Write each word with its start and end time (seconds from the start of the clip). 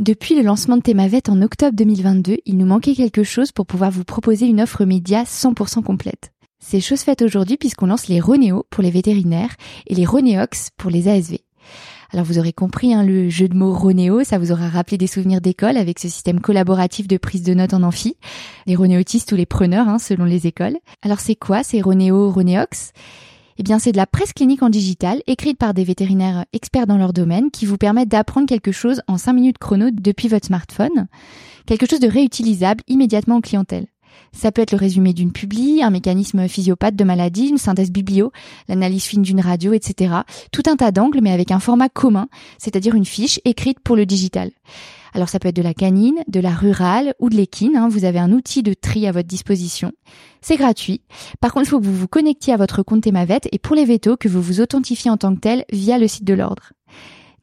Depuis 0.00 0.34
le 0.34 0.42
lancement 0.42 0.76
de 0.76 0.82
Thémavet 0.82 1.30
en 1.30 1.40
octobre 1.40 1.76
2022, 1.76 2.38
il 2.46 2.56
nous 2.56 2.66
manquait 2.66 2.96
quelque 2.96 3.22
chose 3.22 3.52
pour 3.52 3.64
pouvoir 3.64 3.92
vous 3.92 4.02
proposer 4.02 4.46
une 4.46 4.60
offre 4.60 4.84
média 4.84 5.22
100% 5.22 5.84
complète. 5.84 6.32
C'est 6.58 6.80
chose 6.80 7.02
faite 7.02 7.22
aujourd'hui 7.22 7.56
puisqu'on 7.56 7.86
lance 7.86 8.08
les 8.08 8.18
Ronéo 8.18 8.66
pour 8.70 8.82
les 8.82 8.90
vétérinaires 8.90 9.54
et 9.86 9.94
les 9.94 10.04
Ronéox 10.04 10.70
pour 10.76 10.90
les 10.90 11.06
ASV. 11.06 11.36
Alors 12.12 12.26
vous 12.26 12.40
aurez 12.40 12.52
compris 12.52 12.92
hein, 12.92 13.04
le 13.04 13.28
jeu 13.28 13.46
de 13.46 13.54
mots 13.54 13.72
Ronéo, 13.72 14.24
ça 14.24 14.38
vous 14.38 14.50
aura 14.50 14.68
rappelé 14.68 14.98
des 14.98 15.06
souvenirs 15.06 15.40
d'école 15.40 15.76
avec 15.76 16.00
ce 16.00 16.08
système 16.08 16.40
collaboratif 16.40 17.06
de 17.06 17.16
prise 17.16 17.44
de 17.44 17.54
notes 17.54 17.74
en 17.74 17.84
amphi, 17.84 18.16
les 18.66 18.74
Ronéotistes 18.74 19.30
ou 19.30 19.36
les 19.36 19.46
preneurs 19.46 19.88
hein, 19.88 20.00
selon 20.00 20.24
les 20.24 20.48
écoles. 20.48 20.76
Alors 21.02 21.20
c'est 21.20 21.36
quoi 21.36 21.62
ces 21.62 21.80
Ronéo, 21.80 22.32
Ronéox? 22.32 22.90
Eh 23.58 23.62
bien, 23.62 23.78
c'est 23.78 23.92
de 23.92 23.96
la 23.96 24.06
presse 24.06 24.32
clinique 24.32 24.62
en 24.62 24.70
digital, 24.70 25.22
écrite 25.26 25.58
par 25.58 25.74
des 25.74 25.84
vétérinaires 25.84 26.44
experts 26.52 26.86
dans 26.86 26.98
leur 26.98 27.12
domaine, 27.12 27.50
qui 27.50 27.66
vous 27.66 27.78
permettent 27.78 28.08
d'apprendre 28.08 28.46
quelque 28.46 28.72
chose 28.72 29.02
en 29.06 29.18
5 29.18 29.32
minutes 29.32 29.58
chrono 29.58 29.90
depuis 29.90 30.28
votre 30.28 30.46
smartphone. 30.46 31.06
Quelque 31.66 31.88
chose 31.88 32.00
de 32.00 32.08
réutilisable 32.08 32.82
immédiatement 32.88 33.36
en 33.36 33.40
clientèle. 33.40 33.86
Ça 34.32 34.52
peut 34.52 34.62
être 34.62 34.72
le 34.72 34.78
résumé 34.78 35.12
d'une 35.12 35.32
publi, 35.32 35.82
un 35.82 35.90
mécanisme 35.90 36.48
physiopathe 36.48 36.96
de 36.96 37.04
maladie, 37.04 37.48
une 37.48 37.58
synthèse 37.58 37.90
biblio, 37.90 38.32
l'analyse 38.68 39.04
fine 39.04 39.22
d'une 39.22 39.40
radio, 39.40 39.72
etc. 39.72 40.14
Tout 40.52 40.62
un 40.66 40.76
tas 40.76 40.90
d'angles, 40.90 41.20
mais 41.22 41.32
avec 41.32 41.50
un 41.50 41.60
format 41.60 41.88
commun, 41.88 42.28
c'est-à-dire 42.58 42.94
une 42.94 43.04
fiche 43.04 43.40
écrite 43.44 43.80
pour 43.80 43.96
le 43.96 44.06
digital. 44.06 44.50
Alors 45.14 45.28
ça 45.28 45.38
peut 45.38 45.48
être 45.48 45.56
de 45.56 45.62
la 45.62 45.74
canine, 45.74 46.22
de 46.26 46.40
la 46.40 46.52
rurale 46.52 47.14
ou 47.20 47.30
de 47.30 47.36
l'équine. 47.36 47.76
Hein. 47.76 47.88
Vous 47.88 48.04
avez 48.04 48.18
un 48.18 48.32
outil 48.32 48.64
de 48.64 48.74
tri 48.74 49.06
à 49.06 49.12
votre 49.12 49.28
disposition. 49.28 49.92
C'est 50.42 50.56
gratuit. 50.56 51.02
Par 51.40 51.52
contre, 51.52 51.66
il 51.66 51.70
faut 51.70 51.80
que 51.80 51.86
vous 51.86 51.94
vous 51.94 52.08
connectiez 52.08 52.52
à 52.52 52.56
votre 52.56 52.82
compte 52.82 53.04
Temavet 53.04 53.40
et 53.52 53.58
pour 53.60 53.76
les 53.76 53.84
vétos, 53.84 54.16
que 54.16 54.28
vous 54.28 54.42
vous 54.42 54.60
authentifiez 54.60 55.10
en 55.10 55.16
tant 55.16 55.34
que 55.34 55.40
tel 55.40 55.64
via 55.72 55.98
le 55.98 56.08
site 56.08 56.24
de 56.24 56.34
l'ordre. 56.34 56.72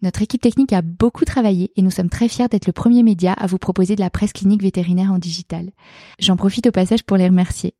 Notre 0.01 0.21
équipe 0.21 0.41
technique 0.41 0.73
a 0.73 0.81
beaucoup 0.81 1.25
travaillé 1.25 1.71
et 1.75 1.81
nous 1.81 1.91
sommes 1.91 2.09
très 2.09 2.27
fiers 2.27 2.47
d'être 2.49 2.65
le 2.65 2.73
premier 2.73 3.03
média 3.03 3.33
à 3.33 3.47
vous 3.47 3.59
proposer 3.59 3.95
de 3.95 4.01
la 4.01 4.09
presse 4.09 4.33
clinique 4.33 4.63
vétérinaire 4.63 5.13
en 5.13 5.19
digital. 5.19 5.71
J'en 6.19 6.35
profite 6.35 6.67
au 6.67 6.71
passage 6.71 7.03
pour 7.03 7.17
les 7.17 7.27
remercier. 7.27 7.75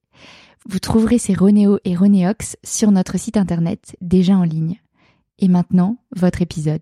Vous 0.70 0.80
trouverez 0.80 1.18
ces 1.18 1.34
Ronéo 1.34 1.80
et 1.84 1.96
Ronéox 1.96 2.56
sur 2.64 2.92
notre 2.92 3.18
site 3.18 3.38
internet 3.38 3.96
déjà 4.00 4.36
en 4.38 4.44
ligne. 4.44 4.80
Et 5.40 5.48
maintenant, 5.48 5.98
votre 6.16 6.44
épisode. 6.44 6.82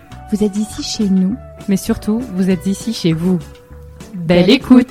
Vous 0.31 0.45
êtes 0.45 0.55
ici 0.55 0.81
chez 0.81 1.09
nous. 1.09 1.35
Mais 1.67 1.75
surtout, 1.75 2.19
vous 2.19 2.49
êtes 2.49 2.65
ici 2.65 2.93
chez 2.93 3.11
vous. 3.11 3.37
Belle, 4.15 4.49
écoute 4.49 4.87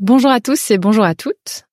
Bonjour 0.00 0.32
à 0.32 0.40
tous 0.40 0.72
et 0.72 0.78
bonjour 0.78 1.04
à 1.04 1.14
toutes. 1.14 1.66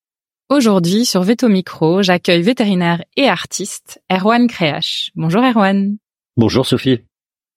Aujourd'hui, 0.50 1.04
sur 1.04 1.24
Veto 1.24 1.50
Micro, 1.50 2.04
j'accueille 2.04 2.44
vétérinaire 2.44 3.04
et 3.18 3.28
artiste 3.28 4.04
Erwan 4.12 4.48
Créache. 4.48 5.10
Bonjour 5.16 5.42
Erwan. 5.42 5.98
Bonjour 6.38 6.68
Sophie. 6.68 7.00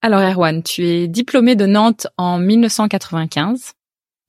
Alors 0.00 0.22
Erwan, 0.22 0.62
tu 0.62 0.86
es 0.86 1.08
diplômé 1.08 1.56
de 1.56 1.66
Nantes 1.66 2.06
en 2.16 2.38
1995. 2.38 3.72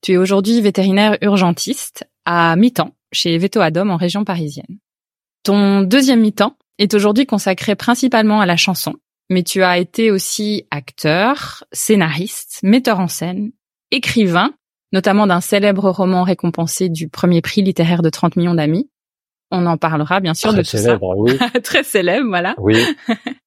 Tu 0.02 0.12
es 0.12 0.16
aujourd'hui 0.18 0.60
vétérinaire 0.60 1.16
urgentiste 1.22 2.06
à 2.26 2.56
mi-temps 2.56 2.94
chez 3.10 3.38
Veto 3.38 3.60
Adom 3.62 3.88
en 3.88 3.96
région 3.96 4.24
parisienne. 4.24 4.78
Ton 5.44 5.80
deuxième 5.80 6.20
mi-temps 6.20 6.54
est 6.78 6.94
aujourd'hui 6.94 7.26
consacré 7.26 7.74
principalement 7.74 8.40
à 8.40 8.46
la 8.46 8.56
chanson, 8.56 8.94
mais 9.30 9.42
tu 9.42 9.62
as 9.62 9.78
été 9.78 10.10
aussi 10.10 10.66
acteur, 10.70 11.64
scénariste, 11.72 12.60
metteur 12.62 13.00
en 13.00 13.08
scène, 13.08 13.52
écrivain, 13.90 14.54
notamment 14.92 15.26
d'un 15.26 15.40
célèbre 15.40 15.90
roman 15.90 16.22
récompensé 16.22 16.88
du 16.88 17.08
premier 17.08 17.42
prix 17.42 17.62
littéraire 17.62 18.02
de 18.02 18.10
30 18.10 18.36
millions 18.36 18.54
d'amis. 18.54 18.90
On 19.50 19.66
en 19.66 19.76
parlera 19.76 20.20
bien 20.20 20.34
sûr 20.34 20.50
Très 20.50 20.58
de 20.58 20.62
tout 20.62 20.76
célèbre, 20.76 21.14
oui. 21.16 21.38
Très 21.62 21.82
célèbre, 21.82 22.28
voilà. 22.28 22.54
Oui. 22.58 22.76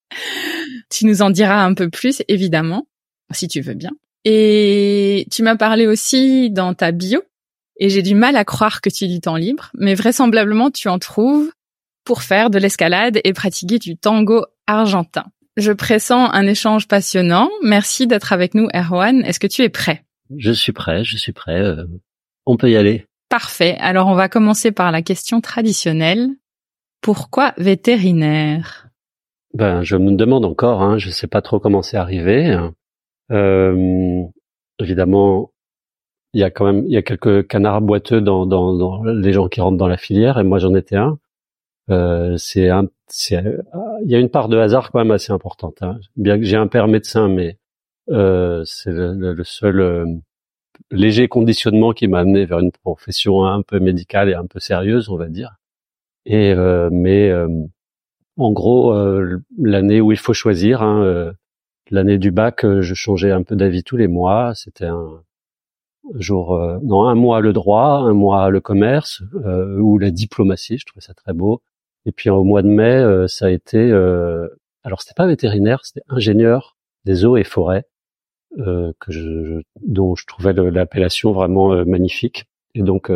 tu 0.90 1.06
nous 1.06 1.22
en 1.22 1.30
diras 1.30 1.64
un 1.64 1.74
peu 1.74 1.90
plus, 1.90 2.24
évidemment, 2.28 2.88
si 3.32 3.48
tu 3.48 3.62
veux 3.62 3.76
bien. 3.76 3.92
Et 4.26 5.26
tu 5.32 5.42
m'as 5.42 5.56
parlé 5.56 5.88
aussi 5.88 6.52
dans 6.52 6.74
ta 6.74 6.92
bio, 6.92 7.22
et 7.78 7.90
j'ai 7.90 8.04
du 8.04 8.14
mal 8.14 8.36
à 8.36 8.46
croire 8.46 8.82
que 8.82 8.90
tu 8.90 9.06
lis 9.06 9.22
temps 9.22 9.36
libre, 9.36 9.72
mais 9.74 9.96
vraisemblablement 9.96 10.70
tu 10.70 10.88
en 10.88 11.00
trouves 11.00 11.52
pour 12.04 12.22
faire 12.22 12.50
de 12.50 12.58
l'escalade 12.60 13.20
et 13.24 13.34
pratiquer 13.34 13.80
du 13.80 13.98
tango 13.98 14.46
argentin. 14.68 15.26
Je 15.58 15.72
pressens 15.72 16.30
un 16.32 16.48
échange 16.48 16.88
passionnant. 16.88 17.50
Merci 17.62 18.08
d'être 18.08 18.34
avec 18.34 18.54
nous, 18.56 18.68
Erwan. 18.74 19.22
Est-ce 19.26 19.40
que 19.40 19.48
tu 19.48 19.64
es 19.64 19.70
prêt? 19.70 20.04
Je 20.38 20.52
suis 20.52 20.72
prêt, 20.72 21.04
je 21.04 21.18
suis 21.18 21.34
prêt. 21.34 21.60
euh, 21.60 21.86
on 22.46 22.58
peut 22.58 22.72
y 22.72 22.78
aller. 22.78 23.06
Parfait. 23.30 23.78
Alors 23.80 24.08
on 24.08 24.16
va 24.16 24.30
commencer 24.30 24.72
par 24.72 24.92
la 24.92 25.02
question 25.02 25.42
traditionnelle. 25.42 26.30
Pourquoi 27.02 27.54
vétérinaire? 27.58 28.88
Ben, 29.54 29.84
je 29.84 29.98
me 29.98 30.12
demande 30.16 30.46
encore. 30.46 30.82
Hein, 30.82 30.98
je 30.98 31.10
sais 31.10 31.28
pas 31.28 31.42
trop 31.42 31.60
comment 31.60 31.82
c'est 31.82 31.98
arrivé. 31.98 32.58
Euh, 33.32 34.24
évidemment, 34.80 35.52
il 36.34 36.42
y 36.42 36.44
a 36.44 36.50
quand 36.50 36.66
même, 36.66 36.86
il 36.86 36.94
y 36.94 36.98
a 36.98 37.02
quelques 37.02 37.48
canards 37.48 37.82
boiteux 37.82 38.22
dans, 38.22 38.46
dans, 38.46 38.74
dans 38.74 39.04
les 39.04 39.34
gens 39.34 39.50
qui 39.50 39.60
rentrent 39.60 39.78
dans 39.78 39.88
la 39.88 39.98
filière, 39.98 40.40
et 40.40 40.44
moi 40.44 40.60
j'en 40.60 40.74
étais 40.76 40.96
un. 40.96 41.18
Euh, 41.92 42.36
c'est 42.38 42.70
un, 42.70 42.88
il 43.30 44.10
y 44.10 44.16
a 44.16 44.20
une 44.20 44.30
part 44.30 44.50
de 44.50 44.58
hasard 44.58 44.92
quand 44.92 45.00
même 45.00 45.12
assez 45.12 45.32
importante. 45.32 45.82
Hein. 45.82 46.00
Bien 46.16 46.38
que 46.38 46.46
j'ai 46.46 46.58
un 46.58 46.68
père 46.68 46.88
médecin, 46.88 47.28
mais 47.28 47.58
euh, 48.10 48.64
c'est 48.66 48.92
le, 48.92 49.44
seul 49.44 49.80
euh, 49.82 50.06
léger 50.92 51.28
conditionnement 51.28 51.92
qui 51.92 52.08
m'a 52.08 52.20
amené 52.20 52.46
vers 52.46 52.60
une 52.60 52.72
profession 52.72 53.46
un 53.46 53.62
peu 53.62 53.80
médicale 53.80 54.30
et 54.30 54.34
un 54.36 54.46
peu 54.46 54.60
sérieuse, 54.60 55.10
on 55.10 55.18
va 55.18 55.28
dire. 55.28 55.58
Et 56.26 56.54
euh, 56.54 56.90
mais 56.92 57.30
euh, 57.30 57.48
en 58.38 58.52
gros, 58.52 58.94
l'année 59.58 60.02
où 60.02 60.12
il 60.12 60.18
faut 60.18 60.34
choisir, 60.34 60.82
hein, 60.82 61.34
l'année 61.92 62.18
du 62.18 62.32
bac, 62.32 62.66
je 62.66 62.94
changeais 62.94 63.32
un 63.32 63.44
peu 63.44 63.56
d'avis 63.56 63.84
tous 63.84 63.98
les 63.98 64.08
mois. 64.08 64.54
C'était 64.56 64.86
un 64.86 65.22
jour, 66.16 66.56
euh, 66.56 66.80
non, 66.84 67.08
un 67.08 67.16
mois 67.16 67.42
le 67.42 67.54
droit, 67.54 68.00
un 68.00 68.14
mois 68.14 68.50
le 68.50 68.60
commerce 68.60 69.24
euh, 69.46 69.78
ou 69.78 69.98
la 69.98 70.12
diplomatie. 70.12 70.78
Je 70.78 70.86
trouvais 70.86 71.02
ça 71.02 71.14
très 71.14 71.34
beau. 71.34 71.62
Et 72.06 72.12
puis 72.12 72.30
au 72.30 72.44
mois 72.44 72.62
de 72.62 72.68
mai, 72.68 72.96
euh, 72.96 73.28
ça 73.28 73.46
a 73.48 73.50
été, 73.50 73.78
euh, 73.78 74.48
alors 74.84 75.02
c'était 75.02 75.14
pas 75.16 75.28
vétérinaire, 75.28 75.82
c'était 75.86 76.04
ingénieur 76.10 76.78
des 77.06 77.26
eaux 77.26 77.38
et 77.38 77.44
forêts, 77.44 77.86
euh, 78.60 78.92
que 79.00 79.12
je, 79.12 79.22
je- 79.46 79.62
dont 79.86 80.16
je 80.16 80.26
trouvais 80.26 80.54
l'appellation 80.54 81.32
vraiment 81.32 81.86
magnifique. 81.86 82.46
Et 82.76 82.82
donc 82.84 83.12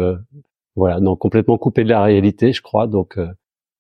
voilà, 0.76 1.00
non 1.00 1.16
complètement 1.16 1.58
coupé 1.58 1.84
de 1.84 1.90
la 1.90 2.04
réalité, 2.04 2.52
je 2.54 2.62
crois. 2.62 2.88
Donc 2.88 3.18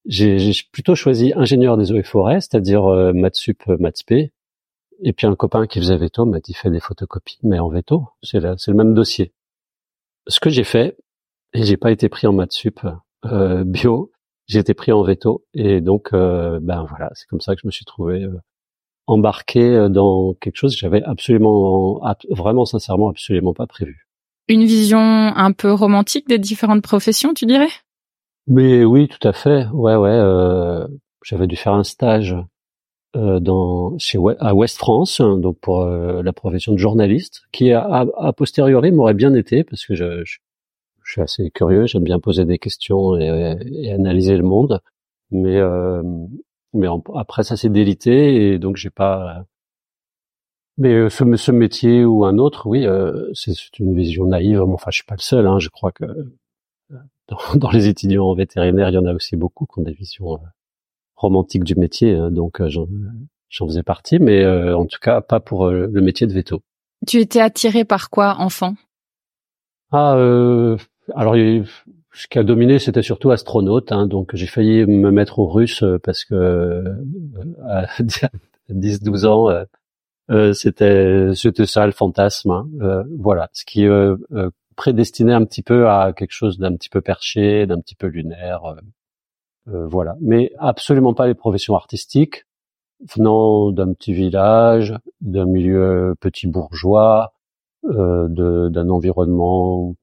j'ai 0.05 0.51
plutôt 0.71 0.95
choisi 0.95 1.33
ingénieur 1.35 1.77
des 1.77 1.91
eaux 1.91 1.97
et 1.97 2.03
forêts, 2.03 2.39
c'est-à-dire 2.41 2.85
euh, 2.85 3.11
maths 3.13 3.35
sup, 3.35 3.63
maths 3.79 3.97
spé. 3.97 4.31
Et 5.03 5.11
puis 5.13 5.27
un 5.27 5.35
copain 5.35 5.67
qui 5.67 5.79
faisait 5.79 5.97
veto 5.97 6.25
m'a 6.25 6.39
dit 6.39 6.53
fais 6.53 6.69
des 6.71 6.79
photocopies, 6.79 7.39
mais 7.43 7.59
en 7.59 7.69
veto, 7.69 8.07
c'est 8.23 8.39
c'est 8.57 8.71
le 8.71 8.77
même 8.77 8.93
dossier. 8.93 9.33
Ce 10.27 10.39
que 10.39 10.49
j'ai 10.49 10.63
fait, 10.63 10.97
et 11.53 11.63
j'ai 11.63 11.77
pas 11.77 11.91
été 11.91 12.07
pris 12.09 12.27
en 12.27 12.33
maths 12.33 12.53
sup 12.53 12.79
euh, 13.25 13.63
bio, 13.65 14.11
j'ai 14.47 14.59
été 14.59 14.73
pris 14.73 14.91
en 14.91 15.01
veto, 15.03 15.43
et 15.53 15.81
donc 15.81 16.09
euh, 16.13 16.59
ben 16.61 16.85
voilà, 16.87 17.09
c'est 17.15 17.27
comme 17.27 17.41
ça 17.41 17.55
que 17.55 17.61
je 17.61 17.67
me 17.67 17.71
suis 17.71 17.85
trouvé 17.85 18.23
euh, 18.23 18.37
embarqué 19.07 19.61
euh, 19.61 19.89
dans 19.89 20.33
quelque 20.35 20.57
chose 20.57 20.75
que 20.75 20.79
j'avais 20.79 21.03
absolument, 21.03 22.01
ab- 22.03 22.17
vraiment 22.29 22.65
sincèrement, 22.65 23.09
absolument 23.09 23.53
pas 23.53 23.67
prévu. 23.67 24.07
Une 24.47 24.63
vision 24.65 24.99
un 24.99 25.51
peu 25.51 25.71
romantique 25.73 26.27
des 26.27 26.37
différentes 26.37 26.83
professions, 26.83 27.33
tu 27.33 27.45
dirais? 27.45 27.69
Mais 28.47 28.85
oui, 28.85 29.07
tout 29.07 29.27
à 29.27 29.33
fait. 29.33 29.65
Ouais, 29.73 29.95
ouais. 29.95 30.09
euh, 30.09 30.85
j'avais 31.23 31.47
dû 31.47 31.55
faire 31.55 31.73
un 31.73 31.83
stage 31.83 32.35
dans 33.15 33.97
chez 33.97 34.19
à 34.39 34.53
West 34.53 34.77
France, 34.77 35.21
hein, 35.21 35.37
donc 35.37 35.57
pour 35.61 35.85
la 35.85 36.33
profession 36.33 36.73
de 36.73 36.77
journaliste, 36.77 37.43
qui 37.53 37.71
a, 37.71 37.81
a, 37.81 38.33
posteriori 38.33 38.91
m'aurait 38.91 39.13
bien 39.13 39.33
été 39.33 39.63
parce 39.63 39.85
que 39.85 39.95
je, 39.95 40.23
je, 40.25 40.37
suis 41.11 41.21
assez 41.21 41.51
curieux, 41.51 41.85
j'aime 41.87 42.03
bien 42.03 42.19
poser 42.19 42.45
des 42.45 42.59
questions 42.59 43.17
et, 43.17 43.57
et 43.71 43.91
analyser 43.91 44.37
le 44.37 44.43
monde, 44.43 44.81
mais 45.31 45.59
mais 46.73 46.87
après 47.15 47.43
ça 47.43 47.55
s'est 47.57 47.69
délité 47.69 48.53
et 48.53 48.59
donc 48.59 48.75
j'ai 48.75 48.89
pas 48.89 49.45
mais 50.77 50.93
euh, 50.93 51.09
ce, 51.09 51.23
ce, 51.35 51.51
métier 51.51 52.03
ou 52.03 52.25
un 52.25 52.37
autre, 52.37 52.67
oui, 52.67 52.85
euh, 52.85 53.29
c'est 53.33 53.53
une 53.79 53.95
vision 53.95 54.25
naïve. 54.25 54.61
Enfin, 54.61 54.91
je 54.91 54.97
suis 54.97 55.05
pas 55.05 55.15
le 55.15 55.21
seul. 55.21 55.47
Hein, 55.47 55.59
je 55.59 55.69
crois 55.69 55.91
que 55.91 56.03
euh, 56.03 56.97
dans, 57.27 57.37
dans, 57.55 57.71
les 57.71 57.87
étudiants 57.87 58.33
vétérinaires, 58.33 58.89
il 58.89 58.95
y 58.95 58.97
en 58.97 59.05
a 59.05 59.13
aussi 59.13 59.37
beaucoup 59.37 59.65
qui 59.65 59.79
ont 59.79 59.83
des 59.83 59.93
visions 59.93 60.39
romantiques 61.15 61.63
du 61.63 61.75
métier. 61.75 62.13
Hein, 62.15 62.29
donc, 62.29 62.61
j'en 62.67 63.67
faisais 63.67 63.83
partie, 63.83 64.19
mais 64.19 64.45
en 64.45 64.85
tout 64.85 64.99
cas, 65.01 65.21
pas 65.21 65.39
pour 65.39 65.69
le 65.69 66.01
métier 66.01 66.27
de 66.27 66.33
veto. 66.33 66.61
Tu 67.07 67.19
étais 67.19 67.39
attiré 67.39 67.85
par 67.85 68.09
quoi, 68.09 68.35
enfant? 68.39 68.75
Ah, 69.91 70.17
alors 71.13 71.35
ce 71.35 72.27
qui 72.27 72.39
a 72.39 72.43
dominé, 72.43 72.79
c'était 72.79 73.01
surtout 73.01 73.31
astronaute. 73.31 73.91
Hein, 73.91 74.07
donc, 74.07 74.35
j'ai 74.35 74.47
failli 74.47 74.85
me 74.85 75.11
mettre 75.11 75.39
au 75.39 75.47
russe 75.47 75.83
parce 76.03 76.23
que 76.23 76.83
à 77.67 77.85
10-12 78.69 79.25
ans 79.25 79.65
euh, 80.31 80.53
c'était 80.53 81.31
c'était 81.35 81.65
ça 81.65 81.85
le 81.85 81.91
fantasme. 81.91 82.51
Hein. 82.51 82.67
Euh, 82.81 83.03
voilà, 83.19 83.49
ce 83.53 83.65
qui 83.65 83.85
euh, 83.85 84.17
prédestinait 84.75 85.33
un 85.33 85.45
petit 85.45 85.61
peu 85.61 85.87
à 85.89 86.13
quelque 86.13 86.31
chose 86.31 86.57
d'un 86.57 86.75
petit 86.75 86.89
peu 86.89 87.01
perché, 87.01 87.67
d'un 87.67 87.79
petit 87.79 87.95
peu 87.95 88.07
lunaire. 88.07 88.75
voilà, 89.67 90.15
mais 90.21 90.51
absolument 90.59 91.13
pas 91.13 91.27
les 91.27 91.33
professions 91.35 91.75
artistiques 91.75 92.45
venant 93.15 93.71
d'un 93.71 93.93
petit 93.93 94.13
village, 94.13 94.95
d'un 95.21 95.45
milieu 95.45 96.15
petit 96.19 96.47
bourgeois, 96.47 97.33
euh, 97.85 98.27
d'un 98.69 98.89
environnement 98.89 99.95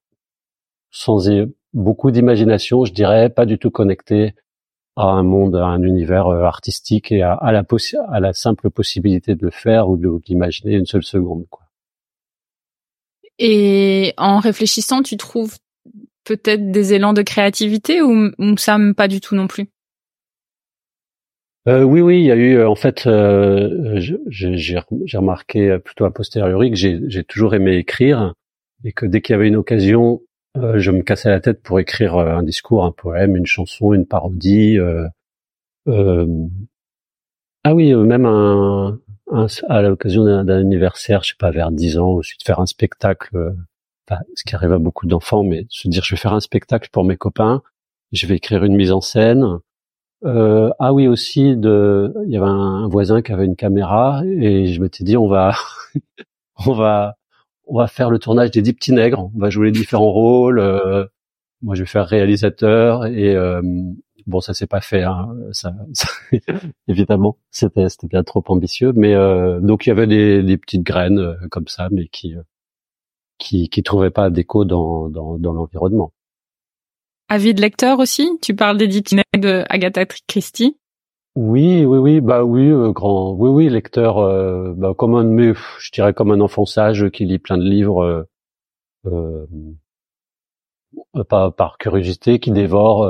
sans 0.93 1.29
beaucoup 1.73 2.11
d'imagination, 2.11 2.85
je 2.85 2.93
dirais, 2.93 3.31
pas 3.31 3.47
du 3.47 3.59
tout 3.59 3.71
connecté 3.71 4.35
à 4.95 5.07
un 5.07 5.23
monde, 5.23 5.57
à 5.57 5.65
un 5.65 5.83
univers 5.83 6.27
euh, 6.27 6.43
artistique 6.43 7.11
et 7.11 7.23
à, 7.23 7.33
à 7.33 7.51
la, 7.51 7.65
à 8.09 8.21
la 8.21 8.33
simple 8.35 8.71
possibilité 8.71 9.35
de 9.35 9.45
le 9.47 9.51
faire 9.51 9.89
ou 9.89 9.97
de 9.97 10.09
l'imaginer 10.29 10.75
une 10.75 10.87
seule 10.87 11.03
seconde. 11.03 11.47
Quoi. 11.51 11.65
Et 13.39 14.13
en 14.19 14.39
réfléchissant, 14.39 15.03
tu 15.03 15.17
trouves 15.17 15.57
peut-être 16.25 16.71
des 16.71 16.93
élans 16.93 17.15
de 17.15 17.23
créativité 17.23 18.03
ou, 18.03 18.31
ou 18.39 18.57
ça 18.59 18.79
pas 18.95 19.09
du 19.09 19.21
tout 19.21 19.35
non 19.35 19.47
plus? 19.47 19.67
Euh, 21.69 21.85
oui, 21.85 22.01
oui, 22.01 22.19
il 22.19 22.27
y 22.27 22.33
a 22.33 22.37
eu 22.37 22.63
en 22.63 22.75
fait, 22.75 23.07
euh, 23.07 23.95
j'ai 24.27 25.17
remarqué 25.17 25.79
plutôt 25.79 26.05
a 26.05 26.11
posteriori 26.11 26.71
que 26.71 26.77
j'ai 26.77 27.25
toujours 27.25 27.55
aimé 27.55 27.77
écrire 27.77 28.35
et 28.85 28.93
que 28.93 29.07
dès 29.07 29.23
qu'il 29.23 29.33
y 29.33 29.37
avait 29.37 29.49
une 29.49 29.57
occasion 29.57 30.21
euh, 30.57 30.79
je 30.79 30.91
me 30.91 31.03
cassais 31.03 31.31
la 31.31 31.41
tête 31.41 31.63
pour 31.63 31.81
écrire 31.81 32.17
euh, 32.17 32.37
un 32.37 32.43
discours, 32.43 32.85
un 32.85 32.93
poème, 32.93 33.37
une 33.37 33.47
chanson, 33.47 33.93
une 33.93 34.07
parodie. 34.07 34.79
Euh, 34.79 35.09
ah 37.65 37.75
oui, 37.75 37.95
même 37.95 38.27
un, 38.27 38.99
à 39.69 39.83
l'occasion 39.83 40.25
d'un 40.25 40.49
anniversaire, 40.49 41.23
je 41.23 41.31
sais 41.31 41.37
pas, 41.39 41.51
vers 41.51 41.71
10 41.71 41.99
ans, 41.99 42.09
aussi 42.11 42.37
de 42.39 42.43
faire 42.43 42.61
un 42.61 42.67
spectacle, 42.67 43.55
ce 44.35 44.45
qui 44.45 44.55
arrive 44.55 44.73
à 44.73 44.79
beaucoup 44.79 45.07
d'enfants, 45.07 45.43
mais 45.45 45.67
se 45.69 45.89
dire 45.89 46.05
je 46.05 46.15
vais 46.15 46.21
faire 46.21 46.35
un 46.35 46.41
spectacle 46.41 46.89
pour 46.93 47.05
mes 47.05 47.17
copains, 47.17 47.63
je 48.13 48.27
vais 48.27 48.37
écrire 48.37 48.65
une 48.65 48.77
mise 48.77 48.93
en 48.93 49.01
scène. 49.01 49.59
Euh, 50.25 50.71
ah 50.79 50.93
oui 50.93 51.09
aussi, 51.09 51.57
de, 51.57 52.13
il 52.27 52.33
y 52.33 52.37
avait 52.37 52.47
un, 52.47 52.87
voisin 52.89 53.23
qui 53.23 53.33
avait 53.33 53.45
une 53.45 53.57
caméra 53.57 54.23
et 54.25 54.67
je 54.69 54.81
m'étais 54.81 55.03
dit 55.03 55.17
on 55.17 55.27
va, 55.27 55.55
on 56.67 56.73
va, 56.73 57.17
on 57.67 57.79
va 57.79 57.87
faire 57.87 58.11
le 58.11 58.19
tournage 58.19 58.51
des 58.51 58.63
dix 58.63 58.73
petits 58.73 58.93
nègres, 58.93 59.31
on 59.35 59.39
va 59.39 59.51
jouer 59.51 59.67
les 59.67 59.73
différents 59.73 60.11
rôles. 60.13 60.59
Euh, 60.59 61.07
moi, 61.63 61.75
je 61.75 61.83
vais 61.83 61.87
faire 61.87 62.07
réalisateur 62.07 63.07
et 63.07 63.35
euh, 63.37 63.63
bon, 64.27 64.41
ça 64.41 64.55
s'est 64.55 64.67
pas 64.67 64.81
fait. 64.81 65.03
Hein, 65.03 65.29
ça, 65.53 65.73
évidemment, 66.89 67.39
c'était 67.51 67.89
c'était 67.89 68.09
bien 68.09 68.25
trop 68.25 68.43
ambitieux. 68.49 68.93
Mais 68.95 69.15
euh, 69.15 69.61
donc 69.61 69.87
il 69.87 69.91
y 69.91 69.93
avait 69.93 70.07
des, 70.07 70.57
petites 70.57 70.83
graines 70.83 71.37
comme 71.51 71.69
ça, 71.69 71.89
mais 71.91 72.09
qui 72.09 72.35
qui 73.39 73.69
qui 73.69 73.83
trouvaient 73.83 74.11
pas 74.11 74.31
d'écho 74.31 74.65
dans 74.65 75.09
dans, 75.09 75.39
dans 75.39 75.53
l'environnement. 75.53 76.13
Avis 77.29 77.55
de 77.55 77.63
lecteur 77.63 77.99
aussi? 77.99 78.29
Tu 78.43 78.55
parles 78.55 78.77
des 78.77 78.89
dix 78.89 79.03
petits 79.03 79.15
nègres 79.17 79.41
de 79.41 79.65
Agatha 79.69 80.05
Christie? 80.27 80.77
Oui, 81.35 81.85
oui, 81.87 81.99
oui, 81.99 82.21
bah 82.21 82.45
oui, 82.45 82.69
euh, 82.69 82.93
grand, 82.93 83.33
oui, 83.33 83.49
oui, 83.49 83.69
lecteur, 83.71 84.19
euh, 84.19 84.75
bah, 84.77 84.93
comme 84.95 85.15
un, 85.15 85.55
je 85.79 85.91
dirais 85.91 86.13
comme 86.13 86.31
un 86.31 86.41
enfant 86.41 86.67
sage 86.67 87.09
qui 87.11 87.25
lit 87.25 87.39
plein 87.39 87.57
de 87.57 87.63
livres, 87.65 88.03
euh, 88.05 88.25
euh 89.07 89.47
par 91.55 91.79
curiosité, 91.79 92.39
qui 92.39 92.51
dévore. 92.51 93.01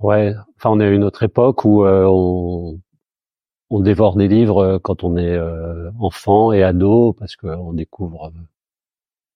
ouais, 0.00 0.34
enfin, 0.56 0.70
on 0.70 0.80
est 0.80 0.84
à 0.86 0.90
une 0.90 1.04
autre 1.04 1.22
époque 1.22 1.64
où 1.64 1.84
on, 1.86 2.80
on 3.70 3.80
dévore 3.80 4.16
des 4.16 4.28
livres 4.28 4.78
quand 4.78 5.04
on 5.04 5.16
est 5.16 5.38
enfant 5.98 6.52
et 6.52 6.62
ado 6.62 7.12
parce 7.14 7.36
qu'on 7.36 7.72
découvre, 7.72 8.32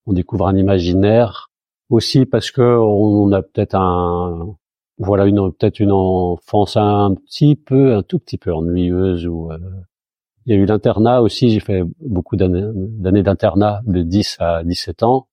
on 0.06 0.12
découvre 0.12 0.48
un 0.48 0.56
imaginaire 0.56 1.50
aussi 1.90 2.26
parce 2.26 2.50
que 2.50 2.62
on 2.62 3.32
a 3.32 3.42
peut-être 3.42 3.74
un 3.74 4.56
voilà 5.00 5.24
une 5.24 5.50
peut-être 5.52 5.80
une 5.80 5.92
enfance 5.92 6.76
un 6.76 7.14
petit 7.14 7.56
peu, 7.56 7.94
un 7.96 8.02
tout 8.02 8.18
petit 8.18 8.36
peu 8.36 8.52
ennuyeuse 8.52 9.26
où 9.26 9.50
euh, 9.50 9.58
il 10.46 10.54
y 10.54 10.58
a 10.58 10.60
eu 10.60 10.66
l'internat 10.66 11.22
aussi. 11.22 11.50
J'ai 11.50 11.60
fait 11.60 11.82
beaucoup 12.00 12.36
d'années 12.36 13.22
d'internat 13.22 13.80
de 13.86 14.02
10 14.02 14.36
à 14.40 14.62
17 14.62 15.02
ans, 15.02 15.26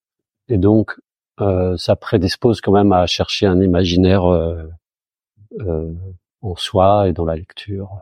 et 0.47 0.57
donc 0.57 0.97
euh, 1.41 1.75
ça 1.77 1.97
prédispose 1.97 2.61
quand 2.61 2.71
même 2.71 2.93
à 2.93 3.05
chercher 3.07 3.45
un 3.45 3.61
imaginaire 3.61 4.25
euh, 4.25 4.63
euh 5.61 5.93
en 6.41 6.55
soi 6.55 7.09
et 7.09 7.13
dans 7.13 7.25
la 7.25 7.35
lecture, 7.35 7.99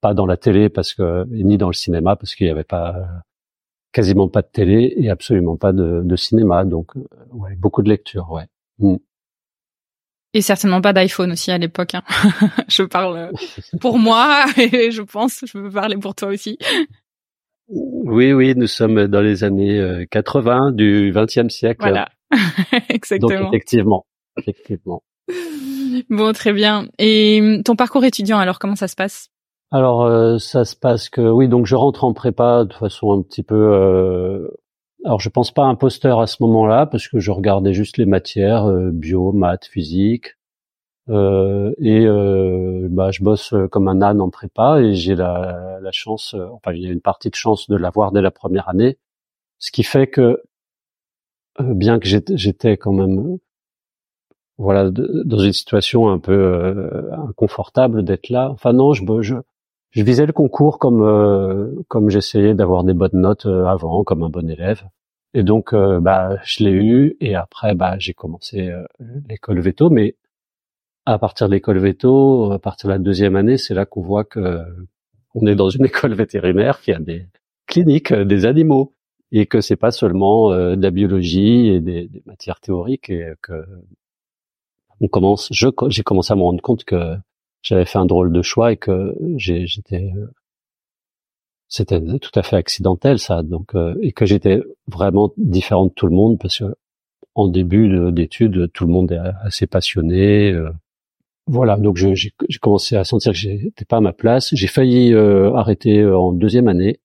pas 0.00 0.14
dans 0.14 0.24
la 0.24 0.38
télé 0.38 0.70
parce 0.70 0.94
que 0.94 1.26
ni 1.28 1.58
dans 1.58 1.68
le 1.68 1.74
cinéma 1.74 2.16
parce 2.16 2.34
qu'il 2.34 2.46
n'y 2.46 2.50
avait 2.50 2.64
pas 2.64 2.96
quasiment 3.92 4.28
pas 4.28 4.40
de 4.40 4.48
télé 4.48 4.94
et 4.96 5.10
absolument 5.10 5.56
pas 5.56 5.72
de, 5.72 6.00
de 6.02 6.16
cinéma. 6.16 6.64
Donc 6.64 6.94
ouais, 7.32 7.54
beaucoup 7.56 7.82
de 7.82 7.90
lecture, 7.90 8.30
ouais. 8.32 8.46
Mm. 8.78 8.96
Et 10.32 10.42
certainement 10.42 10.80
pas 10.80 10.92
d'iPhone 10.92 11.32
aussi 11.32 11.50
à 11.50 11.58
l'époque. 11.58 11.94
Hein. 11.94 12.02
je 12.68 12.84
parle 12.84 13.16
euh, 13.16 13.32
pour 13.80 13.98
moi 13.98 14.44
et 14.56 14.90
je 14.90 15.02
pense, 15.02 15.44
je 15.44 15.52
peux 15.52 15.70
parler 15.70 15.96
pour 15.96 16.14
toi 16.14 16.28
aussi. 16.28 16.56
Oui, 17.68 18.32
oui, 18.32 18.54
nous 18.56 18.66
sommes 18.66 19.06
dans 19.06 19.20
les 19.20 19.44
années 19.44 20.06
80 20.10 20.68
euh, 20.68 20.72
du 20.72 21.12
XXe 21.14 21.52
siècle. 21.52 21.80
Voilà, 21.80 22.08
exactement. 22.88 23.40
Donc 23.40 23.48
effectivement, 23.48 24.06
effectivement. 24.38 25.02
Bon, 26.08 26.32
très 26.32 26.52
bien. 26.52 26.88
Et 26.98 27.40
hum, 27.40 27.62
ton 27.62 27.76
parcours 27.76 28.04
étudiant, 28.04 28.38
alors 28.38 28.58
comment 28.58 28.76
ça 28.76 28.88
se 28.88 28.96
passe? 28.96 29.28
Alors, 29.72 30.02
euh, 30.02 30.38
ça 30.38 30.64
se 30.64 30.74
passe 30.74 31.08
que 31.08 31.20
oui, 31.20 31.48
donc 31.48 31.66
je 31.66 31.76
rentre 31.76 32.02
en 32.02 32.12
prépa 32.12 32.64
de 32.64 32.72
façon 32.72 33.12
un 33.12 33.22
petit 33.22 33.44
peu 33.44 34.48
alors 35.04 35.20
je 35.20 35.28
pense 35.28 35.50
pas 35.50 35.64
imposteur 35.64 36.20
à 36.20 36.26
ce 36.26 36.42
moment-là 36.42 36.86
parce 36.86 37.08
que 37.08 37.20
je 37.20 37.30
regardais 37.30 37.72
juste 37.72 37.96
les 37.96 38.06
matières 38.06 38.66
euh, 38.66 38.90
bio, 38.90 39.32
maths, 39.32 39.66
physique 39.66 40.36
euh, 41.08 41.72
et 41.78 42.06
euh, 42.06 42.88
bah 42.90 43.10
je 43.10 43.22
bosse 43.22 43.54
comme 43.70 43.88
un 43.88 44.02
âne 44.02 44.20
en 44.20 44.30
prépa 44.30 44.80
et 44.80 44.94
j'ai 44.94 45.14
la, 45.14 45.78
la 45.80 45.92
chance, 45.92 46.34
enfin 46.52 46.72
il 46.72 46.82
y 46.82 46.86
a 46.86 46.90
une 46.92 47.00
partie 47.00 47.30
de 47.30 47.34
chance 47.34 47.68
de 47.68 47.76
l'avoir 47.76 48.12
dès 48.12 48.22
la 48.22 48.30
première 48.30 48.68
année, 48.68 48.98
ce 49.58 49.70
qui 49.70 49.82
fait 49.82 50.06
que 50.06 50.42
bien 51.58 51.98
que 51.98 52.06
j'étais 52.06 52.76
quand 52.76 52.92
même 52.92 53.38
voilà 54.58 54.90
dans 54.90 55.38
une 55.38 55.52
situation 55.52 56.10
un 56.10 56.18
peu 56.18 56.90
inconfortable 57.28 58.04
d'être 58.04 58.28
là. 58.28 58.50
Enfin 58.50 58.72
non, 58.72 58.92
je, 58.92 59.02
je 59.22 59.34
je 59.90 60.02
visais 60.04 60.26
le 60.26 60.32
concours 60.32 60.78
comme 60.78 61.02
euh, 61.02 61.74
comme 61.88 62.10
j'essayais 62.10 62.54
d'avoir 62.54 62.84
des 62.84 62.94
bonnes 62.94 63.20
notes 63.20 63.46
euh, 63.46 63.64
avant, 63.66 64.04
comme 64.04 64.22
un 64.22 64.28
bon 64.28 64.48
élève. 64.48 64.84
Et 65.34 65.42
donc, 65.42 65.72
euh, 65.74 66.00
bah, 66.00 66.36
je 66.44 66.64
l'ai 66.64 66.72
eu. 66.72 67.16
Et 67.20 67.34
après, 67.34 67.74
bah, 67.74 67.96
j'ai 67.98 68.14
commencé 68.14 68.70
l'école 69.28 69.60
veto. 69.60 69.90
Mais 69.90 70.16
à 71.06 71.18
partir 71.18 71.48
de 71.48 71.54
l'école 71.54 71.78
veto, 71.78 72.52
à 72.52 72.58
partir 72.58 72.88
de 72.88 72.94
la 72.94 72.98
deuxième 72.98 73.36
année, 73.36 73.56
c'est 73.58 73.74
là 73.74 73.86
qu'on 73.86 74.02
voit 74.02 74.24
que 74.24 74.60
on 75.34 75.46
est 75.46 75.56
dans 75.56 75.70
une 75.70 75.84
école 75.86 76.14
vétérinaire 76.14 76.80
qui 76.80 76.92
a 76.92 76.98
des 76.98 77.26
cliniques, 77.66 78.12
des 78.12 78.46
animaux, 78.46 78.94
et 79.32 79.46
que 79.46 79.60
c'est 79.60 79.76
pas 79.76 79.92
seulement 79.92 80.50
de 80.50 80.82
la 80.82 80.90
biologie 80.90 81.68
et 81.68 81.80
des, 81.80 82.08
des, 82.08 82.22
matières 82.26 82.60
théoriques, 82.60 83.10
et 83.10 83.32
que 83.42 83.64
on 85.00 85.08
commence. 85.08 85.48
Je 85.52 85.68
j'ai 85.88 86.02
commencé 86.02 86.32
à 86.32 86.36
me 86.36 86.42
rendre 86.42 86.62
compte 86.62 86.84
que 86.84 87.16
j'avais 87.62 87.84
fait 87.84 87.98
un 87.98 88.06
drôle 88.06 88.32
de 88.32 88.42
choix 88.42 88.72
et 88.72 88.76
que 88.76 89.14
j'étais 89.36 90.12
c'était 91.68 92.00
tout 92.18 92.32
à 92.34 92.42
fait 92.42 92.56
accidentel 92.56 93.18
ça 93.18 93.42
donc 93.42 93.74
euh, 93.74 93.94
et 94.02 94.12
que 94.12 94.26
j'étais 94.26 94.60
vraiment 94.88 95.32
différent 95.36 95.86
de 95.86 95.92
tout 95.92 96.06
le 96.06 96.14
monde 96.14 96.38
parce 96.40 96.58
que 96.58 96.74
en 97.34 97.48
début 97.48 98.12
d'études 98.12 98.72
tout 98.72 98.86
le 98.86 98.92
monde 98.92 99.12
est 99.12 99.18
assez 99.44 99.66
passionné 99.66 100.52
euh, 100.52 100.70
voilà, 101.52 101.76
donc 101.78 101.96
j'ai 101.96 102.32
commencé 102.60 102.94
à 102.94 103.02
sentir 103.02 103.32
que 103.32 103.38
j'étais 103.38 103.84
pas 103.84 103.96
à 103.96 104.00
ma 104.00 104.12
place. 104.12 104.50
J'ai 104.54 104.68
failli 104.68 105.12
euh, 105.12 105.52
arrêter 105.54 105.98
euh, 105.98 106.16
en 106.16 106.32
deuxième 106.32 106.68
année, 106.68 107.00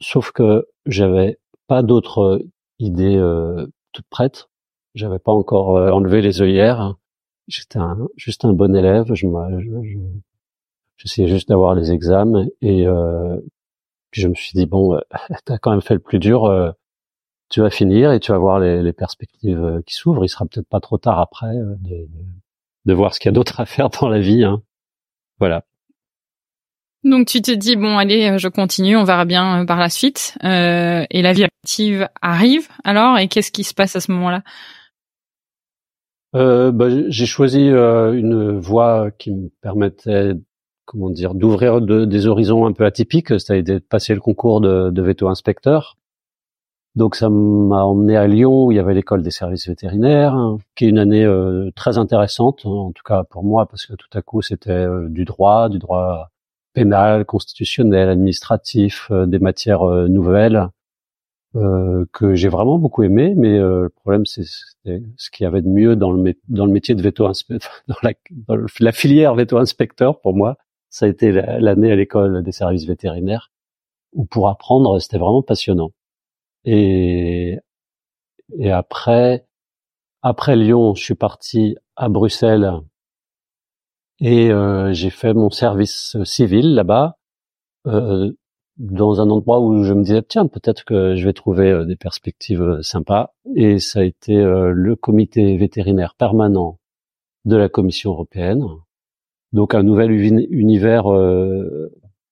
sauf 0.00 0.32
que 0.32 0.66
j'avais 0.84 1.38
pas 1.66 1.82
d'autres 1.82 2.42
idées 2.78 3.16
euh, 3.16 3.66
toutes 3.92 4.08
prêtes. 4.10 4.50
J'avais 4.94 5.18
pas 5.18 5.32
encore 5.32 5.70
enlevé 5.94 6.20
les 6.20 6.42
œillères. 6.42 6.96
J'étais 7.48 7.78
juste 8.16 8.44
un 8.44 8.52
bon 8.52 8.74
élève. 8.74 9.12
Je, 9.14 9.26
j'essayais 10.96 11.28
juste 11.28 11.48
d'avoir 11.48 11.74
les 11.74 11.92
examens 11.92 12.46
et 12.60 12.86
puis 14.10 14.22
je 14.22 14.28
me 14.28 14.34
suis 14.34 14.52
dit 14.54 14.66
bon, 14.66 15.00
t'as 15.44 15.58
quand 15.58 15.72
même 15.72 15.82
fait 15.82 15.94
le 15.94 16.00
plus 16.00 16.18
dur. 16.18 16.74
tu 17.48 17.60
vas 17.60 17.70
finir 17.70 18.12
et 18.12 18.20
tu 18.20 18.32
vas 18.32 18.38
voir 18.38 18.60
les, 18.60 18.82
les 18.82 18.92
perspectives 18.92 19.82
qui 19.86 19.94
s'ouvrent. 19.94 20.24
Il 20.24 20.28
sera 20.28 20.46
peut-être 20.46 20.68
pas 20.68 20.80
trop 20.80 20.98
tard 20.98 21.18
après 21.18 21.54
de, 21.54 22.08
de 22.84 22.94
voir 22.94 23.14
ce 23.14 23.20
qu'il 23.20 23.28
y 23.28 23.30
a 23.30 23.32
d'autre 23.32 23.60
à 23.60 23.66
faire 23.66 23.90
dans 23.90 24.08
la 24.08 24.20
vie. 24.20 24.44
Hein. 24.44 24.62
Voilà. 25.38 25.64
Donc 27.04 27.26
tu 27.26 27.42
te 27.42 27.50
dis 27.50 27.74
bon 27.74 27.98
allez 27.98 28.30
euh, 28.30 28.38
je 28.38 28.46
continue 28.46 28.96
on 28.96 29.02
verra 29.02 29.24
bien 29.24 29.62
euh, 29.62 29.64
par 29.64 29.78
la 29.78 29.90
suite 29.90 30.38
euh, 30.44 31.04
et 31.10 31.20
la 31.20 31.32
vie 31.32 31.42
active 31.42 32.08
arrive 32.20 32.68
alors 32.84 33.18
et 33.18 33.26
qu'est-ce 33.26 33.50
qui 33.50 33.64
se 33.64 33.74
passe 33.74 33.96
à 33.96 34.00
ce 34.00 34.12
moment-là? 34.12 34.42
Euh, 36.34 36.72
bah, 36.72 36.86
j'ai 37.08 37.26
choisi 37.26 37.68
euh, 37.68 38.12
une 38.12 38.58
voie 38.58 39.10
qui 39.12 39.32
me 39.32 39.48
permettait 39.60 40.32
comment 40.84 41.10
dire 41.10 41.34
d'ouvrir 41.34 41.80
des 41.80 42.26
horizons 42.26 42.66
un 42.66 42.72
peu 42.72 42.84
atypiques 42.84 43.28
c'est-à-dire 43.28 43.76
de 43.76 43.78
passer 43.80 44.14
le 44.14 44.20
concours 44.20 44.60
de, 44.60 44.90
de 44.90 45.02
veto 45.02 45.28
inspecteur. 45.28 45.96
Donc 46.94 47.16
ça 47.16 47.30
m'a 47.30 47.84
emmené 47.84 48.16
à 48.16 48.26
Lyon 48.26 48.66
où 48.66 48.72
il 48.72 48.76
y 48.76 48.78
avait 48.78 48.92
l'école 48.92 49.22
des 49.22 49.30
services 49.30 49.66
vétérinaires, 49.66 50.36
qui 50.74 50.84
est 50.84 50.88
une 50.88 50.98
année 50.98 51.24
euh, 51.24 51.70
très 51.74 51.96
intéressante, 51.96 52.62
hein, 52.66 52.70
en 52.70 52.92
tout 52.92 53.02
cas 53.02 53.24
pour 53.24 53.44
moi, 53.44 53.66
parce 53.66 53.86
que 53.86 53.94
tout 53.94 54.10
à 54.12 54.20
coup 54.20 54.42
c'était 54.42 54.70
euh, 54.70 55.08
du 55.08 55.24
droit, 55.24 55.70
du 55.70 55.78
droit 55.78 56.28
pénal, 56.74 57.24
constitutionnel, 57.24 58.10
administratif, 58.10 59.08
euh, 59.10 59.24
des 59.26 59.38
matières 59.38 59.84
nouvelles 60.08 60.68
que 61.54 62.34
j'ai 62.34 62.48
vraiment 62.48 62.78
beaucoup 62.78 63.02
aimé. 63.02 63.34
Mais 63.36 63.58
le 63.58 63.88
problème 63.88 64.26
c'est 64.26 64.44
ce 64.44 65.30
qu'il 65.30 65.44
y 65.44 65.46
avait 65.46 65.62
de 65.62 65.68
mieux 65.68 65.96
dans 65.96 66.12
le, 66.12 66.34
dans 66.48 66.66
le 66.66 66.72
métier 66.72 66.94
de 66.94 67.02
veto 67.02 67.26
dans, 67.88 67.96
la, 68.02 68.12
dans 68.30 68.56
la 68.80 68.92
filière 68.92 69.34
veto 69.34 69.58
inspecteur 69.58 70.20
pour 70.20 70.34
moi, 70.34 70.56
ça 70.90 71.06
a 71.06 71.08
été 71.08 71.32
l'année 71.32 71.92
à 71.92 71.96
l'école 71.96 72.42
des 72.42 72.52
services 72.52 72.86
vétérinaires 72.86 73.50
où 74.12 74.24
pour 74.24 74.48
apprendre 74.48 74.98
c'était 75.00 75.18
vraiment 75.18 75.42
passionnant. 75.42 75.92
Et, 76.64 77.58
et 78.58 78.70
après, 78.70 79.46
après 80.22 80.56
Lyon, 80.56 80.94
je 80.94 81.02
suis 81.02 81.14
parti 81.14 81.76
à 81.96 82.08
Bruxelles 82.08 82.70
et 84.20 84.50
euh, 84.50 84.92
j'ai 84.92 85.10
fait 85.10 85.34
mon 85.34 85.50
service 85.50 86.16
civil 86.24 86.74
là-bas, 86.74 87.16
euh, 87.88 88.32
dans 88.78 89.20
un 89.20 89.30
endroit 89.30 89.60
où 89.60 89.82
je 89.84 89.92
me 89.92 90.02
disais 90.02 90.22
tiens 90.22 90.46
peut-être 90.46 90.84
que 90.84 91.14
je 91.14 91.24
vais 91.24 91.32
trouver 91.32 91.70
euh, 91.70 91.84
des 91.84 91.96
perspectives 91.96 92.62
euh, 92.62 92.82
sympas. 92.82 93.34
Et 93.54 93.78
ça 93.78 94.00
a 94.00 94.04
été 94.04 94.36
euh, 94.36 94.72
le 94.74 94.96
comité 94.96 95.56
vétérinaire 95.56 96.14
permanent 96.14 96.78
de 97.44 97.56
la 97.56 97.68
Commission 97.68 98.12
européenne. 98.12 98.64
Donc 99.52 99.74
un 99.74 99.82
nouvel 99.82 100.12
univers 100.12 101.04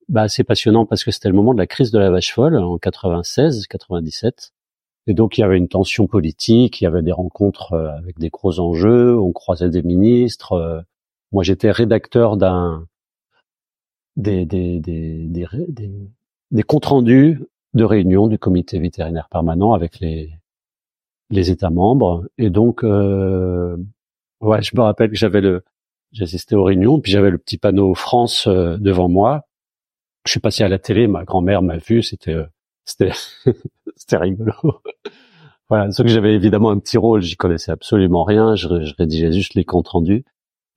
bah, 0.08 0.22
assez 0.22 0.42
passionnant 0.42 0.86
parce 0.86 1.04
que 1.04 1.10
c'était 1.10 1.28
le 1.28 1.34
moment 1.34 1.52
de 1.52 1.58
la 1.58 1.66
crise 1.66 1.90
de 1.90 1.98
la 1.98 2.10
vache 2.10 2.32
folle 2.32 2.56
en 2.56 2.78
96, 2.78 3.66
97. 3.66 4.52
Et 5.06 5.12
donc 5.12 5.36
il 5.36 5.42
y 5.42 5.44
avait 5.44 5.58
une 5.58 5.68
tension 5.68 6.06
politique, 6.06 6.80
il 6.80 6.84
y 6.84 6.86
avait 6.86 7.02
des 7.02 7.12
rencontres 7.12 7.74
avec 7.74 8.18
des 8.18 8.30
gros 8.30 8.58
enjeux, 8.58 9.18
on 9.18 9.32
croisait 9.32 9.68
des 9.68 9.82
ministres. 9.82 10.84
Moi 11.32 11.42
j'étais 11.42 11.70
rédacteur 11.70 12.38
d'un 12.38 12.86
des, 14.16 14.46
des, 14.46 14.80
des, 14.80 15.26
des, 15.28 15.46
des, 16.50 16.62
comptes 16.62 16.86
rendus 16.86 17.42
de 17.74 17.84
réunion 17.84 18.26
du 18.26 18.38
comité 18.38 18.78
vétérinaire 18.78 19.28
permanent 19.30 19.72
avec 19.72 20.00
les, 20.00 20.32
les 21.30 21.50
États 21.50 21.70
membres. 21.70 22.26
Et 22.38 22.50
donc, 22.50 22.84
euh, 22.84 23.76
ouais, 24.40 24.62
je 24.62 24.76
me 24.76 24.82
rappelle 24.82 25.10
que 25.10 25.16
j'avais 25.16 25.40
le, 25.40 25.64
j'assistais 26.12 26.54
aux 26.54 26.64
réunions, 26.64 27.00
puis 27.00 27.12
j'avais 27.12 27.30
le 27.30 27.38
petit 27.38 27.58
panneau 27.58 27.94
France 27.94 28.46
euh, 28.46 28.76
devant 28.78 29.08
moi, 29.08 29.46
je 30.26 30.32
suis 30.32 30.40
passé 30.40 30.64
à 30.64 30.68
la 30.68 30.78
télé, 30.78 31.06
ma 31.06 31.24
grand-mère 31.24 31.62
m'a 31.62 31.78
vu, 31.78 32.02
c'était 32.02 32.34
euh, 32.34 32.46
c'était 32.84 33.12
c'était 33.96 34.16
rigolo. 34.16 34.52
voilà, 35.68 35.90
sauf 35.92 36.06
que 36.06 36.12
j'avais 36.12 36.34
évidemment 36.34 36.70
un 36.70 36.78
petit 36.78 36.98
rôle, 36.98 37.22
j'y 37.22 37.36
connaissais 37.36 37.72
absolument 37.72 38.24
rien, 38.24 38.54
je, 38.56 38.68
rédigeais 38.98 39.32
juste 39.32 39.54
les 39.54 39.64
comptes 39.64 39.88
rendus, 39.88 40.24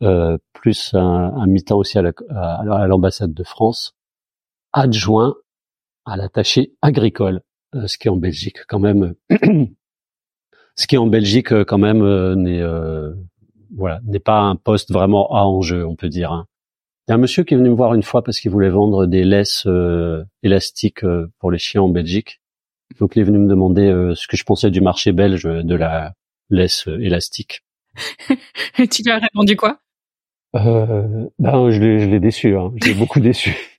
euh, 0.03 0.37
plus 0.53 0.93
un, 0.93 0.99
un 0.99 1.47
mi-temps 1.47 1.77
aussi 1.77 1.97
à 1.97 2.87
l'ambassade 2.87 3.33
de 3.33 3.43
France, 3.43 3.95
adjoint 4.71 5.35
à 6.05 6.17
l'attaché 6.17 6.73
agricole, 6.81 7.41
euh, 7.75 7.87
ce 7.87 7.97
qui 7.97 8.07
est 8.07 8.11
en 8.11 8.17
Belgique 8.17 8.59
quand 8.67 8.79
même, 8.79 9.13
ce 10.75 10.87
qui 10.87 10.95
est 10.95 10.99
en 10.99 11.07
Belgique 11.07 11.53
quand 11.63 11.77
même 11.77 12.03
n'est 12.35 12.63
voilà 13.75 13.99
n'est 14.05 14.19
pas 14.19 14.39
un 14.39 14.55
poste 14.55 14.91
vraiment 14.91 15.33
à 15.35 15.41
enjeu, 15.41 15.85
on 15.85 15.95
peut 15.95 16.09
dire. 16.09 16.31
Hein. 16.31 16.47
Il 17.07 17.11
y 17.11 17.13
a 17.13 17.15
un 17.15 17.19
monsieur 17.19 17.43
qui 17.43 17.53
est 17.53 17.57
venu 17.57 17.69
me 17.69 17.75
voir 17.75 17.93
une 17.95 18.03
fois 18.03 18.23
parce 18.23 18.39
qu'il 18.39 18.49
voulait 18.49 18.69
vendre 18.69 19.05
des 19.07 19.25
laisses 19.25 19.65
euh, 19.65 20.23
élastiques 20.41 21.03
euh, 21.03 21.27
pour 21.39 21.51
les 21.51 21.57
chiens 21.57 21.81
en 21.81 21.89
Belgique. 21.89 22.39
Donc 22.97 23.17
il 23.17 23.19
est 23.19 23.25
venu 23.25 23.39
me 23.39 23.49
demander 23.49 23.87
euh, 23.87 24.15
ce 24.15 24.25
que 24.25 24.37
je 24.37 24.43
pensais 24.45 24.71
du 24.71 24.79
marché 24.79 25.11
belge 25.11 25.43
de 25.43 25.75
la 25.75 26.13
laisse 26.49 26.87
élastique. 26.87 27.65
tu 28.77 29.03
lui 29.03 29.11
as 29.11 29.19
répondu 29.19 29.57
quoi? 29.57 29.79
Ben 30.53 31.71
je 31.71 31.79
l'ai 31.79 32.19
déçu, 32.19 32.55
hein. 32.55 32.71
je 32.81 32.89
l'ai 32.89 32.93
beaucoup 32.93 33.19
déçu. 33.19 33.72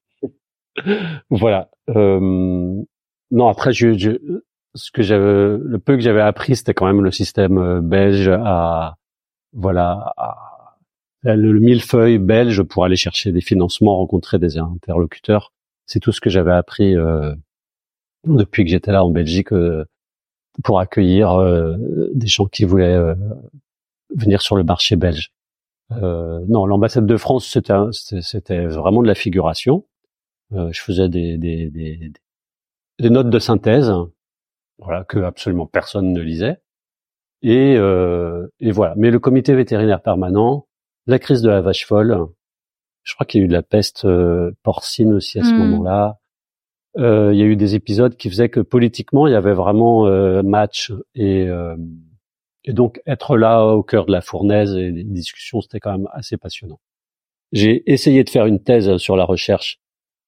Voilà. 1.30 1.70
non 1.88 3.48
après 3.48 3.72
je, 3.72 3.96
je 3.96 4.10
ce 4.74 4.90
que 4.90 5.02
j'avais 5.02 5.58
le 5.58 5.78
peu 5.78 5.94
que 5.94 6.02
j'avais 6.02 6.20
appris 6.20 6.56
c'était 6.56 6.74
quand 6.74 6.86
même 6.86 7.02
le 7.02 7.12
système 7.12 7.80
belge 7.80 8.28
à 8.28 8.96
voilà 9.52 10.12
le 11.24 11.58
millefeuille 11.58 12.18
belge 12.18 12.62
pour 12.62 12.84
aller 12.84 12.96
chercher 12.96 13.32
des 13.32 13.40
financements, 13.40 13.96
rencontrer 13.96 14.38
des 14.38 14.58
interlocuteurs. 14.58 15.52
C'est 15.86 16.00
tout 16.00 16.12
ce 16.12 16.20
que 16.20 16.30
j'avais 16.30 16.52
appris 16.52 16.96
euh, 16.96 17.34
depuis 18.24 18.64
que 18.64 18.70
j'étais 18.70 18.92
là 18.92 19.04
en 19.04 19.10
Belgique 19.10 19.52
euh, 19.52 19.84
pour 20.62 20.80
accueillir 20.80 21.32
euh, 21.32 21.76
des 22.14 22.26
gens 22.26 22.46
qui 22.46 22.64
voulaient 22.64 23.14
venir 24.14 24.42
sur 24.42 24.56
le 24.56 24.64
marché 24.64 24.96
belge. 24.96 25.32
non, 25.90 26.66
l'ambassade 26.66 27.06
de 27.06 27.16
France, 27.16 27.46
c'était 27.46 28.66
vraiment 28.66 29.02
de 29.02 29.08
la 29.08 29.14
figuration. 29.14 29.84
Je 30.50 30.80
faisais 30.80 31.08
des, 31.08 31.36
des, 31.36 31.70
des, 31.70 32.12
des, 32.98 33.10
notes 33.10 33.30
de 33.30 33.38
synthèse, 33.38 33.92
voilà 34.78 35.04
que 35.04 35.18
absolument 35.18 35.66
personne 35.66 36.12
ne 36.12 36.20
lisait. 36.20 36.58
Et, 37.42 37.74
et 37.74 38.70
voilà. 38.70 38.94
Mais 38.96 39.10
le 39.10 39.18
comité 39.18 39.54
vétérinaire 39.54 40.00
permanent, 40.00 40.66
la 41.06 41.18
crise 41.18 41.42
de 41.42 41.50
la 41.50 41.60
vache 41.60 41.86
folle. 41.86 42.26
Je 43.02 43.14
crois 43.14 43.26
qu'il 43.26 43.40
y 43.40 43.42
a 43.42 43.44
eu 43.44 43.48
de 43.48 43.52
la 43.52 43.62
peste 43.62 44.04
euh, 44.06 44.52
porcine 44.62 45.12
aussi 45.12 45.38
à 45.38 45.44
ce 45.44 45.52
hmm. 45.52 45.58
moment-là. 45.58 46.18
Euh, 46.96 47.34
il 47.34 47.38
y 47.38 47.42
a 47.42 47.46
eu 47.46 47.56
des 47.56 47.74
épisodes 47.74 48.16
qui 48.16 48.30
faisaient 48.30 48.48
que 48.48 48.60
politiquement 48.60 49.26
il 49.26 49.32
y 49.32 49.36
avait 49.36 49.52
vraiment 49.52 50.06
euh, 50.06 50.42
match 50.42 50.92
et, 51.16 51.48
et 52.62 52.72
donc 52.72 53.00
être 53.04 53.36
là 53.36 53.64
au 53.66 53.82
cœur 53.82 54.06
de 54.06 54.12
la 54.12 54.20
fournaise 54.20 54.76
et 54.76 54.92
des 54.92 55.02
discussions 55.02 55.60
c'était 55.60 55.80
quand 55.80 55.90
même 55.90 56.08
assez 56.12 56.36
passionnant. 56.36 56.78
J'ai 57.50 57.82
essayé 57.92 58.22
de 58.22 58.30
faire 58.30 58.46
une 58.46 58.62
thèse 58.62 58.96
sur 58.98 59.16
la 59.16 59.24
recherche 59.24 59.80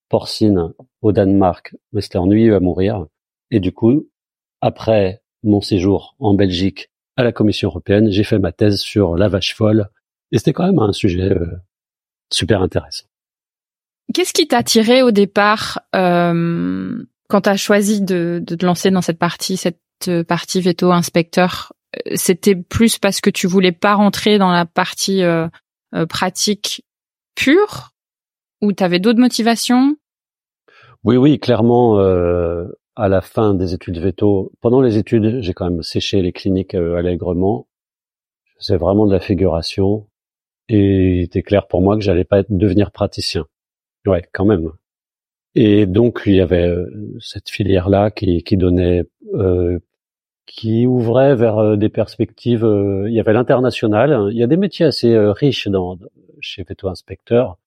porcine 0.09 0.73
au 1.03 1.13
Danemark, 1.13 1.75
mais 1.93 2.01
c'était 2.01 2.19
ennuyeux 2.19 2.55
à 2.55 2.61
mourir. 2.61 3.07
Et 3.51 3.61
du 3.61 3.73
coup, 3.73 4.09
après 4.61 5.23
mon 5.43 5.61
séjour 5.61 6.17
en 6.19 6.35
Belgique 6.35 6.91
à 7.17 7.23
la 7.23 7.33
Commission 7.33 7.69
européenne, 7.69 8.11
j'ai 8.11 8.25
fait 8.25 8.39
ma 8.39 8.53
thèse 8.53 8.79
sur 8.79 9.17
la 9.17 9.29
vache 9.29 9.55
folle 9.55 9.89
et 10.33 10.39
c'était 10.39 10.53
quand 10.53 10.67
même 10.67 10.79
un 10.79 10.93
sujet 10.93 11.33
euh, 11.33 11.57
super 12.33 12.63
intéressant. 12.63 13.07
Qu'est-ce 14.15 14.33
qui 14.33 14.47
t'a 14.47 14.59
attiré 14.59 15.03
au 15.03 15.11
départ 15.11 15.81
euh, 15.95 17.05
quand 17.29 17.43
tu 17.43 17.49
as 17.49 17.57
choisi 17.57 18.01
de, 18.01 18.43
de, 18.45 18.55
te 18.55 18.65
lancer 18.65 18.91
dans 18.91 19.03
cette 19.03 19.19
partie, 19.19 19.57
cette 19.57 19.81
partie 20.29 20.61
veto 20.61 20.93
inspecteur? 20.93 21.73
Euh, 21.97 22.13
C'était 22.15 22.57
plus 22.57 22.99
parce 22.99 23.21
que 23.21 23.31
tu 23.31 23.47
voulais 23.47 23.73
pas 23.73 23.95
rentrer 23.95 24.39
dans 24.39 24.51
la 24.51 24.65
partie 24.65 25.23
euh, 25.23 25.49
euh 25.95 26.07
pratique 26.07 26.85
pure 27.35 27.93
ou 28.61 28.73
tu 28.73 28.83
avais 28.83 28.99
d'autres 28.99 29.21
motivations? 29.21 29.97
Oui, 31.05 31.17
oui, 31.17 31.39
clairement. 31.39 32.01
Euh, 32.01 32.67
à 32.97 33.09
la 33.09 33.21
fin 33.21 33.55
des 33.55 33.75
études 33.75 33.99
veto, 33.99 34.53
pendant 34.61 34.81
les 34.81 34.97
études, 34.97 35.41
j'ai 35.43 35.53
quand 35.53 35.71
même 35.71 35.83
séché 35.83 36.23
les 36.23 36.33
cliniques 36.33 36.75
allègrement. 36.75 37.69
Je 38.45 38.55
faisais 38.59 38.77
vraiment 38.79 39.07
de 39.07 39.13
la 39.13 39.21
figuration. 39.21 40.07
Et 40.69 41.19
il 41.19 41.23
était 41.23 41.43
clair 41.43 41.67
pour 41.69 41.83
moi 41.83 41.97
que 41.97 42.03
j'allais 42.03 42.25
pas 42.25 42.43
devenir 42.49 42.91
praticien. 42.91 43.47
Ouais, 44.07 44.25
quand 44.33 44.47
même. 44.47 44.73
Et 45.55 45.87
donc 45.87 46.23
il 46.27 46.35
y 46.35 46.41
avait 46.41 46.69
euh, 46.69 46.87
cette 47.21 47.51
filière 47.51 47.89
là 47.89 48.11
qui, 48.11 48.43
qui 48.43 48.57
donnait 48.57 49.05
euh, 49.35 49.79
qui 50.47 50.87
ouvrait 50.87 51.35
vers 51.35 51.77
des 51.77 51.89
perspectives. 51.89 52.67
il 53.07 53.13
y 53.13 53.21
avait 53.21 53.33
l'international. 53.33 54.29
Il 54.33 54.39
y 54.39 54.43
a 54.43 54.47
des 54.47 54.57
métiers 54.57 54.87
assez 54.87 55.17
riches 55.17 55.69
dans 55.69 55.99
chez 56.41 56.63
Veto 56.63 56.89
Inspecteur. 56.89 57.59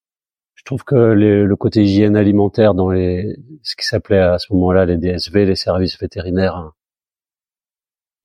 Je 0.60 0.66
trouve 0.66 0.84
que 0.84 0.96
le 0.96 1.56
côté 1.56 1.84
hygiène 1.84 2.18
alimentaire 2.18 2.74
dans 2.74 2.90
les 2.90 3.38
ce 3.64 3.78
qui 3.78 3.86
s'appelait 3.86 4.20
à 4.20 4.40
ce 4.40 4.52
moment-là 4.52 4.86
les 4.86 4.98
DSV, 4.98 5.46
les 5.46 5.56
services 5.56 5.98
vétérinaires, 5.98 6.74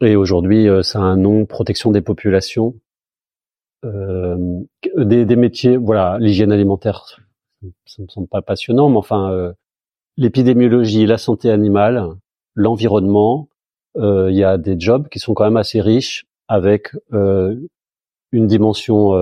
et 0.01 0.17
aujourd'hui 0.17 0.67
ça 0.83 0.99
a 0.99 1.03
un 1.03 1.17
nom 1.17 1.47
protection 1.47 1.93
des 1.93 2.03
populations. 2.03 2.75
Euh, 3.85 4.61
des, 4.97 5.25
des, 5.25 5.37
métiers, 5.37 5.77
voilà, 5.77 6.17
l'hygiène 6.19 6.53
alimentaire, 6.53 7.05
ça 7.87 8.03
me 8.03 8.09
semble 8.09 8.29
pas 8.29 8.43
passionnant, 8.43 8.89
mais 8.89 8.97
enfin, 8.97 9.31
euh, 9.31 9.53
l'épidémiologie, 10.17 11.07
la 11.07 11.19
santé 11.19 11.51
animale, 11.51 12.09
l'environnement, 12.55 13.49
euh, 13.97 14.31
il 14.31 14.37
y 14.37 14.45
a 14.45 14.59
des 14.59 14.79
jobs 14.79 15.09
qui 15.09 15.19
sont 15.19 15.35
quand 15.35 15.45
même 15.45 15.57
assez 15.57 15.81
riches 15.81 16.27
avec 16.49 16.91
une 17.13 18.47
dimension 18.47 19.13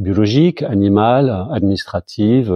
biologique, 0.00 0.62
animale, 0.62 1.46
administrative, 1.52 2.52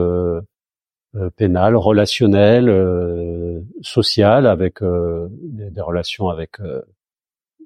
pénale, 1.36 1.76
relationnelle, 1.76 3.62
sociale, 3.82 4.46
avec 4.46 4.82
des, 4.82 5.70
des, 5.70 5.80
relations 5.80 6.28
avec 6.28 6.58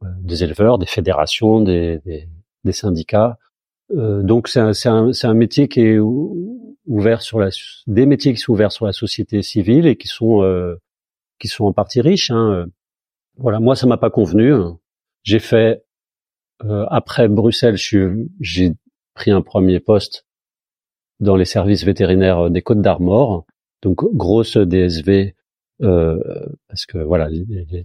des 0.03 0.45
éleveurs, 0.45 0.79
des 0.79 0.87
fédérations, 0.87 1.61
des, 1.61 1.99
des, 2.05 2.29
des 2.65 2.73
syndicats. 2.73 3.39
Euh, 3.97 4.23
donc 4.23 4.49
c'est 4.49 4.61
un, 4.61 4.73
un, 4.85 5.11
un, 5.23 5.35
métier 5.35 5.69
qui 5.69 5.81
est 5.81 5.99
ouvert 5.99 7.23
sur 7.23 7.39
la 7.41 7.49
des 7.87 8.07
métiers 8.07 8.35
qui 8.35 8.41
sont 8.41 8.53
ouverts 8.53 8.73
sur 8.73 8.85
la 8.85 8.93
société 8.93 9.43
civile 9.43 9.87
et 9.87 9.97
qui 9.97 10.09
sont 10.09 10.43
euh, 10.43 10.77
qui 11.39 11.49
sont 11.49 11.65
en 11.65 11.73
partie 11.73 12.01
riches. 12.01 12.31
Hein. 12.31 12.67
Voilà, 13.37 13.61
moi 13.61 13.77
ça 13.77 13.87
m'a 13.87 13.97
pas 13.97 14.11
convenu. 14.11 14.53
J'ai 15.23 15.39
fait 15.39 15.85
euh, 16.65 16.87
après 16.91 17.29
Bruxelles, 17.29 17.77
j'ai 17.77 18.73
pris 19.19 19.31
un 19.31 19.43
premier 19.43 19.81
poste 19.81 20.27
dans 21.21 21.37
les 21.37 21.45
services 21.45 21.85
vétérinaires 21.85 22.51
des 22.51 22.63
Côtes 22.63 22.81
d'Armor, 22.81 23.45
donc 23.83 24.05
grosse 24.15 24.57
DSV 24.57 25.35
euh, 25.83 26.19
parce 26.69 26.87
que 26.87 26.99
voilà 26.99 27.29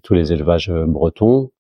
tous 0.04 0.14
les 0.14 0.34
élevages 0.34 0.72
bretons 0.72 1.52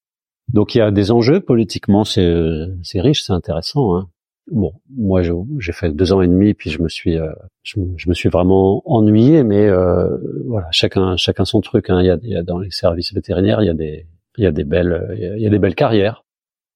donc 0.51 0.75
il 0.75 0.80
y 0.80 0.82
a 0.82 0.92
des 0.92 1.12
enjeux 1.12 1.39
politiquement, 1.39 2.03
c'est 2.03 2.68
c'est 2.82 3.01
riche, 3.01 3.24
c'est 3.24 3.34
intéressant. 3.34 3.96
Hein. 3.96 4.10
Bon, 4.51 4.74
moi 4.89 5.22
j'ai 5.22 5.72
fait 5.72 5.92
deux 5.92 6.12
ans 6.12 6.22
et 6.22 6.27
demi, 6.27 6.53
puis 6.53 6.70
je 6.70 6.82
me 6.82 6.89
suis 6.89 7.18
euh, 7.18 7.32
je, 7.63 7.80
me 7.80 8.13
suis 8.13 8.30
vraiment 8.30 8.82
ennuyé, 8.86 9.44
mais 9.44 9.68
euh, 9.68 10.18
voilà, 10.46 10.68
chacun 10.72 11.15
chacun 11.15 11.46
son 11.46 11.62
truc. 11.62 11.89
Hein. 11.89 12.01
Il, 12.01 12.30
y 12.30 12.36
a, 12.36 12.44
dans 12.44 12.60
les 12.60 12.72
services 12.72 13.13
vétérinaires, 13.13 13.62
il 13.62 13.68
y 13.68 13.70
a 13.70 13.74
des 13.74 14.06
il 14.38 14.44
y 14.44 14.48
a 14.48 14.51
des 14.51 14.65
belles 14.65 15.15
il 15.18 15.42
y 15.42 15.48
a 15.48 15.72
carrières, 15.72 16.25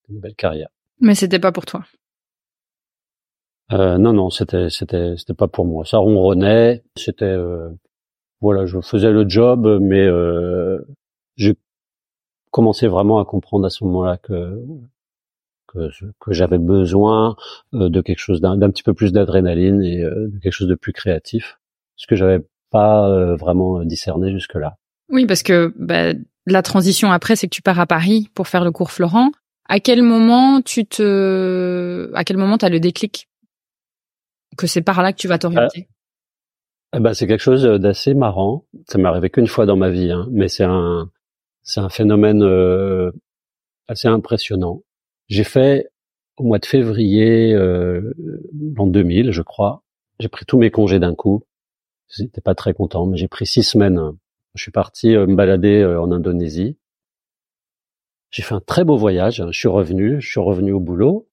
des 0.07 0.19
belles 0.19 0.35
carrières. 0.35 0.69
Mais 1.01 1.13
c'était 1.13 1.39
pas 1.39 1.51
pour 1.51 1.65
toi. 1.65 1.83
Euh, 3.73 3.97
non 3.97 4.13
non, 4.13 4.29
c'était 4.29 4.69
c'était 4.69 5.15
c'était 5.17 5.33
pas 5.33 5.47
pour 5.47 5.65
moi. 5.65 5.83
Ça 5.85 5.97
ronronnait, 5.97 6.83
c'était 6.95 7.25
euh, 7.25 7.69
voilà, 8.39 8.65
je 8.65 8.79
faisais 8.81 9.11
le 9.11 9.27
job, 9.27 9.79
mais 9.81 10.05
euh, 10.05 10.79
j'ai 11.35 11.55
commençais 12.51 12.87
vraiment 12.87 13.19
à 13.19 13.25
comprendre 13.25 13.65
à 13.65 13.69
ce 13.69 13.83
moment-là 13.83 14.17
que 14.17 14.59
que, 15.67 15.89
que 16.19 16.33
j'avais 16.33 16.57
besoin 16.57 17.35
euh, 17.73 17.89
de 17.89 18.01
quelque 18.01 18.19
chose 18.19 18.41
d'un 18.41 18.69
petit 18.71 18.83
peu 18.83 18.93
plus 18.93 19.11
d'adrénaline 19.11 19.83
et 19.83 20.01
euh, 20.01 20.29
de 20.29 20.39
quelque 20.39 20.53
chose 20.53 20.67
de 20.67 20.75
plus 20.75 20.93
créatif, 20.93 21.59
ce 21.97 22.07
que 22.07 22.15
j'avais 22.15 22.39
pas 22.71 23.09
euh, 23.09 23.35
vraiment 23.35 23.83
discerné 23.83 24.31
jusque-là. 24.31 24.77
Oui, 25.09 25.25
parce 25.25 25.43
que 25.43 25.73
bah, 25.77 26.13
la 26.45 26.61
transition 26.61 27.11
après, 27.11 27.35
c'est 27.35 27.47
que 27.47 27.53
tu 27.53 27.61
pars 27.61 27.79
à 27.79 27.85
Paris 27.85 28.29
pour 28.33 28.47
faire 28.47 28.63
le 28.63 28.71
cours 28.71 28.91
Florent. 28.91 29.31
À 29.69 29.79
quel 29.79 30.01
moment 30.01 30.61
tu 30.61 30.85
te, 30.85 32.09
à 32.13 32.23
quel 32.23 32.37
moment 32.37 32.57
t'as 32.57 32.69
le 32.69 32.79
déclic? 32.79 33.27
Que 34.57 34.67
c'est 34.67 34.81
par 34.81 35.01
là 35.01 35.13
que 35.13 35.17
tu 35.17 35.27
vas 35.27 35.37
t'orienter 35.37 35.87
eh 36.95 36.99
ben, 36.99 37.13
c'est 37.13 37.27
quelque 37.27 37.41
chose 37.41 37.63
d'assez 37.63 38.13
marrant. 38.13 38.65
Ça 38.87 38.97
m'est 38.97 39.07
arrivé 39.07 39.29
qu'une 39.29 39.47
fois 39.47 39.65
dans 39.65 39.75
ma 39.75 39.89
vie, 39.89 40.09
hein, 40.09 40.27
mais 40.31 40.47
c'est 40.47 40.63
un, 40.63 41.11
c'est 41.61 41.81
un 41.81 41.89
phénomène 41.89 42.41
euh, 42.43 43.11
assez 43.87 44.07
impressionnant. 44.07 44.83
J'ai 45.27 45.43
fait 45.43 45.89
au 46.37 46.43
mois 46.43 46.59
de 46.59 46.65
février 46.65 47.53
euh, 47.53 48.13
l'an 48.75 48.87
2000, 48.87 49.31
je 49.31 49.41
crois. 49.41 49.83
J'ai 50.19 50.29
pris 50.29 50.45
tous 50.45 50.57
mes 50.57 50.71
congés 50.71 50.99
d'un 50.99 51.15
coup. 51.15 51.43
J'étais 52.09 52.41
pas 52.41 52.55
très 52.55 52.73
content, 52.73 53.05
mais 53.05 53.17
j'ai 53.17 53.27
pris 53.27 53.45
six 53.45 53.63
semaines. 53.63 53.99
Je 54.55 54.61
suis 54.61 54.71
parti 54.71 55.15
euh, 55.15 55.27
me 55.27 55.35
balader 55.35 55.81
euh, 55.81 56.01
en 56.01 56.11
Indonésie. 56.11 56.77
J'ai 58.29 58.43
fait 58.43 58.55
un 58.55 58.61
très 58.61 58.83
beau 58.83 58.97
voyage. 58.97 59.43
Je 59.45 59.57
suis 59.57 59.67
revenu, 59.67 60.21
je 60.21 60.29
suis 60.29 60.39
revenu 60.39 60.71
au 60.71 60.79
boulot. 60.79 61.27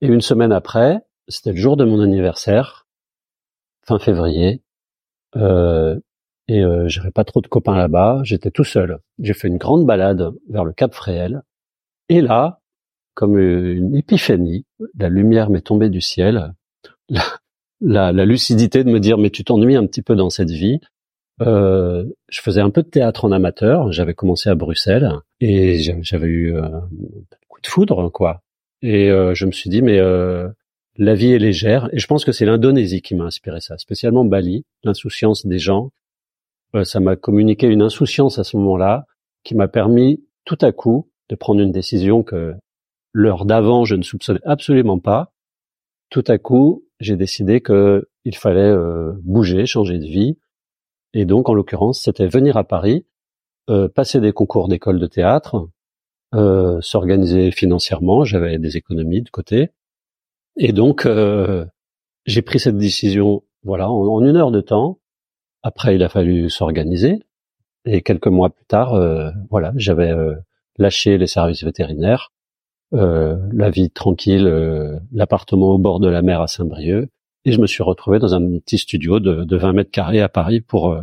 Et 0.00 0.06
une 0.06 0.20
semaine 0.20 0.52
après, 0.52 1.00
c'était 1.28 1.52
le 1.52 1.58
jour 1.58 1.76
de 1.76 1.84
mon 1.84 2.00
anniversaire, 2.00 2.86
fin 3.82 3.98
février. 3.98 4.62
Euh, 5.36 5.98
et 6.48 6.62
euh, 6.62 6.88
j'avais 6.88 7.10
pas 7.10 7.24
trop 7.24 7.40
de 7.40 7.48
copains 7.48 7.76
là-bas, 7.76 8.20
j'étais 8.22 8.50
tout 8.50 8.64
seul. 8.64 9.00
J'ai 9.18 9.34
fait 9.34 9.48
une 9.48 9.58
grande 9.58 9.86
balade 9.86 10.32
vers 10.48 10.64
le 10.64 10.72
Cap 10.72 10.94
Fréhel, 10.94 11.42
et 12.08 12.20
là, 12.20 12.60
comme 13.14 13.38
une 13.38 13.94
épiphanie, 13.96 14.64
la 14.96 15.08
lumière 15.08 15.50
m'est 15.50 15.62
tombée 15.62 15.88
du 15.88 16.00
ciel, 16.00 16.54
la, 17.80 18.12
la, 18.12 18.24
lucidité 18.24 18.84
de 18.84 18.90
me 18.90 19.00
dire 19.00 19.18
mais 19.18 19.30
tu 19.30 19.44
t'ennuies 19.44 19.76
un 19.76 19.86
petit 19.86 20.02
peu 20.02 20.14
dans 20.14 20.30
cette 20.30 20.50
vie. 20.50 20.80
Euh, 21.42 22.04
je 22.28 22.40
faisais 22.40 22.60
un 22.60 22.70
peu 22.70 22.82
de 22.82 22.88
théâtre 22.88 23.24
en 23.24 23.32
amateur, 23.32 23.92
j'avais 23.92 24.14
commencé 24.14 24.48
à 24.48 24.54
Bruxelles 24.54 25.10
et 25.40 25.78
j'avais 26.02 26.28
eu 26.28 26.56
euh, 26.56 26.64
un 26.64 26.88
coup 27.48 27.60
de 27.60 27.66
foudre 27.66 28.10
quoi. 28.10 28.42
Et 28.82 29.10
euh, 29.10 29.34
je 29.34 29.46
me 29.46 29.52
suis 29.52 29.68
dit 29.68 29.82
mais 29.82 29.98
euh, 29.98 30.48
la 30.98 31.14
vie 31.14 31.32
est 31.32 31.38
légère 31.38 31.88
et 31.92 31.98
je 31.98 32.06
pense 32.06 32.24
que 32.24 32.32
c'est 32.32 32.46
l'Indonésie 32.46 33.02
qui 33.02 33.14
m'a 33.14 33.24
inspiré 33.24 33.60
ça, 33.60 33.78
spécialement 33.78 34.24
Bali, 34.24 34.64
l'insouciance 34.84 35.46
des 35.46 35.58
gens 35.58 35.90
euh, 36.74 36.84
ça 36.84 37.00
m'a 37.00 37.16
communiqué 37.16 37.66
une 37.66 37.82
insouciance 37.82 38.38
à 38.38 38.44
ce 38.44 38.56
moment-là 38.56 39.06
qui 39.44 39.54
m'a 39.54 39.68
permis 39.68 40.24
tout 40.44 40.58
à 40.60 40.72
coup 40.72 41.10
de 41.28 41.36
prendre 41.36 41.60
une 41.60 41.72
décision 41.72 42.22
que 42.22 42.54
l'heure 43.12 43.46
d'avant 43.46 43.84
je 43.84 43.94
ne 43.94 44.02
soupçonnais 44.02 44.40
absolument 44.44 44.98
pas. 44.98 45.32
Tout 46.10 46.24
à 46.28 46.38
coup, 46.38 46.84
j'ai 47.00 47.16
décidé 47.16 47.60
que 47.60 48.08
il 48.24 48.36
fallait 48.36 48.60
euh, 48.60 49.12
bouger, 49.22 49.66
changer 49.66 49.98
de 49.98 50.06
vie, 50.06 50.38
et 51.14 51.24
donc 51.24 51.48
en 51.48 51.54
l'occurrence, 51.54 52.02
c'était 52.02 52.26
venir 52.26 52.56
à 52.56 52.64
Paris, 52.64 53.06
euh, 53.70 53.88
passer 53.88 54.20
des 54.20 54.32
concours 54.32 54.68
d'école 54.68 54.98
de 54.98 55.06
théâtre, 55.06 55.68
s'organiser 56.80 57.50
financièrement. 57.50 58.24
J'avais 58.24 58.58
des 58.58 58.76
économies 58.76 59.22
de 59.22 59.30
côté, 59.30 59.70
et 60.56 60.72
donc 60.72 61.06
j'ai 62.26 62.42
pris 62.42 62.58
cette 62.58 62.78
décision, 62.78 63.42
voilà, 63.62 63.90
en 63.90 64.24
une 64.24 64.36
heure 64.36 64.50
de 64.50 64.60
temps, 64.60 64.98
après, 65.66 65.96
il 65.96 66.02
a 66.04 66.08
fallu 66.08 66.48
s'organiser. 66.48 67.18
Et 67.86 68.00
quelques 68.00 68.28
mois 68.28 68.50
plus 68.50 68.64
tard, 68.66 68.94
euh, 68.94 69.32
voilà, 69.50 69.72
j'avais 69.74 70.12
euh, 70.12 70.36
lâché 70.78 71.18
les 71.18 71.26
services 71.26 71.64
vétérinaires, 71.64 72.30
euh, 72.92 73.36
la 73.52 73.68
vie 73.70 73.90
tranquille, 73.90 74.48
l'appartement 75.10 75.70
au 75.70 75.78
bord 75.78 75.98
de 75.98 76.06
la 76.06 76.22
mer 76.22 76.40
à 76.40 76.46
Saint-Brieuc, 76.46 77.08
et 77.44 77.50
je 77.50 77.60
me 77.60 77.66
suis 77.66 77.82
retrouvé 77.82 78.20
dans 78.20 78.32
un 78.32 78.58
petit 78.60 78.78
studio 78.78 79.18
de, 79.18 79.42
de 79.42 79.56
20 79.56 79.72
mètres 79.72 79.90
carrés 79.90 80.20
à 80.20 80.28
Paris 80.28 80.60
pour 80.60 80.96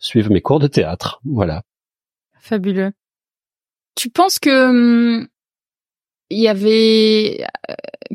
suivre 0.00 0.32
mes 0.32 0.40
cours 0.40 0.58
de 0.58 0.66
théâtre. 0.66 1.20
Voilà. 1.24 1.62
Fabuleux. 2.40 2.90
Tu 3.94 4.10
penses 4.10 4.40
que 4.40 5.20
hum, 5.20 5.28
il 6.30 6.38
y 6.38 6.48
avait 6.48 7.44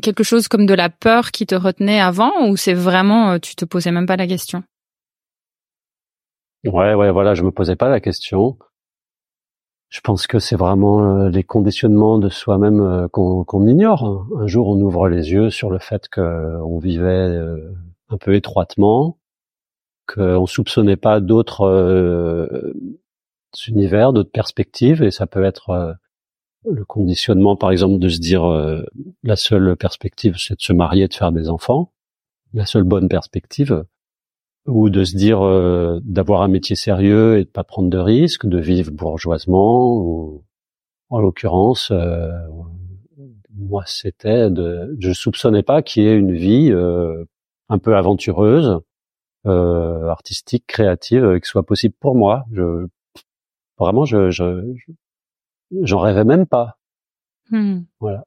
quelque 0.02 0.22
chose 0.22 0.48
comme 0.48 0.66
de 0.66 0.74
la 0.74 0.90
peur 0.90 1.30
qui 1.30 1.46
te 1.46 1.54
retenait 1.54 2.00
avant, 2.00 2.48
ou 2.48 2.56
c'est 2.56 2.74
vraiment 2.74 3.38
tu 3.38 3.54
te 3.56 3.64
posais 3.64 3.90
même 3.90 4.06
pas 4.06 4.16
la 4.16 4.26
question? 4.26 4.62
Ouais, 6.64 6.94
ouais, 6.94 7.10
voilà, 7.10 7.34
je 7.34 7.42
me 7.42 7.50
posais 7.50 7.76
pas 7.76 7.88
la 7.88 8.00
question. 8.00 8.56
Je 9.90 10.00
pense 10.00 10.26
que 10.26 10.38
c'est 10.38 10.56
vraiment 10.56 11.18
euh, 11.18 11.28
les 11.28 11.44
conditionnements 11.44 12.18
de 12.18 12.28
soi-même 12.28 12.80
euh, 12.80 13.08
qu'on 13.08 13.66
ignore. 13.68 14.26
Un 14.36 14.46
jour, 14.46 14.68
on 14.68 14.80
ouvre 14.80 15.08
les 15.08 15.30
yeux 15.30 15.50
sur 15.50 15.70
le 15.70 15.78
fait 15.78 16.08
qu'on 16.08 16.78
vivait 16.78 17.06
euh, 17.06 17.70
un 18.08 18.16
peu 18.16 18.34
étroitement, 18.34 19.18
qu'on 20.12 20.46
soupçonnait 20.46 20.96
pas 20.96 21.20
d'autres 21.20 22.74
univers, 23.68 24.12
d'autres 24.12 24.32
perspectives, 24.32 25.02
et 25.02 25.10
ça 25.10 25.26
peut 25.26 25.44
être 25.44 25.96
le 26.70 26.84
conditionnement, 26.84 27.56
par 27.56 27.70
exemple, 27.70 27.98
de 27.98 28.08
se 28.08 28.20
dire 28.20 28.44
la 29.22 29.36
seule 29.36 29.76
perspective, 29.76 30.36
c'est 30.38 30.56
de 30.56 30.62
se 30.62 30.72
marier, 30.72 31.08
de 31.08 31.14
faire 31.14 31.32
des 31.32 31.48
enfants. 31.48 31.92
La 32.52 32.66
seule 32.66 32.84
bonne 32.84 33.08
perspective, 33.08 33.84
ou 34.66 34.90
de 34.90 35.04
se 35.04 35.16
dire 35.16 35.42
euh, 35.42 36.00
d'avoir 36.02 36.42
un 36.42 36.48
métier 36.48 36.76
sérieux 36.76 37.38
et 37.38 37.44
de 37.44 37.50
pas 37.50 37.64
prendre 37.64 37.90
de 37.90 37.98
risques, 37.98 38.46
de 38.46 38.58
vivre 38.58 38.90
bourgeoisement 38.92 39.94
ou 39.96 40.44
en 41.10 41.20
l'occurrence 41.20 41.90
euh, 41.90 42.30
moi 43.54 43.84
c'était 43.86 44.50
de 44.50 44.96
je 44.98 45.12
soupçonnais 45.12 45.62
pas 45.62 45.82
qu'il 45.82 46.04
y 46.04 46.06
ait 46.06 46.16
une 46.16 46.32
vie 46.32 46.70
euh, 46.72 47.24
un 47.68 47.78
peu 47.78 47.96
aventureuse 47.96 48.80
artistique 49.46 50.64
créative 50.66 51.38
qui 51.38 51.46
soit 51.46 51.66
possible 51.66 51.94
pour 52.00 52.14
moi 52.14 52.46
je 52.52 52.86
vraiment 53.78 54.06
je, 54.06 54.30
je, 54.30 54.74
j'en 55.82 56.00
rêvais 56.00 56.24
même 56.24 56.46
pas. 56.46 56.78
Hmm. 57.50 57.80
Voilà. 58.00 58.24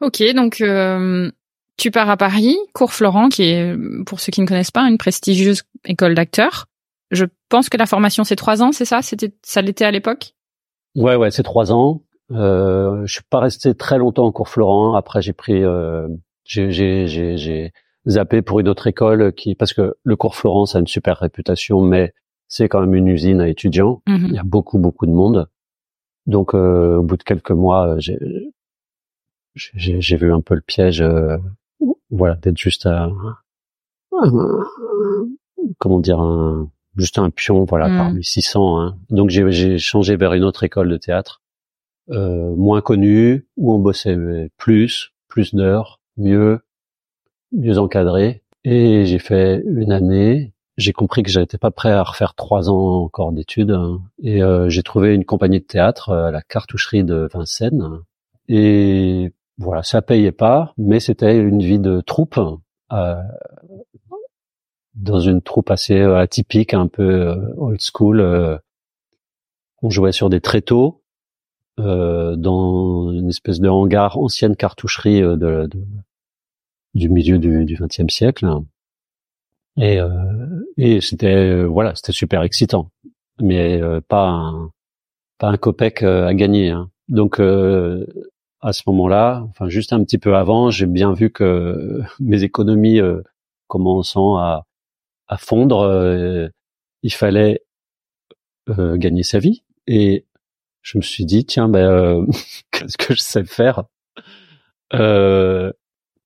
Ok, 0.00 0.22
donc 0.34 0.60
euh, 0.60 1.30
tu 1.76 1.90
pars 1.90 2.10
à 2.10 2.16
Paris, 2.16 2.56
cours 2.74 2.92
Florent, 2.92 3.28
qui 3.28 3.44
est, 3.44 3.76
pour 4.04 4.20
ceux 4.20 4.32
qui 4.32 4.40
ne 4.40 4.46
connaissent 4.46 4.70
pas, 4.70 4.88
une 4.88 4.98
prestigieuse 4.98 5.62
école 5.84 6.14
d'acteurs. 6.14 6.66
Je 7.10 7.26
pense 7.48 7.68
que 7.68 7.76
la 7.76 7.86
formation 7.86 8.24
c'est 8.24 8.36
trois 8.36 8.62
ans, 8.62 8.72
c'est 8.72 8.84
ça? 8.84 9.02
C'était, 9.02 9.32
ça 9.42 9.62
l'était 9.62 9.84
à 9.84 9.90
l'époque? 9.90 10.34
Ouais, 10.94 11.16
ouais, 11.16 11.30
c'est 11.30 11.42
trois 11.42 11.72
ans. 11.72 12.02
Euh, 12.30 13.02
je 13.04 13.12
suis 13.14 13.24
pas 13.28 13.40
resté 13.40 13.74
très 13.74 13.98
longtemps 13.98 14.26
en 14.26 14.32
cours 14.32 14.48
Florent. 14.48 14.94
Après, 14.94 15.22
j'ai 15.22 15.32
pris, 15.32 15.62
euh, 15.62 16.08
j'ai, 16.44 17.72
zappé 18.08 18.42
pour 18.42 18.60
une 18.60 18.68
autre 18.68 18.86
école 18.86 19.32
qui, 19.32 19.54
parce 19.54 19.72
que 19.72 19.94
le 20.02 20.16
cours 20.16 20.34
Florent 20.34 20.66
ça 20.66 20.78
a 20.78 20.80
une 20.80 20.88
super 20.88 21.18
réputation, 21.18 21.80
mais 21.80 22.12
c'est 22.48 22.68
quand 22.68 22.80
même 22.80 22.94
une 22.94 23.06
usine 23.06 23.40
à 23.40 23.48
étudiants. 23.48 24.02
Mhm. 24.06 24.26
Il 24.28 24.34
y 24.34 24.38
a 24.38 24.44
beaucoup, 24.44 24.78
beaucoup 24.78 25.06
de 25.06 25.12
monde. 25.12 25.48
Donc, 26.26 26.54
euh, 26.54 26.96
au 26.96 27.02
bout 27.02 27.16
de 27.16 27.22
quelques 27.22 27.50
mois, 27.50 27.96
j'ai, 27.98 28.18
j'ai, 29.54 30.00
j'ai 30.00 30.16
vu 30.16 30.32
un 30.32 30.40
peu 30.40 30.54
le 30.54 30.60
piège, 30.60 31.02
euh, 31.02 31.36
voilà, 32.10 32.36
d'être 32.36 32.58
juste 32.58 32.86
un, 32.86 33.12
un- 34.12 34.64
comment 35.78 36.00
dire, 36.00 36.20
un, 36.20 36.70
juste 36.96 37.18
un 37.18 37.30
pion, 37.30 37.64
voilà, 37.64 37.88
Mm. 37.88 37.96
parmi 37.96 38.24
600. 38.24 38.80
Hein. 38.80 38.98
Donc, 39.10 39.30
j'ai, 39.30 39.50
j'ai 39.52 39.78
changé 39.78 40.16
vers 40.16 40.32
une 40.34 40.44
autre 40.44 40.62
école 40.64 40.88
de 40.88 40.96
théâtre, 40.96 41.42
euh, 42.10 42.54
moins 42.54 42.80
connue, 42.80 43.46
où 43.56 43.72
on 43.74 43.78
bossait 43.78 44.16
plus, 44.58 45.12
plus 45.28 45.54
d'heures, 45.54 46.00
mieux, 46.16 46.60
mieux 47.52 47.78
encadré. 47.78 48.42
Et 48.64 49.04
j'ai 49.06 49.18
fait 49.18 49.62
une 49.66 49.90
année. 49.92 50.51
J'ai 50.78 50.92
compris 50.92 51.22
que 51.22 51.30
j'étais 51.30 51.58
pas 51.58 51.70
prêt 51.70 51.90
à 51.92 52.02
refaire 52.02 52.34
trois 52.34 52.70
ans 52.70 53.02
encore 53.04 53.32
d'études. 53.32 53.70
hein. 53.72 54.00
Et 54.22 54.42
euh, 54.42 54.68
j'ai 54.70 54.82
trouvé 54.82 55.14
une 55.14 55.24
compagnie 55.24 55.60
de 55.60 55.64
théâtre, 55.66 56.08
euh, 56.10 56.30
la 56.30 56.40
cartoucherie 56.42 57.04
de 57.04 57.28
Vincennes. 57.32 58.00
Et 58.48 59.32
voilà, 59.58 59.82
ça 59.82 60.00
payait 60.02 60.32
pas, 60.32 60.72
mais 60.78 60.98
c'était 60.98 61.36
une 61.38 61.60
vie 61.62 61.78
de 61.78 62.00
troupe. 62.00 62.40
euh, 62.92 63.22
dans 64.94 65.20
une 65.20 65.40
troupe 65.40 65.70
assez 65.70 65.98
euh, 66.00 66.16
atypique, 66.18 66.74
un 66.74 66.86
peu 66.86 67.02
euh, 67.02 67.54
old 67.56 67.80
school. 67.80 68.20
euh, 68.20 68.58
on 69.82 69.90
jouait 69.90 70.12
sur 70.12 70.30
des 70.30 70.40
tréteaux 70.40 71.02
dans 71.78 73.10
une 73.12 73.28
espèce 73.30 73.58
de 73.58 73.68
hangar 73.68 74.18
ancienne 74.18 74.54
cartoucherie 74.54 75.22
de, 75.22 75.36
de- 75.36 75.70
du 76.94 77.08
milieu 77.08 77.38
du 77.38 77.64
XXe 77.80 78.12
siècle. 78.12 78.46
Et, 79.78 79.98
euh, 79.98 80.61
et 80.76 81.00
c'était 81.00 81.34
euh, 81.34 81.66
voilà, 81.66 81.94
c'était 81.94 82.12
super 82.12 82.42
excitant, 82.42 82.90
mais 83.40 83.80
euh, 83.82 84.00
pas 84.00 84.28
un 84.28 84.70
pas 85.38 85.48
un 85.48 85.56
copec 85.56 86.02
euh, 86.02 86.26
à 86.26 86.34
gagner. 86.34 86.70
hein. 86.70 86.90
Donc 87.08 87.40
à 87.40 88.72
ce 88.72 88.82
moment-là, 88.86 89.44
enfin 89.50 89.68
juste 89.68 89.92
un 89.92 90.02
petit 90.04 90.18
peu 90.18 90.36
avant, 90.36 90.70
j'ai 90.70 90.86
bien 90.86 91.12
vu 91.12 91.30
que 91.30 92.00
mes 92.20 92.42
économies 92.44 93.00
commençant 93.68 94.36
à 94.36 94.66
à 95.28 95.36
fondre, 95.38 96.50
il 97.02 97.12
fallait 97.12 97.62
gagner 98.68 99.22
sa 99.22 99.38
vie. 99.38 99.62
Et 99.86 100.26
je 100.82 100.98
me 100.98 101.02
suis 101.02 101.24
dit 101.24 101.44
tiens 101.46 101.68
ben 101.68 101.80
euh, 101.90 102.26
qu'est-ce 102.72 102.98
que 102.98 103.14
je 103.14 103.20
sais 103.22 103.44
faire? 103.44 103.84
Euh, 104.94 105.72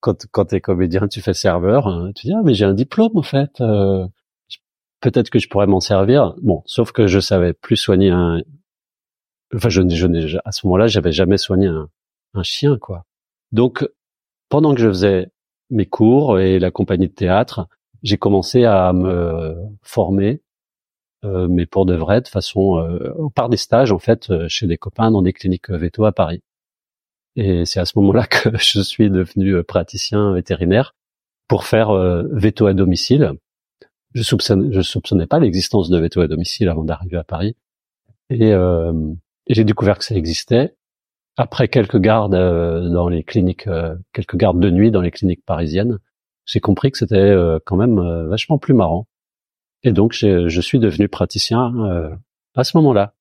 quand 0.00 0.26
quand 0.32 0.46
t'es 0.46 0.60
comédien, 0.60 1.08
tu 1.08 1.20
fais 1.20 1.34
serveur, 1.34 1.86
hein, 1.88 2.12
tu 2.14 2.26
dis 2.28 2.32
ah 2.34 2.42
mais 2.44 2.54
j'ai 2.54 2.64
un 2.64 2.74
diplôme 2.74 3.16
en 3.16 3.22
fait, 3.22 3.60
euh, 3.60 4.06
peut-être 5.10 5.30
que 5.30 5.38
je 5.38 5.48
pourrais 5.48 5.68
m'en 5.68 5.78
servir. 5.78 6.34
Bon, 6.42 6.62
sauf 6.66 6.90
que 6.90 7.06
je 7.06 7.20
savais 7.20 7.52
plus 7.52 7.76
soigner 7.76 8.10
un, 8.10 8.42
enfin 9.54 9.68
je, 9.68 9.82
je 9.88 10.38
à 10.44 10.50
ce 10.50 10.66
moment-là 10.66 10.88
j'avais 10.88 11.12
jamais 11.12 11.38
soigné 11.38 11.68
un, 11.68 11.88
un 12.34 12.42
chien 12.42 12.76
quoi. 12.76 13.04
Donc 13.52 13.88
pendant 14.48 14.74
que 14.74 14.80
je 14.80 14.88
faisais 14.88 15.28
mes 15.70 15.86
cours 15.86 16.40
et 16.40 16.58
la 16.58 16.72
compagnie 16.72 17.06
de 17.06 17.12
théâtre, 17.14 17.68
j'ai 18.02 18.18
commencé 18.18 18.64
à 18.64 18.92
me 18.92 19.54
former, 19.82 20.42
euh, 21.24 21.46
mais 21.48 21.66
pour 21.66 21.86
de 21.86 21.94
vrai, 21.94 22.20
de 22.20 22.28
façon 22.28 22.78
euh, 22.78 23.28
par 23.34 23.48
des 23.48 23.56
stages 23.56 23.92
en 23.92 23.98
fait 24.00 24.30
euh, 24.30 24.48
chez 24.48 24.66
des 24.66 24.76
copains 24.76 25.12
dans 25.12 25.22
des 25.22 25.32
cliniques 25.32 25.70
euh, 25.70 25.78
veto 25.78 26.04
à 26.04 26.12
Paris. 26.12 26.42
Et 27.36 27.64
c'est 27.64 27.78
à 27.78 27.84
ce 27.84 27.96
moment-là 27.98 28.26
que 28.26 28.50
je 28.58 28.80
suis 28.80 29.08
devenu 29.08 29.54
euh, 29.54 29.62
praticien 29.62 30.32
vétérinaire 30.32 30.94
pour 31.46 31.64
faire 31.64 31.90
euh, 31.90 32.24
veto 32.32 32.66
à 32.66 32.74
domicile. 32.74 33.34
Je 34.16 34.22
soupçonnais, 34.22 34.82
soupçonnais 34.82 35.26
pas 35.26 35.38
l'existence 35.38 35.90
de 35.90 35.98
veto 35.98 36.22
à 36.22 36.26
domicile 36.26 36.70
avant 36.70 36.84
d'arriver 36.84 37.18
à 37.18 37.24
Paris. 37.24 37.54
Et, 38.30 38.50
euh, 38.54 38.94
j'ai 39.46 39.62
découvert 39.62 39.98
que 39.98 40.04
ça 40.04 40.14
existait 40.14 40.74
après 41.36 41.68
quelques 41.68 41.98
gardes 41.98 42.34
euh, 42.34 42.88
dans 42.88 43.10
les 43.10 43.22
cliniques, 43.22 43.66
euh, 43.66 43.94
quelques 44.14 44.36
gardes 44.36 44.58
de 44.58 44.70
nuit 44.70 44.90
dans 44.90 45.02
les 45.02 45.10
cliniques 45.10 45.44
parisiennes. 45.44 45.98
J'ai 46.46 46.60
compris 46.60 46.90
que 46.90 46.96
c'était 46.96 47.16
euh, 47.16 47.58
quand 47.66 47.76
même 47.76 47.98
euh, 47.98 48.26
vachement 48.26 48.56
plus 48.56 48.72
marrant. 48.72 49.06
Et 49.82 49.92
donc 49.92 50.14
je 50.14 50.60
suis 50.62 50.78
devenu 50.78 51.10
praticien 51.10 52.16
à 52.54 52.64
ce 52.64 52.76
moment-là. 52.78 53.12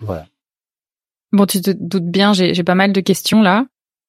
Voilà. 0.00 0.26
Bon, 1.32 1.46
tu 1.46 1.62
te 1.62 1.70
doutes 1.70 2.10
bien, 2.10 2.34
j'ai 2.34 2.62
pas 2.62 2.74
mal 2.74 2.92
de 2.92 3.00
questions 3.00 3.40
là. 3.40 3.66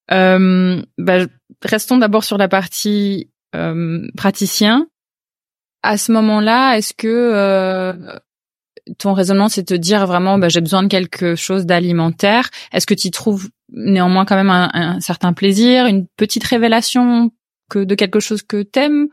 Bah, 0.10 1.26
restons 1.64 1.98
d'abord 1.98 2.26
sur 2.26 2.38
la 2.38 2.50
partie 2.50 3.32
praticien. 4.18 4.88
À 5.88 5.98
ce 5.98 6.12
moment-là, 6.12 6.78
est-ce 6.78 6.94
que 6.94 7.08
euh, 7.08 7.94
ton 8.98 9.14
raisonnement, 9.14 9.48
c'est 9.48 9.68
de 9.72 9.78
dire 9.78 10.06
vraiment, 10.06 10.38
bah, 10.38 10.50
j'ai 10.50 10.62
besoin 10.62 10.84
de 10.84 10.88
quelque 10.88 11.36
chose 11.36 11.66
d'alimentaire? 11.66 12.50
Est-ce 12.74 12.86
que 12.86 12.94
tu 12.94 13.10
trouves 13.12 13.50
néanmoins 13.70 14.26
quand 14.26 14.36
même 14.36 14.50
un, 14.50 14.70
un 14.74 15.00
certain 15.00 15.34
plaisir, 15.34 15.86
une 15.86 16.08
petite 16.18 16.44
révélation 16.44 17.32
que 17.70 17.84
de 17.84 17.96
quelque 17.96 18.20
chose 18.20 18.42
que 18.44 18.64
t'aimes? 18.64 19.08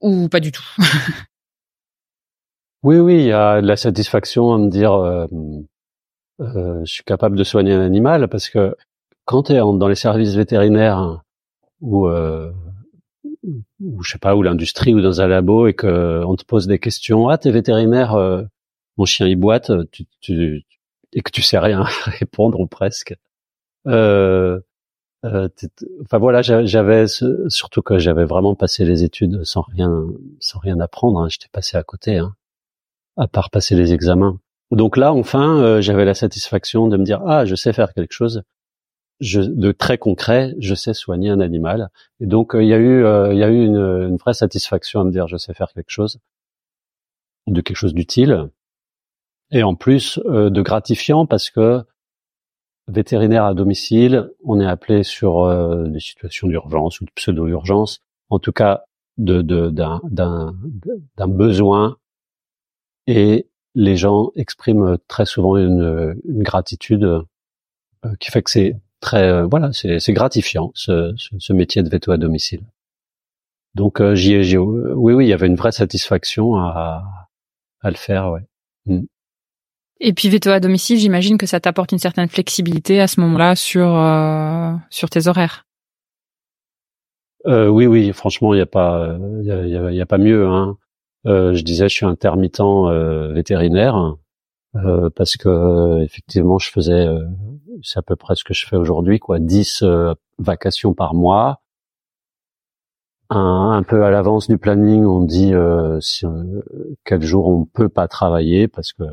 Ou 0.00 0.28
pas 0.28 0.40
du 0.40 0.52
tout? 0.52 0.64
Oui, 2.82 2.96
oui, 2.96 3.16
il 3.16 3.26
y 3.26 3.32
a 3.32 3.60
de 3.60 3.66
la 3.66 3.76
satisfaction 3.76 4.54
à 4.54 4.58
me 4.58 4.70
dire 4.70 4.94
euh, 4.94 5.26
euh, 6.40 6.80
je 6.82 6.90
suis 6.90 7.04
capable 7.04 7.36
de 7.36 7.44
soigner 7.44 7.74
un 7.74 7.82
animal 7.82 8.28
parce 8.28 8.48
que 8.48 8.74
quand 9.26 9.44
tu 9.44 9.52
es 9.52 9.58
dans 9.58 9.86
les 9.86 9.94
services 9.94 10.34
vétérinaires 10.34 10.96
hein, 10.96 11.22
ou 11.82 12.08
euh, 12.08 12.50
ou 13.44 14.02
je 14.02 14.12
sais 14.12 14.18
pas 14.18 14.36
ou 14.36 14.42
l'industrie 14.42 14.94
ou 14.94 15.00
dans 15.00 15.20
un 15.20 15.26
labo 15.26 15.66
et 15.66 15.74
que 15.74 16.22
on 16.26 16.36
te 16.36 16.44
pose 16.44 16.66
des 16.66 16.78
questions. 16.78 17.28
Ah 17.28 17.38
t'es 17.38 17.50
vétérinaire 17.50 18.14
euh, 18.14 18.42
mon 18.98 19.04
chien 19.06 19.26
il 19.26 19.36
boite 19.36 19.70
tu, 19.92 20.04
tu 20.20 20.64
et 21.12 21.22
que 21.22 21.30
tu 21.30 21.42
sais 21.42 21.58
rien 21.58 21.82
répondre 22.04 22.60
ou 22.60 22.66
presque. 22.66 23.14
Euh, 23.86 24.60
euh, 25.24 25.48
enfin 26.02 26.18
voilà 26.18 26.42
j'a- 26.42 26.64
j'avais 26.64 27.06
surtout 27.48 27.82
que 27.82 27.98
j'avais 27.98 28.24
vraiment 28.24 28.54
passé 28.54 28.84
les 28.84 29.04
études 29.04 29.44
sans 29.44 29.62
rien 29.62 30.06
sans 30.40 30.58
rien 30.60 30.80
apprendre 30.80 31.20
hein, 31.20 31.28
j'étais 31.30 31.48
passé 31.52 31.76
à 31.76 31.82
côté 31.82 32.18
hein, 32.18 32.34
à 33.16 33.28
part 33.28 33.50
passer 33.50 33.74
les 33.76 33.92
examens. 33.94 34.38
Donc 34.70 34.96
là 34.96 35.12
enfin 35.14 35.58
euh, 35.62 35.80
j'avais 35.82 36.04
la 36.04 36.14
satisfaction 36.14 36.88
de 36.88 36.96
me 36.96 37.04
dire 37.04 37.22
ah 37.26 37.44
je 37.46 37.54
sais 37.54 37.72
faire 37.72 37.94
quelque 37.94 38.12
chose 38.14 38.42
je, 39.20 39.40
de 39.40 39.72
très 39.72 39.98
concret, 39.98 40.54
je 40.58 40.74
sais 40.74 40.94
soigner 40.94 41.30
un 41.30 41.40
animal. 41.40 41.90
Et 42.20 42.26
donc 42.26 42.54
euh, 42.54 42.62
il 42.62 42.68
y 42.68 42.74
a 42.74 42.78
eu, 42.78 43.04
euh, 43.04 43.34
y 43.34 43.42
a 43.42 43.48
eu 43.48 43.64
une, 43.64 43.76
une 43.76 44.16
vraie 44.16 44.34
satisfaction 44.34 45.00
à 45.00 45.04
me 45.04 45.12
dire 45.12 45.28
je 45.28 45.36
sais 45.36 45.54
faire 45.54 45.72
quelque 45.72 45.90
chose, 45.90 46.18
de 47.46 47.60
quelque 47.60 47.76
chose 47.76 47.94
d'utile, 47.94 48.50
et 49.50 49.62
en 49.62 49.74
plus 49.74 50.18
euh, 50.26 50.50
de 50.50 50.62
gratifiant 50.62 51.26
parce 51.26 51.50
que 51.50 51.82
vétérinaire 52.88 53.44
à 53.44 53.54
domicile, 53.54 54.30
on 54.44 54.60
est 54.60 54.66
appelé 54.66 55.02
sur 55.02 55.44
euh, 55.44 55.86
des 55.88 56.00
situations 56.00 56.48
d'urgence 56.48 57.00
ou 57.00 57.04
de 57.04 57.10
pseudo-urgence, 57.14 58.00
en 58.30 58.38
tout 58.38 58.52
cas 58.52 58.84
d'un 59.18 60.52
besoin, 61.28 61.98
et 63.06 63.48
les 63.74 63.96
gens 63.96 64.30
expriment 64.34 64.96
très 65.08 65.26
souvent 65.26 65.56
une, 65.56 66.16
une 66.24 66.42
gratitude 66.42 67.04
euh, 67.04 68.14
qui 68.18 68.30
fait 68.30 68.42
que 68.42 68.50
c'est 68.50 68.76
très 69.00 69.24
euh, 69.28 69.46
voilà 69.46 69.72
c'est 69.72 69.98
c'est 70.00 70.12
gratifiant 70.12 70.70
ce, 70.74 71.12
ce, 71.16 71.30
ce 71.38 71.52
métier 71.52 71.82
de 71.82 71.88
veto 71.88 72.12
à 72.12 72.16
domicile. 72.18 72.62
Donc 73.74 74.00
euh, 74.00 74.14
j'y 74.14 74.34
ai 74.34 74.42
j'y 74.44 74.54
ai- 74.56 74.58
oui 74.58 75.14
oui 75.14 75.26
il 75.26 75.28
y 75.28 75.32
avait 75.32 75.46
une 75.46 75.56
vraie 75.56 75.72
satisfaction 75.72 76.56
à 76.56 77.04
à 77.82 77.90
le 77.90 77.96
faire 77.96 78.30
ouais. 78.32 79.00
Et 80.02 80.14
puis 80.14 80.28
veto 80.30 80.50
à 80.50 80.60
domicile, 80.60 80.98
j'imagine 80.98 81.36
que 81.38 81.46
ça 81.46 81.60
t'apporte 81.60 81.92
une 81.92 81.98
certaine 81.98 82.28
flexibilité 82.28 83.00
à 83.00 83.06
ce 83.06 83.20
moment-là 83.20 83.54
sur 83.54 83.86
euh, 83.96 84.72
sur 84.88 85.10
tes 85.10 85.28
horaires. 85.28 85.66
Euh, 87.46 87.68
oui 87.68 87.86
oui 87.86 88.12
franchement 88.12 88.52
il 88.54 88.58
y 88.58 88.62
a 88.62 88.66
pas 88.66 89.02
euh, 89.02 89.38
il 89.40 89.46
y 89.46 89.50
a, 89.52 89.62
il 89.66 89.70
y 89.70 89.76
a- 89.76 89.90
il 89.90 89.96
y 89.96 90.00
a 90.02 90.06
pas 90.06 90.18
mieux 90.18 90.46
hein. 90.46 90.76
Euh, 91.26 91.54
je 91.54 91.62
disais 91.62 91.88
je 91.88 91.94
suis 91.94 92.06
intermittent 92.06 92.60
euh, 92.60 93.32
vétérinaire 93.32 94.16
euh, 94.76 95.10
parce 95.14 95.36
que 95.36 95.48
euh, 95.48 96.02
effectivement 96.02 96.58
je 96.58 96.70
faisais 96.70 96.92
euh, 97.06 97.24
c'est 97.82 97.98
à 97.98 98.02
peu 98.02 98.16
près 98.16 98.34
ce 98.34 98.44
que 98.44 98.54
je 98.54 98.66
fais 98.66 98.76
aujourd'hui 98.76 99.18
quoi 99.18 99.38
10 99.38 99.82
euh, 99.82 100.14
vacations 100.38 100.94
par 100.94 101.14
mois 101.14 101.60
un, 103.32 103.84
peu 103.86 104.04
à 104.04 104.10
l'avance 104.10 104.48
du 104.48 104.58
planning 104.58 105.04
on 105.04 105.20
dit 105.22 105.54
euh, 105.54 106.00
si, 106.00 106.26
euh, 106.26 106.62
quel 107.04 107.22
jour 107.22 107.46
on 107.46 107.64
peut 107.64 107.88
pas 107.88 108.08
travailler 108.08 108.66
parce 108.66 108.92
que 108.92 109.04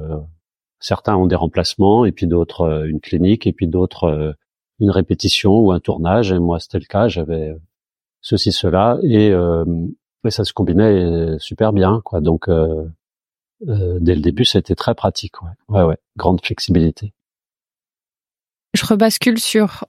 certains 0.79 1.15
ont 1.15 1.27
des 1.27 1.35
remplacements 1.35 2.05
et 2.05 2.11
puis 2.11 2.25
d'autres 2.27 2.85
une 2.87 2.99
clinique 2.99 3.45
et 3.45 3.53
puis 3.53 3.67
d'autres 3.67 4.35
une 4.79 4.91
répétition 4.91 5.59
ou 5.59 5.71
un 5.71 5.79
tournage. 5.79 6.31
Et 6.31 6.39
moi, 6.39 6.59
c'était 6.59 6.79
le 6.79 6.85
cas. 6.85 7.07
J'avais 7.07 7.55
ceci, 8.21 8.51
cela, 8.51 8.99
et, 9.03 9.29
et 9.29 10.31
ça 10.31 10.43
se 10.43 10.53
combinait 10.53 11.37
super 11.39 11.73
bien, 11.73 12.01
quoi. 12.03 12.21
Donc 12.21 12.49
dès 13.61 14.15
le 14.15 14.21
début, 14.21 14.43
été 14.43 14.75
très 14.75 14.95
pratique. 14.95 15.41
Ouais, 15.41 15.49
ouais, 15.69 15.83
ouais. 15.83 15.97
grande 16.15 16.43
flexibilité. 16.43 17.13
Je 18.77 18.85
rebascule 18.85 19.39
sur 19.39 19.85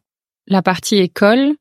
la 0.46 0.62
partie 0.62 0.96
école. 0.96 1.56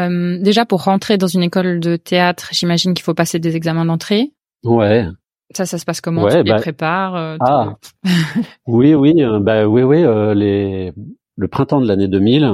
Euh, 0.00 0.38
déjà, 0.40 0.66
pour 0.66 0.82
rentrer 0.82 1.16
dans 1.16 1.28
une 1.28 1.44
école 1.44 1.78
de 1.78 1.94
théâtre, 1.94 2.48
j'imagine 2.50 2.92
qu'il 2.92 3.04
faut 3.04 3.14
passer 3.14 3.38
des 3.38 3.54
examens 3.54 3.84
d'entrée. 3.84 4.32
Ouais. 4.64 5.06
Ça, 5.54 5.64
ça 5.64 5.78
se 5.78 5.84
passe 5.84 6.00
comment? 6.00 6.28
Tu 6.28 6.42
les 6.42 6.50
bah, 6.50 6.56
prépares 6.56 7.14
euh, 7.14 7.36
Ah, 7.38 7.76
oui, 8.66 8.94
oui, 8.94 9.22
euh, 9.22 9.38
bah 9.38 9.66
oui, 9.66 9.82
oui. 9.82 10.02
les... 10.34 10.92
Le 11.36 11.48
printemps 11.48 11.80
de 11.80 11.86
l'année 11.86 12.08
2000, 12.08 12.50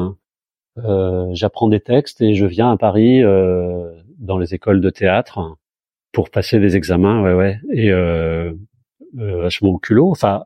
j'apprends 1.33 1.69
des 1.69 1.81
textes 1.81 2.21
et 2.21 2.35
je 2.35 2.47
viens 2.47 2.71
à 2.71 2.77
Paris 2.77 3.23
dans 4.19 4.39
les 4.39 4.55
écoles 4.55 4.81
de 4.81 4.91
théâtre 4.91 5.57
pour 6.13 6.31
passer 6.31 6.61
des 6.61 6.77
examens. 6.77 7.23
Ouais, 7.23 7.35
ouais. 7.35 7.59
Et 7.73 7.91
vachement 9.15 9.71
au 9.71 9.79
culot. 9.79 10.11
Enfin, 10.11 10.45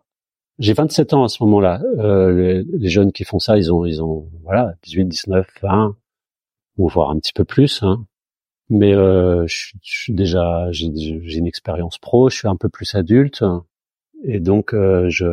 j'ai 0.58 0.72
27 0.72 1.14
ans 1.14 1.24
à 1.24 1.28
ce 1.28 1.42
moment-là. 1.44 1.80
Euh, 1.98 2.64
les, 2.72 2.88
jeunes 2.88 3.12
qui 3.12 3.24
font 3.24 3.38
ça, 3.38 3.58
ils 3.58 3.72
ont, 3.72 3.84
ils 3.84 4.02
ont, 4.02 4.28
voilà, 4.42 4.74
18, 4.82 5.06
19, 5.06 5.46
20, 5.62 5.96
ou 6.78 6.88
voire 6.88 7.10
un 7.10 7.18
petit 7.18 7.32
peu 7.32 7.44
plus. 7.44 7.82
Hein. 7.82 8.04
Mais 8.68 8.94
euh, 8.94 9.46
je, 9.46 9.72
suis 9.82 10.14
déjà, 10.14 10.68
j'ai 10.70 10.86
une 10.86 11.46
expérience 11.46 11.98
pro, 11.98 12.30
je 12.30 12.36
suis 12.36 12.48
un 12.48 12.56
peu 12.56 12.68
plus 12.68 12.94
adulte, 12.94 13.44
et 14.24 14.40
donc 14.40 14.72
euh, 14.72 15.10
je, 15.10 15.26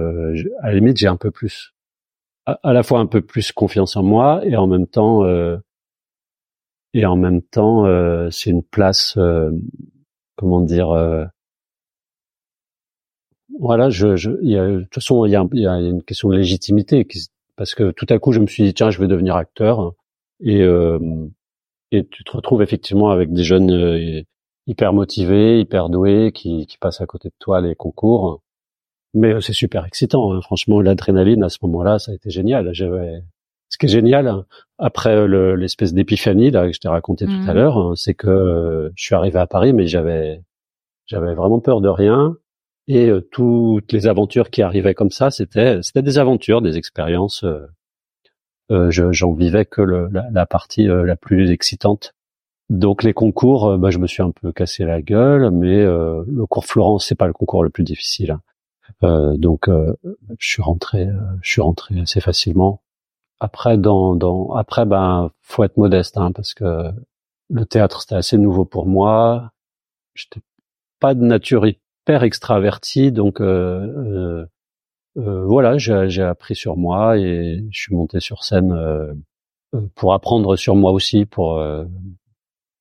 à 0.62 0.68
la 0.68 0.74
limite, 0.74 0.98
j'ai 0.98 1.08
un 1.08 1.16
peu 1.16 1.32
plus, 1.32 1.74
à, 2.46 2.60
à, 2.64 2.74
la 2.74 2.84
fois 2.84 3.00
un 3.00 3.06
peu 3.06 3.22
plus 3.22 3.52
confiance 3.52 3.96
en 3.96 4.04
moi, 4.04 4.42
et 4.46 4.58
en 4.58 4.68
même 4.68 4.88
temps, 4.88 5.24
euh, 5.24 5.58
et 6.94 7.06
en 7.06 7.16
même 7.16 7.42
temps, 7.42 7.86
euh, 7.86 8.30
c'est 8.32 8.50
une 8.50 8.64
place, 8.64 9.16
euh, 9.18 9.52
comment 10.36 10.62
dire 10.62 10.90
voilà, 13.58 13.90
je, 13.90 14.16
je, 14.16 14.32
y 14.42 14.58
a, 14.58 14.68
de 14.68 14.82
toute 14.82 14.94
façon, 14.94 15.26
il 15.26 15.32
y 15.32 15.36
a, 15.36 15.46
y 15.54 15.68
a, 15.68 15.80
une 15.80 16.04
question 16.04 16.30
de 16.30 16.36
légitimité, 16.36 17.08
parce 17.56 17.74
que 17.76 17.92
tout 17.92 18.06
à 18.10 18.20
coup, 18.20 18.32
je 18.32 18.40
me 18.40 18.48
suis 18.48 18.64
dit, 18.64 18.74
tiens, 18.74 18.92
je 18.92 19.00
vais 19.00 19.08
devenir 19.08 19.36
acteur, 19.36 19.94
et, 20.42 20.62
euh, 20.62 21.00
et 21.92 22.06
tu 22.06 22.24
te 22.24 22.32
retrouves 22.32 22.62
effectivement 22.62 23.10
avec 23.10 23.34
des 23.34 23.44
jeunes 23.44 23.72
euh, 23.72 24.22
hyper 24.68 24.94
motivés, 24.94 25.60
hyper 25.60 25.90
doués, 25.90 26.32
qui, 26.34 26.68
qui 26.68 26.78
passent 26.78 27.02
à 27.02 27.06
côté 27.06 27.30
de 27.30 27.36
toi 27.40 27.62
les 27.62 27.76
concours. 27.76 28.42
Mais 29.14 29.34
euh, 29.34 29.42
c'est 29.42 29.54
super 29.54 29.86
excitant, 29.86 30.34
hein. 30.34 30.42
franchement, 30.42 30.82
l'adrénaline 30.82 31.44
à 31.44 31.50
ce 31.50 31.58
moment-là, 31.64 32.00
ça 32.00 32.12
a 32.12 32.16
été 32.16 32.30
génial. 32.30 32.70
J'avais, 32.74 33.24
ce 33.70 33.78
qui 33.78 33.88
est 33.88 33.90
génial 33.90 34.44
après 34.78 35.28
l'espèce 35.28 35.94
d'épiphanie 35.94 36.52
là 36.52 36.68
que 36.68 36.74
je 36.74 36.80
t'ai 36.80 36.88
raconté 36.88 37.26
tout 37.26 37.32
à 37.32 37.54
mmh. 37.54 37.56
l'heure, 37.56 37.78
hein, 37.78 37.94
c'est 37.96 38.14
que 38.14 38.92
je 38.96 39.04
suis 39.04 39.16
arrivé 39.16 39.40
à 39.40 39.48
Paris, 39.48 39.74
mais 39.74 39.88
j'avais, 39.88 40.42
j'avais 41.08 41.34
vraiment 41.34 41.60
peur 41.60 41.82
de 41.82 41.90
rien. 41.90 42.36
Et 42.90 43.08
euh, 43.08 43.22
toutes 43.22 43.92
les 43.94 44.08
aventures 44.08 44.50
qui 44.50 44.64
arrivaient 44.64 44.96
comme 44.96 45.12
ça, 45.12 45.30
c'était 45.30 45.82
c'était 45.84 46.02
des 46.02 46.18
aventures, 46.18 46.62
des 46.62 46.76
expériences. 46.78 47.44
Euh, 47.44 47.68
euh 48.72 48.90
J'en 48.92 49.34
vivais 49.34 49.66
que 49.66 49.82
le, 49.82 50.10
la, 50.12 50.28
la, 50.32 50.46
partie 50.48 50.90
euh, 50.90 51.06
la 51.06 51.16
plus 51.16 51.52
excitante. 51.52 52.16
Donc 52.70 53.04
les 53.04 53.14
concours, 53.14 53.78
bah, 53.78 53.92
je 53.92 54.00
me 54.00 54.08
suis 54.08 54.24
un 54.24 54.32
peu 54.32 54.52
cassé 54.52 54.86
la 54.86 55.02
gueule, 55.02 55.50
mais 55.52 55.84
le 55.84 56.46
cours 56.46 56.66
Florence, 56.66 57.08
c'est 57.08 57.16
pas 57.16 57.26
le 57.26 57.34
concours 57.34 57.64
le 57.64 57.72
plus 57.72 57.84
difficile. 57.84 58.38
Hein. 59.02 59.34
donc 59.38 59.68
je 59.68 60.48
suis 60.48 60.62
rentré, 60.62 61.08
je 61.42 61.50
suis 61.50 61.62
rentré 61.62 62.00
assez 62.00 62.22
facilement. 62.22 62.84
Après, 63.40 63.78
dans, 63.80 64.16
dans 64.16 64.52
après, 64.54 64.86
ben, 64.86 65.32
faut 65.42 65.64
être 65.64 65.78
modeste, 65.78 66.18
hein, 66.18 66.32
parce 66.32 66.54
que 66.54 66.92
le 67.50 67.66
théâtre 67.66 68.02
c'était 68.02 68.16
assez 68.16 68.38
nouveau 68.38 68.66
pour 68.66 68.86
moi. 68.86 69.52
J'étais 70.14 70.42
pas 71.00 71.16
de 71.16 71.24
nature 71.24 71.66
extraverti, 72.18 73.12
donc 73.12 73.42
euh, 73.42 73.46
euh, 73.48 74.46
euh, 75.18 75.46
voilà, 75.46 75.78
j'ai 75.78 76.24
appris 76.24 76.56
sur 76.56 76.78
moi 76.78 77.18
et 77.18 77.64
je 77.72 77.80
suis 77.80 77.96
monté 77.96 78.20
sur 78.20 78.44
scène 78.44 78.76
pour 79.96 80.14
apprendre 80.14 80.56
sur 80.56 80.76
moi 80.76 80.92
aussi, 80.92 81.26
pour 81.26 81.64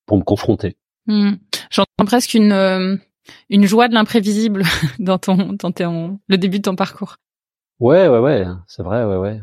pour 0.06 0.16
me 0.16 0.22
confronter. 0.22 0.76
Hmm. 1.06 1.34
J'entends 1.70 2.04
presque 2.06 2.34
une 2.34 2.98
une 3.50 3.66
joie 3.66 3.88
de 3.88 3.94
l'imprévisible 3.94 4.62
dans 4.98 5.18
ton 5.18 5.52
dans 5.52 5.72
ton, 5.72 6.18
le 6.28 6.38
début 6.38 6.58
de 6.58 6.64
ton 6.64 6.76
parcours. 6.76 7.16
Ouais, 7.80 8.08
ouais, 8.08 8.18
ouais, 8.18 8.44
c'est 8.66 8.82
vrai, 8.82 9.04
ouais, 9.04 9.16
ouais, 9.16 9.40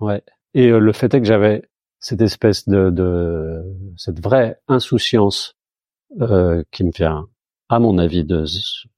ouais. 0.00 0.22
Et 0.52 0.68
le 0.68 0.92
fait 0.92 1.14
est 1.14 1.20
que 1.20 1.26
j'avais 1.26 1.62
cette 2.00 2.20
espèce 2.22 2.68
de, 2.68 2.90
de 2.90 3.62
cette 3.96 4.22
vraie 4.22 4.58
insouciance 4.68 5.54
euh, 6.20 6.64
qui 6.72 6.82
me 6.82 6.90
vient 6.90 7.28
à 7.70 7.78
mon 7.78 7.98
avis, 7.98 8.24
de 8.24 8.44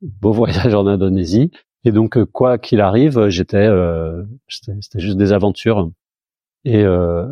beau 0.00 0.32
voyage 0.32 0.74
en 0.74 0.86
Indonésie. 0.86 1.50
Et 1.84 1.92
donc, 1.92 2.16
euh, 2.16 2.24
quoi 2.26 2.58
qu'il 2.58 2.80
arrive, 2.80 3.18
euh, 3.18 3.28
j'étais, 3.30 3.56
euh, 3.58 4.24
c'était 4.48 5.00
juste 5.00 5.18
des 5.18 5.32
aventures. 5.32 5.90
Et, 6.64 6.82
euh, 6.82 7.26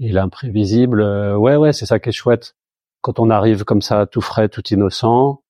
et 0.00 0.10
l'imprévisible, 0.10 1.02
ouais, 1.36 1.56
ouais, 1.56 1.72
c'est 1.72 1.86
ça 1.86 2.00
qui 2.00 2.08
est 2.08 2.12
chouette. 2.12 2.56
Quand 3.02 3.20
on 3.20 3.30
arrive 3.30 3.64
comme 3.64 3.82
ça, 3.82 4.06
tout 4.06 4.20
frais, 4.20 4.48
tout 4.48 4.66
innocent, 4.72 5.42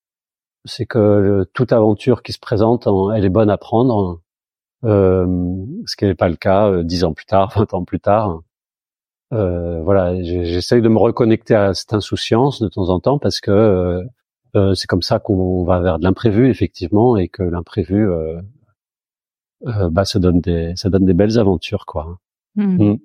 c'est 0.66 0.86
que 0.86 1.48
toute 1.54 1.72
aventure 1.72 2.22
qui 2.22 2.32
se 2.32 2.38
présente, 2.38 2.86
elle 3.14 3.24
est 3.24 3.30
bonne 3.30 3.50
à 3.50 3.58
prendre. 3.58 4.20
ce 4.84 5.96
qui 5.96 6.04
n'est 6.04 6.14
pas 6.14 6.28
le 6.28 6.36
cas 6.36 6.82
dix 6.82 7.04
ans 7.04 7.14
plus 7.14 7.26
tard, 7.26 7.52
vingt 7.56 7.72
ans 7.74 7.84
plus 7.84 8.00
tard. 8.00 8.40
voilà, 9.30 10.20
j'essaye 10.22 10.82
de 10.82 10.88
me 10.88 10.98
reconnecter 10.98 11.54
à 11.54 11.74
cette 11.74 11.94
insouciance 11.94 12.60
de 12.60 12.68
temps 12.68 12.88
en 12.88 13.00
temps 13.00 13.18
parce 13.18 13.40
que 13.40 14.04
euh, 14.56 14.74
c'est 14.74 14.86
comme 14.86 15.02
ça 15.02 15.18
qu'on 15.18 15.64
va 15.64 15.80
vers 15.80 15.98
de 15.98 16.04
l'imprévu 16.04 16.48
effectivement 16.50 17.16
et 17.16 17.28
que 17.28 17.42
l'imprévu 17.42 18.10
euh, 18.10 18.40
euh, 19.66 19.90
bah 19.90 20.04
ça 20.04 20.18
donne 20.18 20.40
des 20.40 20.72
ça 20.76 20.90
donne 20.90 21.06
des 21.06 21.14
belles 21.14 21.38
aventures 21.38 21.86
quoi. 21.86 22.18
Hmm. 22.56 22.92
Hmm. 22.92 22.96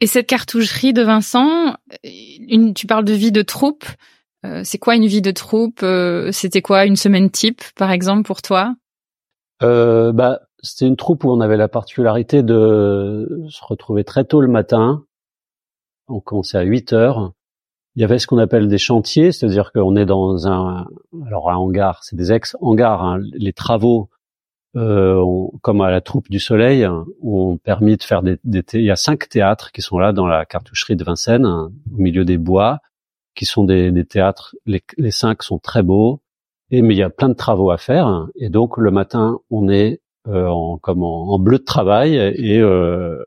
Et 0.00 0.06
cette 0.06 0.26
cartoucherie 0.26 0.92
de 0.92 1.02
Vincent, 1.02 1.74
une, 2.04 2.72
tu 2.72 2.86
parles 2.86 3.04
de 3.04 3.12
vie 3.12 3.32
de 3.32 3.42
troupe. 3.42 3.84
c'est 4.62 4.78
quoi 4.78 4.94
une 4.94 5.06
vie 5.06 5.22
de 5.22 5.32
troupe 5.32 5.84
C'était 6.30 6.62
quoi 6.62 6.84
une 6.84 6.94
semaine 6.94 7.30
type 7.30 7.62
par 7.74 7.90
exemple 7.90 8.22
pour 8.22 8.40
toi? 8.40 8.74
Bah 9.60 10.40
c'était 10.62 10.86
une 10.86 10.96
troupe 10.96 11.24
où 11.24 11.30
on 11.30 11.40
avait 11.40 11.56
la 11.56 11.68
particularité 11.68 12.42
de 12.42 13.46
se 13.48 13.64
retrouver 13.64 14.04
très 14.04 14.24
tôt 14.24 14.40
le 14.40 14.48
matin. 14.48 15.04
On 16.06 16.20
commençait 16.20 16.58
à 16.58 16.62
8 16.62 16.92
heures 16.92 17.32
il 17.98 18.02
y 18.02 18.04
avait 18.04 18.20
ce 18.20 18.28
qu'on 18.28 18.38
appelle 18.38 18.68
des 18.68 18.78
chantiers, 18.78 19.32
c'est-à-dire 19.32 19.72
qu'on 19.72 19.96
est 19.96 20.06
dans 20.06 20.46
un, 20.46 20.86
alors 21.26 21.50
un 21.50 21.56
hangar, 21.56 22.04
c'est 22.04 22.14
des 22.14 22.30
ex-hangars. 22.30 23.02
Hein. 23.02 23.18
Les 23.32 23.52
travaux, 23.52 24.08
euh, 24.76 25.20
comme 25.62 25.80
à 25.80 25.90
la 25.90 26.00
Troupe 26.00 26.30
du 26.30 26.38
Soleil, 26.38 26.86
ont 27.20 27.56
permis 27.56 27.96
de 27.96 28.02
faire 28.04 28.22
des, 28.22 28.38
des 28.44 28.62
Il 28.74 28.84
y 28.84 28.92
a 28.92 28.96
cinq 28.96 29.28
théâtres 29.28 29.72
qui 29.72 29.82
sont 29.82 29.98
là 29.98 30.12
dans 30.12 30.28
la 30.28 30.46
cartoucherie 30.46 30.94
de 30.94 31.02
Vincennes, 31.02 31.44
hein, 31.44 31.72
au 31.92 32.00
milieu 32.00 32.24
des 32.24 32.38
bois, 32.38 32.78
qui 33.34 33.46
sont 33.46 33.64
des, 33.64 33.90
des 33.90 34.04
théâtres. 34.04 34.54
Les, 34.64 34.80
les, 34.96 35.10
cinq 35.10 35.42
sont 35.42 35.58
très 35.58 35.82
beaux, 35.82 36.22
et 36.70 36.82
mais 36.82 36.94
il 36.94 36.98
y 36.98 37.02
a 37.02 37.10
plein 37.10 37.28
de 37.28 37.34
travaux 37.34 37.72
à 37.72 37.78
faire. 37.78 38.28
Et 38.36 38.48
donc 38.48 38.76
le 38.76 38.92
matin, 38.92 39.40
on 39.50 39.68
est 39.68 40.02
euh, 40.28 40.46
en, 40.46 40.78
comme 40.78 41.02
en, 41.02 41.36
bleu 41.40 41.58
de 41.58 41.64
travail 41.64 42.14
et 42.14 42.60
euh, 42.60 43.24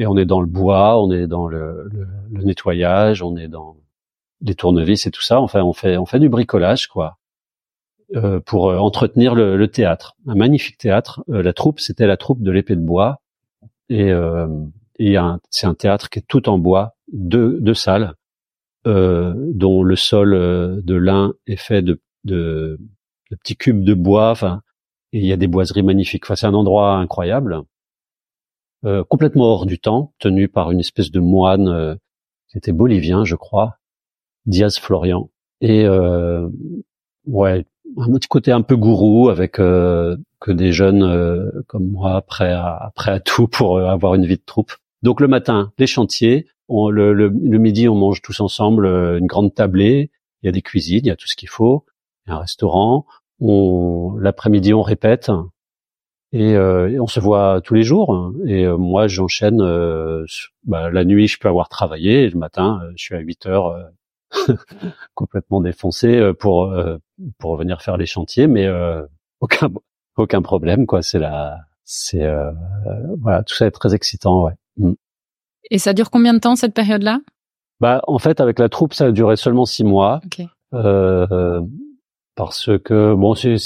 et 0.00 0.06
on 0.06 0.16
est 0.16 0.24
dans 0.24 0.40
le 0.40 0.46
bois, 0.46 1.02
on 1.02 1.10
est 1.10 1.26
dans 1.26 1.48
le, 1.48 1.90
le 2.30 2.44
nettoyage, 2.44 3.24
on 3.24 3.36
est 3.36 3.48
dans 3.48 3.74
les 4.40 4.54
tournevis 4.54 5.06
et 5.06 5.10
tout 5.10 5.22
ça. 5.22 5.40
Enfin, 5.40 5.62
on 5.62 5.72
fait 5.72 5.96
on 5.96 6.06
fait 6.06 6.20
du 6.20 6.28
bricolage 6.28 6.88
quoi 6.88 7.18
euh, 8.16 8.40
pour 8.40 8.70
euh, 8.70 8.78
entretenir 8.78 9.34
le, 9.34 9.56
le, 9.56 9.68
théâtre. 9.68 10.16
Un 10.26 10.34
magnifique 10.34 10.78
théâtre. 10.78 11.22
Euh, 11.28 11.42
la 11.42 11.52
troupe, 11.52 11.78
c'était 11.78 12.06
la 12.06 12.16
troupe 12.16 12.42
de 12.42 12.50
l'épée 12.50 12.74
de 12.74 12.80
bois 12.80 13.20
et, 13.90 14.10
euh, 14.10 14.46
c'est 15.50 15.66
un 15.66 15.74
théâtre 15.74 16.08
qui 16.08 16.18
est 16.18 16.26
tout 16.26 16.48
en 16.48 16.58
bois, 16.58 16.96
deux 17.12 17.60
deux 17.60 17.74
salles 17.74 18.14
dont 18.84 19.82
le 19.82 19.96
sol 19.96 20.30
de 20.82 20.94
l'un 20.94 21.34
est 21.46 21.56
fait 21.56 21.82
de 21.82 22.00
petits 23.30 23.56
cubes 23.56 23.84
de 23.84 23.92
bois. 23.92 24.30
Enfin, 24.30 24.62
et 25.12 25.18
il 25.18 25.26
y 25.26 25.32
a 25.32 25.36
des 25.36 25.46
boiseries 25.46 25.82
magnifiques. 25.82 26.24
Enfin, 26.24 26.36
c'est 26.36 26.46
un 26.46 26.54
endroit 26.54 26.96
incroyable. 26.96 27.62
complètement 29.08 29.44
hors 29.44 29.66
du 29.66 29.78
temps, 29.78 30.14
tenu 30.18 30.48
par 30.48 30.70
une 30.70 30.80
espèce 30.80 31.10
de 31.10 31.20
moine 31.20 31.98
qui 32.48 32.56
était 32.56 32.72
bolivien, 32.72 33.24
je 33.24 33.36
crois, 33.36 33.77
Diaz 34.48 34.78
Florian. 34.78 35.30
Et 35.60 35.84
euh, 35.86 36.48
ouais, 37.26 37.64
un 37.96 38.12
petit 38.12 38.28
côté 38.28 38.52
un 38.52 38.62
peu 38.62 38.76
gourou 38.76 39.28
avec 39.28 39.58
euh, 39.58 40.16
que 40.40 40.50
des 40.50 40.72
jeunes 40.72 41.02
euh, 41.02 41.50
comme 41.66 41.88
moi 41.88 42.22
prêts 42.22 42.52
à, 42.52 42.92
prêts 42.94 43.12
à 43.12 43.20
tout 43.20 43.48
pour 43.48 43.78
euh, 43.78 43.86
avoir 43.86 44.14
une 44.14 44.26
vie 44.26 44.36
de 44.36 44.42
troupe. 44.44 44.72
Donc 45.02 45.20
le 45.20 45.28
matin, 45.28 45.72
les 45.78 45.86
chantiers. 45.86 46.46
On, 46.70 46.90
le, 46.90 47.14
le, 47.14 47.30
midi, 47.30 47.88
on 47.88 47.94
mange 47.94 48.20
tous 48.20 48.40
ensemble 48.40 48.86
une 48.86 49.26
grande 49.26 49.54
tablée. 49.54 50.10
Il 50.42 50.46
y 50.46 50.48
a 50.50 50.52
des 50.52 50.60
cuisines, 50.60 51.00
il 51.02 51.06
y 51.06 51.10
a 51.10 51.16
tout 51.16 51.26
ce 51.26 51.34
qu'il 51.34 51.48
faut. 51.48 51.86
Il 52.26 52.30
y 52.30 52.32
a 52.32 52.36
un 52.36 52.40
restaurant. 52.40 53.06
On, 53.40 54.16
l'après-midi, 54.20 54.74
on 54.74 54.82
répète. 54.82 55.30
Et, 56.32 56.58
on 56.58 57.06
se 57.06 57.20
voit 57.20 57.62
tous 57.64 57.72
les 57.72 57.84
jours. 57.84 58.34
Et 58.46 58.66
moi, 58.66 59.08
j'enchaîne. 59.08 59.62
Bah, 60.64 60.90
la 60.90 61.04
nuit, 61.06 61.26
je 61.26 61.38
peux 61.38 61.48
avoir 61.48 61.70
travaillé. 61.70 62.24
Et 62.24 62.28
le 62.28 62.38
matin, 62.38 62.82
je 62.96 63.02
suis 63.02 63.14
à 63.14 63.20
8 63.20 63.46
heures 63.46 63.74
complètement 65.14 65.60
défoncé 65.60 66.32
pour 66.38 66.74
pour 67.38 67.56
venir 67.56 67.82
faire 67.82 67.96
les 67.96 68.06
chantiers, 68.06 68.46
mais 68.46 68.68
aucun 69.40 69.70
aucun 70.16 70.42
problème 70.42 70.86
quoi. 70.86 71.02
C'est 71.02 71.18
la 71.18 71.58
c'est 71.84 72.26
voilà 73.20 73.42
tout 73.42 73.54
ça 73.54 73.66
est 73.66 73.70
très 73.70 73.94
excitant. 73.94 74.44
Ouais. 74.44 74.54
Mm. 74.76 74.92
Et 75.70 75.78
ça 75.78 75.92
dure 75.92 76.10
combien 76.10 76.34
de 76.34 76.38
temps 76.38 76.56
cette 76.56 76.74
période-là? 76.74 77.20
Bah 77.80 78.02
en 78.06 78.18
fait 78.18 78.40
avec 78.40 78.58
la 78.58 78.68
troupe 78.68 78.94
ça 78.94 79.06
a 79.06 79.12
duré 79.12 79.36
seulement 79.36 79.64
six 79.64 79.84
mois. 79.84 80.20
Euh, 80.74 81.62
parce 82.34 82.70
que 82.84 83.14
bon 83.14 83.34
c'est 83.34 83.56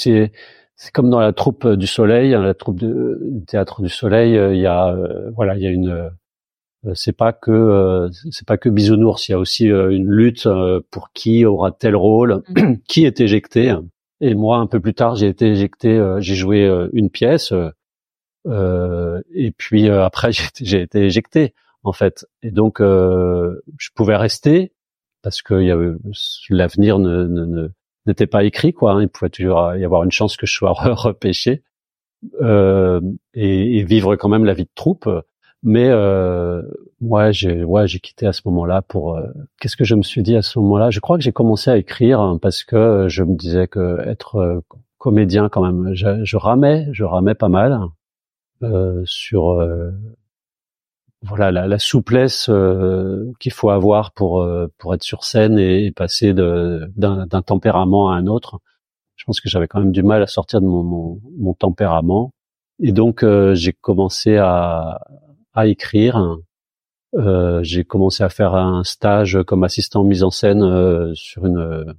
c'est 0.75 0.91
comme 0.91 1.09
dans 1.09 1.19
la 1.19 1.33
troupe 1.33 1.67
du 1.67 1.87
Soleil, 1.87 2.33
hein, 2.33 2.41
la 2.41 2.53
troupe 2.53 2.79
de, 2.79 3.19
du 3.21 3.45
théâtre 3.45 3.81
du 3.81 3.89
Soleil, 3.89 4.37
euh, 4.37 4.53
il 4.53 4.61
y 4.61 4.65
a 4.65 4.89
euh, 4.89 5.31
voilà 5.35 5.55
il 5.55 5.61
y 5.61 5.67
a 5.67 5.69
une 5.69 5.89
euh, 5.89 6.09
c'est 6.93 7.15
pas 7.15 7.33
que 7.33 8.09
c'est 8.31 8.47
pas 8.47 8.57
que 8.57 8.69
bisounours, 8.69 9.27
il 9.27 9.31
y 9.31 9.35
a 9.35 9.39
aussi 9.39 9.65
une 9.67 10.09
lutte 10.09 10.47
pour 10.91 11.11
qui 11.13 11.45
aura 11.45 11.71
tel 11.71 11.95
rôle, 11.95 12.43
mm. 12.49 12.75
qui 12.87 13.05
est 13.05 13.21
éjecté. 13.21 13.75
Et 14.21 14.35
moi 14.35 14.57
un 14.57 14.67
peu 14.67 14.79
plus 14.79 14.93
tard 14.93 15.15
j'ai 15.15 15.27
été 15.27 15.47
éjecté, 15.47 16.15
j'ai 16.19 16.35
joué 16.35 16.67
une 16.93 17.09
pièce. 17.09 17.53
et 18.45 19.51
puis 19.57 19.89
après 19.89 20.31
j'ai 20.61 20.81
été 20.81 21.05
éjecté 21.05 21.53
en 21.83 21.93
fait. 21.93 22.25
Et 22.41 22.51
donc, 22.51 22.79
euh, 22.81 23.61
je 23.77 23.89
pouvais 23.93 24.15
rester 24.15 24.73
parce 25.21 25.41
que 25.41 25.53
l'avenir 26.49 26.99
ne, 26.99 27.25
ne, 27.25 27.69
n'était 28.05 28.27
pas 28.27 28.43
écrit, 28.43 28.73
quoi. 28.73 28.93
Hein. 28.93 29.03
Il 29.03 29.09
pouvait 29.09 29.29
toujours 29.29 29.75
y 29.75 29.85
avoir 29.85 30.03
une 30.03 30.11
chance 30.11 30.37
que 30.37 30.45
je 30.45 30.53
sois 30.53 30.73
repêché 30.75 31.63
euh, 32.41 33.01
et, 33.33 33.79
et, 33.79 33.83
vivre 33.83 34.15
quand 34.15 34.29
même 34.29 34.45
la 34.45 34.53
vie 34.53 34.63
de 34.63 34.71
troupe. 34.75 35.09
Mais 35.63 35.87
euh, 35.89 36.61
moi, 37.01 37.31
j'ai 37.31 37.63
ouais, 37.63 37.87
j'ai 37.87 37.99
quitté 37.99 38.27
à 38.27 38.33
ce 38.33 38.41
moment-là 38.45 38.81
pour. 38.81 39.15
Euh, 39.15 39.27
qu'est-ce 39.59 39.77
que 39.77 39.85
je 39.85 39.95
me 39.95 40.03
suis 40.03 40.21
dit 40.23 40.35
à 40.35 40.41
ce 40.41 40.59
moment-là? 40.59 40.89
Je 40.89 40.99
crois 40.99 41.17
que 41.17 41.23
j'ai 41.23 41.31
commencé 41.31 41.71
à 41.71 41.77
écrire 41.77 42.19
hein, 42.19 42.37
parce 42.41 42.63
que 42.63 43.07
je 43.07 43.23
me 43.23 43.35
disais 43.35 43.67
que 43.67 43.99
être 44.07 44.35
euh, 44.37 44.61
comédien, 44.97 45.49
quand 45.49 45.63
même, 45.63 45.93
je, 45.93 46.37
ramais, 46.37 46.87
je 46.91 47.03
ramais 47.03 47.35
pas 47.35 47.49
mal 47.49 47.79
euh, 48.63 49.01
sur 49.05 49.57
voilà 51.23 51.51
la, 51.51 51.67
la 51.67 51.79
souplesse 51.79 52.47
euh, 52.49 53.31
qu'il 53.39 53.53
faut 53.53 53.69
avoir 53.69 54.11
pour 54.11 54.41
euh, 54.41 54.67
pour 54.77 54.93
être 54.93 55.03
sur 55.03 55.23
scène 55.23 55.57
et, 55.57 55.91
passer 55.91 56.33
d'un 56.33 57.27
tempérament 57.45 58.09
à 58.09 58.15
un 58.15 58.27
autre. 58.27 58.59
Je 59.15 59.25
pense 59.25 59.39
que 59.39 59.49
j'avais 59.49 59.67
quand 59.67 59.79
même 59.79 59.91
du 59.91 60.03
mal 60.03 60.21
à 60.21 60.27
sortir 60.27 60.59
de 60.59 60.65
mon, 60.65 60.83
mon, 60.83 61.21
mon 61.39 61.53
tempérament 61.53 62.33
et 62.79 62.91
donc 62.91 63.23
euh, 63.23 63.55
j'ai 63.55 63.73
commencé 63.73 64.37
à, 64.37 64.99
à 65.53 65.67
écrire. 65.67 66.37
j'ai 67.61 67.83
commencé 67.83 68.23
à 68.23 68.29
faire 68.29 68.55
un 68.55 68.83
stage 68.83 69.39
comme 69.45 69.63
assistant 69.63 70.03
mise 70.03 70.23
en 70.23 70.31
scène 70.31 71.13
sur 71.15 71.45
une 71.45 71.95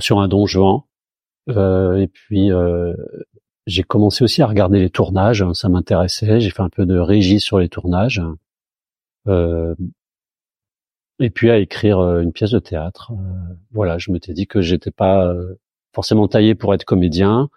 sur 0.00 0.20
un 0.20 0.28
don 0.28 0.46
Juan. 0.46 0.80
et 1.48 2.08
puis 2.12 2.50
j'ai 3.66 3.82
commencé 3.82 4.24
aussi 4.24 4.42
à 4.42 4.46
regarder 4.46 4.78
les 4.78 4.90
tournages, 4.90 5.42
hein, 5.42 5.54
ça 5.54 5.68
m'intéressait. 5.68 6.40
J'ai 6.40 6.50
fait 6.50 6.62
un 6.62 6.68
peu 6.68 6.86
de 6.86 6.98
régie 6.98 7.40
sur 7.40 7.58
les 7.58 7.68
tournages, 7.68 8.22
euh, 9.26 9.74
et 11.20 11.30
puis 11.30 11.50
à 11.50 11.58
écrire 11.58 11.98
euh, 11.98 12.22
une 12.22 12.32
pièce 12.32 12.50
de 12.50 12.58
théâtre. 12.58 13.12
Euh, 13.12 13.54
voilà, 13.72 13.98
je 13.98 14.10
m'étais 14.10 14.34
dit 14.34 14.46
que 14.46 14.60
j'étais 14.60 14.90
pas 14.90 15.26
euh, 15.26 15.54
forcément 15.94 16.28
taillé 16.28 16.54
pour 16.54 16.74
être 16.74 16.84
comédien, 16.84 17.48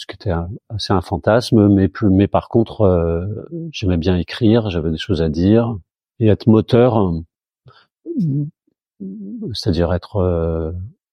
ce 0.00 0.06
qui 0.06 0.14
était 0.14 0.32
assez 0.70 0.94
un 0.94 1.02
fantasme, 1.02 1.68
mais 1.68 1.88
plus, 1.88 2.08
mais 2.08 2.26
par 2.26 2.48
contre, 2.48 3.28
j'aimais 3.70 3.98
bien 3.98 4.16
écrire, 4.16 4.70
j'avais 4.70 4.90
des 4.90 4.96
choses 4.96 5.20
à 5.20 5.28
dire 5.28 5.76
et 6.20 6.28
être 6.28 6.46
moteur, 6.46 7.12
c'est-à-dire 9.52 9.92
être 9.92 10.72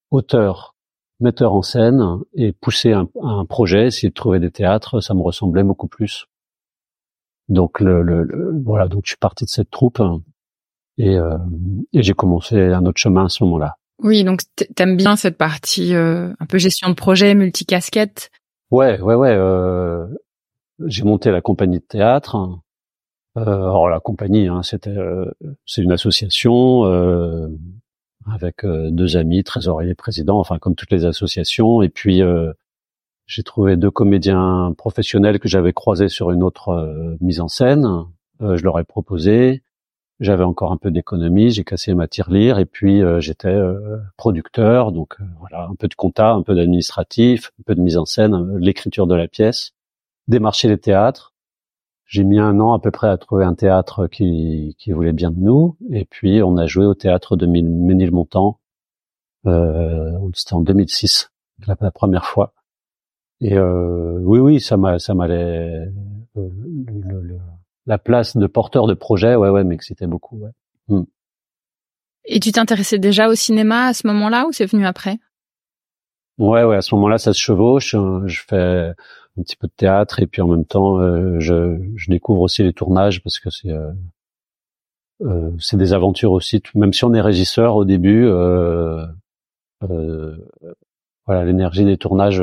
auteur 0.10 0.78
metteur 1.20 1.54
en 1.54 1.62
scène 1.62 2.20
et 2.34 2.54
pousser 2.54 2.94
un, 2.94 3.10
un, 3.22 3.46
projet, 3.46 3.88
essayer 3.88 4.10
de 4.10 4.14
trouver 4.14 4.40
des 4.40 4.52
théâtres, 4.52 5.02
ça 5.02 5.14
me 5.14 5.22
ressemblait 5.22 5.64
beaucoup 5.64 5.88
plus. 5.88 6.28
Donc 7.50 7.80
le, 7.80 8.62
voilà, 8.64 8.88
donc 8.88 9.02
je 9.06 9.10
suis 9.10 9.18
parti 9.18 9.46
de 9.46 9.50
cette 9.50 9.70
troupe 9.70 10.02
et, 10.98 11.18
euh, 11.18 11.38
et 11.94 12.04
j'ai 12.04 12.14
commencé 12.14 12.58
un 12.58 12.86
autre 12.86 13.00
chemin 13.00 13.26
à 13.26 13.30
ce 13.30 13.44
moment-là. 13.44 13.76
Oui, 14.04 14.24
donc 14.24 14.42
t'aimes 14.76 14.96
bien 14.96 15.16
cette 15.16 15.38
partie 15.38 15.96
euh, 15.96 16.32
un 16.40 16.46
peu 16.46 16.60
gestion 16.60 16.90
de 16.90 16.94
projet, 16.94 17.34
multicasquette? 17.34 18.30
Ouais, 18.72 19.00
ouais, 19.00 19.16
ouais. 19.16 19.34
Euh, 19.34 20.08
j'ai 20.86 21.04
monté 21.04 21.32
la 21.32 21.42
compagnie 21.42 21.80
de 21.80 21.86
théâtre. 21.86 22.36
Euh, 23.38 23.42
alors 23.42 23.90
la 23.90 24.00
compagnie, 24.00 24.48
hein, 24.48 24.64
c'était, 24.64 24.90
euh, 24.90 25.32
c'est 25.66 25.82
une 25.84 25.92
association 25.92 26.84
avec 28.26 28.66
deux 28.66 29.16
amis, 29.18 29.44
trésorier, 29.44 29.96
président, 29.96 30.40
enfin 30.40 30.60
comme 30.60 30.76
toutes 30.76 30.92
les 30.92 31.06
associations. 31.06 31.82
Et 31.82 31.90
puis 31.90 32.22
j'ai 33.28 33.44
trouvé 33.44 33.78
deux 33.78 33.92
comédiens 33.92 34.74
professionnels 34.78 35.40
que 35.40 35.48
j'avais 35.48 35.74
croisés 35.74 36.10
sur 36.10 36.32
une 36.32 36.44
autre 36.44 37.18
mise 37.22 37.40
en 37.40 37.48
scène. 37.48 37.88
je 38.42 38.64
leur 38.64 38.80
ai 38.80 38.84
proposé. 38.84 39.64
J'avais 40.20 40.44
encore 40.44 40.72
un 40.72 40.78
peu 40.78 40.90
d'économie, 40.90 41.52
j'ai 41.52 41.64
cassé 41.64 41.94
ma 41.94 42.08
tirelire 42.08 42.58
et 42.58 42.66
puis 42.66 43.02
j'étais 43.20 43.56
producteur, 44.18 44.92
donc 44.92 45.16
voilà 45.40 45.68
un 45.68 45.76
peu 45.76 45.88
de 45.88 45.94
compta, 45.94 46.32
un 46.32 46.42
peu 46.42 46.56
d'administratif, 46.56 47.52
un 47.60 47.64
peu 47.68 47.76
de 47.76 47.82
mise 47.82 47.98
en 47.98 48.06
scène, 48.06 48.58
l'écriture 48.58 49.06
de 49.06 49.14
la 49.14 49.28
pièce, 49.28 49.74
démarcher 50.28 50.70
les 50.70 50.80
théâtres, 50.80 51.36
j'ai 52.08 52.24
mis 52.24 52.40
un 52.40 52.60
an 52.62 52.74
à 52.74 52.80
peu 52.80 52.90
près 52.90 53.10
à 53.10 53.18
trouver 53.18 53.44
un 53.44 53.54
théâtre 53.54 54.08
qui, 54.08 54.76
qui 54.80 54.94
voulait 54.94 55.12
bien 55.12 55.30
de 55.30 55.40
nous. 55.40 55.76
Et 55.92 56.06
puis, 56.06 56.42
on 56.42 56.56
a 56.56 56.66
joué 56.66 56.86
au 56.86 56.96
théâtre 56.96 57.36
de 57.36 57.46
Ménilmontant. 57.46 58.60
Euh, 59.46 60.18
C'était 60.34 60.54
en 60.54 60.62
2006, 60.62 61.32
la, 61.68 61.76
première 61.92 62.26
fois. 62.26 62.54
Et 63.42 63.58
euh, 63.58 64.20
oui, 64.22 64.40
oui, 64.40 64.62
ça 64.62 64.78
m'a, 64.78 65.00
ça 65.00 65.14
m'allait. 65.14 65.86
Euh, 66.38 66.50
la 67.88 67.98
place 67.98 68.38
de 68.38 68.46
porteur 68.48 68.86
de 68.86 68.94
projet, 68.94 69.36
ouais, 69.36 69.50
ouais, 69.50 69.64
m'excitait 69.64 70.08
beaucoup. 70.08 70.38
Ouais. 70.38 70.52
Hmm. 70.88 71.06
Et 72.26 72.40
tu 72.40 72.52
t'intéressais 72.52 73.00
déjà 73.00 73.30
au 73.30 73.36
cinéma 73.36 73.88
à 73.88 73.94
ce 73.94 74.06
moment-là 74.08 74.46
ou 74.48 74.52
c'est 74.52 74.66
venu 74.66 74.86
après? 74.86 75.18
Ouais, 76.38 76.64
ouais, 76.64 76.76
à 76.76 76.82
ce 76.82 76.94
moment-là, 76.94 77.18
ça 77.18 77.34
se 77.34 77.40
chevauche. 77.40 77.96
Je 78.26 78.42
fais 78.48 78.94
un 79.38 79.44
petit 79.44 79.56
peu 79.56 79.68
de 79.68 79.74
théâtre 79.76 80.20
et 80.22 80.28
puis 80.28 80.42
en 80.42 80.48
même 80.48 80.66
temps 80.66 81.00
euh, 81.00 81.40
je, 81.40 81.78
je, 81.96 82.10
découvre 82.10 82.42
aussi 82.42 82.64
les 82.64 82.74
tournages 82.74 83.22
parce 83.22 83.40
que 83.40 83.50
c'est 83.50 83.72
euh, 83.72 83.92
euh, 85.22 85.52
c'est 85.60 85.78
des 85.78 85.94
aventures 85.94 86.32
aussi 86.32 86.62
même 86.76 86.94
si 86.94 87.04
on 87.06 87.14
est 87.14 87.22
régisseur 87.22 87.76
au 87.76 87.86
début 87.86 88.26
euh, 88.26 89.06
euh, 89.84 90.36
voilà 91.26 91.46
l'énergie 91.46 91.86
des 91.86 91.98
tournages 91.98 92.42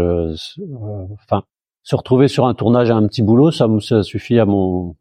enfin 1.12 1.44
se 1.82 1.96
retrouver 1.96 2.28
sur 2.28 2.46
un 2.46 2.54
tournage 2.54 2.90
à 2.90 2.96
un 2.96 3.06
petit 3.06 3.22
boulot 3.22 3.50
ça, 3.50 3.66
ça 3.80 4.02
suffit 4.02 4.38
à 4.38 4.46
mon 4.46 4.96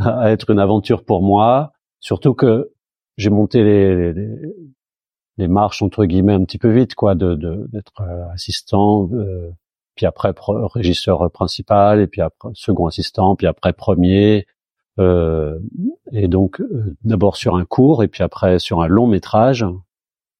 à 0.00 0.30
être 0.30 0.50
une 0.50 0.58
aventure 0.58 1.04
pour 1.04 1.22
moi 1.22 1.72
surtout 2.00 2.34
que 2.34 2.72
j'ai 3.16 3.30
monté 3.30 3.62
les, 3.62 4.12
les, 4.12 4.30
les, 5.36 5.48
marches 5.48 5.82
entre 5.82 6.04
guillemets 6.04 6.32
un 6.32 6.44
petit 6.44 6.58
peu 6.58 6.70
vite 6.70 6.94
quoi 6.94 7.14
d'être 7.14 8.02
assistant 8.32 9.08
puis 10.00 10.06
après 10.06 10.32
régisseur 10.74 11.30
principal, 11.30 12.00
et 12.00 12.06
puis 12.06 12.22
après 12.22 12.48
second 12.54 12.86
assistant, 12.86 13.36
puis 13.36 13.46
après 13.46 13.74
premier. 13.74 14.46
Euh, 14.98 15.58
et 16.10 16.26
donc 16.26 16.60
euh, 16.60 16.96
d'abord 17.04 17.36
sur 17.36 17.56
un 17.56 17.66
court, 17.66 18.02
et 18.02 18.08
puis 18.08 18.22
après 18.22 18.58
sur 18.58 18.80
un 18.80 18.86
long 18.86 19.06
métrage, 19.06 19.62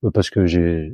euh, 0.03 0.11
parce 0.11 0.31
que 0.31 0.47
j'ai 0.47 0.93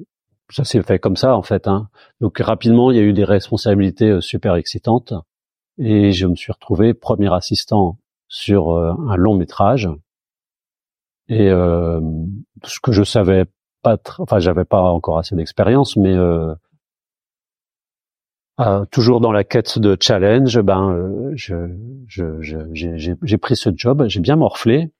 ça 0.50 0.64
s'est 0.64 0.82
fait 0.82 0.98
comme 0.98 1.16
ça 1.16 1.36
en 1.36 1.42
fait. 1.42 1.68
Hein. 1.68 1.88
Donc 2.20 2.38
rapidement, 2.40 2.90
il 2.90 2.96
y 2.96 3.00
a 3.00 3.04
eu 3.04 3.12
des 3.12 3.24
responsabilités 3.24 4.10
euh, 4.10 4.20
super 4.20 4.56
excitantes, 4.56 5.14
et 5.78 6.10
je 6.10 6.26
me 6.26 6.34
suis 6.34 6.50
retrouvé 6.50 6.92
premier 6.92 7.32
assistant 7.32 7.98
sur 8.28 8.72
un 8.76 9.16
long 9.16 9.34
métrage. 9.34 9.88
Et 11.28 11.48
ce 11.48 12.80
que 12.82 12.92
je 12.92 13.02
savais 13.02 13.44
pas, 13.82 13.96
enfin 14.18 14.38
j'avais 14.38 14.64
pas 14.64 14.82
encore 14.82 15.18
assez 15.18 15.34
d'expérience, 15.36 15.96
mais 15.96 16.16
euh, 18.58 18.86
toujours 18.90 19.20
dans 19.20 19.32
la 19.32 19.44
quête 19.44 19.78
de 19.78 19.98
challenge, 20.00 20.58
ben 20.60 20.90
euh, 20.90 21.32
je, 21.34 21.54
je, 22.06 22.26
j'ai 22.72 23.38
pris 23.38 23.54
ce 23.54 23.68
job, 23.74 24.06
j'ai 24.08 24.20
bien 24.20 24.36
morflé 24.36 24.90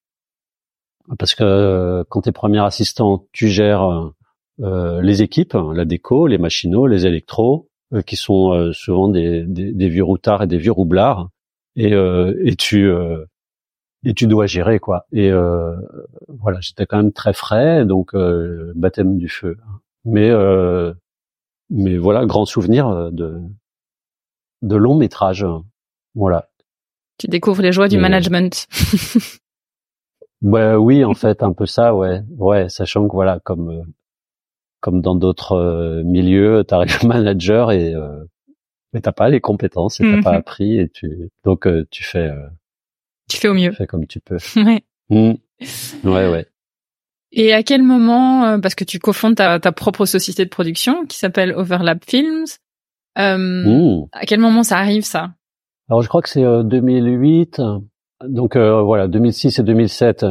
parce 1.19 1.35
que 1.35 1.43
euh, 1.43 2.05
quand 2.11 2.23
tu 2.23 2.29
es 2.29 2.33
premier 2.33 2.63
assistant, 2.63 3.27
tu 3.33 3.49
gères 3.49 4.13
les 4.59 5.23
équipes, 5.23 5.57
la 5.75 5.85
déco, 5.85 6.27
les 6.27 6.39
machinaux, 6.39 6.87
les 6.87 7.07
électros, 7.07 7.69
qui 8.07 8.17
sont 8.17 8.73
souvent 8.73 9.09
des, 9.09 9.45
des, 9.45 9.73
des, 9.73 9.89
vieux 9.89 10.03
routards 10.03 10.43
et 10.43 10.47
des 10.47 10.57
vieux 10.57 10.73
roublards, 10.73 11.29
et, 11.77 11.93
et 11.93 12.57
tu 12.57 12.91
et 14.05 14.15
tu 14.15 14.27
dois 14.27 14.47
gérer 14.47 14.79
quoi. 14.79 15.07
Et 15.13 15.31
voilà, 16.29 16.61
j'étais 16.61 16.87
quand 16.87 16.97
même 16.97 17.13
très 17.13 17.33
frais, 17.33 17.85
donc 17.85 18.15
baptême 18.75 19.19
du 19.19 19.29
feu. 19.29 19.57
Mais 20.05 20.31
mais 21.71 21.97
voilà, 21.97 22.27
grand 22.27 22.45
souvenir 22.45 22.89
euh, 22.89 23.11
de 23.11 23.41
de 24.63 24.77
long 24.77 24.97
métrage. 24.97 25.47
Voilà. 26.15 26.49
Tu 27.19 27.29
découvres 27.29 27.63
les 27.63 27.73
joies 27.73 27.89
du 27.89 27.99
management. 27.99 28.67
bah, 30.43 30.79
oui, 30.79 31.05
en 31.05 31.15
fait, 31.15 31.43
un 31.43 31.53
peu 31.53 31.67
ça, 31.67 31.95
ouais, 31.95 32.23
ouais, 32.37 32.69
sachant 32.69 33.07
que 33.07 33.13
voilà, 33.13 33.41
comme 33.41 33.85
comme 34.81 35.01
dans 35.01 35.15
d'autres 35.15 36.03
milieux, 36.05 36.65
tu 36.67 36.75
arrives 36.75 37.05
manager 37.05 37.73
et 37.73 37.95
mais 38.97 39.03
t'as 39.03 39.13
pas 39.13 39.29
les 39.29 39.43
compétences 39.43 40.01
et 40.01 40.05
t'as 40.05 40.23
pas 40.23 40.33
mhm. 40.33 40.39
appris 40.39 40.79
et 40.81 40.89
tu 40.89 41.31
donc 41.45 41.69
tu 41.91 42.03
fais 42.03 42.31
tu 43.29 43.37
fais 43.37 43.49
au 43.49 43.55
mieux. 43.55 43.71
Tu 43.71 43.77
fais 43.77 43.87
comme 43.87 44.07
tu 44.07 44.21
peux. 44.21 44.39
ouais. 44.57 44.83
Mmh. 45.11 45.35
Ouais, 46.05 46.29
ouais. 46.31 46.47
Et 47.33 47.53
à 47.53 47.63
quel 47.63 47.83
moment, 47.83 48.45
euh, 48.45 48.59
parce 48.59 48.75
que 48.75 48.85
tu 48.85 48.99
cofondes 48.99 49.35
ta, 49.35 49.59
ta 49.61 49.73
propre 49.73 50.07
société 50.07 50.45
de 50.45 50.51
production 50.51 51.05
qui 51.07 51.19
s'appelle 51.19 51.53
Overlap 51.53 52.05
Films, 52.09 52.47
euh, 53.19 53.37
mmh. 53.37 54.09
à 54.13 54.27
quel 54.27 54.41
moment 54.41 54.63
ça 54.63 54.79
arrive 54.79 55.05
ça? 55.05 55.33
Alors 55.89 56.03
je 56.03 56.09
crois 56.09 56.23
que 56.23 56.29
c'est 56.29 56.43
2008, 56.43 57.61
euh, 57.61 57.79
donc 58.27 58.57
euh, 58.57 58.81
voilà, 58.83 59.09
2006 59.09 59.59
et 59.59 59.63
2007. 59.63 60.25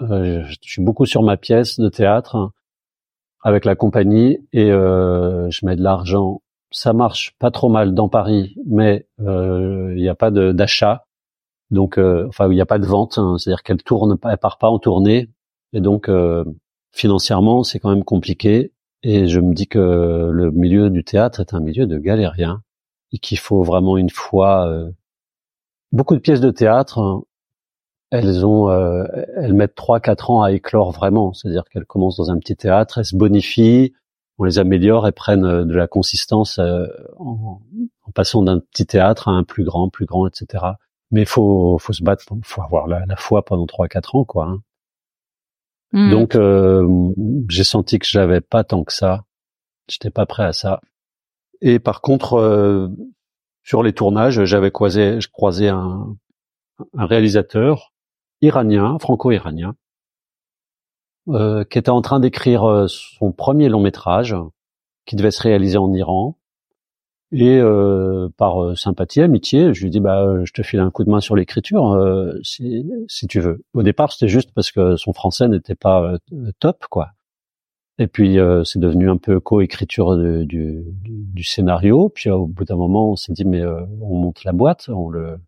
Euh, 0.00 0.44
je 0.44 0.56
suis 0.62 0.82
beaucoup 0.82 1.06
sur 1.06 1.22
ma 1.22 1.36
pièce 1.36 1.80
de 1.80 1.88
théâtre 1.88 2.52
avec 3.42 3.64
la 3.64 3.74
compagnie 3.74 4.38
et 4.52 4.68
je 4.68 5.66
mets 5.66 5.76
de 5.76 5.82
l'argent. 5.82 6.40
Ça 6.70 6.92
marche 6.92 7.34
pas 7.38 7.50
trop 7.50 7.68
mal 7.68 7.94
dans 7.94 8.08
Paris, 8.08 8.56
mais 8.66 9.06
il 9.18 9.94
n'y 9.96 10.08
a 10.08 10.14
pas 10.14 10.30
d'achat. 10.30 11.06
Donc, 11.70 11.98
enfin, 11.98 12.48
il 12.50 12.54
n'y 12.54 12.60
a 12.60 12.66
pas 12.66 12.78
de 12.78 12.86
vente, 12.86 13.18
hein. 13.18 13.36
c'est-à-dire 13.38 13.62
qu'elle 13.62 13.82
tourne, 13.82 14.18
elle 14.24 14.38
part 14.38 14.58
pas 14.58 14.70
en 14.70 14.78
tournée, 14.78 15.28
et 15.72 15.80
donc, 15.80 16.08
euh, 16.08 16.44
financièrement, 16.92 17.62
c'est 17.64 17.78
quand 17.78 17.90
même 17.90 18.04
compliqué. 18.04 18.72
Et 19.02 19.28
je 19.28 19.40
me 19.40 19.54
dis 19.54 19.68
que 19.68 20.30
le 20.32 20.50
milieu 20.50 20.90
du 20.90 21.04
théâtre 21.04 21.40
est 21.40 21.54
un 21.54 21.60
milieu 21.60 21.86
de 21.86 21.98
galériens 21.98 22.62
et 23.12 23.18
qu'il 23.18 23.38
faut 23.38 23.62
vraiment 23.62 23.96
une 23.96 24.10
fois. 24.10 24.66
Euh, 24.68 24.90
beaucoup 25.92 26.14
de 26.14 26.20
pièces 26.20 26.40
de 26.40 26.50
théâtre, 26.50 27.22
elles 28.10 28.44
ont, 28.44 28.70
euh, 28.70 29.04
elles 29.36 29.54
mettent 29.54 29.74
trois, 29.74 30.00
quatre 30.00 30.30
ans 30.30 30.42
à 30.42 30.52
éclore 30.52 30.92
vraiment. 30.92 31.32
C'est-à-dire 31.32 31.64
qu'elles 31.64 31.86
commencent 31.86 32.16
dans 32.16 32.30
un 32.30 32.38
petit 32.38 32.56
théâtre, 32.56 32.98
elles 32.98 33.04
se 33.04 33.16
bonifient, 33.16 33.92
on 34.38 34.44
les 34.44 34.58
améliore, 34.58 35.06
elles 35.06 35.12
prennent 35.12 35.64
de 35.64 35.74
la 35.74 35.88
consistance 35.88 36.58
en, 36.58 37.60
en, 38.04 38.10
passant 38.14 38.42
d'un 38.42 38.60
petit 38.60 38.86
théâtre 38.86 39.28
à 39.28 39.32
un 39.32 39.44
plus 39.44 39.64
grand, 39.64 39.90
plus 39.90 40.06
grand, 40.06 40.26
etc. 40.26 40.64
Mais 41.10 41.24
faut, 41.24 41.78
faut 41.78 41.92
se 41.92 42.02
battre, 42.02 42.24
faut 42.42 42.62
avoir 42.62 42.86
la, 42.86 43.04
la 43.06 43.16
foi 43.16 43.44
pendant 43.44 43.66
trois, 43.66 43.88
quatre 43.88 44.14
ans, 44.14 44.24
quoi. 44.24 44.46
Hein. 44.46 44.62
Hmm. 45.92 46.10
Donc 46.10 46.34
euh, 46.34 46.86
j'ai 47.48 47.64
senti 47.64 47.98
que 47.98 48.06
je 48.06 48.18
n'avais 48.18 48.40
pas 48.40 48.64
tant 48.64 48.84
que 48.84 48.92
ça. 48.92 49.24
J'étais 49.88 50.10
pas 50.10 50.26
prêt 50.26 50.44
à 50.44 50.52
ça. 50.52 50.80
Et 51.60 51.78
par 51.78 52.02
contre, 52.02 52.34
euh, 52.34 52.88
sur 53.62 53.82
les 53.82 53.92
tournages, 53.92 54.44
j'avais 54.44 54.70
croisé, 54.70 55.20
je 55.20 55.28
croisé 55.28 55.68
un, 55.68 56.16
un 56.96 57.06
réalisateur 57.06 57.94
iranien, 58.42 58.98
franco-iranien, 58.98 59.74
euh, 61.28 61.64
qui 61.64 61.78
était 61.78 61.90
en 61.90 62.02
train 62.02 62.20
d'écrire 62.20 62.86
son 62.88 63.32
premier 63.32 63.68
long 63.68 63.80
métrage, 63.80 64.34
qui 65.06 65.16
devait 65.16 65.30
se 65.30 65.42
réaliser 65.42 65.78
en 65.78 65.92
Iran. 65.92 66.38
Et 67.30 67.58
euh, 67.60 68.28
par 68.38 68.62
euh, 68.62 68.74
sympathie, 68.74 69.20
amitié, 69.20 69.74
je 69.74 69.84
lui 69.84 69.90
dis 69.90 70.00
bah 70.00 70.22
euh, 70.22 70.44
je 70.46 70.52
te 70.52 70.62
file 70.62 70.80
un 70.80 70.90
coup 70.90 71.04
de 71.04 71.10
main 71.10 71.20
sur 71.20 71.36
l'écriture 71.36 71.94
si, 72.42 72.90
si 73.06 73.26
tu 73.26 73.40
veux. 73.40 73.64
Au 73.74 73.82
départ, 73.82 74.12
c'était 74.12 74.28
juste 74.28 74.52
parce 74.54 74.72
que 74.72 74.96
son 74.96 75.12
français 75.12 75.48
n'était 75.48 75.74
pas 75.74 76.14
top 76.58 76.86
quoi. 76.90 77.10
Et 77.98 78.06
puis 78.06 78.38
c'est 78.64 78.78
devenu 78.78 79.10
un 79.10 79.16
peu 79.16 79.40
co-écriture 79.40 80.16
du, 80.16 80.84
du, 81.02 81.42
scénario. 81.42 82.08
Puis 82.08 82.30
au 82.30 82.46
bout 82.46 82.64
d'un 82.64 82.76
moment, 82.76 83.10
on 83.12 83.16
s'est 83.16 83.32
dit 83.32 83.44
mais 83.44 83.64
on 83.64 84.16
monte 84.16 84.44
la 84.44 84.52
boîte, 84.52 84.88
on 84.88 85.10
le, 85.10 85.38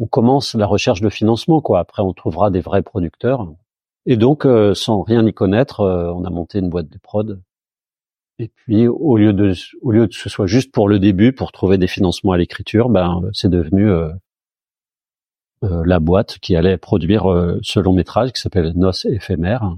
on 0.00 0.06
commence 0.06 0.54
la 0.54 0.66
recherche 0.66 1.00
de 1.02 1.08
financement 1.08 1.60
quoi. 1.60 1.80
Après, 1.80 2.02
on 2.02 2.12
trouvera 2.12 2.50
des 2.50 2.60
vrais 2.60 2.82
producteurs. 2.82 3.46
Et 4.06 4.16
donc, 4.16 4.46
sans 4.74 5.02
rien 5.02 5.26
y 5.26 5.32
connaître, 5.32 5.80
on 5.80 6.24
a 6.24 6.30
monté 6.30 6.58
une 6.58 6.68
boîte 6.68 6.88
de 6.88 6.98
prod 6.98 7.42
et 8.38 8.48
puis, 8.48 8.88
au 8.88 9.16
lieu 9.16 9.32
de, 9.32 9.52
au 9.82 9.92
lieu 9.92 10.08
que 10.08 10.14
ce 10.14 10.28
soit 10.28 10.46
juste 10.46 10.72
pour 10.72 10.88
le 10.88 10.98
début, 10.98 11.32
pour 11.32 11.52
trouver 11.52 11.78
des 11.78 11.86
financements 11.86 12.32
à 12.32 12.36
l'écriture, 12.36 12.88
ben, 12.88 13.22
c'est 13.32 13.48
devenu 13.48 13.88
euh, 13.88 14.10
euh, 15.62 15.84
la 15.86 16.00
boîte 16.00 16.40
qui 16.40 16.56
allait 16.56 16.76
produire 16.76 17.30
euh, 17.30 17.60
ce 17.62 17.78
long 17.78 17.92
métrage 17.92 18.32
qui 18.32 18.40
s'appelle 18.40 18.72
Noces 18.74 19.04
éphémères, 19.04 19.76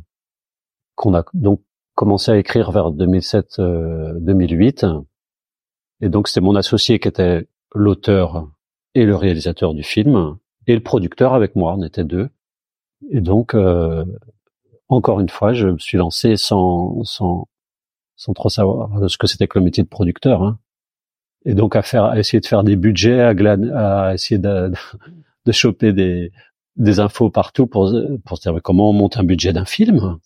qu'on 0.95 1.15
a 1.15 1.23
donc 1.35 1.61
commencé 1.95 2.31
à 2.31 2.39
écrire 2.39 2.73
vers 2.73 2.93
2007-2008. 2.93 5.05
Et 6.01 6.09
donc, 6.09 6.29
c'était 6.29 6.41
mon 6.41 6.57
associé 6.57 6.99
qui 6.99 7.09
était 7.09 7.47
l'auteur 7.75 8.49
et 8.95 9.05
le 9.05 9.17
réalisateur 9.17 9.75
du 9.75 9.83
film, 9.83 10.39
et 10.67 10.75
le 10.75 10.83
producteur 10.83 11.35
avec 11.35 11.57
moi, 11.57 11.75
on 11.77 11.83
était 11.83 12.05
deux. 12.05 12.31
Et 13.11 13.21
donc, 13.21 13.55
encore 14.89 15.21
une 15.21 15.29
fois, 15.29 15.53
je 15.53 15.69
me 15.69 15.79
suis 15.79 15.99
lancé 15.99 16.37
sans, 16.37 17.03
sans, 17.05 17.49
sans 18.17 18.33
trop 18.33 18.49
savoir 18.49 19.09
ce 19.09 19.19
que 19.19 19.27
c'était 19.27 19.49
que 19.49 19.59
le 19.59 19.65
métier 19.65 19.83
de 19.83 19.89
producteur. 19.89 20.43
Hein. 20.43 20.59
Et 21.45 21.55
donc 21.55 21.77
à 21.77 21.83
faire, 21.83 22.05
à 22.05 22.19
essayer 22.19 22.41
de 22.41 22.47
faire 22.47 22.65
des 22.65 22.77
budgets, 22.77 23.21
à, 23.21 24.09
à 24.09 24.15
essayer 24.15 24.39
de, 24.39 24.73
de 25.47 25.53
choper 25.53 25.93
des, 25.93 26.33
des 26.77 27.01
infos 27.01 27.31
partout 27.31 27.67
pour 27.67 27.93
pour 28.25 28.39
se 28.39 28.59
comment 28.61 28.91
on 28.91 28.93
monte 28.93 29.17
un 29.17 29.25
budget 29.25 29.53
d'un 29.53 29.65
film? 29.65 30.19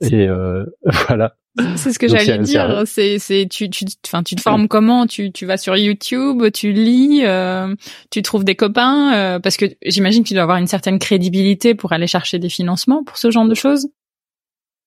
Et 0.00 0.26
euh, 0.26 0.64
voilà. 1.08 1.36
C'est 1.76 1.92
ce 1.92 1.98
que 1.98 2.08
j'allais 2.08 2.38
dire. 2.38 2.82
C'est, 2.86 3.18
c'est, 3.18 3.46
tu, 3.50 3.70
tu, 3.70 3.84
enfin, 4.06 4.22
tu 4.22 4.34
te 4.34 4.40
formes 4.40 4.68
comment? 4.68 5.06
Tu, 5.06 5.32
tu 5.32 5.46
vas 5.46 5.56
sur 5.56 5.76
YouTube, 5.76 6.44
tu 6.52 6.72
lis, 6.72 7.22
euh, 7.24 7.74
tu 8.10 8.22
trouves 8.22 8.44
des 8.44 8.56
copains, 8.56 9.14
euh, 9.14 9.38
parce 9.38 9.56
que 9.56 9.66
j'imagine 9.84 10.22
que 10.22 10.28
tu 10.28 10.34
dois 10.34 10.42
avoir 10.42 10.58
une 10.58 10.66
certaine 10.66 10.98
crédibilité 10.98 11.74
pour 11.74 11.92
aller 11.92 12.06
chercher 12.06 12.38
des 12.38 12.48
financements 12.50 13.04
pour 13.04 13.16
ce 13.16 13.30
genre 13.30 13.46
de 13.46 13.54
choses. 13.54 13.88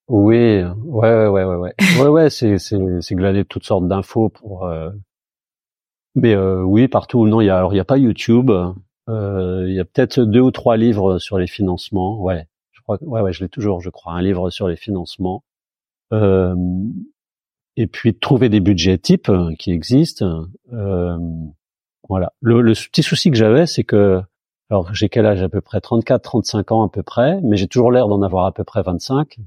Oui, 0.07 0.63
ouais, 0.63 0.65
ouais, 0.83 1.27
ouais, 1.27 1.43
ouais, 1.43 1.55
ouais, 1.55 1.73
ouais, 1.99 2.07
ouais, 2.07 2.29
c'est 2.29 2.57
c'est 2.57 2.77
c'est 3.01 3.15
glaner 3.15 3.45
toutes 3.45 3.65
sortes 3.65 3.87
d'infos 3.87 4.29
pour. 4.29 4.65
Euh... 4.65 4.89
Mais 6.15 6.33
euh, 6.33 6.63
oui, 6.63 6.87
partout. 6.87 7.27
Non, 7.27 7.41
il 7.41 7.45
y 7.45 7.49
a 7.49 7.57
alors 7.57 7.73
il 7.73 7.77
y 7.77 7.81
a 7.81 7.85
pas 7.85 7.97
YouTube. 7.97 8.51
Euh, 9.07 9.65
il 9.67 9.73
y 9.73 9.79
a 9.79 9.85
peut-être 9.85 10.19
deux 10.21 10.41
ou 10.41 10.51
trois 10.51 10.77
livres 10.77 11.19
sur 11.19 11.37
les 11.37 11.47
financements. 11.47 12.19
Ouais, 12.19 12.47
je 12.71 12.81
crois. 12.81 12.97
Ouais, 13.01 13.21
ouais, 13.21 13.33
je 13.33 13.43
l'ai 13.43 13.49
toujours, 13.49 13.81
je 13.81 13.89
crois, 13.89 14.13
un 14.13 14.21
livre 14.21 14.49
sur 14.49 14.67
les 14.67 14.75
financements. 14.75 15.43
Euh, 16.13 16.55
et 17.75 17.87
puis 17.87 18.13
trouver 18.13 18.49
des 18.49 18.59
budgets 18.59 18.97
types 18.97 19.29
euh, 19.29 19.53
qui 19.57 19.71
existent. 19.71 20.45
Euh, 20.73 21.17
voilà. 22.07 22.33
Le, 22.41 22.61
le 22.61 22.73
petit 22.73 23.03
souci 23.03 23.31
que 23.31 23.37
j'avais, 23.37 23.65
c'est 23.65 23.83
que 23.83 24.21
alors 24.69 24.93
j'ai 24.93 25.09
quel 25.09 25.25
âge 25.25 25.41
à 25.41 25.49
peu 25.49 25.61
près? 25.61 25.81
34, 25.81 26.21
35 26.21 26.71
ans 26.71 26.85
à 26.85 26.89
peu 26.89 27.03
près, 27.03 27.39
mais 27.41 27.57
j'ai 27.57 27.67
toujours 27.67 27.91
l'air 27.91 28.07
d'en 28.07 28.21
avoir 28.21 28.45
à 28.45 28.51
peu 28.51 28.63
près 28.63 28.83
25. 28.83 29.37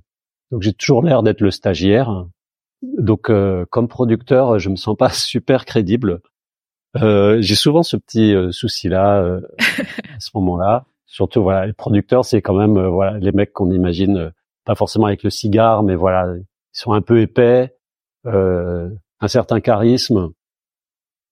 Donc 0.50 0.62
j'ai 0.62 0.72
toujours 0.72 1.02
l'air 1.02 1.22
d'être 1.22 1.40
le 1.40 1.50
stagiaire. 1.50 2.26
Donc 2.82 3.30
euh, 3.30 3.64
comme 3.70 3.88
producteur, 3.88 4.58
je 4.58 4.68
me 4.68 4.76
sens 4.76 4.96
pas 4.96 5.08
super 5.12 5.64
crédible. 5.64 6.20
Euh, 6.96 7.38
j'ai 7.40 7.54
souvent 7.54 7.82
ce 7.82 7.96
petit 7.96 8.34
euh, 8.34 8.50
souci-là 8.50 9.22
euh, 9.22 9.40
à 10.16 10.20
ce 10.20 10.30
moment-là. 10.34 10.84
Surtout 11.06 11.42
voilà, 11.42 11.66
les 11.66 11.72
producteurs, 11.72 12.24
c'est 12.24 12.42
quand 12.42 12.54
même 12.54 12.80
voilà 12.86 13.18
les 13.18 13.32
mecs 13.32 13.52
qu'on 13.52 13.70
imagine 13.70 14.32
pas 14.64 14.74
forcément 14.74 15.06
avec 15.06 15.22
le 15.22 15.30
cigare, 15.30 15.82
mais 15.82 15.94
voilà, 15.94 16.34
ils 16.74 16.78
sont 16.78 16.92
un 16.92 17.02
peu 17.02 17.20
épais, 17.20 17.76
un 18.24 19.28
certain 19.28 19.60
charisme. 19.60 20.32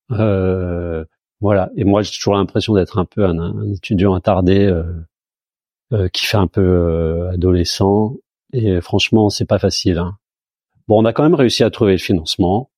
voilà. 0.08 1.70
Et 1.76 1.84
moi, 1.84 2.02
j'ai 2.02 2.12
toujours 2.12 2.34
l'impression 2.34 2.74
d'être 2.74 2.98
un 2.98 3.04
peu 3.04 3.24
un, 3.24 3.38
un 3.38 3.72
étudiant 3.72 4.14
attardé 4.14 4.72
qui 6.12 6.26
fait 6.26 6.36
un 6.36 6.46
peu 6.46 7.28
adolescent 7.32 8.16
et 8.52 8.80
franchement, 8.80 9.30
c'est 9.30 9.44
pas 9.44 9.58
facile. 9.58 9.98
Hein. 9.98 10.16
Bon, 10.88 11.00
on 11.00 11.04
a 11.04 11.12
quand 11.12 11.22
même 11.22 11.34
réussi 11.34 11.62
à 11.62 11.70
trouver 11.70 11.92
le 11.92 11.98
financement. 11.98 12.70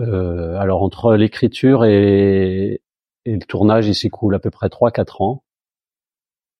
Euh, 0.00 0.56
alors 0.56 0.82
entre 0.82 1.14
l'écriture 1.14 1.84
et, 1.84 2.80
et, 3.24 3.32
le 3.36 3.44
tournage, 3.46 3.86
il 3.86 3.94
s'écoule 3.94 4.34
à 4.34 4.40
peu 4.40 4.50
près 4.50 4.66
3-4 4.66 5.22
ans. 5.22 5.44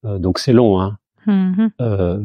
Euh, 0.05 0.19
donc 0.19 0.39
c'est 0.39 0.53
long. 0.53 0.81
Hein. 0.81 0.99
Euh, 1.81 2.23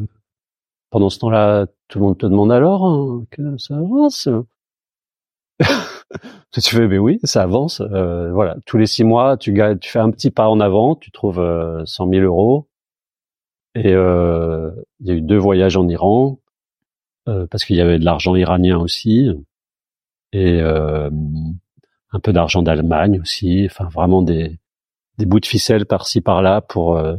pendant 0.89 1.09
ce 1.09 1.19
temps-là, 1.19 1.67
tout 1.87 1.99
le 1.99 2.05
monde 2.05 2.17
te 2.17 2.25
demande 2.25 2.51
alors 2.51 2.85
hein, 2.85 3.25
que 3.31 3.57
ça 3.57 3.75
avance. 3.77 4.29
tu 6.51 6.61
fais, 6.61 6.87
mais 6.87 6.97
oui, 6.97 7.19
ça 7.23 7.43
avance. 7.43 7.81
Euh, 7.81 8.31
voilà, 8.31 8.57
tous 8.65 8.77
les 8.77 8.85
six 8.85 9.03
mois, 9.03 9.37
tu, 9.37 9.53
tu 9.81 9.89
fais 9.89 9.99
un 9.99 10.11
petit 10.11 10.31
pas 10.31 10.47
en 10.49 10.59
avant, 10.59 10.95
tu 10.95 11.11
trouves 11.11 11.43
100 11.85 12.09
000 12.09 12.23
euros. 12.23 12.67
Et 13.75 13.93
euh, 13.93 14.71
il 14.99 15.07
y 15.07 15.11
a 15.11 15.13
eu 15.13 15.21
deux 15.21 15.37
voyages 15.37 15.77
en 15.77 15.87
Iran 15.87 16.39
euh, 17.27 17.45
parce 17.47 17.65
qu'il 17.65 17.75
y 17.75 17.81
avait 17.81 17.99
de 17.99 18.05
l'argent 18.05 18.35
iranien 18.35 18.77
aussi 18.77 19.29
et 20.31 20.59
euh, 20.61 21.09
un 22.11 22.19
peu 22.19 22.33
d'argent 22.33 22.61
d'Allemagne 22.63 23.19
aussi. 23.21 23.65
Enfin, 23.69 23.87
vraiment 23.89 24.21
des 24.21 24.59
des 25.17 25.25
bouts 25.25 25.41
de 25.41 25.45
ficelle 25.45 25.85
par-ci 25.85 26.21
par-là 26.21 26.61
pour 26.61 26.97
euh, 26.97 27.17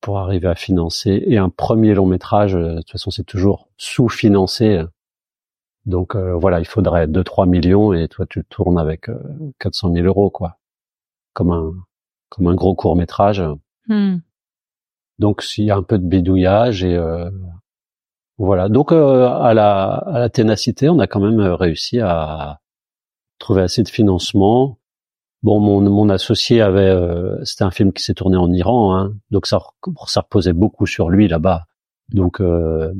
pour 0.00 0.18
arriver 0.18 0.48
à 0.48 0.54
financer. 0.54 1.22
Et 1.26 1.38
un 1.38 1.50
premier 1.50 1.94
long 1.94 2.06
métrage, 2.06 2.54
de 2.54 2.76
toute 2.78 2.90
façon, 2.90 3.10
c'est 3.10 3.24
toujours 3.24 3.68
sous-financé 3.76 4.82
Donc 5.86 6.16
voilà, 6.16 6.60
il 6.60 6.66
faudrait 6.66 7.06
2-3 7.06 7.48
millions 7.48 7.92
et 7.92 8.08
toi 8.08 8.26
tu 8.28 8.44
tournes 8.44 8.78
avec 8.78 9.08
400 9.58 9.92
000 9.92 10.06
euros 10.06 10.30
quoi, 10.30 10.58
comme 11.32 11.52
un 11.52 11.72
comme 12.30 12.46
un 12.46 12.54
gros 12.54 12.74
court 12.74 12.96
métrage. 12.96 13.42
Hmm. 13.86 14.18
Donc 15.18 15.42
s'il 15.42 15.64
y 15.64 15.70
a 15.70 15.76
un 15.76 15.82
peu 15.82 15.98
de 15.98 16.06
bidouillage 16.06 16.84
et 16.84 16.98
voilà. 18.38 18.68
Donc 18.68 18.92
à 18.92 19.52
la 19.54 19.84
à 19.94 20.18
la 20.18 20.28
ténacité, 20.28 20.88
on 20.88 20.98
a 20.98 21.06
quand 21.06 21.20
même 21.20 21.40
réussi 21.40 22.00
à 22.00 22.60
trouver 23.38 23.62
assez 23.62 23.82
de 23.82 23.88
financement 23.88 24.77
Bon, 25.42 25.60
mon, 25.60 25.80
mon 25.80 26.08
associé 26.08 26.60
avait, 26.60 26.88
euh, 26.88 27.42
c'était 27.44 27.62
un 27.62 27.70
film 27.70 27.92
qui 27.92 28.02
s'est 28.02 28.14
tourné 28.14 28.36
en 28.36 28.52
Iran, 28.52 28.96
hein, 28.96 29.14
donc 29.30 29.46
ça, 29.46 29.60
reposait 29.80 30.52
beaucoup 30.52 30.86
sur 30.86 31.10
lui 31.10 31.28
là-bas. 31.28 31.66
Donc, 32.12 32.40
euh, 32.40 32.92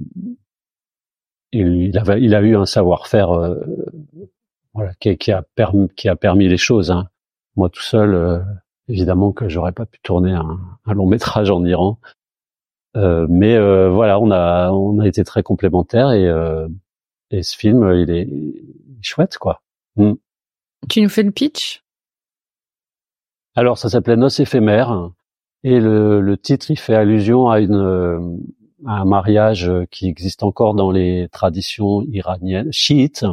il, 1.50 1.98
avait, 1.98 2.22
il 2.22 2.34
a 2.34 2.42
eu 2.42 2.54
un 2.54 2.66
savoir-faire, 2.66 3.32
euh, 3.32 3.56
voilà, 4.72 4.94
qui, 5.00 5.16
qui, 5.16 5.32
a 5.32 5.42
permis, 5.56 5.88
qui 5.96 6.08
a 6.08 6.14
permis 6.14 6.46
les 6.46 6.58
choses. 6.58 6.92
Hein. 6.92 7.08
Moi, 7.56 7.70
tout 7.70 7.82
seul, 7.82 8.44
évidemment 8.86 9.32
que 9.32 9.48
j'aurais 9.48 9.72
pas 9.72 9.86
pu 9.86 9.98
tourner 10.00 10.32
un, 10.32 10.60
un, 10.86 10.94
long 10.94 11.06
métrage 11.06 11.50
en 11.50 11.64
Iran. 11.64 11.98
mais 12.94 13.58
voilà, 13.88 14.20
on 14.20 14.30
a, 14.30 14.70
on 14.70 15.00
a 15.00 15.08
été 15.08 15.24
très 15.24 15.42
complémentaires 15.42 16.12
et, 16.12 16.30
et 17.32 17.42
ce 17.42 17.56
film, 17.56 17.92
il 17.94 18.10
est, 18.10 18.28
chouette, 19.02 19.38
quoi. 19.38 19.62
Mm. 19.96 20.12
Tu 20.88 21.00
nous 21.00 21.08
fais 21.08 21.24
le 21.24 21.32
pitch? 21.32 21.82
Alors, 23.58 23.76
ça 23.76 23.88
s'appelait 23.88 24.16
Noces 24.16 24.38
éphémères 24.38 25.10
et 25.64 25.80
le, 25.80 26.20
le, 26.20 26.36
titre, 26.36 26.70
il 26.70 26.78
fait 26.78 26.94
allusion 26.94 27.50
à, 27.50 27.58
une, 27.58 27.74
euh, 27.74 28.20
à 28.86 29.00
un 29.00 29.04
mariage 29.04 29.68
qui 29.90 30.06
existe 30.06 30.44
encore 30.44 30.74
dans 30.74 30.92
les 30.92 31.28
traditions 31.32 32.02
iraniennes, 32.02 32.72
chiites, 32.72 33.26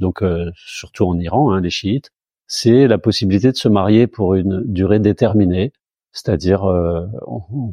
donc 0.00 0.24
euh, 0.24 0.50
surtout 0.56 1.04
en 1.04 1.16
Iran, 1.20 1.52
hein, 1.52 1.60
les 1.60 1.70
chiites. 1.70 2.10
C'est 2.48 2.88
la 2.88 2.98
possibilité 2.98 3.52
de 3.52 3.56
se 3.56 3.68
marier 3.68 4.08
pour 4.08 4.34
une 4.34 4.64
durée 4.64 4.98
déterminée, 4.98 5.72
c'est-à-dire 6.10 6.64
euh, 6.64 7.06
on, 7.28 7.72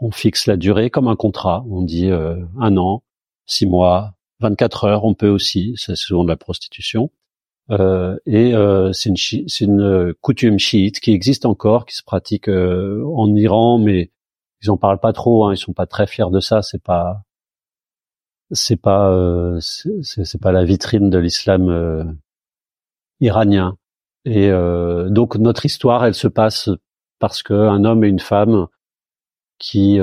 on, 0.00 0.10
fixe 0.10 0.46
la 0.46 0.58
durée 0.58 0.90
comme 0.90 1.08
un 1.08 1.16
contrat. 1.16 1.64
On 1.70 1.80
dit 1.80 2.10
un 2.10 2.76
an, 2.76 3.04
six 3.46 3.64
mois, 3.64 4.16
24 4.40 4.84
heures, 4.84 5.04
on 5.06 5.14
peut 5.14 5.30
aussi, 5.30 5.72
c'est 5.78 5.96
souvent 5.96 6.24
de 6.24 6.28
la 6.28 6.36
prostitution. 6.36 7.10
Euh, 7.72 8.18
et 8.26 8.54
euh, 8.54 8.92
c'est 8.92 9.08
une, 9.08 9.16
une, 9.60 9.80
euh, 9.80 10.14
coutume 10.20 10.58
chiite 10.58 11.00
qui 11.00 11.12
existe 11.12 11.46
encore, 11.46 11.86
qui 11.86 11.94
se 11.96 12.02
pratique 12.02 12.48
euh, 12.48 13.02
en 13.16 13.34
Iran, 13.34 13.78
mais 13.78 14.10
ils 14.62 14.70
en 14.70 14.76
parlent 14.76 15.00
pas 15.00 15.12
trop. 15.12 15.46
Hein, 15.46 15.54
ils 15.54 15.58
sont 15.58 15.72
pas 15.72 15.86
très 15.86 16.06
fiers 16.06 16.30
de 16.30 16.40
ça. 16.40 16.62
C'est 16.62 16.82
pas, 16.82 17.22
c'est 18.50 18.76
pas, 18.76 19.58
c'est 19.60 20.40
pas 20.40 20.52
la 20.52 20.64
vitrine 20.64 21.08
de 21.10 21.18
l'islam 21.18 22.18
iranien. 23.20 23.76
Et 24.24 24.50
donc 25.10 25.36
notre 25.36 25.66
histoire, 25.66 26.04
elle 26.04 26.14
se 26.14 26.28
passe 26.28 26.70
parce 27.18 27.42
qu'un 27.42 27.84
homme 27.84 28.04
et 28.04 28.08
une 28.08 28.20
femme 28.20 28.66
qui 29.58 29.98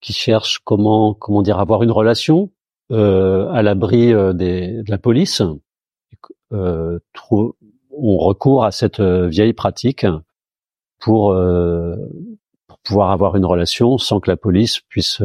qui 0.00 0.12
cherchent 0.12 0.58
comment 0.64 1.14
comment 1.14 1.42
dire 1.42 1.60
avoir 1.60 1.82
une 1.82 1.92
relation 1.92 2.50
euh, 2.50 2.63
à 2.90 3.62
l'abri 3.62 4.12
euh, 4.12 4.32
de 4.32 4.90
la 4.90 4.98
police, 4.98 5.42
euh, 6.52 6.98
on 7.96 8.16
recourt 8.18 8.64
à 8.64 8.70
cette 8.70 9.00
vieille 9.00 9.52
pratique 9.52 10.06
pour, 11.00 11.32
pour, 12.66 12.78
pouvoir 12.84 13.10
avoir 13.10 13.36
une 13.36 13.44
relation 13.44 13.98
sans 13.98 14.20
que 14.20 14.30
la 14.30 14.36
police 14.36 14.80
puisse 14.80 15.22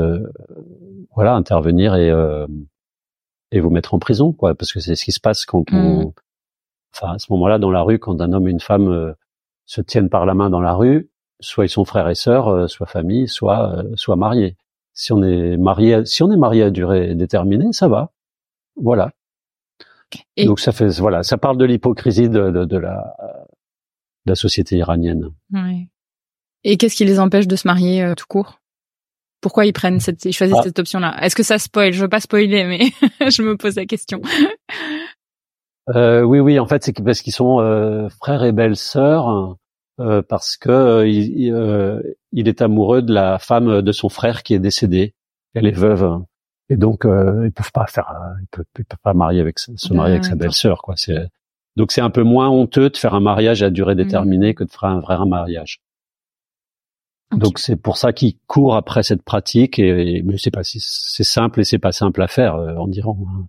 voilà 1.16 1.36
intervenir 1.36 1.96
et 1.96 2.12
et 3.52 3.60
vous 3.60 3.70
mettre 3.72 3.96
en 3.96 4.00
prison 4.00 4.34
quoi 4.34 4.54
parce 4.54 4.72
que 4.72 4.80
c'est 4.80 4.96
ce 4.96 5.04
qui 5.04 5.12
se 5.12 5.20
passe 5.20 5.46
quand 5.46 5.66
on 5.74 6.06
mmh. 6.06 6.12
enfin 6.96 7.14
à 7.14 7.20
ce 7.20 7.32
moment-là 7.32 7.58
dans 7.58 7.72
la 7.72 7.82
rue 7.82 7.98
quand 7.98 8.22
un 8.22 8.34
homme 8.34 8.48
et 8.48 8.52
une 8.52 8.60
femme 8.60 9.16
se 9.66 9.82
tiennent 9.82 10.10
par 10.10 10.26
la 10.28 10.36
main 10.36 10.52
dans 10.52 10.62
la 10.62 10.74
rue 10.74 11.10
soit 11.40 11.66
ils 11.66 11.70
sont 11.70 11.86
frères 11.86 12.08
et 12.08 12.16
sœurs 12.16 12.70
soit 12.70 12.86
famille 12.86 13.28
soit 13.28 13.84
soit 13.96 14.16
mariés 14.16 14.58
si 14.94 15.14
on 15.14 15.24
est 15.24 15.58
marié, 15.58 16.06
si 16.06 16.24
on 16.24 16.32
est 16.32 16.38
marié 16.38 16.64
à 16.64 16.70
durée 16.70 17.16
déterminée, 17.16 17.72
ça 17.72 17.88
va. 17.88 18.12
Voilà. 18.76 19.12
Donc 20.38 20.60
ça 20.60 20.72
fait, 20.72 20.88
voilà, 21.00 21.24
ça 21.24 21.38
parle 21.38 21.58
de 21.58 21.66
l'hypocrisie 21.66 22.30
de, 22.30 22.50
de, 22.50 22.66
de, 22.66 22.78
la, 22.78 23.16
de 24.26 24.32
la 24.32 24.36
société 24.36 24.78
iranienne. 24.78 25.30
Ouais. 25.54 25.88
Et 26.64 26.78
qu'est-ce 26.78 26.96
qui 26.96 27.06
les 27.06 27.20
empêche 27.20 27.48
de 27.48 27.56
se 27.56 27.68
marier 27.68 28.04
euh, 28.04 28.16
tout 28.16 28.26
court? 28.28 28.60
Pourquoi 29.42 29.66
ils 29.66 29.74
prennent 29.74 30.00
cette, 30.00 30.26
ils 30.26 30.34
choisissent 30.34 30.58
ah. 30.60 30.64
cette 30.64 30.80
option-là? 30.80 31.16
Est-ce 31.22 31.36
que 31.36 31.44
ça 31.44 31.58
spoil? 31.58 31.94
Je 31.94 32.02
veux 32.02 32.10
pas 32.10 32.20
spoiler, 32.20 32.66
mais 32.66 32.80
je 33.30 33.42
me 33.44 33.56
pose 33.56 33.76
la 33.76 33.86
question. 33.86 34.22
Euh, 35.96 36.22
oui, 36.24 36.40
oui. 36.40 36.60
En 36.60 36.68
fait, 36.68 36.84
c'est 36.84 36.94
parce 37.04 37.22
qu'ils 37.22 37.34
sont 37.34 37.60
euh, 37.60 38.10
frères 38.10 38.44
et 38.44 38.52
belles-sœurs 38.52 39.56
euh, 40.00 40.22
parce 40.22 40.56
que 40.56 40.70
euh, 40.70 41.08
il, 41.08 41.52
euh, 41.52 42.02
il, 42.32 42.48
est 42.48 42.62
amoureux 42.62 43.02
de 43.02 43.14
la 43.14 43.38
femme 43.38 43.82
de 43.82 43.92
son 43.92 44.08
frère 44.08 44.44
qui 44.44 44.54
est 44.54 44.60
décédée. 44.60 45.14
Elle 45.54 45.68
est 45.68 45.78
veuve 45.78 46.24
et 46.70 46.78
donc 46.78 47.04
ils 47.06 47.52
peuvent 47.52 47.72
pas 47.74 47.88
faire, 47.88 48.14
ils 48.42 48.48
peuvent, 48.48 48.66
pas 49.02 49.14
marier 49.14 49.42
avec 49.42 49.58
se 49.58 49.94
marier 49.94 50.14
avec 50.14 50.26
sa 50.26 50.36
belle-sœur 50.36 50.84
quoi. 50.84 50.94
C'est 50.96 51.28
donc 51.76 51.92
c'est 51.92 52.02
un 52.02 52.12
peu 52.12 52.22
moins 52.22 52.48
honteux 52.50 52.92
de 52.92 52.98
faire 52.98 53.16
un 53.16 53.20
mariage 53.20 53.64
à 53.64 53.72
durée 53.72 53.96
mmh. 53.96 53.98
déterminée 53.98 54.54
que 54.54 54.64
de 54.64 54.70
faire 54.70 54.86
un 54.86 55.00
vrai 55.00 55.18
mariage. 55.26 55.82
Donc 57.36 57.58
c'est 57.58 57.76
pour 57.76 57.98
ça 57.98 58.14
qu'ils 58.14 58.38
courent 58.46 58.76
après 58.76 59.02
cette 59.02 59.24
pratique 59.24 59.80
et, 59.80 60.22
mais 60.24 60.38
c'est 60.38 60.52
pas 60.52 60.62
c'est 60.64 61.24
simple 61.24 61.62
et 61.62 61.64
c'est 61.64 61.80
pas 61.80 61.92
simple 61.92 62.22
à 62.22 62.28
faire 62.28 62.56
en 62.56 62.92
Iran. 62.92 63.18
Hein. 63.28 63.48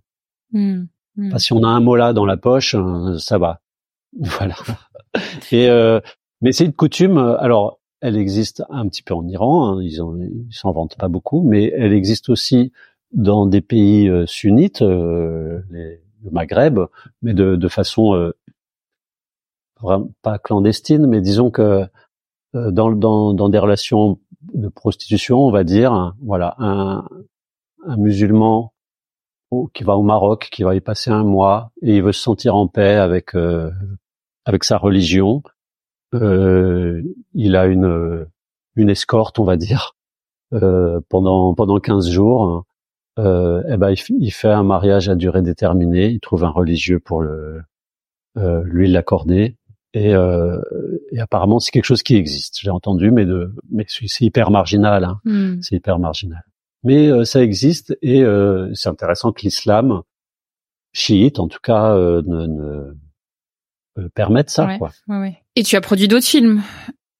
Mmh. 0.53 0.87
Mmh. 1.17 1.37
si 1.37 1.53
on 1.53 1.63
a 1.63 1.67
un 1.67 1.79
mot 1.81 1.95
là 1.95 2.13
dans 2.13 2.25
la 2.25 2.37
poche, 2.37 2.75
ça 3.19 3.37
va. 3.37 3.61
Voilà. 4.19 4.55
Et 5.51 5.69
euh, 5.69 5.99
mais 6.41 6.51
c'est 6.51 6.65
une 6.65 6.73
coutume. 6.73 7.17
Euh, 7.17 7.37
alors, 7.39 7.79
elle 8.01 8.17
existe 8.17 8.63
un 8.69 8.87
petit 8.87 9.03
peu 9.03 9.13
en 9.13 9.27
Iran. 9.27 9.77
Hein, 9.77 9.83
ils, 9.83 10.47
s'en 10.51 10.71
vantent 10.71 10.97
pas 10.97 11.07
beaucoup, 11.07 11.43
mais 11.43 11.71
elle 11.75 11.93
existe 11.93 12.29
aussi 12.29 12.71
dans 13.13 13.45
des 13.45 13.61
pays 13.61 14.09
euh, 14.09 14.25
sunnites, 14.25 14.81
euh, 14.81 15.61
le 15.69 16.31
Maghreb, 16.31 16.79
mais 17.21 17.33
de, 17.33 17.67
façon 17.67 18.15
euh, 18.15 18.31
pas 20.21 20.39
clandestine, 20.39 21.07
mais 21.07 21.21
disons 21.21 21.51
que 21.51 21.87
dans, 22.53 22.91
dans, 22.91 23.49
des 23.49 23.57
relations 23.59 24.19
de 24.53 24.67
prostitution, 24.67 25.39
on 25.39 25.51
va 25.51 25.63
dire, 25.63 25.93
hein, 25.93 26.15
voilà, 26.21 26.55
un, 26.59 27.07
un 27.85 27.97
musulman 27.97 28.73
qui 29.73 29.83
va 29.83 29.97
au 29.97 30.03
Maroc, 30.03 30.49
qui 30.51 30.63
va 30.63 30.75
y 30.75 30.81
passer 30.81 31.11
un 31.11 31.23
mois 31.23 31.71
et 31.81 31.95
il 31.95 32.03
veut 32.03 32.11
se 32.11 32.21
sentir 32.21 32.55
en 32.55 32.67
paix 32.67 32.95
avec 32.95 33.33
avec 34.45 34.63
sa 34.63 34.77
religion, 34.77 35.43
euh, 35.43 35.60
il 36.13 37.55
a 37.55 37.65
une 37.65 38.27
une 38.75 38.89
escorte, 38.89 39.39
on 39.39 39.43
va 39.43 39.57
dire, 39.57 39.95
euh, 40.53 40.99
pendant 41.09 41.53
pendant 41.53 41.79
15 41.79 42.09
jours. 42.09 42.65
Euh, 43.19 43.61
eh 43.69 43.75
ben 43.75 43.93
il, 44.09 44.31
fait 44.31 44.49
un 44.49 44.63
mariage 44.63 45.09
à 45.09 45.15
durée 45.15 45.41
déterminée. 45.41 46.09
Il 46.09 46.21
trouve 46.21 46.43
un 46.45 46.49
religieux 46.49 46.99
pour 46.99 47.21
le 47.21 47.61
euh, 48.37 48.63
lui 48.63 48.89
l'accorder. 48.89 49.57
Et, 49.93 50.15
euh, 50.15 50.61
et, 51.11 51.19
apparemment 51.19 51.59
c'est 51.59 51.71
quelque 51.71 51.85
chose 51.85 52.03
qui 52.03 52.15
existe. 52.15 52.59
J'ai 52.61 52.69
entendu, 52.69 53.11
mais 53.11 53.25
de 53.25 53.53
mais 53.69 53.85
c'est 53.87 54.23
hyper 54.23 54.49
marginal. 54.51 55.03
Hein. 55.03 55.19
Hmm. 55.25 55.61
C'est 55.61 55.75
hyper 55.75 55.99
marginal. 55.99 56.43
Mais 56.83 57.09
euh, 57.09 57.25
ça 57.25 57.43
existe 57.43 57.97
et 58.01 58.23
euh, 58.23 58.71
c'est 58.73 58.89
intéressant 58.89 59.31
que 59.33 59.41
l'islam 59.41 60.01
chiite, 60.93 61.39
en 61.39 61.47
tout 61.47 61.59
cas, 61.61 61.95
ne, 61.95 62.21
ne 62.21 62.63
euh, 62.63 62.93
permettre 64.13 64.51
ça. 64.51 64.77
quoi. 64.77 64.91
Et 65.55 65.63
tu 65.63 65.75
as 65.75 65.81
produit 65.81 66.07
d'autres 66.07 66.27
films 66.27 66.61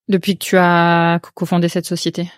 depuis 0.07 0.38
que 0.38 0.43
tu 0.43 0.57
as 0.57 1.19
cofondé 1.36 1.69
cette 1.69 1.86
société? 1.86 2.30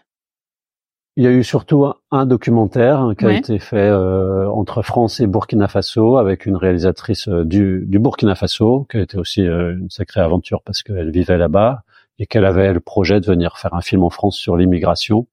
Il 1.15 1.23
y 1.23 1.27
a 1.27 1.31
eu 1.31 1.43
surtout 1.43 1.85
un, 2.09 2.25
documentaire 2.25 3.09
qui 3.17 3.25
a 3.25 3.33
été 3.33 3.59
fait 3.59 3.75
euh, 3.77 4.49
entre 4.49 4.81
France 4.81 5.19
et 5.19 5.27
Burkina 5.27 5.67
Faso 5.67 6.17
avec 6.17 6.47
une 6.47 6.55
réalisatrice 6.55 7.27
euh, 7.27 7.45
du, 7.45 7.83
du, 7.85 7.99
Burkina 7.99 8.33
Faso 8.33 8.87
qui 8.89 8.97
a 8.97 9.01
été 9.01 9.19
aussi 9.19 9.41
une 9.41 9.91
sacrée 9.91 10.21
aventure 10.21 10.63
parce 10.63 10.81
qu'elle 10.81 11.11
vivait 11.11 11.37
là-bas 11.37 11.83
et 12.17 12.25
qu'elle 12.25 12.45
avait 12.45 12.73
le 12.73 12.79
projet 12.79 13.19
de 13.19 13.27
venir 13.27 13.59
faire 13.59 13.75
un 13.75 13.81
film 13.81 14.03
en 14.03 14.09
France 14.09 14.37
sur 14.37 14.57
l'immigration 14.57 15.27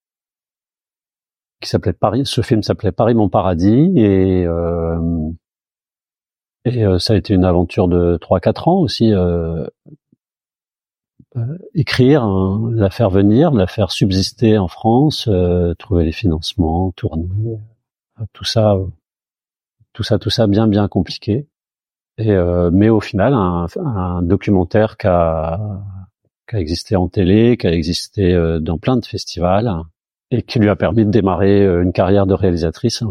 qui 1.63 1.69
s'appelait 1.71 1.95
Paris. 1.95 2.23
Ce 2.27 2.43
film 2.43 2.63
s'appelait 2.63 2.93
Paris 2.93 3.15
mon 3.15 3.31
paradis 3.31 3.93
et 3.97 4.47
et 6.65 6.85
euh, 6.85 6.99
ça 6.99 7.15
a 7.15 7.17
été 7.17 7.35
une 7.35 7.45
aventure 7.45 7.89
de 7.89 8.19
3-4 8.21 8.69
ans 8.69 8.79
aussi. 8.79 9.13
Euh, 9.13 9.67
euh, 11.37 11.59
écrire, 11.75 12.25
hein, 12.25 12.71
la 12.73 12.91
faire 12.91 13.11
venir, 13.11 13.53
la 13.53 13.67
faire 13.67 13.93
subsister 13.93 14.59
en 14.59 14.69
France, 14.69 15.29
trouver 15.79 16.05
les 16.05 16.13
financements, 16.13 16.93
tourner, 16.93 17.29
tout 18.33 18.45
ça, 18.45 18.77
tout 19.93 20.03
ça, 20.03 20.19
tout 20.19 20.31
ça 20.31 20.47
bien 20.47 20.67
bien 20.67 20.89
compliqué. 20.89 21.47
Et 22.19 22.37
mais 22.73 22.89
au 22.89 23.01
final, 23.01 23.33
un, 23.33 23.67
un 23.77 24.23
documentaire 24.23 24.97
qui 24.97 25.07
a, 25.07 25.59
qui 26.49 26.57
a 26.57 26.59
existé 26.59 26.97
en 26.97 27.09
télé, 27.09 27.57
qui 27.57 27.67
a 27.69 27.73
existé 27.73 28.59
dans 28.61 28.79
plein 28.79 28.97
de 28.97 29.07
festivals 29.07 29.73
et 30.33 30.43
qui 30.43 30.59
lui 30.59 30.69
a 30.69 30.77
permis 30.77 31.07
de 31.07 31.11
démarrer 31.11 31.65
une 31.65 31.93
carrière 31.93 32.27
de 32.27 32.35
réalisatrice 32.35 33.05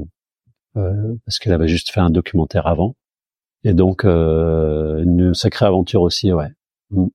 parce 0.74 1.40
qu'elle 1.40 1.54
avait 1.54 1.70
juste 1.70 1.92
fait 1.92 2.02
un 2.02 2.10
documentaire 2.10 2.68
avant. 2.68 2.96
Et 3.64 3.74
donc 3.74 4.04
une 4.06 5.34
sacrée 5.34 5.66
aventure 5.66 6.02
aussi, 6.02 6.32
ouais. 6.32 6.50
Mm. 6.92 7.08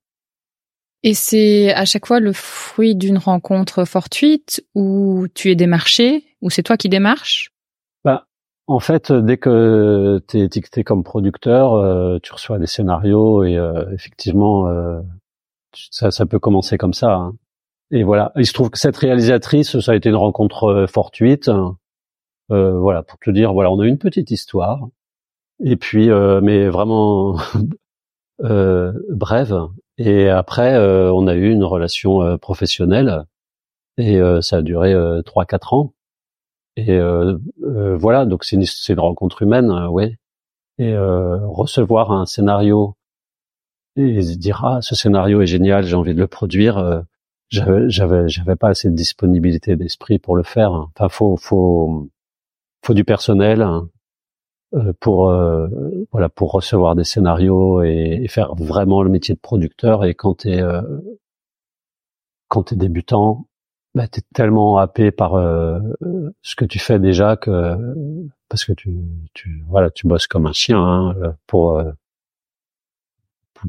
Et 1.06 1.12
c'est 1.12 1.72
à 1.74 1.84
chaque 1.84 2.06
fois 2.06 2.18
le 2.18 2.32
fruit 2.32 2.96
d'une 2.96 3.18
rencontre 3.18 3.84
fortuite 3.84 4.66
ou 4.74 5.26
tu 5.34 5.50
es 5.50 5.54
démarché 5.54 6.24
ou 6.40 6.48
c'est 6.48 6.62
toi 6.62 6.78
qui 6.78 6.88
démarches? 6.88 7.50
Bah, 8.04 8.26
en 8.66 8.80
fait, 8.80 9.12
dès 9.12 9.36
que 9.36 10.22
tu 10.26 10.38
es 10.38 10.44
étiqueté 10.44 10.82
comme 10.82 11.04
producteur, 11.04 11.74
euh, 11.74 12.18
tu 12.22 12.32
reçois 12.32 12.58
des 12.58 12.66
scénarios 12.66 13.44
et 13.44 13.58
euh, 13.58 13.84
effectivement, 13.92 14.66
euh, 14.68 15.02
ça, 15.90 16.10
ça 16.10 16.24
peut 16.24 16.38
commencer 16.38 16.78
comme 16.78 16.94
ça. 16.94 17.12
Hein. 17.12 17.34
Et 17.90 18.02
voilà, 18.02 18.32
il 18.36 18.46
se 18.46 18.54
trouve 18.54 18.70
que 18.70 18.78
cette 18.78 18.96
réalisatrice, 18.96 19.78
ça 19.80 19.92
a 19.92 19.94
été 19.94 20.08
une 20.08 20.16
rencontre 20.16 20.86
fortuite. 20.88 21.50
voilà, 22.48 23.02
pour 23.02 23.18
te 23.18 23.30
dire, 23.30 23.52
voilà, 23.52 23.70
on 23.70 23.78
a 23.80 23.86
une 23.86 23.98
petite 23.98 24.30
histoire. 24.30 24.88
Et 25.60 25.76
puis, 25.76 26.08
mais 26.08 26.68
vraiment 26.68 27.38
brève. 28.40 29.68
Et 29.98 30.28
après, 30.28 30.74
euh, 30.74 31.12
on 31.12 31.26
a 31.26 31.34
eu 31.34 31.50
une 31.50 31.64
relation 31.64 32.22
euh, 32.22 32.36
professionnelle 32.36 33.24
et 33.96 34.20
euh, 34.20 34.40
ça 34.40 34.56
a 34.56 34.62
duré 34.62 34.94
trois 35.24 35.44
quatre 35.46 35.72
ans. 35.74 35.94
Et 36.76 36.98
voilà, 37.96 38.26
donc 38.26 38.44
c'est 38.44 38.56
une, 38.56 38.64
une, 38.88 39.00
rencontre 39.00 39.42
humaine, 39.42 39.70
ouais. 39.88 40.18
Et 40.78 40.96
recevoir 40.96 42.10
un 42.10 42.26
scénario 42.26 42.96
et 43.96 44.20
dire 44.36 44.64
ah 44.64 44.82
ce 44.82 44.96
scénario 44.96 45.40
est 45.40 45.46
génial, 45.46 45.84
j'ai 45.84 45.94
envie 45.94 46.14
de 46.14 46.18
le 46.18 46.26
produire. 46.26 47.04
j'avais 47.50 47.88
j'avais 47.90 48.28
j'avais 48.28 48.56
pas 48.56 48.70
assez 48.70 48.90
de 48.90 48.96
disponibilité 48.96 49.76
d'esprit 49.76 50.18
pour 50.18 50.36
le 50.36 50.42
faire. 50.42 50.72
Enfin, 50.72 51.08
faut 51.08 51.36
faut 51.36 52.08
faut 52.84 52.94
du 52.94 53.04
personnel. 53.04 53.62
Hein. 53.62 53.88
Euh, 54.74 54.92
pour 54.98 55.30
euh, 55.30 55.68
voilà 56.10 56.28
pour 56.28 56.50
recevoir 56.50 56.96
des 56.96 57.04
scénarios 57.04 57.82
et, 57.82 58.26
faire 58.28 58.54
vraiment 58.56 59.02
le 59.02 59.10
métier 59.10 59.34
de 59.34 59.40
producteur. 59.40 60.04
Et 60.04 60.14
quand 60.14 60.34
t'es 60.38 60.60
euh, 60.60 60.82
quand 62.48 62.64
t'es 62.64 62.76
débutant 62.76 63.46
bah 63.94 64.08
t'es 64.08 64.22
tellement 64.34 64.78
happé 64.78 65.12
par 65.12 65.34
euh, 65.34 65.78
ce 66.42 66.56
que 66.56 66.64
tu 66.64 66.80
fais 66.80 66.98
déjà 66.98 67.36
que 67.36 67.76
parce 68.48 68.64
que 68.64 68.72
tu 68.72 68.96
tu 69.34 69.62
voilà 69.68 69.90
tu 69.90 70.08
bosses 70.08 70.26
comme 70.26 70.46
un 70.46 70.52
chien 70.52 70.78
hein, 70.78 71.36
pour, 71.46 71.80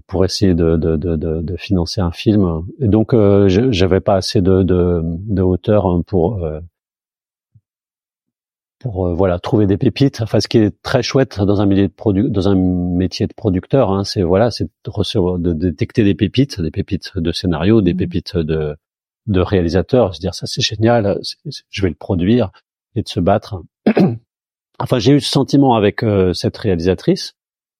pour 0.07 0.25
essayer 0.25 0.55
de, 0.55 0.77
de, 0.77 0.97
de, 0.97 1.15
de, 1.15 1.57
financer 1.57 2.01
un 2.01 2.11
film. 2.11 2.65
Et 2.79 2.87
donc 2.87 3.15
j'avais 3.47 3.99
pas 4.01 4.15
assez 4.15 4.41
de, 4.41 4.63
de, 4.63 5.01
de 5.03 5.41
hauteur 5.43 5.85
hein, 5.85 6.01
pour 6.07 6.43
pour 8.85 9.07
euh, 9.07 9.15
voilà 9.15 9.39
trouver 9.39 9.65
des 9.65 9.77
pépites. 9.77 10.21
Enfin, 10.21 10.39
ce 10.39 10.47
qui 10.47 10.59
est 10.59 10.79
très 10.83 11.01
chouette 11.01 11.41
dans 11.41 11.59
un 11.59 11.65
milieu 11.65 11.87
de 11.87 11.93
produ 11.93 12.29
dans 12.29 12.47
un 12.47 12.55
métier 12.55 13.25
de 13.25 13.33
producteur, 13.33 13.89
hein, 13.89 14.03
c'est 14.03 14.21
voilà, 14.21 14.51
c'est 14.51 14.65
de 14.65 15.37
de 15.39 15.53
détecter 15.53 16.03
des 16.03 16.13
pépites, 16.13 16.61
des 16.61 16.69
pépites 16.69 17.17
de 17.17 17.31
scénario, 17.31 17.81
des 17.81 17.95
mmh. 17.95 17.97
pépites 17.97 18.37
de 18.37 18.75
de 19.25 19.39
réalisateur, 19.39 20.13
se 20.13 20.19
dire 20.19 20.35
ça 20.35 20.45
c'est 20.45 20.61
génial, 20.61 21.19
je 21.71 21.81
vais 21.81 21.89
le 21.89 21.95
produire 21.95 22.51
et 22.93 23.01
de 23.01 23.07
se 23.07 23.19
battre. 23.19 23.63
enfin, 24.79 24.99
j'ai 24.99 25.13
eu 25.13 25.19
ce 25.19 25.31
sentiment 25.31 25.75
avec 25.75 26.03
euh, 26.03 26.33
cette 26.33 26.55
réalisatrice, 26.55 27.33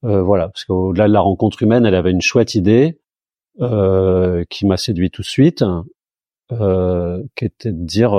euh, 0.06 0.24
voilà, 0.24 0.48
parce 0.48 0.66
qu'au-delà 0.66 1.08
de 1.08 1.14
la 1.14 1.22
rencontre 1.22 1.62
humaine, 1.62 1.86
elle 1.86 1.94
avait 1.94 2.10
une 2.10 2.22
chouette 2.22 2.56
idée 2.56 3.00
euh, 3.62 4.44
qui 4.50 4.66
m'a 4.66 4.78
séduit 4.78 5.12
tout 5.12 5.22
de 5.22 5.28
suite, 5.28 5.64
qui 6.50 7.46
était 7.46 7.72
de 7.72 7.86
dire, 7.86 8.12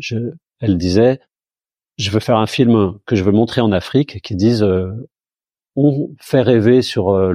je, 0.00 0.16
elle 0.58 0.76
disait, 0.76 1.20
je 1.96 2.10
veux 2.10 2.20
faire 2.20 2.36
un 2.36 2.46
film 2.46 2.98
que 3.06 3.16
je 3.16 3.24
veux 3.24 3.32
montrer 3.32 3.60
en 3.60 3.72
Afrique 3.72 4.20
qui 4.22 4.36
dise 4.36 4.62
euh, 4.62 4.92
on 5.76 6.14
fait 6.20 6.42
rêver 6.42 6.82
sur 6.82 7.10
euh, 7.10 7.32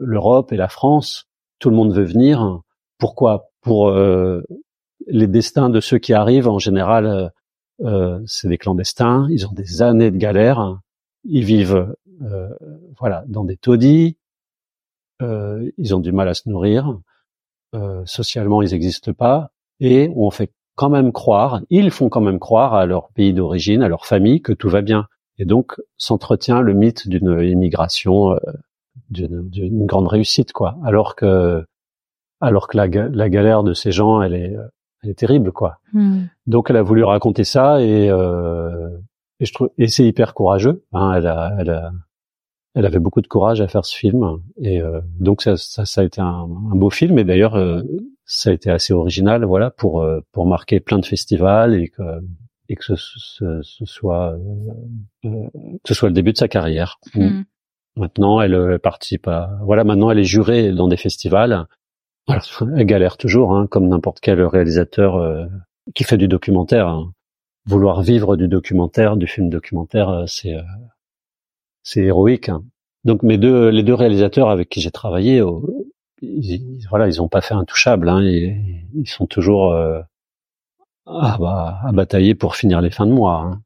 l'Europe 0.00 0.52
et 0.52 0.56
la 0.56 0.68
France, 0.68 1.28
tout 1.58 1.70
le 1.70 1.76
monde 1.76 1.94
veut 1.94 2.04
venir. 2.04 2.60
Pourquoi? 2.98 3.50
Pour 3.60 3.88
euh, 3.88 4.42
les 5.06 5.26
destins 5.26 5.68
de 5.68 5.80
ceux 5.80 5.98
qui 5.98 6.14
arrivent 6.14 6.48
en 6.48 6.58
général, 6.58 7.32
c'est 8.26 8.48
des 8.48 8.58
clandestins. 8.58 9.26
Ils 9.30 9.46
ont 9.46 9.52
des 9.52 9.82
années 9.82 10.10
de 10.10 10.16
galère. 10.16 10.80
Ils 11.24 11.44
vivent 11.44 11.94
voilà 12.98 13.24
dans 13.28 13.44
des 13.44 13.56
taudis. 13.56 14.16
ils 15.20 15.94
ont 15.94 16.00
du 16.00 16.12
mal 16.12 16.28
à 16.28 16.34
se 16.34 16.48
nourrir. 16.48 16.98
socialement, 18.04 18.62
ils 18.62 18.70
n'existent 18.70 19.12
pas. 19.12 19.52
Et 19.80 20.10
on 20.16 20.30
fait 20.30 20.52
quand 20.78 20.90
même 20.90 21.10
croire, 21.10 21.60
ils 21.70 21.90
font 21.90 22.08
quand 22.08 22.20
même 22.20 22.38
croire 22.38 22.74
à 22.74 22.86
leur 22.86 23.08
pays 23.08 23.34
d'origine, 23.34 23.82
à 23.82 23.88
leur 23.88 24.06
famille, 24.06 24.40
que 24.40 24.52
tout 24.52 24.68
va 24.68 24.80
bien. 24.80 25.08
Et 25.38 25.44
donc 25.44 25.74
s'entretient 25.96 26.60
le 26.60 26.72
mythe 26.72 27.08
d'une 27.08 27.40
immigration, 27.42 28.32
euh, 28.32 28.38
d'une 29.10 29.86
grande 29.86 30.06
réussite, 30.06 30.52
quoi. 30.52 30.76
Alors 30.84 31.16
que, 31.16 31.64
alors 32.40 32.68
que 32.68 32.76
la, 32.76 32.86
la, 32.86 33.28
galère 33.28 33.64
de 33.64 33.74
ces 33.74 33.90
gens, 33.90 34.22
elle 34.22 34.34
est, 34.34 34.54
elle 35.02 35.10
est 35.10 35.18
terrible, 35.18 35.50
quoi. 35.50 35.78
Hmm. 35.92 36.26
Donc 36.46 36.70
elle 36.70 36.76
a 36.76 36.82
voulu 36.82 37.02
raconter 37.02 37.42
ça 37.42 37.82
et, 37.82 38.08
euh, 38.08 38.88
et 39.40 39.46
je 39.46 39.52
trouve, 39.52 39.70
et 39.78 39.88
c'est 39.88 40.04
hyper 40.04 40.32
courageux. 40.32 40.84
Hein, 40.92 41.14
elle 41.16 41.26
a, 41.26 41.56
elle 41.58 41.70
a, 41.70 41.90
elle 42.74 42.86
avait 42.86 43.00
beaucoup 43.00 43.20
de 43.20 43.26
courage 43.26 43.60
à 43.60 43.66
faire 43.66 43.84
ce 43.84 43.96
film 43.96 44.24
et 44.58 44.80
euh, 44.80 45.00
donc 45.18 45.42
ça, 45.42 45.56
ça, 45.56 45.84
ça, 45.84 46.02
a 46.02 46.04
été 46.04 46.20
un, 46.20 46.46
un 46.72 46.76
beau 46.76 46.90
film 46.90 47.18
et 47.18 47.24
d'ailleurs 47.24 47.56
euh, 47.56 47.82
ça 48.28 48.50
a 48.50 48.52
été 48.52 48.70
assez 48.70 48.92
original, 48.92 49.44
voilà, 49.44 49.70
pour 49.70 50.02
euh, 50.02 50.20
pour 50.32 50.46
marquer 50.46 50.80
plein 50.80 50.98
de 50.98 51.06
festivals 51.06 51.74
et 51.74 51.88
que 51.88 52.02
et 52.68 52.76
que 52.76 52.84
ce, 52.84 52.94
ce, 53.62 53.84
soit 53.86 54.36
euh, 55.24 55.30
que 55.52 55.88
ce 55.88 55.94
soit 55.94 56.10
le 56.10 56.14
début 56.14 56.32
de 56.32 56.36
sa 56.36 56.46
carrière. 56.46 57.00
Hmm. 57.14 57.42
Maintenant, 57.96 58.42
elle 58.42 58.78
participe 58.80 59.26
à 59.26 59.58
voilà, 59.62 59.82
maintenant 59.82 60.10
elle 60.10 60.18
est 60.18 60.24
jurée 60.24 60.72
dans 60.72 60.88
des 60.88 60.98
festivals. 60.98 61.66
Voilà, 62.26 62.42
elle 62.76 62.84
galère 62.84 63.16
toujours, 63.16 63.54
hein, 63.54 63.66
comme 63.66 63.88
n'importe 63.88 64.20
quel 64.20 64.42
réalisateur 64.42 65.16
euh, 65.16 65.46
qui 65.94 66.04
fait 66.04 66.18
du 66.18 66.28
documentaire. 66.28 66.86
Hein. 66.86 67.12
Vouloir 67.64 68.02
vivre 68.02 68.36
du 68.36 68.46
documentaire, 68.46 69.16
du 69.16 69.26
film 69.26 69.48
documentaire, 69.48 70.24
c'est 70.26 70.54
c'est 71.82 72.02
héroïque. 72.02 72.50
Hein. 72.50 72.62
Donc 73.04 73.22
mes 73.22 73.38
deux 73.38 73.70
les 73.70 73.82
deux 73.82 73.94
réalisateurs 73.94 74.50
avec 74.50 74.68
qui 74.68 74.82
j'ai 74.82 74.90
travaillé 74.90 75.40
ils, 76.22 76.86
voilà, 76.90 77.06
ils 77.06 77.20
ont 77.22 77.28
pas 77.28 77.40
fait 77.40 77.54
intouchable. 77.54 78.08
Hein, 78.08 78.22
ils, 78.22 78.84
ils 78.94 79.08
sont 79.08 79.26
toujours 79.26 79.72
euh, 79.72 80.00
à, 81.06 81.36
bah, 81.38 81.80
à, 81.84 81.92
batailler 81.92 82.34
pour 82.34 82.56
finir 82.56 82.80
les 82.80 82.90
fins 82.90 83.06
de 83.06 83.12
mois. 83.12 83.42
Hein. 83.44 83.62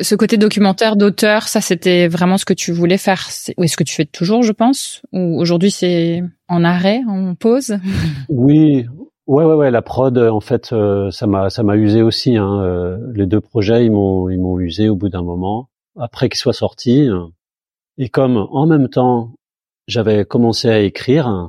Ce 0.00 0.14
côté 0.16 0.36
documentaire 0.36 0.96
d'auteur, 0.96 1.44
ça 1.44 1.60
c'était 1.60 2.08
vraiment 2.08 2.36
ce 2.36 2.44
que 2.44 2.52
tu 2.52 2.72
voulais 2.72 2.98
faire. 2.98 3.28
Ou 3.56 3.64
est-ce 3.64 3.76
que 3.76 3.84
tu 3.84 3.94
fais 3.94 4.04
toujours, 4.04 4.42
je 4.42 4.52
pense? 4.52 5.02
Ou 5.12 5.40
aujourd'hui 5.40 5.70
c'est 5.70 6.22
en 6.48 6.64
arrêt, 6.64 7.00
en 7.08 7.34
pause? 7.34 7.76
Oui, 8.28 8.86
ouais, 9.26 9.44
ouais, 9.44 9.54
ouais. 9.54 9.70
La 9.70 9.82
prod, 9.82 10.18
en 10.18 10.40
fait, 10.40 10.72
euh, 10.72 11.10
ça 11.10 11.26
m'a, 11.26 11.48
ça 11.48 11.62
m'a 11.62 11.76
usé 11.76 12.02
aussi. 12.02 12.36
Hein. 12.36 12.60
Euh, 12.62 12.98
les 13.14 13.26
deux 13.26 13.40
projets, 13.40 13.86
ils 13.86 13.92
m'ont, 13.92 14.28
ils 14.28 14.40
m'ont 14.40 14.58
usé 14.58 14.88
au 14.88 14.96
bout 14.96 15.08
d'un 15.08 15.22
moment. 15.22 15.68
Après 15.96 16.28
qu'ils 16.28 16.38
soient 16.38 16.52
sortis, 16.52 17.08
et 17.98 18.08
comme 18.08 18.36
en 18.36 18.66
même 18.66 18.88
temps 18.88 19.34
j'avais 19.86 20.24
commencé 20.24 20.68
à 20.68 20.80
écrire, 20.80 21.28
euh, 21.28 21.46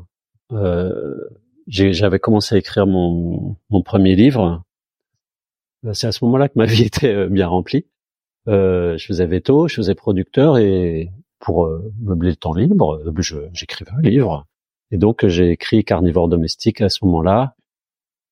j'avais 1.67 2.19
commencé 2.19 2.55
à 2.55 2.57
écrire 2.57 2.87
mon, 2.87 3.57
mon 3.69 3.81
premier 3.81 4.15
livre. 4.15 4.63
Euh, 5.85 5.93
c'est 5.93 6.07
à 6.07 6.11
ce 6.11 6.23
moment-là 6.25 6.49
que 6.49 6.57
ma 6.57 6.65
vie 6.65 6.83
était 6.83 7.13
euh, 7.13 7.27
bien 7.27 7.47
remplie. 7.47 7.85
Euh, 8.47 8.97
je 8.97 9.05
faisais 9.05 9.25
veto, 9.25 9.67
je 9.67 9.75
faisais 9.75 9.95
producteur 9.95 10.57
et 10.57 11.11
pour 11.39 11.69
meubler 11.99 12.29
le 12.29 12.35
temps 12.35 12.53
libre, 12.53 13.01
j'écrivais 13.53 13.91
un 13.91 14.01
livre. 14.01 14.45
Et 14.91 14.97
donc 14.97 15.25
j'ai 15.27 15.51
écrit 15.51 15.83
Carnivore 15.83 16.27
domestique 16.27 16.81
à 16.81 16.89
ce 16.89 17.05
moment-là. 17.05 17.55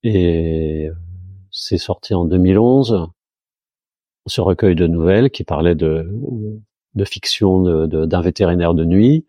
Et 0.04 0.90
c'est 1.52 1.78
sorti 1.78 2.14
en 2.14 2.26
2011, 2.26 3.08
ce 4.26 4.42
recueil 4.42 4.76
de 4.76 4.88
nouvelles 4.88 5.30
qui 5.30 5.44
parlait 5.44 5.76
de, 5.76 6.10
de 6.96 7.06
fiction 7.06 7.86
d'un 7.88 8.22
vétérinaire 8.22 8.74
de 8.74 8.86
nuit. 8.86 9.26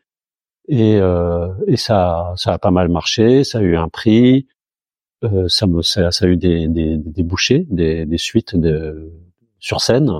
Et, 0.68 0.98
euh, 1.00 1.52
et 1.66 1.76
ça, 1.76 2.32
ça 2.36 2.54
a 2.54 2.58
pas 2.58 2.70
mal 2.70 2.88
marché, 2.88 3.44
ça 3.44 3.58
a 3.58 3.62
eu 3.62 3.76
un 3.76 3.88
prix, 3.88 4.46
euh, 5.24 5.48
ça, 5.48 5.66
ça, 5.82 6.10
ça, 6.10 6.24
a 6.24 6.28
eu 6.28 6.36
des, 6.36 6.68
des, 6.68 6.96
des 6.96 7.22
bouchées, 7.22 7.66
des, 7.70 8.06
des 8.06 8.18
suites 8.18 8.56
de, 8.56 9.12
sur 9.58 9.80
scène. 9.80 10.10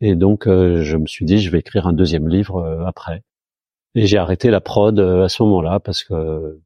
Et 0.00 0.14
donc, 0.14 0.46
euh, 0.46 0.82
je 0.82 0.96
me 0.96 1.06
suis 1.06 1.24
dit, 1.24 1.38
je 1.38 1.50
vais 1.50 1.58
écrire 1.58 1.86
un 1.86 1.92
deuxième 1.92 2.28
livre 2.28 2.58
euh, 2.58 2.84
après. 2.86 3.22
Et 3.94 4.06
j'ai 4.06 4.18
arrêté 4.18 4.50
la 4.50 4.60
prod 4.60 4.98
euh, 4.98 5.24
à 5.24 5.28
ce 5.28 5.42
moment-là 5.42 5.80
parce 5.80 6.04
que 6.04 6.60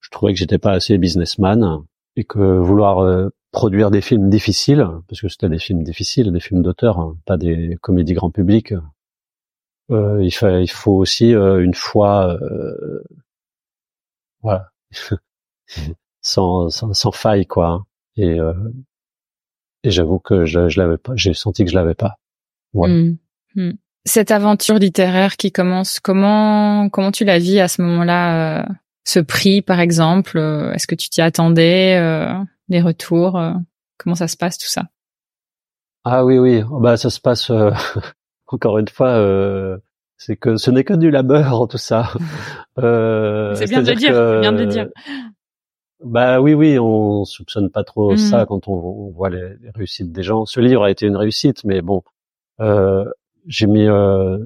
je 0.00 0.10
trouvais 0.10 0.32
que 0.34 0.38
j'étais 0.38 0.58
pas 0.58 0.72
assez 0.72 0.98
businessman 0.98 1.84
et 2.16 2.24
que 2.24 2.38
vouloir 2.38 3.30
produire 3.50 3.90
des 3.90 4.02
films 4.02 4.28
difficiles, 4.28 4.86
parce 5.08 5.20
que 5.20 5.28
c'était 5.28 5.48
des 5.48 5.58
films 5.58 5.82
difficiles, 5.82 6.30
des 6.30 6.40
films 6.40 6.62
d'auteur, 6.62 6.98
hein, 6.98 7.16
pas 7.24 7.36
des 7.38 7.78
comédies 7.80 8.12
grand 8.12 8.30
public, 8.30 8.74
il, 9.90 10.30
faut, 10.30 10.48
il 10.48 10.70
faut 10.70 10.92
aussi 10.92 11.34
euh, 11.34 11.62
une 11.62 11.74
foi, 11.74 12.38
euh, 12.40 13.02
voilà, 14.42 14.70
sans, 16.20 16.70
sans, 16.70 16.92
sans, 16.94 17.12
faille 17.12 17.46
quoi. 17.46 17.68
Hein. 17.68 17.84
Et, 18.16 18.38
et 19.84 19.90
j'avoue 19.90 20.18
que 20.18 20.46
je, 20.46 20.68
je 20.68 20.80
l'avais 20.80 20.96
pas, 20.96 21.12
j'ai 21.14 21.34
senti 21.34 21.64
que 21.64 21.70
je 21.70 21.76
l'avais 21.76 21.94
pas. 21.94 22.16
Voilà. 22.72 22.94
Mmh. 22.94 23.16
Mmh. 23.54 23.72
cette 24.04 24.32
aventure 24.32 24.76
littéraire 24.76 25.36
qui 25.36 25.52
commence, 25.52 26.00
comment 26.00 26.88
comment 26.88 27.12
tu 27.12 27.24
la 27.24 27.38
vis 27.38 27.60
à 27.60 27.68
ce 27.68 27.82
moment-là 27.82 28.62
euh, 28.62 28.64
Ce 29.04 29.20
prix, 29.20 29.62
par 29.62 29.78
exemple, 29.78 30.38
euh, 30.38 30.72
est-ce 30.72 30.88
que 30.88 30.96
tu 30.96 31.08
t'y 31.08 31.22
attendais 31.22 31.96
euh, 31.96 32.34
Les 32.68 32.80
retours, 32.80 33.40
comment 33.96 34.16
ça 34.16 34.26
se 34.26 34.36
passe 34.36 34.58
tout 34.58 34.68
ça? 34.68 34.84
Ah 36.02 36.24
oui, 36.24 36.38
oui, 36.38 36.62
bah 36.80 36.96
ça 36.96 37.10
se 37.10 37.20
passe 37.20 37.50
encore 38.46 38.78
une 38.78 38.88
fois. 38.88 39.78
c'est 40.16 40.36
que 40.36 40.56
ce 40.56 40.70
n'est 40.70 40.84
que 40.84 40.94
du 40.94 41.10
labeur 41.10 41.66
tout 41.68 41.78
ça. 41.78 42.12
c'est 42.76 43.68
bien 43.68 43.82
de 43.82 43.90
le 43.90 43.96
dire. 43.96 44.40
bien 44.40 44.52
de 44.52 44.58
le 44.58 44.66
dire. 44.66 44.88
Bah 46.04 46.40
oui, 46.40 46.52
oui, 46.52 46.78
on 46.78 47.24
soupçonne 47.24 47.70
pas 47.70 47.82
trop 47.82 48.12
mmh. 48.12 48.18
ça 48.18 48.44
quand 48.46 48.68
on, 48.68 49.10
voit 49.10 49.30
les, 49.30 49.56
les, 49.60 49.70
réussites 49.74 50.12
des 50.12 50.22
gens. 50.22 50.44
Ce 50.44 50.60
livre 50.60 50.82
a 50.82 50.90
été 50.90 51.06
une 51.06 51.16
réussite, 51.16 51.64
mais 51.64 51.80
bon, 51.80 52.02
euh, 52.60 53.04
j'ai 53.46 53.66
mis, 53.66 53.86
euh, 53.86 54.38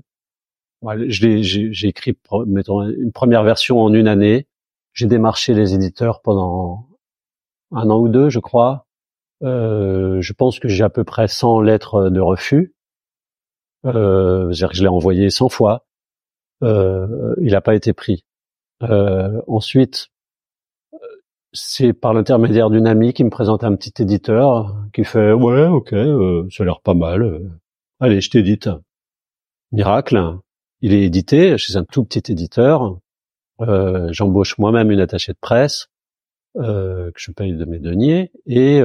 j'ai 1.09 1.89
écrit, 1.89 2.17
mettons, 2.47 2.89
une 2.89 3.13
première 3.13 3.43
version 3.43 3.81
en 3.81 3.93
une 3.93 4.09
année. 4.09 4.47
J'ai 4.93 5.07
démarché 5.07 5.55
les 5.55 5.75
éditeurs 5.75 6.23
pendant 6.23 6.87
un 7.73 7.91
an 7.91 7.99
ou 7.99 8.09
deux, 8.09 8.31
je 8.31 8.39
crois. 8.39 8.87
Euh, 9.43 10.21
je 10.21 10.33
pense 10.33 10.59
que 10.59 10.69
j'ai 10.69 10.85
à 10.85 10.91
peu 10.91 11.05
près 11.05 11.29
100 11.29 11.61
lettres 11.61 12.11
de 12.11 12.21
refus. 12.21 12.75
Euh, 13.87 14.53
je 14.53 14.83
l'ai 14.83 14.89
envoyé 14.89 15.31
100 15.31 15.49
fois. 15.49 15.87
Euh, 16.63 17.35
il 17.41 17.53
n'a 17.53 17.61
pas 17.61 17.75
été 17.75 17.93
pris. 17.93 18.25
Euh, 18.83 19.41
ensuite, 19.47 20.11
c'est 21.53 21.93
par 21.93 22.13
l'intermédiaire 22.13 22.71
d'une 22.71 22.87
amie 22.87 23.13
qui 23.13 23.25
me 23.25 23.31
présente 23.31 23.65
un 23.65 23.75
petit 23.75 24.03
éditeur 24.03 24.77
qui 24.93 25.05
fait 25.05 25.33
ouais 25.33 25.67
ok 25.67 25.93
euh, 25.93 26.47
ça 26.51 26.63
a 26.63 26.67
l'air 26.67 26.81
pas 26.81 26.95
mal 26.95 27.23
euh. 27.23 27.49
allez 28.01 28.21
je 28.21 28.31
t'édite 28.31 28.69
miracle 29.73 30.37
il 30.81 30.93
est 30.93 31.03
édité 31.03 31.57
chez 31.57 31.77
un 31.77 31.85
tout 31.85 32.05
petit 32.05 32.33
éditeur 32.33 32.99
euh, 33.61 34.09
j'embauche 34.13 34.59
moi-même 34.59 34.91
une 34.91 35.01
attachée 35.01 35.33
de 35.33 35.39
presse 35.41 35.89
que 36.55 37.13
je 37.15 37.31
paye 37.31 37.53
de 37.53 37.65
mes 37.65 37.79
deniers 37.79 38.33
et 38.47 38.83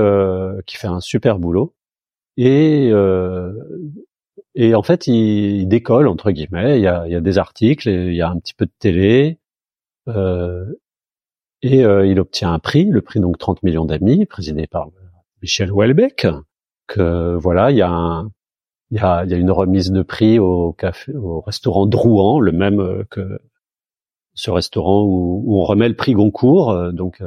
qui 0.67 0.77
fait 0.77 0.87
un 0.87 0.99
super 0.99 1.39
boulot 1.39 1.73
et 2.37 2.91
et 4.55 4.75
en 4.75 4.83
fait 4.83 5.07
il, 5.07 5.67
décolle 5.67 6.07
entre 6.07 6.31
guillemets 6.31 6.77
il 6.79 6.83
y 6.83 6.87
a, 6.87 7.05
il 7.07 7.11
y 7.11 7.15
a 7.15 7.21
des 7.21 7.37
articles 7.37 7.89
il 7.89 8.13
y 8.13 8.21
a 8.21 8.29
un 8.29 8.39
petit 8.39 8.53
peu 8.53 8.65
de 8.65 8.71
télé 8.79 9.39
euh, 10.07 10.65
et 11.63 11.85
euh, 11.85 12.05
il 12.05 12.19
obtient 12.19 12.53
un 12.53 12.59
prix, 12.59 12.85
le 12.85 13.01
prix 13.01 13.21
donc 13.21 13.37
30 13.37 13.63
millions 13.63 13.85
d'amis, 13.85 14.25
présidé 14.25 14.67
par 14.67 14.89
Michel 15.41 15.71
Houellebecq. 15.71 16.27
Que 16.87 17.35
voilà, 17.35 17.71
il 17.71 17.77
y 17.77 17.81
a 17.81 17.89
un, 17.89 18.29
il 18.91 18.97
y 18.97 18.99
a, 18.99 19.23
il 19.23 19.31
y 19.31 19.33
a 19.33 19.37
une 19.37 19.51
remise 19.51 19.91
de 19.91 20.01
prix 20.03 20.39
au 20.39 20.73
café, 20.73 21.13
au 21.15 21.39
restaurant 21.41 21.85
Drouan, 21.85 22.41
le 22.41 22.51
même 22.51 22.81
euh, 22.81 23.05
que 23.09 23.39
ce 24.33 24.51
restaurant 24.51 25.03
où, 25.03 25.43
où 25.45 25.61
on 25.61 25.63
remet 25.63 25.87
le 25.87 25.95
prix 25.95 26.13
Goncourt. 26.13 26.71
Euh, 26.71 26.91
donc 26.91 27.23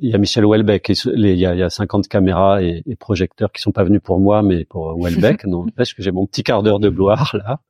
il 0.00 0.10
y 0.10 0.14
a 0.14 0.18
Michel 0.18 0.44
Houellebecq, 0.44 0.88
il 0.88 1.26
y 1.26 1.46
a, 1.46 1.54
il 1.54 1.58
y 1.58 1.62
a 1.62 1.70
50 1.70 2.08
caméras 2.08 2.62
et, 2.62 2.82
et, 2.86 2.96
projecteurs 2.96 3.52
qui 3.52 3.60
sont 3.60 3.72
pas 3.72 3.84
venus 3.84 4.00
pour 4.02 4.20
moi, 4.20 4.42
mais 4.42 4.64
pour 4.64 4.96
Houellebecq. 4.96 5.44
non, 5.46 5.66
parce 5.76 5.92
que 5.92 6.02
j'ai 6.02 6.12
mon 6.12 6.26
petit 6.26 6.42
quart 6.42 6.62
d'heure 6.62 6.80
de 6.80 6.88
gloire 6.88 7.34
là. 7.34 7.60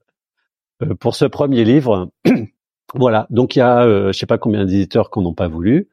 pour 1.01 1.14
ce 1.14 1.24
premier 1.24 1.64
livre, 1.64 2.11
voilà, 2.95 3.26
donc 3.31 3.57
il 3.57 3.61
y 3.61 3.62
a, 3.62 3.83
euh, 3.83 4.12
je 4.12 4.18
sais 4.18 4.26
pas 4.26 4.39
combien 4.39 4.64
d'éditeurs 4.64 5.11
qu'on 5.11 5.22
n'ont 5.22 5.35
pas 5.35 5.49
voulu, 5.49 5.89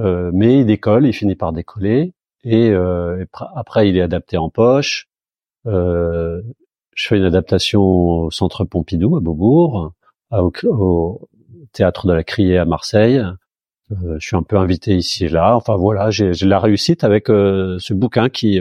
euh, 0.00 0.30
mais 0.34 0.60
il 0.60 0.66
décolle, 0.66 1.06
il 1.06 1.12
finit 1.12 1.36
par 1.36 1.52
décoller, 1.52 2.12
et, 2.44 2.70
euh, 2.70 3.24
après 3.54 3.88
il 3.88 3.96
est 3.96 4.02
adapté 4.02 4.36
en 4.36 4.50
poche. 4.50 5.08
Euh, 5.66 6.42
je 6.94 7.08
fais 7.08 7.16
une 7.16 7.24
adaptation 7.24 7.82
au 7.82 8.30
Centre 8.30 8.64
Pompidou 8.64 9.16
à 9.16 9.20
Beaubourg, 9.20 9.92
au, 10.32 11.28
Théâtre 11.72 12.06
de 12.06 12.12
la 12.12 12.24
Criée 12.24 12.58
à 12.58 12.64
Marseille. 12.64 13.22
Je 13.90 14.26
suis 14.26 14.36
un 14.36 14.42
peu 14.42 14.56
invité 14.56 14.96
ici 14.96 15.26
et 15.26 15.28
là. 15.28 15.56
Enfin 15.56 15.76
voilà, 15.76 16.10
j'ai 16.10 16.32
la 16.42 16.58
réussite 16.58 17.04
avec 17.04 17.26
ce 17.28 17.94
bouquin 17.94 18.28
qui, 18.28 18.60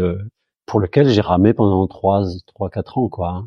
pour 0.65 0.79
lequel 0.79 1.09
j'ai 1.09 1.21
ramé 1.21 1.53
pendant 1.53 1.87
trois, 1.87 2.25
trois, 2.47 2.69
quatre 2.69 2.97
ans, 2.97 3.09
quoi. 3.09 3.45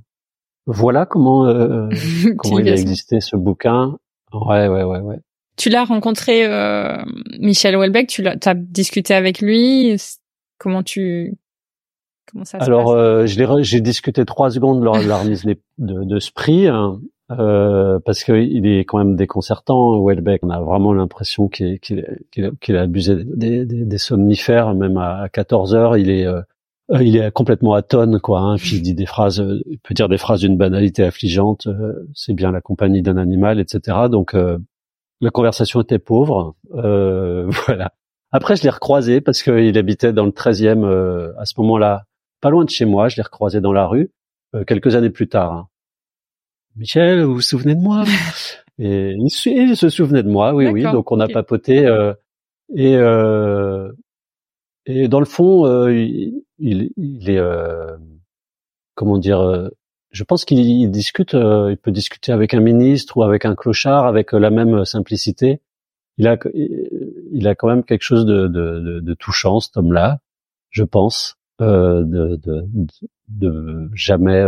Voilà 0.67 1.07
comment 1.07 1.45
comment 2.39 2.59
il 2.59 2.69
a 2.69 2.73
existé 2.73 3.21
ce 3.21 3.37
bouquin 3.37 3.99
Ouais, 4.33 4.69
ouais, 4.69 4.83
ouais, 4.83 5.01
ouais. 5.01 5.19
Tu 5.59 5.71
l'as 5.71 5.85
rencontré, 5.85 6.47
euh, 6.47 7.03
Michel 7.41 7.77
Houellebecq, 7.77 8.09
tu 8.09 8.23
l'as, 8.23 8.37
as 8.47 8.55
discuté 8.55 9.13
avec 9.13 9.41
lui? 9.41 9.97
Comment 10.57 10.85
tu, 10.85 11.37
comment 12.31 12.45
ça 12.45 12.61
se 12.61 12.65
Alors, 12.65 12.91
euh, 12.91 13.27
j'ai 13.27 13.81
discuté 13.81 14.25
trois 14.25 14.53
secondes 14.53 14.83
lors 14.83 14.99
de 14.99 15.07
la 15.07 15.19
remise 15.19 15.45
de, 15.45 15.57
de 15.79 16.19
ce 16.21 16.31
prix, 16.31 16.69
hein, 16.69 17.01
euh, 17.31 17.99
parce 18.05 18.25
qu'il 18.25 18.67
est 18.67 18.85
quand 18.85 18.99
même 18.99 19.17
déconcertant. 19.17 19.97
Houellebecq, 19.99 20.41
on 20.43 20.51
a 20.51 20.61
vraiment 20.61 20.93
l'impression 20.95 21.49
qu'il 21.49 21.79
qu'il 21.79 22.77
a 22.77 22.81
abusé 22.81 23.17
des, 23.25 23.67
des, 23.67 23.99
somnifères, 23.99 24.75
même 24.75 24.97
à, 24.97 25.29
14 25.31 25.75
heures, 25.75 25.97
il 25.99 26.11
est 26.11 26.27
euh, 26.27 26.41
euh, 26.91 27.03
il 27.03 27.17
est 27.17 27.31
complètement 27.31 27.75
atone, 27.75 28.19
quoi. 28.19 28.41
Hein, 28.41 28.57
il 28.73 28.81
dit 28.81 28.95
des 28.95 29.05
phrases, 29.05 29.41
euh, 29.41 29.61
il 29.67 29.79
peut 29.79 29.93
dire 29.93 30.09
des 30.09 30.17
phrases 30.17 30.41
d'une 30.41 30.57
banalité 30.57 31.05
affligeante. 31.05 31.69
C'est 32.15 32.33
bien 32.33 32.51
la 32.51 32.63
compagnie 32.63 33.03
d'un 33.03 33.19
animal, 33.19 33.61
etc. 33.61 34.09
Donc 34.11 34.35
la 35.21 35.31
conversation 35.31 35.83
était 35.83 35.99
pauvre. 35.99 36.55
voilà. 36.73 37.93
Après, 38.31 38.57
je 38.57 38.63
l'ai 38.63 38.71
recroisé 38.71 39.21
parce 39.21 39.43
qu'il 39.43 39.77
habitait 39.79 40.13
dans 40.13 40.27
le 40.27 40.33
13e 40.33 41.35
à 41.39 41.45
ce 41.45 41.55
moment-là, 41.59 42.05
pas 42.41 42.51
loin 42.51 42.65
de 42.65 42.71
chez 42.71 42.87
moi. 42.87 43.09
Je 43.09 43.17
l'ai 43.17 43.23
recroisé 43.23 43.61
dans 43.61 43.73
la 43.73 43.87
rue 43.87 44.11
quelques 44.67 44.95
années 44.95 45.11
plus 45.11 45.29
tard. 45.29 45.53
Hein. 45.53 45.69
Michel, 46.79 47.23
vous 47.23 47.35
vous 47.35 47.41
souvenez 47.41 47.75
de 47.75 47.81
moi? 47.81 48.05
Et 48.81 49.17
il, 49.19 49.77
se 49.77 49.89
souvenait 49.89 50.23
de 50.23 50.31
moi, 50.31 50.55
oui, 50.55 50.69
oui. 50.69 50.83
Donc 50.85 51.11
on 51.11 51.19
a 51.19 51.27
papoté 51.27 51.85
et 52.77 52.97
et 54.89 55.07
dans 55.07 55.21
le 55.21 55.27
fond, 55.27 55.67
euh, 55.67 55.93
il, 55.93 56.43
il, 56.59 57.31
est, 57.31 57.37
euh, 57.37 57.99
comment 58.95 59.19
dire, 59.19 59.41
euh, 59.41 59.69
je 60.13 60.25
pense 60.25 60.47
qu'il 60.47 60.91
discute, 60.91 61.35
il 61.35 61.77
peut 61.77 61.91
discuter 61.91 62.33
avec 62.33 62.55
un 62.55 62.61
ministre 62.61 63.19
ou 63.19 63.23
avec 63.23 63.45
un 63.45 63.55
clochard 63.55 64.07
avec 64.07 64.33
la 64.33 64.49
même 64.49 64.87
simplicité. 64.87 65.61
Il 66.17 66.27
a, 66.27 66.39
il 66.55 67.47
a 67.47 67.55
quand 67.55 67.69
même 67.69 67.85
quelque 67.85 68.03
chose 68.03 68.25
de, 68.25 68.49
de, 68.49 69.01
de, 69.01 69.15
touchant, 69.15 69.61
cet 69.61 69.77
homme-là, 69.77 70.21
je 70.71 70.85
pense, 70.85 71.37
de, 71.61 72.03
de, 72.03 72.67
de, 73.29 73.91
jamais 73.93 74.43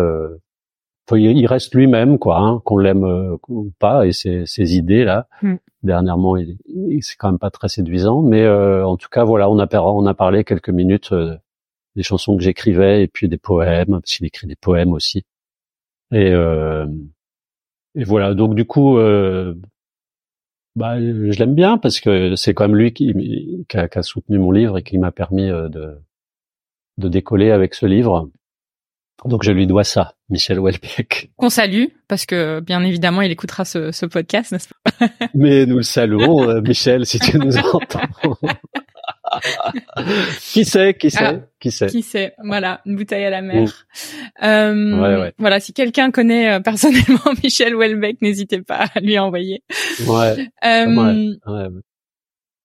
il 1.17 1.47
reste 1.47 1.75
lui-même, 1.75 2.19
quoi, 2.19 2.39
hein, 2.39 2.61
qu'on 2.65 2.79
l'aime 2.79 3.05
euh, 3.05 3.37
ou 3.49 3.73
pas, 3.79 4.07
et 4.07 4.13
ses, 4.13 4.47
ses 4.47 4.77
idées 4.77 5.05
là. 5.05 5.29
Mm. 5.43 5.55
Dernièrement, 5.83 6.37
il, 6.37 6.59
c'est 7.03 7.17
quand 7.17 7.31
même 7.31 7.39
pas 7.39 7.51
très 7.51 7.69
séduisant, 7.69 8.23
mais 8.23 8.43
euh, 8.43 8.87
en 8.87 8.97
tout 8.97 9.09
cas, 9.11 9.25
voilà, 9.25 9.49
on 9.51 9.59
a 9.59 9.81
on 9.81 10.07
a 10.07 10.15
parlé 10.15 10.45
quelques 10.45 10.69
minutes 10.71 11.13
euh, 11.13 11.37
des 11.97 12.03
chansons 12.03 12.37
que 12.37 12.43
j'écrivais 12.43 13.03
et 13.03 13.09
puis 13.09 13.29
des 13.29 13.39
poèmes, 13.39 13.89
parce 13.89 14.15
qu'il 14.17 14.27
écrit 14.27 14.47
des 14.47 14.57
poèmes 14.57 14.93
aussi. 14.93 15.25
Et, 16.13 16.33
et 17.95 18.05
voilà, 18.05 18.35
donc 18.35 18.55
du 18.55 18.65
coup, 18.65 18.97
bah, 20.77 21.01
je 21.01 21.39
l'aime 21.39 21.55
bien 21.55 21.79
parce 21.79 22.01
que 22.01 22.35
c'est 22.35 22.53
quand 22.53 22.65
même 22.69 22.77
lui 22.77 22.93
qui, 22.93 23.15
qui, 23.69 23.77
a, 23.77 23.89
qui, 23.89 23.99
a, 23.99 24.03
soutenu 24.03 24.39
mon 24.39 24.51
livre 24.51 24.79
et 24.79 24.83
qui 24.83 24.99
m'a 24.99 25.13
permis 25.13 25.49
de 25.49 26.01
de 26.99 27.09
décoller 27.09 27.51
avec 27.51 27.75
ce 27.75 27.87
livre. 27.87 28.31
Donc 29.25 29.43
je 29.43 29.53
lui 29.53 29.67
dois 29.67 29.85
ça, 29.85 30.15
Michel 30.31 30.59
Houellebecq. 30.59 31.31
Qu'on 31.37 31.51
salue, 31.51 31.87
parce 32.09 32.25
que 32.25 32.61
bien 32.61 32.83
évidemment 32.83 33.21
il 33.21 33.31
écoutera 33.31 33.65
ce, 33.65 33.93
ce 33.93 34.07
podcast, 34.07 34.53
n'est-ce 34.53 34.69
pas? 34.69 35.09
Mais 35.35 35.67
nous 35.67 35.77
le 35.77 35.83
saluons, 35.83 36.49
euh, 36.49 36.61
Michel, 36.61 37.05
si 37.05 37.19
tu 37.19 37.39
nous 37.39 37.57
entends. 37.73 38.01
qui 40.53 40.65
sait, 40.65 40.95
qui 40.95 41.11
sait, 41.11 41.25
ah, 41.25 41.35
qui 41.61 41.71
sait. 41.71 41.87
Qui 41.89 42.03
sait, 42.03 42.35
voilà, 42.43 42.81
une 42.87 42.97
bouteille 42.97 43.25
à 43.25 43.31
la 43.31 43.43
mer. 43.43 43.87
Euh, 44.43 44.99
ouais, 44.99 45.21
ouais. 45.21 45.33
Voilà, 45.39 45.61
si 45.61 45.73
quelqu'un 45.73 46.11
connaît 46.11 46.55
euh, 46.55 46.61
personnellement 46.61 47.33
Michel 47.45 47.75
Houellebecq, 47.75 48.23
n'hésitez 48.23 48.63
pas 48.63 48.87
à 48.95 49.01
lui 49.01 49.19
envoyer. 49.19 49.63
Ouais. 50.07 50.49
Euh, 50.65 51.37
ouais. 51.47 51.69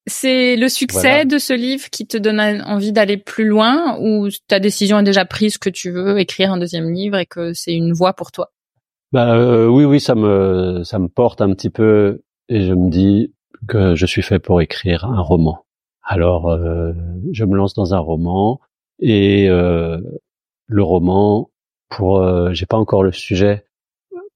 C'est 0.08 0.56
le 0.56 0.70
succès 0.70 1.26
de 1.26 1.40
ce 1.40 1.54
livre 1.54 1.90
qui 1.90 2.06
te 2.06 2.18
donne 2.18 2.40
envie 2.40 2.92
d'aller 2.92 3.18
plus 3.18 3.46
loin 3.46 3.98
ou 4.00 4.30
ta 4.48 4.60
décision 4.60 5.00
est 5.00 5.04
déjà 5.04 5.26
prise 5.26 5.58
que 5.58 5.70
tu 5.70 5.90
veux 5.90 6.20
écrire 6.20 6.52
un 6.52 6.58
deuxième 6.58 6.92
livre 6.92 7.18
et 7.18 7.26
que 7.26 7.54
c'est 7.54 7.74
une 7.74 7.92
voie 7.92 8.14
pour 8.14 8.32
toi? 8.32 8.52
Bah 9.12 9.36
euh, 9.36 9.68
oui 9.68 9.86
oui 9.86 10.00
ça 10.00 10.14
me 10.14 10.84
ça 10.84 11.00
me 11.00 11.08
porte 11.08 11.42
un 11.42 11.54
petit 11.54 11.70
peu 11.70 12.22
et 12.50 12.62
je 12.62 12.74
me 12.74 12.90
dis 12.90 13.34
que 13.68 13.96
je 13.96 14.06
suis 14.06 14.22
fait 14.22 14.40
pour 14.40 14.62
écrire 14.62 15.06
un 15.06 15.22
roman. 15.22 15.66
Alors 16.04 16.52
euh, 16.52 16.94
je 17.32 17.46
me 17.46 17.56
lance 17.56 17.74
dans 17.74 17.96
un 17.96 18.00
roman 18.00 18.60
et 19.00 19.50
euh, 19.50 20.00
le 20.68 20.84
roman 20.84 21.50
pour 21.90 22.24
j'ai 22.54 22.66
pas 22.68 22.78
encore 22.78 23.04
le 23.04 23.12
sujet 23.12 23.66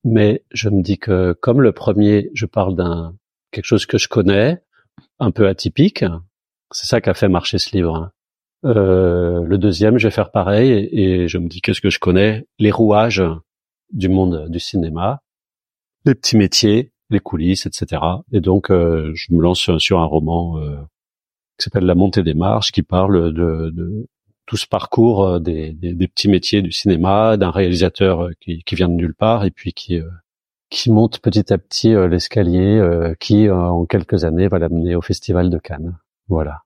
mais 0.03 0.43
je 0.51 0.69
me 0.69 0.81
dis 0.81 0.97
que 0.97 1.33
comme 1.33 1.61
le 1.61 1.73
premier 1.73 2.31
je 2.33 2.47
parle 2.47 2.75
d'un 2.75 3.15
quelque 3.51 3.65
chose 3.65 3.85
que 3.85 3.97
je 3.99 4.07
connais 4.07 4.63
un 5.19 5.31
peu 5.31 5.47
atypique. 5.47 6.03
C'est 6.71 6.87
ça 6.87 7.01
qui 7.01 7.09
a 7.09 7.13
fait 7.13 7.29
marcher 7.29 7.57
ce 7.57 7.75
livre. 7.75 8.11
Euh, 8.65 9.43
le 9.43 9.57
deuxième, 9.57 9.97
je 9.97 10.07
vais 10.07 10.11
faire 10.11 10.31
pareil 10.31 10.89
et, 10.91 11.27
je 11.27 11.37
me 11.37 11.47
dis 11.47 11.61
qu'est-ce 11.61 11.81
que 11.81 11.89
je 11.89 11.99
connais? 11.99 12.45
Les 12.57 12.71
rouages 12.71 13.23
du 13.91 14.09
monde 14.09 14.49
du 14.49 14.59
cinéma, 14.59 15.21
les 16.05 16.15
petits 16.15 16.37
métiers, 16.37 16.91
les 17.09 17.19
coulisses, 17.19 17.65
etc. 17.65 18.01
Et 18.31 18.41
donc, 18.41 18.67
je 18.69 19.33
me 19.33 19.41
lance 19.41 19.77
sur 19.77 19.99
un 19.99 20.05
roman 20.05 20.59
qui 21.57 21.63
s'appelle 21.63 21.85
La 21.85 21.95
montée 21.95 22.23
des 22.23 22.35
marches, 22.35 22.71
qui 22.71 22.83
parle 22.83 23.33
de, 23.33 23.71
de 23.73 24.07
tout 24.45 24.57
ce 24.57 24.67
parcours 24.67 25.39
des, 25.39 25.73
des, 25.73 25.93
des, 25.93 26.07
petits 26.07 26.27
métiers 26.27 26.61
du 26.61 26.71
cinéma, 26.71 27.37
d'un 27.37 27.51
réalisateur 27.51 28.29
qui, 28.39 28.63
qui, 28.63 28.75
vient 28.75 28.89
de 28.89 28.93
nulle 28.93 29.15
part 29.15 29.45
et 29.45 29.51
puis 29.51 29.73
qui 29.73 29.99
qui 30.69 30.91
monte 30.91 31.19
petit 31.19 31.51
à 31.51 31.57
petit 31.57 31.89
l'escalier, 31.89 33.13
qui 33.19 33.49
en 33.49 33.85
quelques 33.85 34.23
années 34.23 34.47
va 34.47 34.59
l'amener 34.59 34.95
au 34.95 35.01
Festival 35.01 35.49
de 35.49 35.57
Cannes. 35.57 35.97
Voilà. 36.27 36.63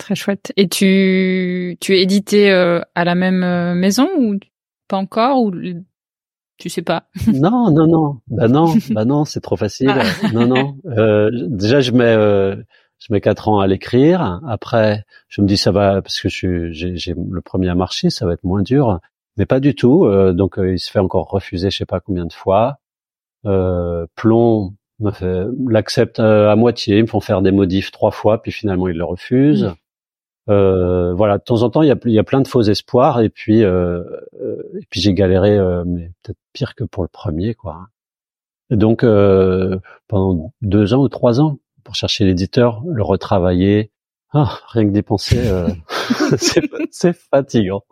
Très 0.00 0.14
chouette. 0.14 0.50
Et 0.56 0.66
tu, 0.66 1.76
tu 1.78 1.94
es 1.94 2.00
édité 2.02 2.50
euh, 2.50 2.80
à 2.94 3.04
la 3.04 3.14
même 3.14 3.44
euh, 3.44 3.74
maison 3.74 4.08
ou 4.16 4.38
pas 4.88 4.96
encore 4.96 5.42
ou 5.42 5.52
tu 6.56 6.70
sais 6.70 6.80
pas? 6.80 7.04
Non, 7.26 7.70
non, 7.70 7.86
non. 7.86 8.20
Bah 8.28 8.48
non, 8.48 8.74
bah 8.90 9.04
non, 9.04 9.26
c'est 9.26 9.42
trop 9.42 9.56
facile. 9.56 9.90
Ah. 9.90 10.04
Non, 10.32 10.46
non. 10.46 10.78
Euh, 10.86 11.30
déjà, 11.48 11.80
je 11.80 11.92
mets, 11.92 12.04
euh, 12.04 12.56
je 12.98 13.12
mets 13.12 13.20
quatre 13.20 13.48
ans 13.48 13.60
à 13.60 13.66
l'écrire. 13.66 14.40
Après, 14.48 15.04
je 15.28 15.42
me 15.42 15.46
dis 15.46 15.58
ça 15.58 15.70
va 15.70 16.00
parce 16.00 16.18
que 16.18 16.30
j'ai 16.30 17.14
le 17.14 17.40
premier 17.42 17.68
à 17.68 17.74
marcher, 17.74 18.08
ça 18.08 18.24
va 18.24 18.32
être 18.32 18.44
moins 18.44 18.62
dur. 18.62 19.00
Mais 19.40 19.46
pas 19.46 19.58
du 19.58 19.74
tout. 19.74 20.06
donc, 20.34 20.58
il 20.62 20.78
se 20.78 20.90
fait 20.90 20.98
encore 20.98 21.30
refuser, 21.30 21.70
je 21.70 21.78
sais 21.78 21.86
pas 21.86 22.00
combien 22.00 22.26
de 22.26 22.32
fois. 22.32 22.76
Plomb 24.14 24.74
l'accepte 25.66 26.20
à 26.20 26.54
moitié. 26.56 26.98
Ils 26.98 27.02
me 27.02 27.06
font 27.06 27.20
faire 27.20 27.40
des 27.40 27.52
modifs 27.52 27.90
trois 27.90 28.10
fois, 28.10 28.42
puis 28.42 28.52
finalement 28.52 28.86
ils 28.86 28.98
le 28.98 29.04
refusent. 29.04 29.64
Mmh. 29.64 29.74
Euh, 30.50 31.14
voilà, 31.14 31.38
de 31.38 31.44
temps 31.44 31.62
en 31.62 31.70
temps, 31.70 31.82
il 31.82 31.88
y 31.88 31.92
a, 31.92 31.96
y 32.06 32.18
a 32.18 32.24
plein 32.24 32.40
de 32.40 32.48
faux 32.48 32.62
espoirs 32.62 33.20
et 33.20 33.28
puis 33.28 33.62
euh, 33.62 34.02
euh 34.40 34.62
et 34.80 34.86
puis 34.90 35.00
j'ai 35.00 35.14
galéré, 35.14 35.56
euh, 35.56 35.84
mais 35.86 36.10
peut-être 36.22 36.38
pire 36.52 36.74
que 36.74 36.84
pour 36.84 37.02
le 37.04 37.08
premier, 37.08 37.54
quoi. 37.54 37.88
Et 38.70 38.76
donc 38.76 39.04
euh, 39.04 39.78
pendant 40.08 40.52
deux 40.62 40.94
ans 40.94 41.02
ou 41.02 41.08
trois 41.08 41.40
ans 41.40 41.58
pour 41.84 41.94
chercher 41.94 42.24
l'éditeur, 42.24 42.82
le 42.86 43.02
retravailler, 43.02 43.92
ah, 44.32 44.58
rien 44.68 44.86
que 44.86 44.92
dépenser, 44.92 45.40
c'est 46.90 47.12
fatigant. 47.12 47.84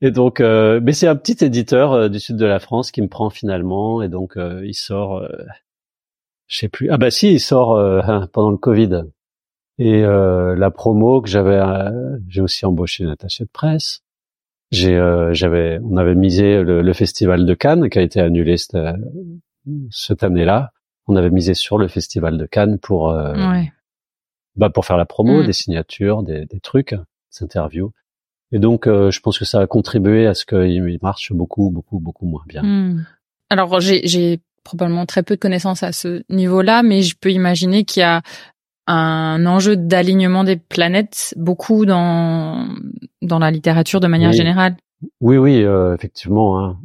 Et 0.00 0.10
donc, 0.10 0.40
mais 0.40 0.92
c'est 0.92 1.08
un 1.08 1.16
petit 1.16 1.44
éditeur 1.44 2.08
du 2.08 2.20
sud 2.20 2.36
de 2.36 2.46
la 2.46 2.60
France 2.60 2.92
qui 2.92 3.02
me 3.02 3.08
prend 3.08 3.30
finalement, 3.30 4.00
et 4.00 4.08
donc 4.08 4.34
il 4.36 4.74
sort, 4.74 5.26
je 6.46 6.58
sais 6.58 6.68
plus. 6.68 6.88
Ah 6.90 6.98
bah 6.98 7.10
si, 7.10 7.32
il 7.32 7.40
sort 7.40 7.76
pendant 8.32 8.50
le 8.50 8.56
Covid. 8.56 9.02
Et 9.78 10.02
euh, 10.02 10.56
la 10.56 10.70
promo 10.70 11.22
que 11.22 11.28
j'avais, 11.28 11.56
euh, 11.56 12.18
j'ai 12.28 12.40
aussi 12.40 12.66
embauché 12.66 13.04
une 13.04 13.10
attachée 13.10 13.44
de 13.44 13.50
presse. 13.50 14.02
J'ai, 14.70 14.96
euh, 14.96 15.32
j'avais, 15.32 15.78
on 15.82 15.96
avait 15.96 16.16
misé 16.16 16.62
le, 16.62 16.92
festival 16.92 17.46
de 17.46 17.54
Cannes 17.54 17.88
qui 17.88 17.98
a 17.98 18.02
été 18.02 18.20
annulé 18.20 18.56
cette, 18.56 18.76
cette 19.90 20.24
année-là. 20.24 20.72
On 21.06 21.16
avait 21.16 21.30
misé 21.30 21.54
sur 21.54 21.78
le 21.78 21.88
festival 21.88 22.36
de 22.36 22.44
Cannes 22.44 22.78
pour, 22.78 23.04
ouais. 23.04 23.72
bah 24.56 24.68
pour 24.68 24.84
faire 24.84 24.98
la 24.98 25.06
promo, 25.06 25.42
mm. 25.42 25.46
des 25.46 25.52
signatures, 25.54 26.22
des, 26.22 26.44
des 26.44 26.60
trucs, 26.60 26.92
des 26.92 27.44
interviews. 27.44 27.92
Et 28.52 28.58
donc, 28.58 28.86
je 28.86 29.20
pense 29.20 29.38
que 29.38 29.44
ça 29.44 29.60
a 29.60 29.66
contribué 29.66 30.26
à 30.26 30.34
ce 30.34 30.46
qu'il 30.46 30.98
marche 31.02 31.32
beaucoup, 31.32 31.70
beaucoup, 31.70 31.98
beaucoup 31.98 32.26
moins 32.26 32.42
bien. 32.46 32.62
Mm. 32.62 33.06
Alors, 33.50 33.80
j'ai, 33.80 34.40
probablement 34.64 35.06
très 35.06 35.22
peu 35.22 35.36
de 35.36 35.40
connaissances 35.40 35.82
à 35.82 35.92
ce 35.92 36.22
niveau-là, 36.28 36.82
mais 36.82 37.02
je 37.02 37.16
peux 37.18 37.30
imaginer 37.30 37.84
qu'il 37.84 38.00
y 38.00 38.04
a 38.04 38.22
un 38.86 39.46
enjeu 39.46 39.76
d'alignement 39.76 40.44
des 40.44 40.56
planètes 40.56 41.34
beaucoup 41.36 41.86
dans 41.86 42.68
dans 43.22 43.38
la 43.38 43.50
littérature 43.50 44.00
de 44.00 44.06
manière 44.06 44.32
générale. 44.32 44.76
Oui, 45.20 45.36
oui, 45.36 45.62
euh, 45.62 45.94
effectivement. 45.94 46.58
Hein. 46.58 46.78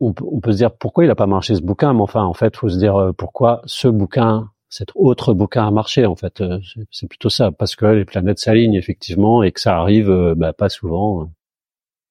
on, 0.00 0.12
peut, 0.12 0.24
on, 0.30 0.40
peut 0.40 0.52
se 0.52 0.56
dire 0.56 0.72
pourquoi 0.72 1.04
il 1.04 1.10
a 1.10 1.14
pas 1.14 1.26
marché 1.26 1.54
ce 1.54 1.62
bouquin, 1.62 1.92
mais 1.94 2.00
enfin, 2.00 2.24
en 2.24 2.34
fait, 2.34 2.56
faut 2.56 2.68
se 2.68 2.78
dire 2.78 2.96
euh, 2.96 3.12
pourquoi 3.12 3.62
ce 3.66 3.88
bouquin, 3.88 4.50
cet 4.72 4.88
autre 4.94 5.34
bouquin 5.34 5.66
a 5.66 5.70
marché. 5.70 6.06
En 6.06 6.16
fait, 6.16 6.40
euh, 6.40 6.58
c'est 6.90 7.08
plutôt 7.08 7.28
ça, 7.28 7.52
parce 7.52 7.76
que 7.76 7.86
les 7.86 8.04
planètes 8.04 8.38
s'alignent 8.38 8.74
effectivement 8.74 9.42
et 9.42 9.52
que 9.52 9.60
ça 9.60 9.76
arrive 9.76 10.34
bah, 10.36 10.52
pas 10.52 10.68
souvent. 10.68 11.30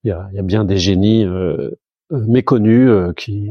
Il 0.04 0.10
y 0.10 0.12
a, 0.12 0.28
il 0.32 0.36
y 0.36 0.40
a 0.40 0.44
bien 0.44 0.64
des 0.64 0.78
génies 0.78 1.26
méconnus 2.10 3.14
qui 3.18 3.50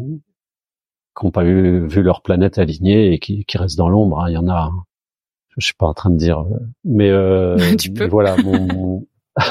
qui 1.18 1.26
n'ont 1.26 1.32
pas 1.32 1.44
eu, 1.44 1.86
vu 1.86 2.02
leur 2.02 2.22
planète 2.22 2.58
alignée 2.58 3.12
et 3.12 3.18
qui, 3.18 3.44
qui 3.44 3.58
restent 3.58 3.76
dans 3.76 3.88
l'ombre. 3.88 4.20
Hein. 4.20 4.30
Il 4.30 4.34
y 4.34 4.38
en 4.38 4.48
a. 4.48 4.70
Hein 4.72 4.84
je 5.60 5.66
suis 5.66 5.74
pas 5.74 5.86
en 5.86 5.94
train 5.94 6.10
de 6.10 6.16
dire, 6.16 6.44
mais, 6.84 7.10
euh, 7.10 7.56
tu 7.78 7.92
peux. 7.92 8.06
voilà, 8.06 8.36
mon, 8.42 9.06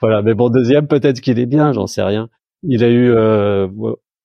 voilà, 0.00 0.22
mais 0.22 0.34
bon 0.34 0.48
deuxième 0.48 0.86
peut-être 0.86 1.20
qu'il 1.20 1.38
est 1.38 1.46
bien, 1.46 1.72
j'en 1.72 1.86
sais 1.86 2.02
rien. 2.02 2.28
Il 2.62 2.82
a 2.82 2.88
eu, 2.88 3.10
euh, 3.10 3.68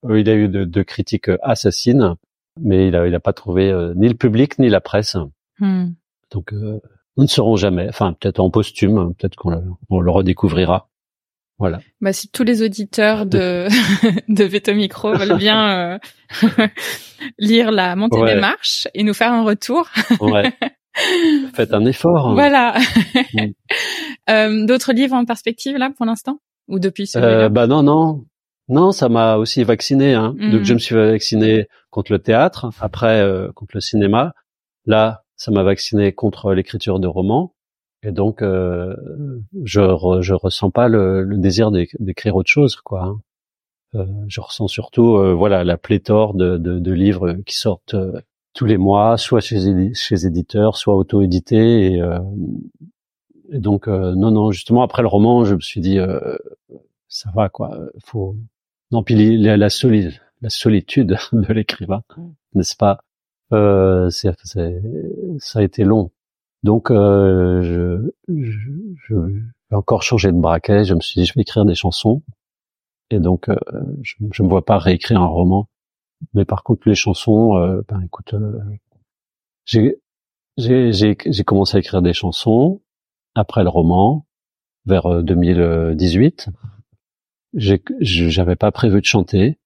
il 0.10 0.30
a 0.30 0.36
eu 0.36 0.48
de, 0.48 0.84
critiques 0.84 1.30
assassines, 1.42 2.16
mais 2.62 2.88
il 2.88 2.95
a, 2.95 3.08
il 3.08 3.16
a 3.16 3.20
pas 3.20 3.34
trouvé 3.34 3.70
euh, 3.72 3.93
ni 3.95 4.08
le 4.08 4.16
public 4.16 4.60
ni 4.60 4.70
la 4.70 4.82
presse. 4.82 5.16
Hmm. 5.60 5.91
Donc, 6.32 6.54
euh, 6.54 6.80
nous 7.18 7.24
ne 7.24 7.28
saurons 7.30 7.56
jamais. 7.56 7.88
Enfin, 7.89 8.14
peut-être 8.20 8.39
en 8.39 8.49
posthume, 8.49 9.14
peut-être 9.16 9.36
qu'on 9.36 9.49
le 9.99 10.12
redécouvrira. 10.12 10.89
Voilà. 11.60 11.80
Bah, 12.01 12.12
si 12.14 12.30
tous 12.30 12.43
les 12.43 12.64
auditeurs 12.64 13.26
de, 13.26 13.68
de 14.28 14.43
Veto 14.43 14.74
Micro 14.74 15.14
veulent 15.14 15.38
bien 15.38 15.93
euh, 15.93 15.99
lire 17.38 17.72
la 17.72 17.95
montée 17.95 18.22
des 18.26 18.39
marches 18.39 18.88
et 18.93 19.04
nous 19.04 19.14
faire 19.14 19.32
un 19.32 19.43
retour. 19.43 19.88
ouais. 20.20 20.51
Faites 21.56 21.74
un 21.74 21.86
effort. 21.86 22.30
Hein. 22.30 22.34
Voilà. 22.34 22.76
Mm. 23.34 23.45
euh, 24.30 24.66
D'autres 24.66 24.93
livres 24.93 25.16
en 25.16 25.26
perspective 25.26 25.76
là 25.78 25.89
pour 25.95 26.06
l'instant? 26.06 26.39
Ou 26.68 26.80
depuis 26.80 27.08
celui-là? 27.08 27.45
euh, 27.45 27.49
Bah 27.49 27.68
non, 27.68 27.82
non, 27.84 28.26
non, 28.70 28.91
ça 28.91 29.09
m'a 29.09 29.38
aussi 29.38 29.64
vacciné. 29.64 30.14
Hein. 30.14 30.36
Donc 30.39 30.61
mm. 30.61 30.64
je 30.64 30.74
me 30.74 30.80
suis 30.80 30.95
vacciné 30.95 31.68
contre 31.89 32.11
le 32.11 32.20
théâtre, 32.20 32.70
après 32.80 33.22
euh, 33.22 33.51
contre 33.51 33.72
le 33.76 33.82
cinéma. 33.82 34.34
Là, 34.86 35.24
ça 35.36 35.51
m'a 35.51 35.64
vacciné 35.64 36.14
contre 36.14 36.53
l'écriture 36.53 36.99
de 36.99 37.07
romans. 37.07 37.53
Et 38.03 38.11
donc, 38.11 38.41
euh, 38.41 38.95
je 39.64 39.82
je 40.22 40.34
ressens 40.34 40.72
pas 40.72 40.88
le, 40.89 41.26
désir 41.38 41.72
d'écrire 41.72 42.36
autre 42.36 42.49
chose, 42.49 42.76
quoi. 42.76 43.03
Hein. 43.03 43.22
Euh, 43.95 44.05
je 44.28 44.41
ressens 44.41 44.68
surtout, 44.68 45.18
euh, 45.18 45.34
voilà, 45.34 45.64
la 45.64 45.78
pléthore 45.78 46.34
de, 46.34 46.57
de, 46.57 46.80
de 46.80 46.91
livres 46.91 47.34
qui 47.45 47.57
sortent 47.57 47.93
euh, 47.93 48.20
tous 48.53 48.66
les 48.66 48.78
mois, 48.78 49.18
soit 49.18 49.39
chez 49.39 49.93
chez 49.93 50.26
éditeurs, 50.26 50.78
soit 50.78 50.95
auto-édités. 50.95 51.93
Et, 51.93 52.01
euh, 52.01 52.20
et, 53.51 53.59
donc, 53.59 53.88
non, 53.88 54.32
non, 54.32 54.51
justement 54.51 54.84
après 54.84 55.01
le 55.01 55.07
roman, 55.07 55.45
je 55.45 55.55
me 55.55 55.59
suis 55.61 55.82
dit, 55.82 55.97
ça 57.07 57.30
va, 57.36 57.49
quoi. 57.49 57.78
Faut 58.03 58.36
non, 58.94 59.04
puis 59.04 59.38
la, 59.38 59.58
la, 59.58 59.68
la 59.68 60.50
solitude 60.50 61.18
de 61.34 61.54
l'écrivain, 61.54 62.04
n'est-ce 62.54 62.76
pas? 62.76 63.00
Euh, 63.52 64.10
c'est, 64.10 64.32
ça 65.39 65.60
a 65.60 65.64
été 65.64 65.84
long. 65.84 66.12
Donc, 66.62 66.91
euh, 66.91 67.62
je, 67.64 68.12
je, 68.30 68.60
je, 69.08 69.16
vais 69.16 69.76
encore 69.76 70.04
changer 70.04 70.32
de 70.32 70.39
braquet. 70.39 70.86
Je 70.86 70.94
me 70.94 71.02
suis 71.02 71.20
dit, 71.20 71.26
je 71.26 71.34
vais 71.34 71.41
écrire 71.41 71.66
des 71.66 71.76
chansons. 71.76 72.22
Et 73.10 73.20
donc, 73.20 73.50
euh, 73.50 73.56
je, 74.04 74.16
je 74.32 74.44
me 74.44 74.48
vois 74.48 74.64
pas 74.64 74.78
réécrire 74.78 75.22
un 75.22 75.28
roman. 75.28 75.68
Mais 76.34 76.46
par 76.46 76.64
contre, 76.64 76.88
les 76.88 76.96
chansons, 76.96 77.58
euh, 77.58 77.82
ben 77.89 78.02
écoute, 78.02 78.34
euh, 78.34 78.60
j'ai 79.66 79.98
j'ai 80.58 81.44
commencé 81.44 81.78
à 81.78 81.80
écrire 81.80 82.04
des 82.04 82.14
chansons 82.14 82.82
après 83.34 83.64
le 83.64 83.70
roman, 83.70 84.26
vers 84.86 85.24
2018. 85.24 86.50
J'avais 87.54 88.56
pas 88.56 88.72
prévu 88.72 88.99
de 89.01 89.06
chanter. 89.06 89.60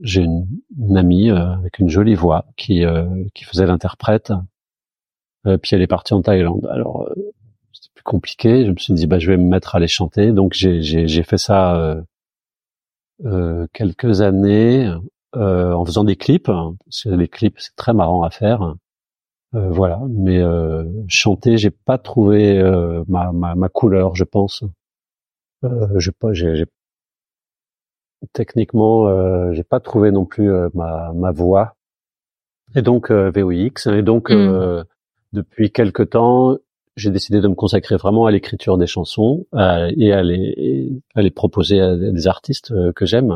J'ai 0.00 0.22
une, 0.22 0.46
une, 0.78 0.96
amie 0.96 1.30
avec 1.30 1.78
une 1.78 1.88
jolie 1.88 2.14
voix 2.14 2.46
qui 2.56 2.84
qui 3.34 3.44
faisait 3.44 3.66
l'interprète 3.66 4.32
euh, 5.46 5.58
puis 5.58 5.74
elle 5.74 5.82
est 5.82 5.86
partie 5.86 6.14
en 6.14 6.22
Thaïlande. 6.22 6.66
Alors 6.70 7.02
euh, 7.02 7.14
c'était 7.72 7.92
plus 7.94 8.02
compliqué. 8.04 8.64
Je 8.64 8.70
me 8.70 8.76
suis 8.76 8.94
dit 8.94 9.06
bah 9.06 9.18
je 9.18 9.30
vais 9.30 9.36
me 9.36 9.48
mettre 9.48 9.74
à 9.74 9.80
les 9.80 9.88
chanter. 9.88 10.32
Donc 10.32 10.54
j'ai 10.54 11.22
fait 11.22 11.38
ça 11.38 11.76
euh, 11.76 12.02
euh, 13.24 13.66
quelques 13.72 14.20
années 14.20 14.90
en 15.34 15.84
faisant 15.84 16.04
des 16.04 16.16
clips. 16.16 16.50
Les 17.04 17.28
clips 17.28 17.58
c'est 17.58 17.76
très 17.76 17.92
marrant 17.92 18.22
à 18.22 18.30
faire. 18.30 18.74
voilà. 19.52 20.00
Mais 20.08 20.40
chanter 21.08 21.58
j'ai 21.58 21.70
pas 21.70 21.98
trouvé 21.98 22.62
ma, 23.08 23.32
ma, 23.32 23.54
ma 23.54 23.68
couleur 23.68 24.14
je 24.14 24.24
pense. 24.24 24.64
Euh, 25.64 25.98
j'ai 25.98 26.12
pas 26.12 26.32
techniquement 28.32 29.08
euh, 29.08 29.52
j'ai 29.52 29.64
pas 29.64 29.80
trouvé 29.80 30.10
non 30.10 30.24
plus 30.24 30.50
ma, 30.74 31.12
ma 31.14 31.30
voix 31.30 31.76
et 32.74 32.82
donc 32.82 33.10
VOX 33.10 33.86
et 33.86 34.02
donc 34.02 34.30
mm 34.30 34.84
depuis 35.34 35.70
quelque 35.72 36.02
temps, 36.02 36.56
j'ai 36.96 37.10
décidé 37.10 37.40
de 37.40 37.48
me 37.48 37.54
consacrer 37.54 37.96
vraiment 37.96 38.24
à 38.26 38.30
l'écriture 38.30 38.78
des 38.78 38.86
chansons 38.86 39.46
euh, 39.54 39.90
et 39.96 40.12
à 40.12 40.22
les, 40.22 41.02
à 41.14 41.22
les 41.22 41.30
proposer 41.30 41.80
à 41.80 41.96
des 41.96 42.26
artistes 42.28 42.70
euh, 42.70 42.92
que 42.92 43.04
j'aime. 43.04 43.34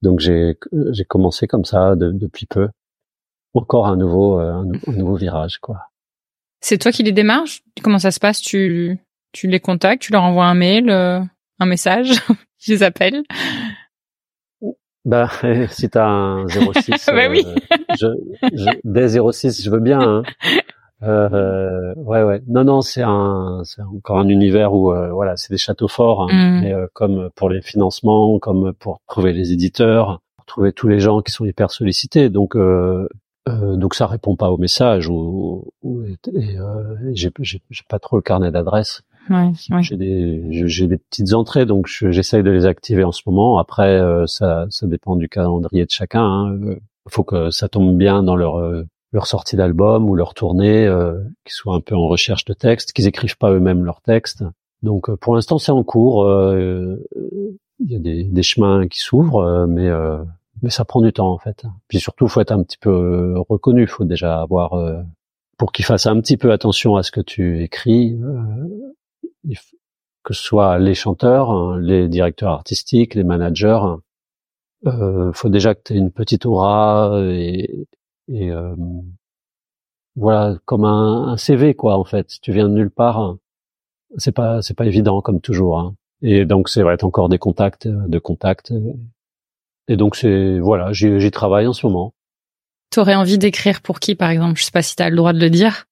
Donc 0.00 0.18
j'ai 0.18 0.58
j'ai 0.90 1.04
commencé 1.04 1.46
comme 1.46 1.64
ça 1.64 1.94
depuis 1.94 2.46
peu. 2.46 2.68
Encore 3.54 3.86
un 3.86 3.96
nouveau 3.96 4.40
euh, 4.40 4.50
un, 4.52 4.92
nouveau 4.92 5.14
virage 5.14 5.58
quoi. 5.58 5.90
C'est 6.60 6.78
toi 6.78 6.90
qui 6.90 7.02
les 7.02 7.12
démarches? 7.12 7.62
Comment 7.82 7.98
ça 7.98 8.10
se 8.10 8.18
passe? 8.18 8.40
Tu 8.40 8.98
tu 9.32 9.46
les 9.46 9.60
contactes? 9.60 10.02
Tu 10.02 10.12
leur 10.12 10.22
envoies 10.22 10.46
un 10.46 10.54
mail 10.54 10.90
un 11.58 11.66
message, 11.66 12.12
je 12.58 12.72
les 12.72 12.82
appelle. 12.82 13.22
Bah, 15.04 15.28
si 15.70 15.90
t'as 15.90 16.06
un 16.06 16.46
06, 16.46 17.06
bah 17.06 17.28
oui. 17.28 17.44
je, 17.98 18.06
je, 18.52 18.70
dès 18.84 19.08
06, 19.08 19.64
je 19.64 19.70
veux 19.70 19.80
bien. 19.80 20.00
Hein. 20.00 20.22
Euh, 21.02 21.94
ouais, 21.96 22.22
ouais. 22.22 22.40
Non, 22.46 22.62
non, 22.64 22.80
c'est 22.80 23.02
un, 23.02 23.62
c'est 23.64 23.82
encore 23.82 24.18
un 24.18 24.28
univers 24.28 24.72
où, 24.72 24.92
euh, 24.92 25.10
voilà, 25.10 25.36
c'est 25.36 25.50
des 25.50 25.58
châteaux 25.58 25.88
forts, 25.88 26.22
hein. 26.22 26.28
Mm. 26.32 26.60
mais, 26.60 26.72
euh, 26.72 26.86
comme 26.92 27.30
pour 27.34 27.50
les 27.50 27.60
financements, 27.60 28.38
comme 28.38 28.72
pour 28.72 29.00
trouver 29.08 29.32
les 29.32 29.52
éditeurs, 29.52 30.20
pour 30.36 30.46
trouver 30.46 30.72
tous 30.72 30.86
les 30.86 31.00
gens 31.00 31.20
qui 31.20 31.32
sont 31.32 31.44
hyper 31.44 31.72
sollicités. 31.72 32.30
Donc, 32.30 32.54
euh, 32.54 33.08
euh, 33.48 33.74
donc 33.74 33.94
ça 33.94 34.06
répond 34.06 34.36
pas 34.36 34.52
au 34.52 34.58
message 34.58 35.08
ou, 35.08 35.72
ou 35.82 36.04
et, 36.04 36.16
et, 36.32 36.58
euh, 36.58 36.94
j'ai, 37.12 37.32
j'ai, 37.40 37.60
j'ai 37.70 37.82
pas 37.88 37.98
trop 37.98 38.16
le 38.16 38.22
carnet 38.22 38.52
d'adresses. 38.52 39.02
Ouais, 39.30 39.52
ouais. 39.70 39.82
J'ai 39.82 39.96
des, 39.96 40.44
j'ai- 40.68 40.86
des 40.88 40.98
petites 40.98 41.32
entrées, 41.32 41.64
donc 41.66 41.86
je- 41.86 42.10
j'essaye 42.10 42.42
de 42.42 42.50
les 42.50 42.66
activer 42.66 43.04
en 43.04 43.12
ce 43.12 43.22
moment. 43.26 43.58
Après, 43.58 43.96
euh, 44.00 44.26
ça, 44.26 44.66
ça 44.70 44.86
dépend 44.86 45.16
du 45.16 45.28
calendrier 45.28 45.84
de 45.84 45.90
chacun. 45.90 46.22
hein. 46.24 46.52
Euh, 46.62 46.76
faut 47.08 47.24
que 47.24 47.50
ça 47.50 47.68
tombe 47.68 47.96
bien 47.96 48.22
dans 48.22 48.36
leur 48.36 48.56
euh, 48.58 48.84
leur 49.12 49.26
sortie 49.26 49.56
d'album 49.56 50.08
ou 50.08 50.14
leur 50.14 50.32
tournée, 50.34 50.86
euh, 50.86 51.20
qu'ils 51.44 51.52
soient 51.52 51.74
un 51.74 51.80
peu 51.80 51.94
en 51.94 52.06
recherche 52.08 52.44
de 52.46 52.52
textes, 52.54 52.92
qu'ils 52.92 53.06
écrivent 53.06 53.36
pas 53.36 53.50
eux-mêmes 53.52 53.84
leurs 53.84 54.00
textes. 54.00 54.44
Donc 54.82 55.14
pour 55.16 55.34
l'instant, 55.34 55.58
c'est 55.58 55.72
en 55.72 55.82
cours. 55.82 56.24
euh, 56.24 56.96
Il 57.80 57.90
y 57.92 57.96
a 57.96 57.98
des, 57.98 58.24
des 58.24 58.42
chemins 58.42 58.86
qui 58.88 59.00
s'ouvrent, 59.00 59.66
mais 59.68 59.88
euh, 59.88 60.18
mais 60.62 60.70
ça 60.70 60.84
prend 60.84 61.00
du 61.02 61.12
temps 61.12 61.30
en 61.32 61.38
fait. 61.38 61.64
Puis 61.88 61.98
surtout, 61.98 62.28
faut 62.28 62.40
être 62.40 62.52
un 62.52 62.62
petit 62.62 62.78
peu 62.78 63.34
reconnu. 63.48 63.86
Faut 63.86 64.04
déjà 64.04 64.40
avoir 64.40 64.74
euh, 64.74 65.02
pour 65.58 65.72
qu'ils 65.72 65.84
fassent 65.84 66.06
un 66.06 66.20
petit 66.20 66.36
peu 66.36 66.52
attention 66.52 66.96
à 66.96 67.02
ce 67.02 67.10
que 67.10 67.20
tu 67.20 67.62
écris. 67.62 68.16
Que 70.24 70.34
ce 70.34 70.42
soit 70.42 70.78
les 70.78 70.94
chanteurs, 70.94 71.50
hein, 71.50 71.78
les 71.80 72.08
directeurs 72.08 72.52
artistiques, 72.52 73.14
les 73.14 73.24
managers, 73.24 73.80
euh, 74.86 75.32
faut 75.32 75.48
déjà 75.48 75.74
que 75.74 75.80
tu 75.84 75.92
aies 75.94 75.98
une 75.98 76.10
petite 76.12 76.46
aura 76.46 77.20
et, 77.24 77.86
et 78.28 78.50
euh, 78.50 78.74
voilà 80.16 80.56
comme 80.64 80.84
un, 80.84 81.28
un 81.28 81.36
CV 81.36 81.74
quoi 81.74 81.96
en 81.96 82.04
fait. 82.04 82.30
Si 82.30 82.40
tu 82.40 82.52
viens 82.52 82.68
de 82.68 82.74
nulle 82.74 82.90
part, 82.90 83.18
hein, 83.18 83.38
c'est 84.16 84.32
pas 84.32 84.62
c'est 84.62 84.74
pas 84.74 84.86
évident 84.86 85.20
comme 85.22 85.40
toujours. 85.40 85.78
hein. 85.78 85.94
Et 86.22 86.44
donc 86.44 86.68
c'est 86.68 86.82
vrai, 86.82 86.96
t'as 86.96 87.06
encore 87.06 87.28
des 87.28 87.38
contacts, 87.38 87.86
euh, 87.86 88.06
de 88.08 88.18
contacts. 88.18 88.70
euh, 88.72 88.92
Et 89.88 89.96
donc 89.96 90.16
c'est 90.16 90.58
voilà, 90.60 90.92
j'y 90.92 91.18
j'y 91.20 91.30
travaille 91.30 91.66
en 91.66 91.72
ce 91.72 91.86
moment. 91.86 92.14
T'aurais 92.90 93.14
envie 93.14 93.38
d'écrire 93.38 93.80
pour 93.80 94.00
qui, 94.00 94.14
par 94.14 94.28
exemple? 94.30 94.58
Je 94.60 94.64
sais 94.64 94.70
pas 94.70 94.82
si 94.82 94.94
t'as 94.96 95.08
le 95.08 95.16
droit 95.16 95.32
de 95.32 95.38
le 95.40 95.48
dire. 95.48 95.86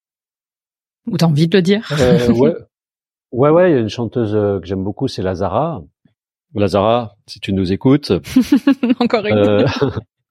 Ou 1.07 1.17
t'as 1.17 1.25
envie 1.25 1.47
de 1.47 1.57
le 1.57 1.63
dire? 1.63 1.89
Euh, 1.99 2.31
ouais, 2.33 2.53
ouais, 3.31 3.49
ouais. 3.49 3.71
Il 3.71 3.73
y 3.73 3.77
a 3.77 3.81
une 3.81 3.89
chanteuse 3.89 4.35
euh, 4.35 4.59
que 4.59 4.65
j'aime 4.67 4.83
beaucoup, 4.83 5.07
c'est 5.07 5.21
Lazara. 5.21 5.83
Lazara, 6.53 7.15
si 7.27 7.39
tu 7.39 7.53
nous 7.53 7.71
écoutes, 7.71 8.11
Encore 8.99 9.25
une. 9.25 9.37
Euh, 9.37 9.65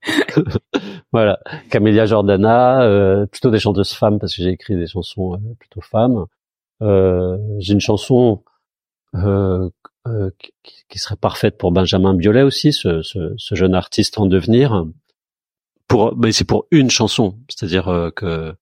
voilà, 1.13 1.39
Camélia 1.71 2.07
Jordana, 2.07 2.83
euh, 2.83 3.27
plutôt 3.27 3.51
des 3.51 3.59
chanteuses 3.59 3.93
femmes 3.93 4.19
parce 4.19 4.35
que 4.35 4.43
j'ai 4.43 4.51
écrit 4.51 4.77
des 4.77 4.87
chansons 4.87 5.35
euh, 5.35 5.55
plutôt 5.59 5.81
femmes. 5.81 6.27
Euh, 6.83 7.37
j'ai 7.59 7.75
une 7.75 7.81
chanson 7.81 8.43
euh, 9.15 9.69
euh, 10.07 10.31
qui, 10.39 10.53
qui 10.89 10.99
serait 10.99 11.17
parfaite 11.17 11.59
pour 11.59 11.73
Benjamin 11.73 12.15
Biolay 12.15 12.43
aussi, 12.43 12.73
ce, 12.73 13.03
ce, 13.03 13.35
ce 13.37 13.55
jeune 13.55 13.75
artiste 13.75 14.19
en 14.19 14.27
devenir. 14.27 14.87
Pour, 15.89 16.17
mais 16.17 16.33
c'est 16.33 16.45
pour 16.45 16.67
une 16.71 16.91
chanson, 16.91 17.39
c'est-à-dire 17.49 18.13
que 18.15 18.55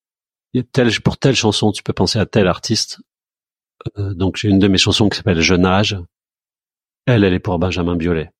il 0.53 0.61
y 0.61 0.61
a 0.61 0.63
telle, 0.63 0.89
pour 1.01 1.17
telle 1.17 1.35
chanson, 1.35 1.71
tu 1.71 1.83
peux 1.83 1.93
penser 1.93 2.17
à 2.17 2.25
tel 2.25 2.47
artiste. 2.47 3.01
Euh, 3.97 4.13
donc 4.13 4.35
j'ai 4.37 4.49
une 4.49 4.59
de 4.59 4.67
mes 4.67 4.77
chansons 4.77 5.09
qui 5.09 5.17
s'appelle 5.17 5.39
Jeune 5.41 5.65
âge. 5.65 5.97
Elle, 7.05 7.23
elle 7.23 7.33
est 7.33 7.39
pour 7.39 7.57
Benjamin 7.59 7.95
Biolay. 7.95 8.31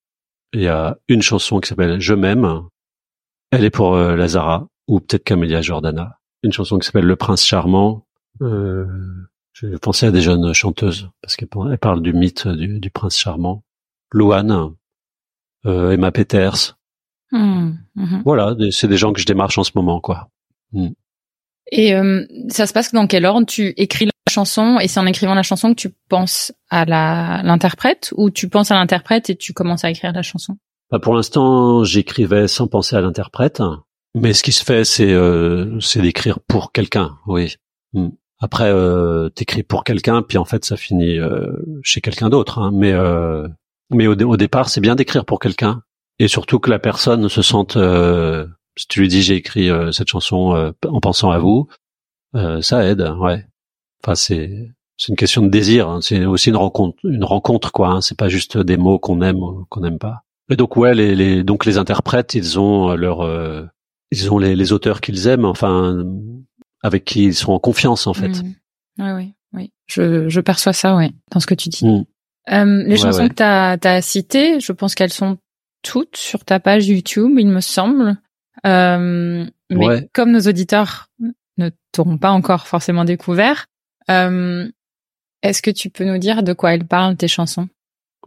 Il 0.53 0.61
y 0.61 0.67
a 0.67 0.97
une 1.07 1.21
chanson 1.21 1.59
qui 1.59 1.69
s'appelle 1.69 1.99
Je 1.99 2.13
m'aime. 2.13 2.63
Elle 3.51 3.63
est 3.63 3.69
pour 3.69 3.95
euh, 3.95 4.15
Lazara 4.15 4.67
ou 4.87 4.99
peut-être 4.99 5.23
Camélia 5.23 5.61
Jordana. 5.61 6.19
Une 6.43 6.51
chanson 6.53 6.77
qui 6.79 6.85
s'appelle 6.85 7.05
Le 7.05 7.15
Prince 7.15 7.45
Charmant. 7.45 8.05
Euh, 8.41 8.85
J'ai 9.53 9.77
pensé 9.77 10.05
à 10.05 10.11
des 10.11 10.21
jeunes 10.21 10.53
chanteuses 10.53 11.09
parce 11.21 11.35
qu'elles 11.35 11.47
par- 11.49 11.71
elles 11.71 11.77
parlent 11.77 12.01
du 12.01 12.13
mythe 12.13 12.47
du, 12.47 12.79
du 12.79 12.89
Prince 12.89 13.17
Charmant. 13.17 13.63
Louane, 14.11 14.73
euh, 15.65 15.91
Emma 15.91 16.11
Peters. 16.11 16.77
Hmm, 17.31 17.73
mhm. 17.95 18.23
Voilà, 18.25 18.55
c'est 18.71 18.87
des 18.87 18.97
gens 18.97 19.13
que 19.13 19.21
je 19.21 19.25
démarche 19.27 19.57
en 19.59 19.63
ce 19.63 19.71
moment, 19.75 19.99
quoi. 20.01 20.29
Et 21.71 21.93
euh, 21.93 22.25
ça 22.49 22.65
se 22.65 22.73
passe 22.73 22.91
dans 22.91 23.05
quel 23.05 23.25
ordre? 23.25 23.45
Tu 23.45 23.73
écris 23.77 24.09
chanson 24.29 24.79
et 24.79 24.87
c'est 24.87 24.99
en 25.01 25.05
écrivant 25.05 25.35
la 25.35 25.43
chanson 25.43 25.71
que 25.71 25.79
tu 25.79 25.89
penses 26.07 26.53
à 26.69 26.85
l'interprète 27.43 28.13
ou 28.15 28.29
tu 28.29 28.47
penses 28.47 28.71
à 28.71 28.75
l'interprète 28.75 29.29
et 29.29 29.35
tu 29.35 29.51
commences 29.51 29.83
à 29.83 29.89
écrire 29.89 30.13
la 30.13 30.21
chanson? 30.21 30.57
Bah, 30.91 30.99
pour 30.99 31.13
l'instant, 31.13 31.83
j'écrivais 31.83 32.47
sans 32.47 32.67
penser 32.67 32.95
à 32.95 33.01
l'interprète, 33.01 33.61
mais 34.15 34.33
ce 34.33 34.41
qui 34.41 34.51
se 34.51 34.63
fait, 34.63 34.85
c'est 34.85 35.11
euh, 35.11 35.79
d'écrire 35.95 36.39
pour 36.39 36.71
quelqu'un, 36.71 37.17
oui. 37.27 37.55
Mm. 37.93 38.09
Après, 38.39 38.71
euh, 38.71 39.29
t'écris 39.29 39.63
pour 39.63 39.83
quelqu'un, 39.83 40.21
puis 40.21 40.37
en 40.37 40.45
fait, 40.45 40.65
ça 40.65 40.77
finit 40.77 41.19
euh, 41.19 41.51
chez 41.83 42.01
quelqu'un 42.01 42.29
d'autre. 42.29 42.59
hein. 42.59 42.71
Mais 42.73 42.93
mais 43.91 44.07
au, 44.07 44.13
au 44.13 44.37
départ, 44.37 44.69
c'est 44.69 44.81
bien 44.81 44.95
d'écrire 44.95 45.25
pour 45.25 45.39
quelqu'un, 45.39 45.81
et 46.19 46.27
surtout 46.27 46.59
que 46.59 46.69
la 46.69 46.79
personne 46.79 47.27
se 47.29 47.41
sente. 47.41 47.77
si 48.77 48.87
tu 48.87 49.01
lui 49.01 49.07
dis 49.09 49.21
j'ai 49.21 49.35
écrit 49.35 49.69
cette 49.91 50.07
chanson 50.07 50.73
en 50.87 50.99
pensant 51.01 51.31
à 51.31 51.37
vous, 51.37 51.67
ça 52.33 52.85
aide, 52.85 53.01
ouais. 53.19 53.45
Enfin, 54.03 54.15
c'est 54.15 54.71
c'est 54.97 55.09
une 55.09 55.15
question 55.15 55.41
de 55.41 55.49
désir. 55.49 55.87
hein. 55.89 55.99
C'est 56.01 56.25
aussi 56.25 56.49
une 56.49 56.57
rencontre, 56.57 56.97
une 57.05 57.23
rencontre, 57.23 57.71
quoi. 57.71 57.89
Hein. 57.89 58.01
C'est 58.01 58.17
pas 58.17 58.29
juste 58.29 58.57
des 58.57 58.75
mots 58.77 58.99
qu'on 58.99 59.21
aime 59.21 59.37
ou 59.37 59.65
qu'on 59.69 59.81
n'aime 59.81 59.97
pas. 59.99 60.23
Et 60.49 60.55
donc 60.55 60.75
ouais, 60.77 60.93
les, 60.95 61.15
les 61.15 61.43
donc 61.43 61.65
les 61.65 61.77
interprètes, 61.77 62.33
ils 62.33 62.59
ont 62.59 62.95
leur, 62.95 63.21
euh, 63.21 63.63
ils 64.11 64.31
ont 64.31 64.37
les, 64.39 64.55
les 64.55 64.71
auteurs 64.73 64.99
qu'ils 65.01 65.27
aiment, 65.27 65.45
enfin 65.45 66.03
avec 66.81 67.05
qui 67.05 67.25
ils 67.25 67.35
sont 67.35 67.51
en 67.53 67.59
confiance 67.59 68.07
en 68.07 68.13
fait. 68.13 68.41
Ouais, 68.97 69.13
oui, 69.13 69.33
oui. 69.53 69.71
Je, 69.85 70.27
je 70.27 70.41
perçois 70.41 70.73
ça, 70.73 70.95
ouais, 70.95 71.11
dans 71.31 71.39
ce 71.39 71.45
que 71.47 71.53
tu 71.55 71.69
dis. 71.69 71.85
Mm. 71.85 72.05
Euh, 72.51 72.83
les 72.83 72.89
Ouais, 72.91 72.97
chansons 72.97 73.23
ouais. 73.23 73.29
que 73.29 73.35
t'as 73.35 73.77
as 73.83 74.01
citées, 74.01 74.59
je 74.59 74.71
pense 74.71 74.95
qu'elles 74.95 75.13
sont 75.13 75.37
toutes 75.83 76.17
sur 76.17 76.43
ta 76.45 76.59
page 76.59 76.87
YouTube, 76.87 77.31
il 77.37 77.47
me 77.47 77.61
semble. 77.61 78.17
Euh, 78.65 79.45
mais 79.69 79.87
Ouais. 79.87 80.09
comme 80.13 80.31
nos 80.31 80.41
auditeurs 80.41 81.07
ne 81.57 81.69
t'auront 81.91 82.17
pas 82.17 82.31
encore 82.31 82.67
forcément 82.67 83.05
découvert, 83.05 83.59
euh, 83.59 83.78
est-ce 85.41 85.61
que 85.61 85.71
tu 85.71 85.89
peux 85.89 86.05
nous 86.05 86.17
dire 86.17 86.43
de 86.43 86.53
quoi 86.53 86.73
elles 86.73 86.85
parlent 86.87 87.15
tes 87.15 87.27
chansons? 87.27 87.67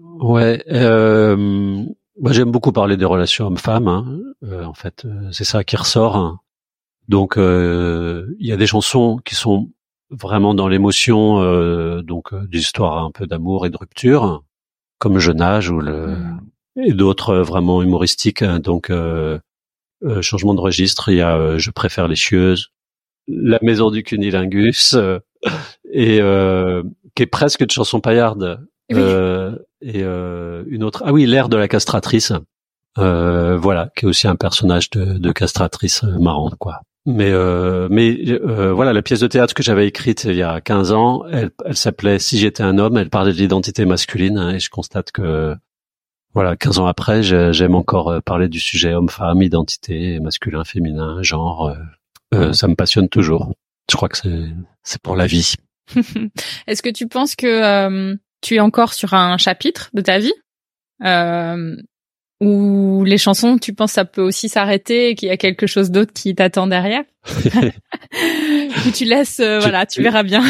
Ouais, 0.00 0.62
euh, 0.70 1.36
moi 1.36 2.32
j'aime 2.32 2.50
beaucoup 2.50 2.72
parler 2.72 2.96
des 2.96 3.04
relations 3.04 3.46
hommes-femmes. 3.46 3.88
hein. 3.88 4.18
Euh, 4.44 4.64
en 4.64 4.74
fait, 4.74 5.04
euh, 5.04 5.28
c'est 5.32 5.44
ça 5.44 5.64
qui 5.64 5.76
ressort. 5.76 6.16
hein. 6.16 6.40
Donc 7.08 7.36
euh, 7.36 8.34
il 8.38 8.46
y 8.46 8.52
a 8.52 8.56
des 8.56 8.66
chansons 8.66 9.18
qui 9.24 9.34
sont 9.34 9.70
vraiment 10.10 10.54
dans 10.54 10.68
l'émotion, 10.68 11.42
euh, 11.42 12.02
donc 12.02 12.32
euh, 12.32 12.46
des 12.46 12.58
histoires 12.60 13.04
un 13.04 13.10
peu 13.10 13.26
d'amour 13.26 13.66
et 13.66 13.70
de 13.70 13.76
rupture, 13.76 14.42
comme 14.98 15.18
Jeune 15.18 15.40
âge 15.42 15.70
ou 15.70 15.80
le 15.80 16.16
Mm. 16.16 16.40
et 16.86 16.92
d'autres 16.92 17.30
euh, 17.30 17.42
vraiment 17.42 17.82
humoristiques. 17.82 18.42
hein. 18.42 18.60
Donc 18.60 18.88
euh, 18.90 19.38
euh, 20.04 20.22
changement 20.22 20.54
de 20.54 20.60
registre, 20.60 21.10
il 21.10 21.16
y 21.16 21.20
a 21.20 21.36
euh, 21.36 21.58
Je 21.58 21.70
préfère 21.70 22.08
les 22.08 22.16
chieuses, 22.16 22.68
La 23.28 23.58
maison 23.62 23.90
du 23.90 24.02
cunilingus 24.02 24.94
euh, 24.94 25.18
et 25.90 26.20
euh, 26.20 26.82
qui 27.14 27.22
est 27.22 27.26
presque 27.26 27.60
une 27.60 27.70
chanson 27.70 28.00
paillarde. 28.00 28.60
Oui. 28.90 28.98
Euh, 28.98 29.56
et 29.80 30.02
euh, 30.02 30.64
une 30.68 30.84
autre 30.84 31.02
ah 31.06 31.12
oui 31.12 31.24
l'air 31.24 31.48
de 31.48 31.56
la 31.56 31.66
castratrice 31.66 32.32
euh, 32.98 33.56
voilà 33.56 33.88
qui 33.96 34.04
est 34.04 34.08
aussi 34.08 34.28
un 34.28 34.36
personnage 34.36 34.90
de, 34.90 35.16
de 35.18 35.32
castratrice 35.32 36.04
euh, 36.04 36.18
marrante 36.18 36.56
quoi 36.58 36.82
mais 37.06 37.30
euh, 37.30 37.88
mais 37.90 38.18
euh, 38.28 38.72
voilà 38.74 38.92
la 38.92 39.00
pièce 39.00 39.20
de 39.20 39.28
théâtre 39.28 39.54
que 39.54 39.62
j'avais 39.62 39.86
écrite 39.86 40.24
il 40.24 40.34
y 40.36 40.42
a 40.42 40.60
15 40.60 40.92
ans 40.92 41.24
elle, 41.32 41.50
elle 41.64 41.76
s'appelait 41.76 42.18
si 42.18 42.38
j'étais 42.38 42.62
un 42.62 42.76
homme 42.76 42.98
elle 42.98 43.08
parlait 43.08 43.32
de 43.32 43.38
l'identité 43.38 43.86
masculine 43.86 44.36
hein, 44.36 44.50
et 44.54 44.60
je 44.60 44.68
constate 44.68 45.10
que 45.10 45.54
voilà 46.34 46.54
15 46.56 46.78
ans 46.80 46.86
après 46.86 47.22
j'ai- 47.22 47.52
j'aime 47.54 47.74
encore 47.76 48.20
parler 48.24 48.48
du 48.48 48.60
sujet 48.60 48.92
homme-femme 48.92 49.40
identité 49.40 50.20
masculin 50.20 50.64
féminin 50.64 51.22
genre 51.22 51.74
ça 52.52 52.68
me 52.68 52.74
passionne 52.74 53.08
toujours 53.08 53.52
je 53.92 53.96
crois 53.96 54.08
que 54.08 54.16
c'est 54.16 54.46
c'est 54.82 55.00
pour 55.02 55.16
la 55.16 55.26
vie 55.26 55.54
Est-ce 56.66 56.82
que 56.82 56.88
tu 56.88 57.06
penses 57.08 57.36
que 57.36 57.46
euh, 57.46 58.16
tu 58.40 58.54
es 58.54 58.60
encore 58.60 58.94
sur 58.94 59.12
un 59.12 59.36
chapitre 59.36 59.90
de 59.92 60.00
ta 60.00 60.18
vie 60.18 60.32
euh, 61.04 61.76
où 62.40 63.04
les 63.04 63.18
chansons, 63.18 63.58
tu 63.58 63.74
penses 63.74 63.92
ça 63.92 64.04
peut 64.06 64.22
aussi 64.22 64.48
s'arrêter 64.48 65.10
et 65.10 65.14
qu'il 65.14 65.28
y 65.28 65.32
a 65.32 65.36
quelque 65.36 65.66
chose 65.66 65.90
d'autre 65.90 66.12
qui 66.14 66.34
t'attend 66.34 66.66
derrière 66.66 67.02
Ou 68.86 68.90
tu 68.94 69.04
laisses, 69.04 69.40
euh, 69.40 69.58
Tu- 69.58 69.62
voilà, 69.62 69.84
tu 69.86 70.02
verras 70.02 70.22
bien, 70.22 70.42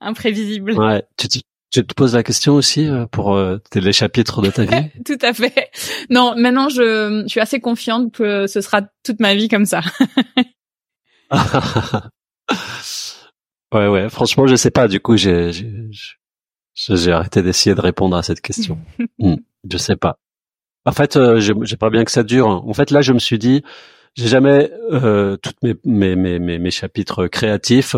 imprévisible. 0.00 0.72
Ouais, 0.72 1.02
tu, 1.16 1.28
te- 1.28 1.38
tu 1.72 1.84
te 1.86 1.94
poses 1.94 2.14
la 2.14 2.22
question 2.22 2.54
aussi 2.54 2.86
euh, 2.86 3.06
pour 3.06 3.34
euh, 3.34 3.58
les 3.74 3.92
chapitres 3.94 4.42
de 4.42 4.50
ta 4.50 4.64
vie? 4.64 4.90
Tout 5.06 5.18
à 5.22 5.32
fait. 5.32 5.70
Non, 6.10 6.34
maintenant 6.36 6.68
je, 6.68 7.22
je 7.24 7.28
suis 7.28 7.40
assez 7.40 7.60
confiante 7.60 8.12
que 8.12 8.46
ce 8.46 8.60
sera 8.60 8.82
toute 9.02 9.20
ma 9.20 9.34
vie 9.34 9.48
comme 9.48 9.64
ça. 9.66 9.80
Ouais, 13.74 13.88
ouais. 13.88 14.08
Franchement, 14.08 14.46
je 14.46 14.54
sais 14.54 14.70
pas. 14.70 14.86
Du 14.88 15.00
coup, 15.00 15.16
j'ai, 15.16 15.50
j'ai- 15.52 17.12
arrêté 17.12 17.42
d'essayer 17.42 17.74
de 17.74 17.80
répondre 17.80 18.16
à 18.16 18.22
cette 18.22 18.40
question. 18.40 18.78
hmm, 19.18 19.34
je 19.68 19.76
sais 19.76 19.96
pas. 19.96 20.18
En 20.86 20.92
fait, 20.92 21.16
euh, 21.16 21.40
j'ai 21.40 21.76
pas 21.76 21.90
bien 21.90 22.04
que 22.04 22.10
ça 22.10 22.22
dure. 22.22 22.46
En 22.46 22.72
fait, 22.72 22.90
là, 22.90 23.00
je 23.00 23.12
me 23.12 23.18
suis 23.18 23.38
dit, 23.38 23.62
j'ai 24.14 24.28
jamais 24.28 24.70
euh, 24.92 25.36
toutes 25.36 25.60
mes, 25.62 25.74
mes, 25.84 26.14
mes, 26.14 26.38
mes, 26.38 26.70
chapitres 26.70 27.26
créatifs. 27.26 27.96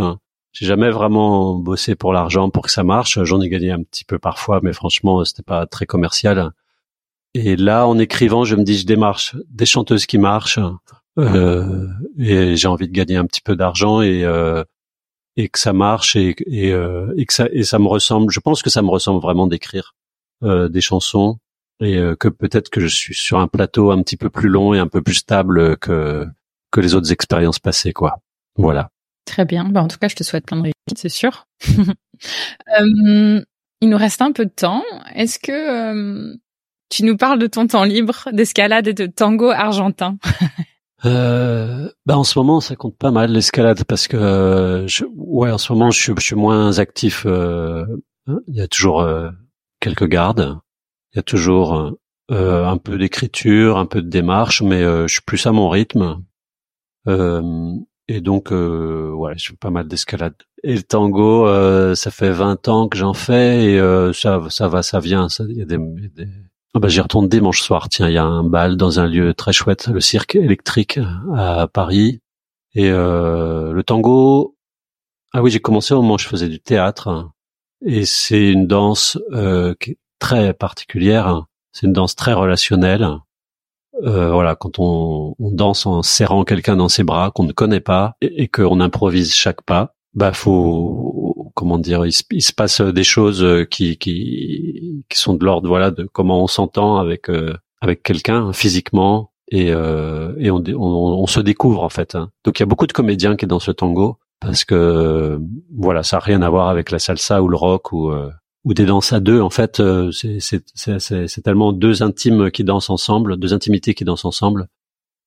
J'ai 0.53 0.67
jamais 0.67 0.91
vraiment 0.91 1.55
bossé 1.55 1.95
pour 1.95 2.15
l'argent 2.15 2.49
pour 2.49 2.63
que 2.63 2.71
ça 2.71 2.85
marche. 2.85 3.23
J'en 3.25 3.41
ai 3.43 3.49
gagné 3.51 3.73
un 3.73 3.83
petit 3.83 4.05
peu 4.05 4.19
parfois, 4.19 4.61
mais 4.63 4.73
franchement, 4.73 5.25
c'était 5.25 5.43
pas 5.43 5.67
très 5.67 5.85
commercial. 5.85 6.53
Et 7.35 7.57
là, 7.57 7.87
en 7.87 7.99
écrivant, 7.99 8.45
je 8.45 8.57
me 8.57 8.63
dis, 8.63 8.79
je 8.79 8.87
démarche 8.87 9.37
des 9.51 9.67
chanteuses 9.67 10.07
qui 10.07 10.17
marchent, 10.17 10.61
euh, 11.19 11.87
et 12.19 12.57
j'ai 12.57 12.69
envie 12.69 12.89
de 12.89 12.93
gagner 12.93 13.17
un 13.17 13.27
petit 13.27 13.43
peu 13.43 13.57
d'argent 13.57 14.01
et 14.01 14.25
euh, 14.25 14.65
et 15.37 15.49
que 15.49 15.59
ça 15.59 15.73
marche 15.73 16.17
et 16.17 16.35
euh, 16.73 17.13
et 17.17 17.27
que 17.27 17.33
ça 17.33 17.49
et 17.53 17.65
ça 17.65 17.79
me 17.79 17.89
ressemble. 17.89 18.33
Je 18.33 18.41
pense 18.41 18.63
que 18.63 18.71
ça 18.71 18.83
me 18.83 18.89
ressemble 18.89 19.21
vraiment 19.21 19.47
d'écrire 19.47 19.95
euh, 20.43 20.69
des 20.69 20.81
chansons 20.81 21.39
et 21.81 21.97
euh, 21.97 22.17
que 22.17 22.29
peut-être 22.29 22.71
que 22.71 22.81
je 22.81 22.89
suis 22.89 23.15
sur 23.15 23.39
un 23.39 23.49
plateau 23.49 23.91
un 23.91 24.03
petit 24.03 24.17
peu 24.17 24.31
plus 24.31 24.49
long 24.49 24.75
et 24.75 24.79
un 24.79 24.89
peu 24.89 25.03
plus 25.03 25.15
stable 25.15 25.77
que 25.79 26.27
que 26.71 26.81
les 26.81 26.95
autres 26.95 27.13
expériences 27.13 27.59
passées, 27.59 27.93
quoi. 27.93 28.21
Voilà. 28.57 28.91
Très 29.25 29.45
bien. 29.45 29.65
Bah, 29.69 29.83
en 29.83 29.89
tout 29.89 29.99
cas, 29.99 30.09
je 30.09 30.15
te 30.15 30.23
souhaite 30.23 30.47
plein 30.47 30.59
de 30.59 30.63
réussite, 30.63 30.97
c'est 30.97 31.09
sûr. 31.09 31.47
euh, 32.81 33.43
il 33.81 33.89
nous 33.89 33.97
reste 33.97 34.23
un 34.23 34.33
peu 34.33 34.47
de 34.47 34.51
temps. 34.51 34.85
Est-ce 35.15 35.39
que 35.39 35.53
euh, 35.53 36.35
tu 36.89 37.05
nous 37.05 37.17
parles 37.17 37.39
de 37.39 37.47
ton 37.47 37.67
temps 37.67 37.85
libre 37.85 38.29
d'escalade 38.33 38.89
et 38.89 38.95
de 38.95 39.07
tango 39.07 39.51
argentin? 39.51 40.19
euh, 41.05 41.91
bah 42.07 42.17
en 42.17 42.25
ce 42.25 42.39
moment 42.39 42.61
ça 42.61 42.75
compte 42.75 42.97
pas 42.97 43.11
mal 43.11 43.31
l'escalade 43.31 43.85
parce 43.85 44.09
que 44.09 44.17
euh, 44.17 44.89
je, 44.89 45.05
ouais 45.15 45.51
en 45.51 45.59
ce 45.59 45.73
moment 45.73 45.91
je, 45.91 46.13
je 46.17 46.25
suis 46.25 46.37
moins 46.37 46.79
actif. 46.79 47.25
Euh, 47.27 47.85
hein, 48.27 48.41
il 48.49 48.55
y 48.57 48.63
a 48.63 48.69
toujours 48.69 49.01
euh, 49.03 49.31
quelques 49.81 50.07
gardes, 50.07 50.59
il 51.13 51.17
y 51.17 51.21
a 51.21 51.23
toujours 51.23 51.95
un 52.29 52.79
peu 52.79 52.99
d'écriture, 52.99 53.79
un 53.79 53.87
peu 53.87 54.03
de 54.03 54.09
démarche, 54.09 54.63
mais 54.63 54.83
je 54.83 55.07
suis 55.09 55.23
plus 55.23 55.47
à 55.47 55.53
mon 55.53 55.69
rythme. 55.69 56.23
et 57.07 58.21
donc 58.21 58.51
ouais, 58.51 59.35
je 59.37 59.49
fais 59.51 59.57
pas 59.57 59.71
mal 59.71 59.87
d'escalade. 59.89 60.35
Et 60.65 60.75
le 60.75 60.83
tango, 60.83 61.47
ça 61.95 62.11
fait 62.11 62.33
20 62.33 62.69
ans 62.69 62.89
que 62.89 62.99
j'en 62.99 63.15
fais 63.15 63.75
et 63.75 64.13
ça 64.13 64.43
ça 64.51 64.69
va, 64.69 64.83
ça 64.83 64.99
vient. 64.99 65.29
Il 65.41 65.57
y 65.57 65.63
a 65.63 65.67
des, 65.67 65.79
des 65.79 66.29
ah 66.77 66.79
bah, 66.79 66.89
j'y 66.89 67.01
retourne 67.01 67.27
dimanche 67.27 67.63
soir. 67.63 67.89
Tiens, 67.89 68.07
il 68.07 68.13
y 68.13 68.19
a 68.19 68.25
un 68.25 68.45
bal 68.45 68.77
dans 68.77 69.01
un 69.01 69.07
lieu 69.07 69.33
très 69.33 69.55
chouette, 69.55 69.89
le 69.89 70.01
cirque 70.01 70.37
électrique 70.37 71.01
à 71.35 71.69
Paris. 71.69 72.21
Et 72.75 72.91
euh, 72.91 73.73
le 73.73 73.83
tango, 73.83 74.59
ah 75.33 75.43
oui, 75.43 75.51
j'ai 75.51 75.61
commencé 75.61 75.95
au 75.95 76.03
moment 76.03 76.17
où 76.17 76.19
je 76.19 76.29
faisais 76.29 76.51
du 76.51 76.61
théâtre. 76.61 77.31
Et 77.83 78.05
c'est 78.05 78.51
une 78.51 78.67
danse 78.67 79.19
euh, 79.33 79.75
très 80.19 80.53
particulière. 80.53 81.47
C'est 81.73 81.87
une 81.87 81.95
danse 81.95 82.15
très 82.15 82.35
relationnelle. 82.35 83.09
Euh, 84.03 84.31
voilà, 84.33 84.55
quand 84.55 84.79
on, 84.79 85.35
danse 85.39 85.87
en 85.87 86.03
serrant 86.03 86.45
quelqu'un 86.45 86.77
dans 86.77 86.91
ses 86.91 87.05
bras 87.05 87.31
qu'on 87.31 87.45
ne 87.45 87.53
connaît 87.53 87.81
pas 87.81 88.17
et, 88.21 88.43
et 88.43 88.49
qu'on 88.49 88.81
improvise 88.81 89.33
chaque 89.33 89.63
pas, 89.63 89.95
bah 90.13 90.35
faut 90.35 91.36
comment 91.57 91.79
dire, 91.79 92.05
il 92.07 92.13
se, 92.13 92.53
passe 92.53 92.83
des 92.83 93.03
choses 93.03 93.43
euh, 93.43 93.65
qui, 93.65 93.97
qui, 93.97 95.05
qui 95.09 95.19
sont 95.19 95.35
de 95.35 95.45
l'ordre, 95.45 95.67
voilà, 95.67 95.91
de 95.91 96.05
comment 96.05 96.43
on 96.43 96.47
s'entend 96.47 96.99
avec 96.99 97.31
euh, 97.31 97.55
avec 97.81 98.03
quelqu'un 98.03 98.53
physiquement 98.53 99.33
et, 99.51 99.73
euh, 99.73 100.35
et 100.39 100.51
on, 100.51 100.63
on, 100.67 101.27
se 101.27 101.41
découvre 101.41 101.83
en 101.83 101.89
fait. 101.89 102.15
Hein. 102.15 102.31
Donc 102.45 102.59
il 102.59 102.63
y 102.63 102.65
a 102.65 102.67
beaucoup 102.67 102.87
de 102.87 102.93
comédiens 102.93 103.37
qui 103.37 103.47
dansent 103.47 103.69
le 103.69 103.75
tango 103.75 104.19
parce 104.39 104.65
que 104.67 105.41
voilà, 105.75 106.03
ça 106.03 106.19
a 106.19 106.21
rien 106.21 106.43
à 106.43 106.51
voir 106.51 106.69
avec 106.69 106.91
la 106.91 106.99
salsa 106.99 107.43
ou 107.43 107.49
le 107.49 107.57
rock 107.57 107.93
ou 107.93 108.13
ou 108.65 108.75
des 108.75 108.85
danses 108.85 109.13
à 109.13 109.21
deux. 109.21 109.41
En 109.41 109.51
fait, 109.51 109.81
c'est 110.13 111.43
tellement 111.43 111.73
deux 111.73 112.03
intimes 112.03 112.51
qui 112.51 112.65
dansent 112.65 112.91
ensemble, 112.91 113.39
deux 113.39 113.55
intimités 113.55 113.95
qui 113.95 114.05
dansent 114.05 114.27
ensemble 114.27 114.69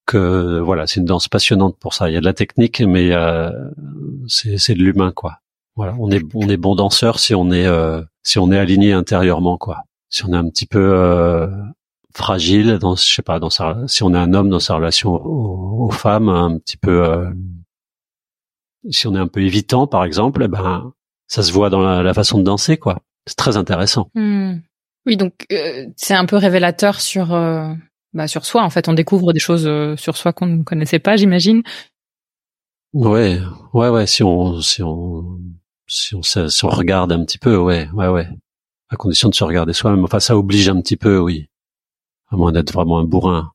que 0.05 0.59
voilà, 0.59 0.85
c'est 0.85 0.99
une 0.99 1.05
danse 1.05 1.27
passionnante 1.27 1.77
pour 1.79 1.93
ça. 1.93 2.09
Il 2.09 2.13
y 2.13 2.17
a 2.17 2.19
de 2.19 2.25
la 2.25 2.33
technique, 2.33 2.81
mais 2.81 3.11
c'est 4.27 4.75
de 4.75 4.83
l'humain 4.83 5.11
quoi. 5.11 5.39
Voilà, 5.79 5.95
on 5.97 6.11
est 6.11 6.21
on 6.33 6.49
est 6.49 6.57
bon 6.57 6.75
danseur 6.75 7.19
si 7.19 7.33
on 7.33 7.51
est 7.51 7.65
euh, 7.65 8.01
si 8.21 8.37
on 8.37 8.51
est 8.51 8.57
aligné 8.57 8.91
intérieurement 8.91 9.57
quoi. 9.57 9.85
Si 10.09 10.25
on 10.25 10.33
est 10.33 10.35
un 10.35 10.49
petit 10.49 10.65
peu 10.65 10.91
euh, 10.93 11.47
fragile 12.13 12.79
dans 12.81 12.97
je 12.97 13.13
sais 13.13 13.21
pas 13.21 13.39
dans 13.39 13.49
sa 13.49 13.87
si 13.87 14.03
on 14.03 14.13
est 14.13 14.17
un 14.17 14.33
homme 14.33 14.49
dans 14.49 14.59
sa 14.59 14.75
relation 14.75 15.13
aux, 15.13 15.89
femmes 15.89 16.27
un 16.27 16.57
petit 16.57 16.75
peu 16.75 17.01
euh, 17.05 17.31
si 18.89 19.07
on 19.07 19.15
est 19.15 19.19
un 19.19 19.27
peu 19.27 19.41
évitant 19.41 19.87
par 19.87 20.03
exemple, 20.03 20.43
eh 20.43 20.49
ben 20.49 20.91
ça 21.27 21.43
se 21.43 21.53
voit 21.53 21.69
dans 21.69 21.79
la, 21.79 22.13
façon 22.13 22.39
de 22.39 22.43
danser 22.43 22.75
quoi. 22.75 22.99
C'est 23.25 23.37
très 23.37 23.55
intéressant. 23.55 24.09
Hmm. 24.15 24.57
Oui, 25.05 25.15
donc 25.15 25.47
c'est 25.95 26.13
un 26.13 26.25
peu 26.25 26.35
révélateur 26.35 26.99
sur 26.99 27.27
bah, 28.13 28.27
sur 28.27 28.45
soi 28.45 28.63
en 28.63 28.69
fait. 28.69 28.89
On 28.89 28.93
découvre 28.93 29.31
des 29.31 29.39
choses 29.39 29.95
sur 29.95 30.17
soi 30.17 30.33
qu'on 30.33 30.47
ne 30.47 30.63
connaissait 30.63 30.99
pas, 30.99 31.15
j'imagine. 31.15 31.63
Ouais, 32.91 33.39
ouais, 33.73 33.87
ouais. 33.87 34.07
Si 34.07 34.23
on 34.23 34.59
si 34.59 34.83
on 34.83 35.39
si 35.89 36.15
on, 36.15 36.21
si 36.21 36.65
regarde 36.65 37.11
un 37.11 37.25
petit 37.25 37.37
peu, 37.37 37.57
ouais, 37.57 37.89
ouais, 37.93 38.07
ouais. 38.07 38.27
À 38.89 38.95
condition 38.95 39.29
de 39.29 39.35
se 39.35 39.43
regarder 39.43 39.73
soi-même. 39.73 40.03
Enfin, 40.03 40.19
ça 40.19 40.37
oblige 40.37 40.69
un 40.69 40.79
petit 40.81 40.97
peu, 40.97 41.19
oui. 41.19 41.49
À 42.31 42.35
moins 42.37 42.51
d'être 42.51 42.71
vraiment 42.71 42.99
un 42.99 43.03
bourrin. 43.03 43.51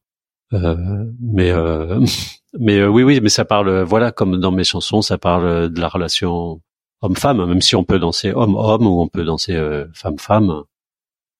Euh, 0.52 1.04
mais 1.20 1.50
euh, 1.50 2.04
mais 2.58 2.78
euh, 2.78 2.88
oui, 2.88 3.02
oui, 3.02 3.20
mais 3.22 3.28
ça 3.28 3.44
parle, 3.44 3.82
voilà, 3.82 4.12
comme 4.12 4.38
dans 4.38 4.52
mes 4.52 4.64
chansons, 4.64 5.02
ça 5.02 5.18
parle 5.18 5.70
de 5.70 5.80
la 5.80 5.88
relation 5.88 6.60
homme-femme, 7.02 7.44
même 7.46 7.60
si 7.60 7.76
on 7.76 7.84
peut 7.84 7.98
danser 7.98 8.32
homme-homme 8.32 8.86
ou 8.86 9.00
on 9.00 9.08
peut 9.08 9.24
danser 9.24 9.54
euh, 9.54 9.86
femme-femme. 9.94 10.62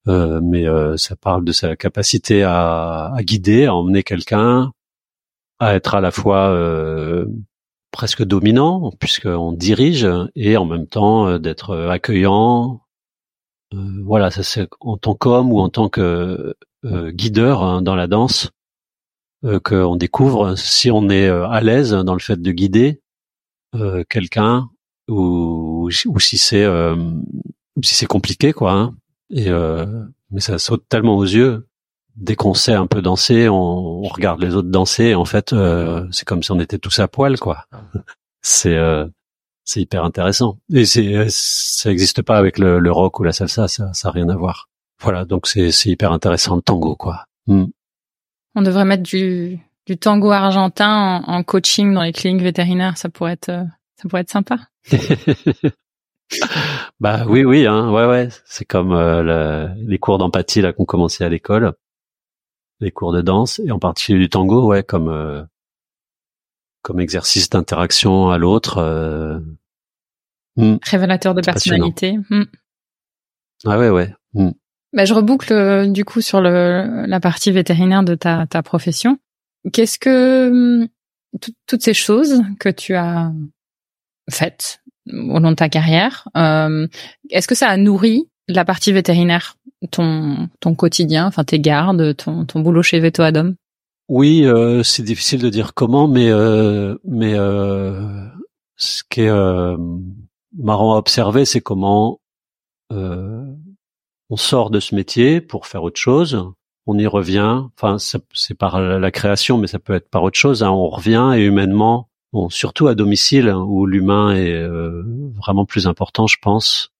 Euh, 0.07 0.40
mais 0.42 0.66
ça 0.99 1.16
parle 1.16 1.45
de 1.45 1.53
sa 1.53 1.76
capacité 1.76 2.42
à, 2.42 3.11
à 3.14 3.22
guider, 3.22 3.64
à 3.66 3.74
emmener 3.74 4.03
quelqu'un, 4.03 4.72
à 5.59 5.74
être 5.74 5.95
à 5.95 6.01
la 6.03 6.11
fois 6.11 6.55
presque 7.95 8.24
dominant 8.24 8.90
puisqu'on 8.99 9.53
dirige 9.53 10.09
et 10.34 10.57
en 10.57 10.64
même 10.64 10.88
temps 10.88 11.28
euh, 11.28 11.38
d'être 11.38 11.70
euh, 11.70 11.90
accueillant. 11.90 12.80
Euh, 13.72 14.03
voilà, 14.05 14.32
c'est 14.32 14.68
en 14.80 14.97
tant 14.97 15.14
qu'homme 15.14 15.53
ou 15.53 15.61
en 15.61 15.68
tant 15.68 15.88
que 15.88 16.55
guideur 16.84 17.62
hein, 17.62 17.80
dans 17.80 17.95
la 17.95 18.07
danse 18.07 18.51
qu'on 19.64 19.97
découvre 19.97 20.55
si 20.55 20.90
on 20.90 21.09
est 21.09 21.28
à 21.28 21.61
l'aise 21.62 21.92
dans 21.92 22.12
le 22.12 22.20
fait 22.20 22.40
de 22.40 22.53
guider 22.53 23.01
quelqu'un 24.11 24.68
ou, 25.09 25.88
si 25.90 26.36
c'est 26.36 26.66
si 27.82 27.95
c'est 27.95 28.07
compliqué 28.07 28.53
quoi. 28.53 28.72
Hein. 28.72 28.95
Mais 30.30 30.40
ça 30.40 30.59
saute 30.59 30.84
tellement 30.90 31.16
aux 31.16 31.24
yeux 31.24 31.66
dès 32.16 32.36
qu'on 32.36 32.54
sait 32.54 32.74
un 32.74 32.86
peu 32.86 33.02
danser, 33.02 33.48
on, 33.48 34.02
regarde 34.02 34.40
les 34.40 34.54
autres 34.54 34.70
danser. 34.70 35.14
En 35.14 35.24
fait, 35.24 35.52
euh, 35.52 36.06
c'est 36.10 36.24
comme 36.26 36.42
si 36.42 36.52
on 36.52 36.60
était 36.60 36.78
tous 36.78 36.98
à 36.98 37.08
poil, 37.08 37.38
quoi. 37.38 37.66
c'est 38.42 38.76
euh, 38.76 39.06
c'est 39.64 39.80
hyper 39.80 40.04
intéressant. 40.04 40.58
Et 40.72 40.84
c'est 40.84 41.26
ça 41.28 41.88
n'existe 41.88 42.22
pas 42.22 42.36
avec 42.36 42.58
le, 42.58 42.92
rock 42.92 43.18
ou 43.20 43.24
la 43.24 43.32
salsa, 43.32 43.68
ça 43.68 43.92
ça 43.95 44.08
a 44.08 44.11
rien 44.11 44.28
à 44.28 44.36
voir. 44.36 44.68
Voilà, 45.00 45.24
donc 45.24 45.46
c'est 45.46 45.72
c'est 45.72 45.91
hyper 45.91 46.12
intéressant 46.12 46.57
le 46.57 46.62
tango, 46.62 46.96
quoi. 46.96 47.26
Hmm. 47.46 47.66
On 48.54 48.62
devrait 48.62 48.84
mettre 48.84 49.03
du 49.03 49.58
du 49.86 49.99
tango 49.99 50.30
argentin 50.30 51.22
en, 51.26 51.42
coaching 51.42 51.92
dans 51.92 52.03
les 52.03 52.12
cliniques 52.12 52.42
vétérinaires, 52.42 52.96
ça 52.96 53.08
pourrait 53.08 53.32
être 53.32 53.49
euh, 53.50 53.64
ça 53.96 54.08
pourrait 54.08 54.22
être 54.22 54.30
sympa. 54.30 54.58
bah 57.00 57.24
oui, 57.26 57.45
oui, 57.45 57.66
hein, 57.66 57.91
ouais, 57.91 58.07
ouais. 58.07 58.28
C'est 58.45 58.64
comme 58.64 58.95
les 59.86 59.99
cours 59.99 60.18
d'empathie 60.18 60.61
là 60.61 60.72
qu'on 60.72 60.84
commençait 60.84 61.24
à 61.24 61.28
l'école 61.28 61.74
les 62.84 62.92
cours 62.92 63.12
de 63.12 63.22
danse 63.22 63.61
et 63.64 63.72
en 63.72 63.78
particulier 63.78 64.20
du 64.20 64.28
tango, 64.28 64.68
ouais, 64.68 64.84
comme 64.84 65.08
euh, 65.08 65.42
comme 66.82 67.00
exercice 67.00 67.50
d'interaction 67.50 68.30
à 68.30 68.38
l'autre. 68.38 68.78
Euh, 68.78 69.40
hmm. 70.56 70.76
Révélateur 70.82 71.34
de 71.34 71.40
personnalité. 71.40 72.18
Hmm. 72.30 72.44
Ah 73.64 73.78
ouais, 73.78 73.90
ouais. 73.90 74.14
Hmm. 74.34 74.50
Bah, 74.92 75.04
je 75.04 75.14
reboucle 75.14 75.52
euh, 75.52 75.86
du 75.86 76.04
coup 76.04 76.20
sur 76.20 76.40
le, 76.40 77.06
la 77.06 77.20
partie 77.20 77.50
vétérinaire 77.50 78.04
de 78.04 78.14
ta, 78.14 78.46
ta 78.46 78.62
profession. 78.62 79.18
Qu'est-ce 79.72 79.98
que 79.98 80.86
toutes 81.66 81.82
ces 81.82 81.94
choses 81.94 82.42
que 82.61 82.68
tu 82.68 82.94
as 82.94 83.32
faites 84.30 84.82
au 85.11 85.38
long 85.38 85.50
de 85.50 85.56
ta 85.56 85.68
carrière, 85.68 86.28
est-ce 87.30 87.48
que 87.48 87.54
ça 87.54 87.68
a 87.68 87.76
nourri 87.76 88.28
la 88.49 88.64
partie 88.64 88.92
vétérinaire 88.92 89.57
ton 89.91 90.49
ton 90.61 90.75
quotidien, 90.75 91.26
enfin 91.26 91.45
tes 91.45 91.61
gardes, 91.61 92.16
ton 92.16 92.45
ton 92.45 92.61
boulot 92.61 92.83
chez 92.83 93.00
Veto 93.00 93.22
Adam 93.22 93.53
Oui, 94.08 94.45
euh, 94.45 94.83
c'est 94.83 95.03
difficile 95.03 95.41
de 95.42 95.50
dire 95.50 95.75
comment, 95.75 96.08
mais 96.08 96.30
euh, 96.30 96.96
mais 97.04 97.34
euh, 97.34 98.26
ce 98.76 99.03
qui 99.08 99.22
est 99.22 99.29
euh, 99.29 99.76
marrant 100.57 100.95
à 100.95 100.99
observer, 100.99 101.45
c'est 101.45 101.61
comment 101.61 102.21
euh, 102.92 103.45
on 104.30 104.37
sort 104.37 104.71
de 104.71 104.80
ce 104.80 104.95
métier 104.95 105.41
pour 105.41 105.66
faire 105.66 105.83
autre 105.83 106.00
chose. 106.00 106.50
On 106.87 106.99
y 106.99 107.07
revient. 107.07 107.62
Enfin, 107.76 107.96
c'est 107.99 108.54
par 108.54 108.79
la 108.79 109.11
création, 109.11 109.57
mais 109.57 109.66
ça 109.66 109.79
peut 109.79 109.95
être 109.95 110.11
par 110.11 110.22
autre 110.22 110.38
chose. 110.38 110.62
Hein. 110.62 110.71
On 110.71 110.91
revient 110.91 111.33
et 111.34 111.42
humainement, 111.42 112.11
bon, 112.34 112.50
surtout 112.50 112.88
à 112.88 112.95
domicile 112.95 113.49
hein, 113.49 113.64
où 113.66 113.87
l'humain 113.87 114.34
est 114.34 114.68
vraiment 115.34 115.64
plus 115.64 115.87
important, 115.87 116.26
je 116.26 116.37
pense 116.42 116.93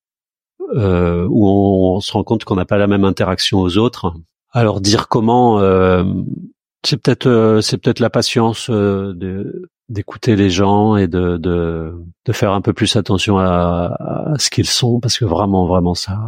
euh, 0.75 1.27
où 1.29 1.47
on, 1.47 2.01
se 2.01 2.13
rend 2.13 2.25
compte 2.25 2.45
qu'on 2.45 2.57
n'a 2.57 2.65
pas 2.65 2.79
la 2.79 2.87
même 2.87 3.05
interaction 3.05 3.61
aux 3.61 3.77
autres. 3.77 4.15
Alors 4.51 4.81
dire 4.81 5.09
comment, 5.09 5.61
euh, 5.61 6.05
c'est 6.85 7.01
peut-être 7.01 7.27
euh, 7.27 7.61
c'est 7.61 7.79
peut-être 7.79 8.01
la 8.01 8.11
patience 8.11 8.71
de 8.71 9.69
d'écouter 9.91 10.35
les 10.35 10.49
gens 10.49 10.97
et 10.97 11.07
de, 11.07 11.37
de, 11.37 11.95
de 12.25 12.33
faire 12.33 12.53
un 12.53 12.63
peu 12.63 12.73
plus 12.73 12.97
attention 12.97 13.39
à, 13.39 14.35
ce 14.39 14.49
qu'ils 14.49 14.67
sont 14.67 14.99
parce 14.99 15.19
que 15.19 15.27
vraiment 15.27 15.67
vraiment 15.67 15.95
ça 15.95 16.19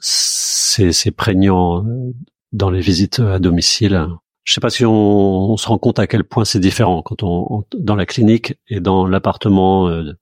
c'est 0.00 0.92
c'est 0.92 1.10
prégnant 1.10 1.84
dans 2.52 2.70
les 2.70 2.80
visites 2.80 3.20
à 3.20 3.38
domicile. 3.38 4.08
Je 4.44 4.54
sais 4.54 4.60
pas 4.62 4.70
si 4.70 4.86
on, 4.86 5.50
on 5.50 5.56
se 5.58 5.68
rend 5.68 5.76
compte 5.76 5.98
à 5.98 6.06
quel 6.06 6.24
point 6.24 6.46
c'est 6.46 6.60
différent 6.60 7.02
quand 7.02 7.22
on, 7.22 7.64
dans 7.76 7.94
la 7.94 8.06
clinique 8.06 8.54
et 8.68 8.80
dans 8.80 9.06
l'appartement 9.06 9.88
euh, 9.88 10.14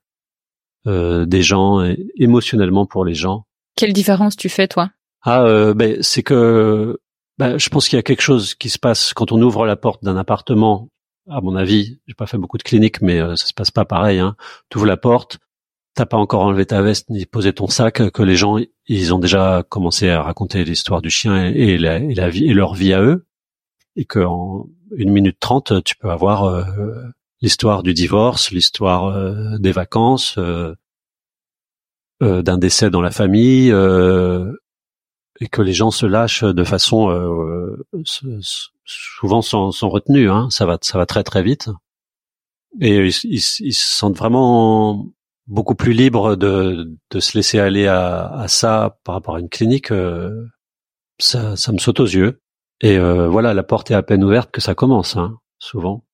des 0.87 1.43
gens, 1.43 1.85
émotionnellement 2.17 2.87
pour 2.87 3.05
les 3.05 3.15
gens. 3.15 3.45
Quelle 3.77 3.93
différence 3.93 4.37
tu 4.37 4.49
fais 4.49 4.69
toi? 4.69 4.91
Ah, 5.23 5.43
euh, 5.43 5.75
ben 5.75 5.99
c'est 6.03 6.23
que 6.23 6.99
ben, 7.39 7.59
je 7.59 7.69
pense 7.69 7.89
qu'il 7.89 7.97
y 7.97 8.01
a 8.01 8.03
quelque 8.03 8.23
chose 8.23 8.55
qui 8.55 8.71
se 8.71 8.79
passe 8.79 9.13
quand 9.13 9.33
on 9.33 9.43
ouvre 9.43 9.67
la 9.67 9.77
porte 9.77 10.03
d'un 10.03 10.17
appartement. 10.17 10.89
À 11.29 11.41
mon 11.41 11.57
avis, 11.57 11.99
j'ai 12.07 12.15
pas 12.15 12.27
fait 12.27 12.39
beaucoup 12.39 12.59
de 12.59 12.63
cliniques, 12.63 13.03
mais 13.03 13.21
euh, 13.21 13.35
ça 13.35 13.47
se 13.47 13.53
passe 13.53 13.73
pas 13.73 13.85
pareil. 13.85 14.21
Hein. 14.21 14.37
Tu 14.71 14.79
ouvres 14.79 14.87
la 14.87 14.97
porte, 14.97 15.39
t'as 15.95 16.07
pas 16.07 16.17
encore 16.17 16.43
enlevé 16.43 16.65
ta 16.65 16.81
veste 16.81 17.11
ni 17.11 17.27
posé 17.27 17.53
ton 17.53 17.67
sac, 17.67 18.11
que 18.11 18.23
les 18.23 18.37
gens 18.37 18.57
ils 18.87 19.13
ont 19.13 19.19
déjà 19.19 19.65
commencé 19.69 20.09
à 20.09 20.23
raconter 20.23 20.65
l'histoire 20.65 21.03
du 21.03 21.11
chien 21.11 21.47
et, 21.47 21.77
la, 21.77 21.99
et, 21.99 22.15
la, 22.15 22.29
vie 22.31 22.49
et 22.49 22.55
leur 22.55 22.75
vie 22.75 22.93
à 22.93 23.03
eux, 23.03 23.27
et 23.97 24.05
qu'en 24.05 24.69
une 24.97 25.11
minute 25.11 25.41
trente, 25.41 25.83
tu 25.83 25.97
peux 25.97 26.11
avoir 26.11 26.45
euh, 26.45 26.63
l'histoire 27.41 27.83
du 27.83 27.95
divorce, 27.95 28.51
l'histoire 28.51 29.07
euh, 29.07 29.59
des 29.59 29.73
vacances, 29.73 30.37
euh, 30.39 30.75
euh, 32.23 32.43
d'un 32.43 32.59
décès 32.59 32.91
dans 32.91 33.03
la 33.03 33.11
famille, 33.11 33.71
et 35.41 35.49
que 35.49 35.61
les 35.61 35.75
gens 35.75 35.91
se 35.91 36.07
lâchent 36.07 36.45
de 36.45 36.65
façon 36.65 37.11
souvent 38.85 39.43
sans, 39.43 39.71
sans 39.71 39.89
retenue. 39.89 40.31
Hein. 40.31 40.49
Ça 40.51 40.65
va, 40.65 40.79
ça 40.81 40.97
va 40.97 41.07
très 41.07 41.25
très 41.25 41.43
vite, 41.43 41.69
et 42.81 42.97
ils, 42.97 43.15
ils, 43.25 43.75
se 43.75 43.99
sentent 43.99 44.17
vraiment 44.17 45.07
beaucoup 45.47 45.75
plus 45.75 45.93
libres 45.93 46.37
de, 46.37 46.91
de 47.11 47.21
se 47.21 47.37
laisser 47.37 47.59
aller 47.59 47.87
à, 47.87 48.29
à 48.29 48.49
ça 48.49 48.99
par 49.05 49.15
rapport 49.15 49.37
à 49.37 49.41
une 49.41 49.51
clinique. 49.51 49.93
ça, 51.19 51.57
ça 51.57 51.73
me 51.73 51.79
saute 51.79 52.01
aux 52.01 52.07
yeux. 52.07 52.41
Et 52.81 52.99
voilà, 52.99 53.53
la 53.53 53.63
porte 53.63 53.91
est 53.91 53.95
à 53.95 54.03
peine 54.03 54.25
ouverte 54.25 54.51
que 54.51 54.63
ça 54.63 54.75
commence, 54.75 55.17
hein, 55.17 55.39
souvent. 55.59 56.06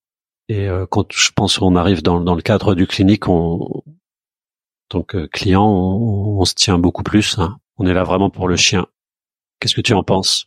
Et 0.48 0.68
euh, 0.68 0.86
quand 0.86 1.12
je 1.12 1.30
pense 1.34 1.58
qu'on 1.58 1.76
arrive 1.76 2.02
dans, 2.02 2.20
dans 2.20 2.34
le 2.34 2.42
cadre 2.42 2.74
du 2.74 2.86
clinique, 2.86 3.28
on, 3.28 3.82
donc 4.90 5.16
client, 5.30 5.66
on, 5.66 6.44
se 6.44 6.54
tient 6.54 6.78
beaucoup 6.78 7.02
plus. 7.02 7.38
Hein. 7.38 7.58
On 7.78 7.86
est 7.86 7.94
là 7.94 8.04
vraiment 8.04 8.30
pour 8.30 8.48
le 8.48 8.56
chien. 8.56 8.86
Qu'est-ce 9.58 9.74
que 9.74 9.80
tu 9.80 9.94
en 9.94 10.02
penses? 10.02 10.46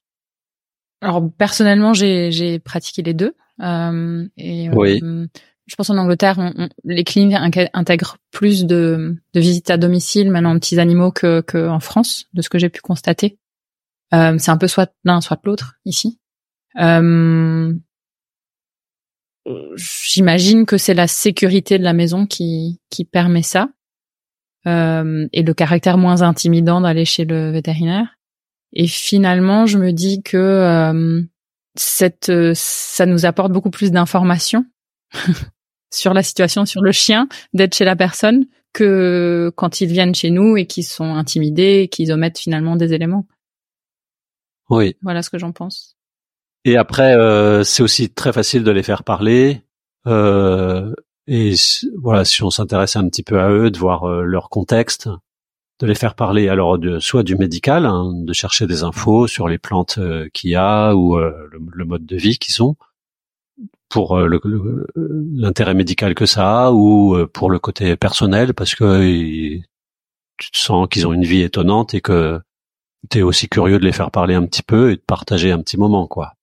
Alors 1.01 1.23
personnellement, 1.37 1.93
j'ai 1.93 2.59
pratiqué 2.59 3.01
les 3.01 3.13
deux. 3.13 3.35
Euh, 3.61 4.27
et, 4.37 4.69
oui. 4.69 4.99
Euh, 5.03 5.27
je 5.65 5.75
pense 5.75 5.89
en 5.89 5.97
Angleterre, 5.97 6.35
on, 6.37 6.69
les 6.83 7.03
cliniques 7.03 7.35
intègrent 7.73 8.17
plus 8.31 8.65
de, 8.65 9.17
de, 9.33 9.39
visites 9.39 9.69
à 9.71 9.77
domicile 9.77 10.29
maintenant 10.29 10.51
en 10.51 10.59
petits 10.59 10.79
animaux 10.79 11.11
que, 11.11 11.41
que 11.41 11.67
en 11.67 11.79
France, 11.79 12.25
de 12.33 12.41
ce 12.41 12.49
que 12.49 12.59
j'ai 12.59 12.69
pu 12.69 12.81
constater. 12.81 13.39
Euh, 14.13 14.37
c'est 14.37 14.51
un 14.51 14.57
peu 14.57 14.67
soit 14.67 14.93
l'un, 15.03 15.21
soit 15.21 15.39
l'autre 15.43 15.79
ici. 15.85 16.19
Euh, 16.79 17.73
j'imagine 19.75 20.65
que 20.65 20.77
c'est 20.77 20.93
la 20.93 21.07
sécurité 21.07 21.77
de 21.77 21.83
la 21.83 21.93
maison 21.93 22.25
qui, 22.25 22.79
qui 22.89 23.05
permet 23.05 23.43
ça 23.43 23.69
euh, 24.67 25.27
et 25.31 25.43
le 25.43 25.53
caractère 25.53 25.97
moins 25.97 26.21
intimidant 26.21 26.81
d'aller 26.81 27.05
chez 27.05 27.25
le 27.25 27.51
vétérinaire. 27.51 28.17
Et 28.73 28.87
finalement, 28.87 29.65
je 29.65 29.77
me 29.77 29.91
dis 29.91 30.21
que 30.23 30.37
euh, 30.37 31.21
cette, 31.75 32.31
ça 32.53 33.05
nous 33.05 33.25
apporte 33.25 33.51
beaucoup 33.51 33.69
plus 33.69 33.91
d'informations 33.91 34.65
sur 35.93 36.13
la 36.13 36.23
situation, 36.23 36.65
sur 36.65 36.81
le 36.81 36.91
chien, 36.91 37.27
d'être 37.53 37.75
chez 37.75 37.85
la 37.85 37.95
personne 37.95 38.45
que 38.73 39.53
quand 39.55 39.79
ils 39.79 39.87
viennent 39.87 40.15
chez 40.15 40.31
nous 40.31 40.57
et 40.57 40.65
qu'ils 40.65 40.83
sont 40.83 41.15
intimidés 41.15 41.81
et 41.83 41.87
qu'ils 41.87 42.11
omettent 42.11 42.39
finalement 42.39 42.75
des 42.75 42.93
éléments. 42.93 43.25
Oui. 44.69 44.97
Voilà 45.01 45.21
ce 45.21 45.29
que 45.29 45.37
j'en 45.37 45.53
pense. 45.53 45.94
Et 46.65 46.77
après, 46.77 47.15
euh, 47.15 47.63
c'est 47.63 47.83
aussi 47.83 48.09
très 48.09 48.33
facile 48.33 48.63
de 48.63 48.71
les 48.71 48.83
faire 48.83 49.03
parler. 49.03 49.61
Euh, 50.07 50.93
et 51.27 51.53
voilà, 51.97 52.23
si 52.25 52.43
on 52.43 52.49
s'intéresse 52.49 52.95
un 52.95 53.07
petit 53.07 53.23
peu 53.23 53.39
à 53.39 53.49
eux, 53.49 53.71
de 53.71 53.77
voir 53.77 54.03
euh, 54.03 54.23
leur 54.23 54.49
contexte, 54.49 55.09
de 55.79 55.87
les 55.87 55.95
faire 55.95 56.15
parler 56.15 56.49
alors 56.49 56.77
de, 56.77 56.99
soit 56.99 57.23
du 57.23 57.35
médical, 57.35 57.85
hein, 57.85 58.11
de 58.13 58.33
chercher 58.33 58.67
des 58.67 58.83
infos 58.83 59.27
sur 59.27 59.47
les 59.47 59.57
plantes 59.57 59.97
euh, 59.97 60.29
qu'il 60.33 60.51
y 60.51 60.55
a 60.55 60.93
ou 60.95 61.17
euh, 61.17 61.49
le, 61.51 61.85
mode 61.85 62.05
de 62.05 62.15
vie 62.15 62.37
qu'ils 62.37 62.63
ont, 62.63 62.75
pour 63.89 64.17
l'intérêt 64.17 65.73
médical 65.73 66.15
que 66.15 66.25
ça 66.25 66.67
a 66.67 66.71
ou 66.71 67.15
pour 67.27 67.49
le 67.49 67.59
côté 67.59 67.95
personnel 67.95 68.53
parce 68.53 68.75
que 68.75 69.57
tu 70.37 70.51
te 70.51 70.57
sens 70.57 70.87
qu'ils 70.89 71.07
ont 71.07 71.13
une 71.13 71.23
vie 71.23 71.41
étonnante 71.41 71.93
et 71.93 72.01
que 72.01 72.41
tu 73.09 73.19
es 73.19 73.21
aussi 73.21 73.47
curieux 73.47 73.79
de 73.79 73.85
les 73.85 73.93
faire 73.93 74.11
parler 74.11 74.35
un 74.35 74.45
petit 74.45 74.63
peu 74.63 74.91
et 74.91 74.95
de 74.95 75.01
partager 75.01 75.51
un 75.51 75.59
petit 75.61 75.77
moment, 75.77 76.07
quoi. 76.07 76.34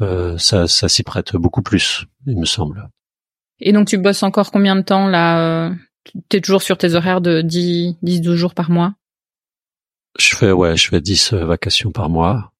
Euh, 0.00 0.38
ça, 0.38 0.66
ça 0.66 0.88
s'y 0.88 1.02
prête 1.02 1.36
beaucoup 1.36 1.62
plus, 1.62 2.06
il 2.26 2.38
me 2.38 2.44
semble. 2.44 2.88
Et 3.60 3.72
donc 3.72 3.88
tu 3.88 3.98
bosses 3.98 4.22
encore 4.22 4.50
combien 4.50 4.74
de 4.74 4.82
temps 4.82 5.06
là 5.06 5.66
euh, 5.68 5.74
Tu 6.28 6.38
es 6.38 6.40
toujours 6.40 6.62
sur 6.62 6.78
tes 6.78 6.94
horaires 6.94 7.20
de 7.20 7.42
10, 7.42 7.96
10, 8.02 8.20
12 8.20 8.36
jours 8.36 8.54
par 8.54 8.70
mois? 8.70 8.94
Je 10.18 10.34
fais, 10.34 10.52
ouais, 10.52 10.76
je 10.76 10.88
fais 10.88 11.00
10 11.00 11.32
euh, 11.32 11.44
vacations 11.44 11.92
par 11.92 12.10
mois. 12.10 12.52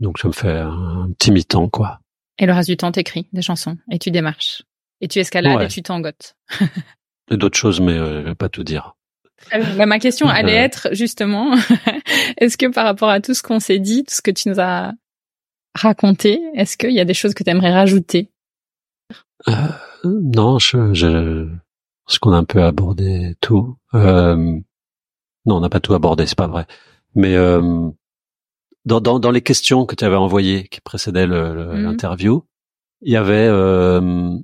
Donc 0.00 0.18
ça 0.18 0.28
me 0.28 0.32
fait 0.32 0.58
un, 0.58 1.08
petit 1.18 1.32
mi-temps, 1.32 1.68
quoi. 1.68 2.00
Et 2.38 2.46
le 2.46 2.52
reste 2.52 2.68
du 2.68 2.76
temps, 2.76 2.92
t'écris 2.92 3.28
des 3.32 3.42
chansons 3.42 3.78
et 3.90 3.98
tu 3.98 4.10
démarches. 4.10 4.62
Et 5.00 5.08
tu 5.08 5.20
escalades 5.20 5.62
et 5.62 5.68
tu 5.68 5.82
tangotes. 5.82 6.36
et 7.30 7.36
d'autres 7.36 7.58
choses, 7.58 7.80
mais 7.80 7.96
je 7.96 8.20
vais 8.20 8.34
pas 8.34 8.48
tout 8.48 8.64
dire. 8.64 8.96
Bah, 9.50 9.86
ma 9.86 9.98
question 9.98 10.28
allait 10.28 10.54
être 10.54 10.88
justement, 10.92 11.54
est-ce 12.38 12.56
que 12.56 12.66
par 12.66 12.84
rapport 12.84 13.08
à 13.08 13.20
tout 13.20 13.34
ce 13.34 13.42
qu'on 13.42 13.60
s'est 13.60 13.78
dit, 13.78 14.04
tout 14.04 14.14
ce 14.14 14.22
que 14.22 14.30
tu 14.30 14.48
nous 14.48 14.60
as 14.60 14.92
raconter 15.74 16.40
Est-ce 16.54 16.76
qu'il 16.76 16.92
y 16.92 17.00
a 17.00 17.04
des 17.04 17.14
choses 17.14 17.34
que 17.34 17.44
tu 17.44 17.50
aimerais 17.50 17.72
rajouter? 17.72 18.30
Euh, 19.48 19.52
Non, 20.04 20.58
je, 20.58 20.94
je, 20.94 21.48
ce 22.06 22.18
qu'on 22.18 22.32
a 22.32 22.36
un 22.36 22.44
peu 22.44 22.62
abordé 22.62 23.34
tout. 23.40 23.76
Euh, 23.94 24.36
non, 25.46 25.56
on 25.56 25.60
n'a 25.60 25.68
pas 25.68 25.80
tout 25.80 25.94
abordé, 25.94 26.26
c'est 26.26 26.38
pas 26.38 26.46
vrai. 26.46 26.66
Mais 27.14 27.36
euh, 27.36 27.90
dans, 28.84 29.00
dans, 29.00 29.18
dans, 29.18 29.30
les 29.30 29.42
questions 29.42 29.86
que 29.86 29.94
tu 29.94 30.04
avais 30.04 30.16
envoyées 30.16 30.68
qui 30.68 30.80
précédaient 30.80 31.26
mhm. 31.26 31.82
l'interview, 31.82 32.44
il 33.02 33.12
y 33.12 33.16
avait 33.16 33.46
euh, 33.48 34.36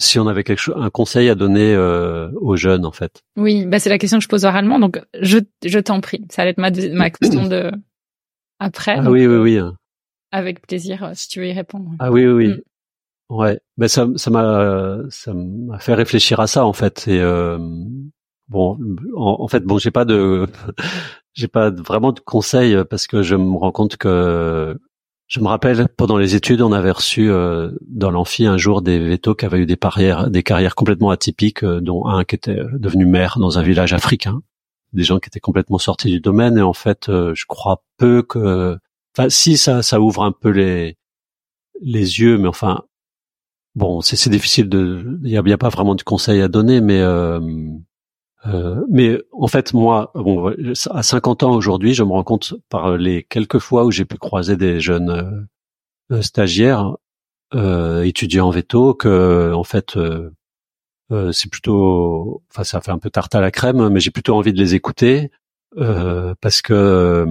si 0.00 0.18
on 0.18 0.26
avait 0.26 0.44
quelque 0.44 0.58
chose, 0.58 0.76
un 0.78 0.90
conseil 0.90 1.28
à 1.28 1.34
donner 1.34 1.74
euh, 1.74 2.30
aux 2.40 2.56
jeunes 2.56 2.86
en 2.86 2.92
fait. 2.92 3.22
Oui, 3.36 3.66
bah 3.66 3.78
c'est 3.78 3.90
la 3.90 3.98
question 3.98 4.18
que 4.18 4.24
je 4.24 4.28
pose 4.28 4.44
oralement, 4.44 4.78
donc 4.78 5.00
je, 5.20 5.38
je 5.64 5.78
t'en 5.78 6.00
prie. 6.00 6.24
Ça 6.30 6.42
allait 6.42 6.52
être 6.52 6.58
ma, 6.58 6.70
ma 6.70 7.10
question 7.10 7.46
de 7.46 7.70
après. 8.58 8.96
Ah 8.98 9.10
oui, 9.10 9.26
oui, 9.26 9.36
oui. 9.36 9.60
Avec 10.32 10.66
plaisir, 10.66 11.04
euh, 11.04 11.10
si 11.14 11.28
tu 11.28 11.40
veux 11.40 11.48
y 11.48 11.52
répondre. 11.52 11.90
Ah 11.98 12.10
oui, 12.10 12.26
oui, 12.26 12.48
mm. 12.48 12.60
Ouais, 13.30 13.60
ben 13.76 13.86
ça, 13.86 14.08
ça 14.16 14.30
m'a, 14.30 14.98
ça 15.08 15.32
m'a 15.32 15.78
fait 15.78 15.94
réfléchir 15.94 16.40
à 16.40 16.48
ça 16.48 16.64
en 16.64 16.72
fait. 16.72 17.06
Et 17.06 17.20
euh, 17.20 17.58
bon, 18.48 18.76
en, 19.16 19.46
fait, 19.46 19.60
bon, 19.60 19.78
j'ai 19.78 19.92
pas 19.92 20.04
de, 20.04 20.46
j'ai 21.34 21.46
pas 21.46 21.70
vraiment 21.70 22.10
de 22.10 22.18
conseils 22.18 22.76
parce 22.90 23.06
que 23.06 23.22
je 23.22 23.36
me 23.36 23.56
rends 23.56 23.70
compte 23.70 23.96
que 23.96 24.76
je 25.28 25.38
me 25.38 25.46
rappelle 25.46 25.86
pendant 25.96 26.16
les 26.16 26.34
études, 26.34 26.60
on 26.60 26.72
avait 26.72 26.90
reçu 26.90 27.30
euh, 27.30 27.70
dans 27.86 28.10
l'amphi 28.10 28.46
un 28.46 28.56
jour 28.56 28.82
des 28.82 28.98
vétos 28.98 29.36
qui 29.36 29.44
avaient 29.44 29.60
eu 29.60 29.66
des 29.66 29.76
carrières, 29.76 30.28
des 30.28 30.42
carrières 30.42 30.74
complètement 30.74 31.10
atypiques, 31.10 31.64
dont 31.64 32.06
un 32.06 32.24
qui 32.24 32.34
était 32.34 32.60
devenu 32.72 33.06
maire 33.06 33.38
dans 33.38 33.60
un 33.60 33.62
village 33.62 33.92
africain, 33.92 34.42
des 34.92 35.04
gens 35.04 35.20
qui 35.20 35.28
étaient 35.28 35.38
complètement 35.38 35.78
sortis 35.78 36.10
du 36.10 36.18
domaine. 36.18 36.58
Et 36.58 36.62
en 36.62 36.72
fait, 36.72 37.04
je 37.06 37.44
crois 37.46 37.84
peu 37.96 38.22
que 38.22 38.76
Enfin, 39.16 39.28
si 39.28 39.56
ça, 39.56 39.82
ça 39.82 40.00
ouvre 40.00 40.22
un 40.22 40.32
peu 40.32 40.50
les 40.50 40.96
yeux, 41.82 42.38
mais 42.38 42.48
enfin, 42.48 42.84
bon, 43.74 44.00
c'est 44.00 44.30
difficile 44.30 44.68
de. 44.68 45.18
Il 45.24 45.30
y 45.30 45.36
a, 45.36 45.58
pas 45.58 45.68
vraiment 45.68 45.94
de 45.94 46.02
conseils 46.02 46.40
à 46.42 46.48
donner, 46.48 46.80
mais 46.80 47.00
euh, 47.00 47.40
euh, 48.46 48.84
mais 48.90 49.18
en 49.32 49.48
fait, 49.48 49.74
moi, 49.74 50.12
bon, 50.14 50.54
à 50.90 51.02
50 51.02 51.42
ans 51.42 51.52
aujourd'hui, 51.54 51.94
je 51.94 52.02
me 52.02 52.10
rends 52.10 52.24
compte 52.24 52.54
par 52.68 52.96
les 52.96 53.24
quelques 53.24 53.58
fois 53.58 53.84
où 53.84 53.90
j'ai 53.90 54.04
pu 54.04 54.16
croiser 54.16 54.56
des 54.56 54.80
jeunes 54.80 55.48
euh, 56.12 56.22
stagiaires, 56.22 56.96
étudiants 58.04 58.48
en 58.48 58.50
veto, 58.50 58.94
que 58.94 59.52
en 59.54 59.64
fait, 59.64 59.98
c'est 61.32 61.50
plutôt, 61.50 62.42
enfin, 62.50 62.64
ça 62.64 62.80
fait 62.80 62.92
un 62.92 62.98
peu 62.98 63.10
tarte 63.10 63.34
à 63.34 63.40
la 63.40 63.50
crème, 63.50 63.88
mais 63.88 64.00
j'ai 64.00 64.10
plutôt 64.10 64.36
envie 64.36 64.52
de 64.52 64.58
les 64.58 64.74
écouter 64.74 65.30
parce 65.76 66.62
que 66.62 67.26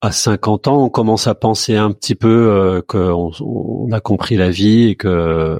à 0.00 0.12
50 0.12 0.68
ans, 0.68 0.84
on 0.84 0.90
commence 0.90 1.26
à 1.26 1.34
penser 1.34 1.76
un 1.76 1.90
petit 1.92 2.14
peu 2.14 2.50
euh, 2.50 2.82
qu'on 2.86 3.32
on 3.40 3.92
a 3.92 4.00
compris 4.00 4.36
la 4.36 4.50
vie 4.50 4.88
et 4.88 4.96
que 4.96 5.08
euh, 5.08 5.58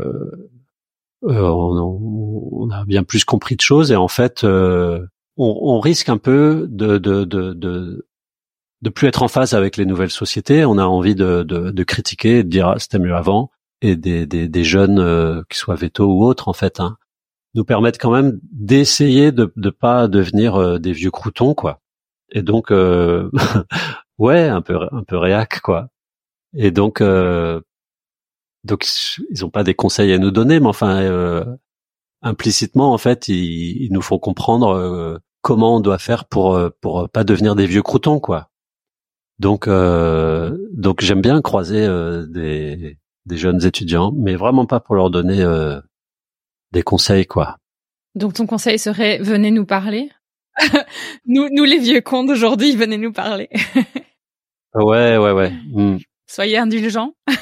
on, 1.23 2.71
a 2.71 2.85
bien 2.85 3.03
plus 3.03 3.25
compris 3.25 3.57
de 3.57 3.61
choses. 3.61 3.93
Et 3.93 3.97
en 3.97 4.09
fait, 4.09 4.45
euh, 4.45 5.05
on, 5.37 5.59
on, 5.63 5.81
risque 5.81 6.09
un 6.09 6.19
peu 6.19 6.67
de, 6.71 6.99
de, 6.99 7.25
de, 7.25 7.53
de, 7.55 8.07
de 8.83 8.91
plus 8.91 9.09
être 9.09 9.23
en 9.23 9.29
phase 9.29 9.55
avec 9.55 9.77
les 9.77 9.87
nouvelles 9.87 10.11
sociétés. 10.11 10.65
On 10.65 10.79
a 10.79 10.85
envie 10.85 11.15
de, 11.15 11.43
de, 11.43 11.71
de 11.71 11.85
critiquer, 11.85 12.45
de 12.45 12.49
dire 12.49 12.69
ah, 12.69 12.79
c'était 12.79 12.99
mieux 12.99 13.15
avant, 13.15 13.51
et 13.83 13.97
des, 13.97 14.27
des, 14.27 14.49
des 14.49 14.65
jeunes, 14.65 14.99
euh, 14.99 15.43
qui 15.51 15.59
soient 15.59 15.75
vétos 15.75 16.07
ou 16.07 16.25
autres, 16.25 16.49
en 16.49 16.53
fait, 16.53 16.81
hein, 16.81 16.97
nous 17.55 17.65
permettent 17.65 18.01
quand 18.01 18.11
même 18.11 18.39
d'essayer 18.53 19.33
de 19.33 19.53
ne 19.57 19.71
pas 19.71 20.09
devenir 20.09 20.57
euh, 20.57 20.79
des 20.79 20.93
vieux 20.93 21.11
croutons, 21.11 21.55
quoi. 21.55 21.81
Et 22.31 22.43
donc, 22.43 22.71
euh, 22.71 23.31
ouais, 24.19 24.49
un 24.49 24.63
peu 24.63 24.79
un 24.93 25.05
peu 25.05 25.17
réac, 25.17 25.61
quoi. 25.61 25.89
Et 26.55 26.71
donc, 26.71 27.03
donc 28.65 28.87
ils 29.31 29.45
ont 29.45 29.51
pas 29.51 29.65
des 29.65 29.75
conseils 29.75 30.13
à 30.13 30.19
nous 30.19 30.31
donner, 30.31 30.61
mais 30.61 30.67
enfin, 30.67 31.57
implicitement, 32.23 32.93
en 32.93 32.99
fait, 32.99 33.29
ils, 33.29 33.85
ils 33.85 33.93
nous 33.93 34.03
font 34.03 34.19
comprendre 34.19 35.21
comment 35.43 35.77
on 35.77 35.81
doit 35.81 35.99
faire 35.99 36.27
pour 36.27 36.59
pour 36.81 37.09
pas 37.11 37.25
devenir 37.25 37.57
des 37.57 37.67
vieux 37.67 37.83
croutons, 37.83 38.21
quoi. 38.21 38.51
Donc, 39.39 39.69
euh, 39.69 40.57
donc 40.73 41.03
j'aime 41.03 41.21
bien 41.21 41.43
croiser 41.43 41.85
euh, 41.85 42.27
des, 42.27 42.99
des 43.27 43.37
jeunes 43.37 43.65
étudiants, 43.65 44.13
mais 44.17 44.35
vraiment 44.35 44.67
pas 44.67 44.81
pour 44.81 44.95
leur 44.95 45.11
donner 45.11 45.43
euh, 45.43 45.79
des 46.73 46.83
conseils, 46.83 47.27
quoi. 47.27 47.59
Donc 48.15 48.33
ton 48.35 48.47
conseil 48.47 48.79
serait 48.79 49.19
venez 49.19 49.51
nous 49.51 49.67
parler. 49.67 50.11
nous, 51.27 51.49
nous 51.53 51.65
les 51.65 51.79
vieux 51.79 52.01
cons 52.01 52.25
d'aujourd'hui, 52.25 52.75
venez 52.75 52.97
nous 52.97 53.13
parler. 53.13 53.51
ouais, 54.85 55.17
ouais, 55.17 55.33
ouais. 55.33 55.53
Hmm. 55.73 55.99
Soyez 56.27 56.59
indulgents. 56.59 57.15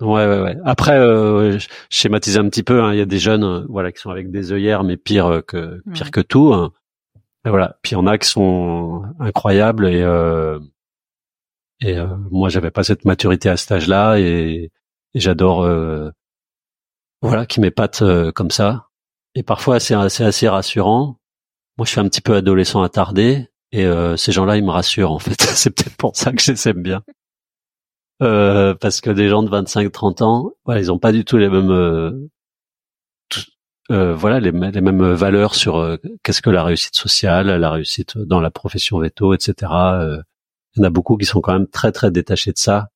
Ouais, 0.00 0.26
ouais, 0.26 0.40
ouais. 0.40 0.56
Après, 0.64 0.98
euh, 0.98 1.56
je 1.58 1.68
schématise 1.88 2.36
un 2.36 2.48
petit 2.48 2.64
peu. 2.64 2.82
Hein. 2.82 2.92
Il 2.92 2.98
y 2.98 3.00
a 3.00 3.06
des 3.06 3.20
jeunes, 3.20 3.64
voilà, 3.70 3.92
qui 3.92 4.00
sont 4.00 4.10
avec 4.10 4.30
des 4.30 4.52
œillères, 4.52 4.82
mais 4.82 4.96
pire 4.96 5.42
que 5.46 5.80
pire 5.94 6.10
que 6.10 6.20
tout. 6.20 6.52
Hein. 6.52 6.72
Et 7.46 7.50
voilà. 7.50 7.78
Puis 7.82 7.92
il 7.92 7.94
y 7.94 7.98
en 7.98 8.06
a 8.06 8.18
qui 8.18 8.28
sont 8.28 9.04
incroyables 9.20 9.86
et 9.86 10.02
euh, 10.02 10.58
et 11.80 11.98
euh, 11.98 12.06
moi 12.30 12.48
j'avais 12.48 12.70
pas 12.70 12.84
cette 12.84 13.04
maturité 13.04 13.48
à 13.48 13.56
cet 13.56 13.72
âge-là 13.72 14.18
et, 14.18 14.70
et 15.14 15.20
j'adore 15.20 15.64
euh, 15.64 16.10
voilà 17.22 17.46
qui 17.46 17.60
m'épate 17.60 18.02
euh, 18.02 18.32
comme 18.32 18.50
ça. 18.50 18.88
Et 19.34 19.42
parfois 19.42 19.80
c'est 19.80 19.94
assez 19.94 20.24
assez 20.24 20.48
rassurant. 20.48 21.18
Moi 21.78 21.84
je 21.86 21.90
suis 21.90 22.00
un 22.00 22.08
petit 22.08 22.20
peu 22.22 22.34
adolescent 22.34 22.82
attardé 22.82 23.48
et 23.74 23.84
euh, 23.84 24.16
ces 24.16 24.32
gens-là 24.32 24.56
ils 24.56 24.64
me 24.64 24.70
rassurent 24.70 25.12
en 25.12 25.18
fait. 25.18 25.40
c'est 25.40 25.70
peut-être 25.70 25.96
pour 25.96 26.16
ça 26.16 26.32
que 26.32 26.40
je 26.40 26.52
les 26.52 26.68
aime 26.68 26.82
bien. 26.82 27.02
Euh, 28.22 28.74
parce 28.74 29.00
que 29.00 29.10
des 29.10 29.28
gens 29.28 29.42
de 29.42 29.50
25-30 29.50 30.22
ans, 30.22 30.52
voilà, 30.64 30.80
ils 30.80 30.92
ont 30.92 30.98
pas 30.98 31.12
du 31.12 31.24
tout 31.24 31.36
les 31.36 31.48
mêmes 31.48 32.28
euh, 33.90 34.14
voilà 34.14 34.40
les, 34.40 34.50
les, 34.50 34.80
mêmes 34.80 35.12
valeurs 35.12 35.54
sur 35.54 35.76
euh, 35.76 35.98
qu'est-ce 36.22 36.40
que 36.40 36.48
la 36.48 36.64
réussite 36.64 36.96
sociale, 36.96 37.48
la 37.48 37.70
réussite 37.70 38.16
dans 38.16 38.40
la 38.40 38.50
profession 38.50 38.98
veto, 38.98 39.34
etc. 39.34 39.72
Euh, 39.72 40.22
il 40.74 40.80
y 40.80 40.82
en 40.82 40.86
a 40.86 40.90
beaucoup 40.90 41.18
qui 41.18 41.26
sont 41.26 41.42
quand 41.42 41.52
même 41.52 41.66
très 41.66 41.92
très 41.92 42.10
détachés 42.10 42.52
de 42.52 42.58
ça. 42.58 42.88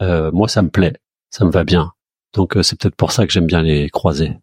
moi, 0.00 0.48
ça 0.48 0.62
me 0.62 0.68
plaît, 0.68 0.94
ça 1.30 1.44
me 1.46 1.50
va 1.50 1.64
bien. 1.64 1.92
Donc 2.34 2.58
c'est 2.62 2.78
peut-être 2.78 2.94
pour 2.94 3.12
ça 3.12 3.26
que 3.26 3.32
j'aime 3.32 3.46
bien 3.46 3.62
les 3.62 3.88
croiser. 3.88 4.36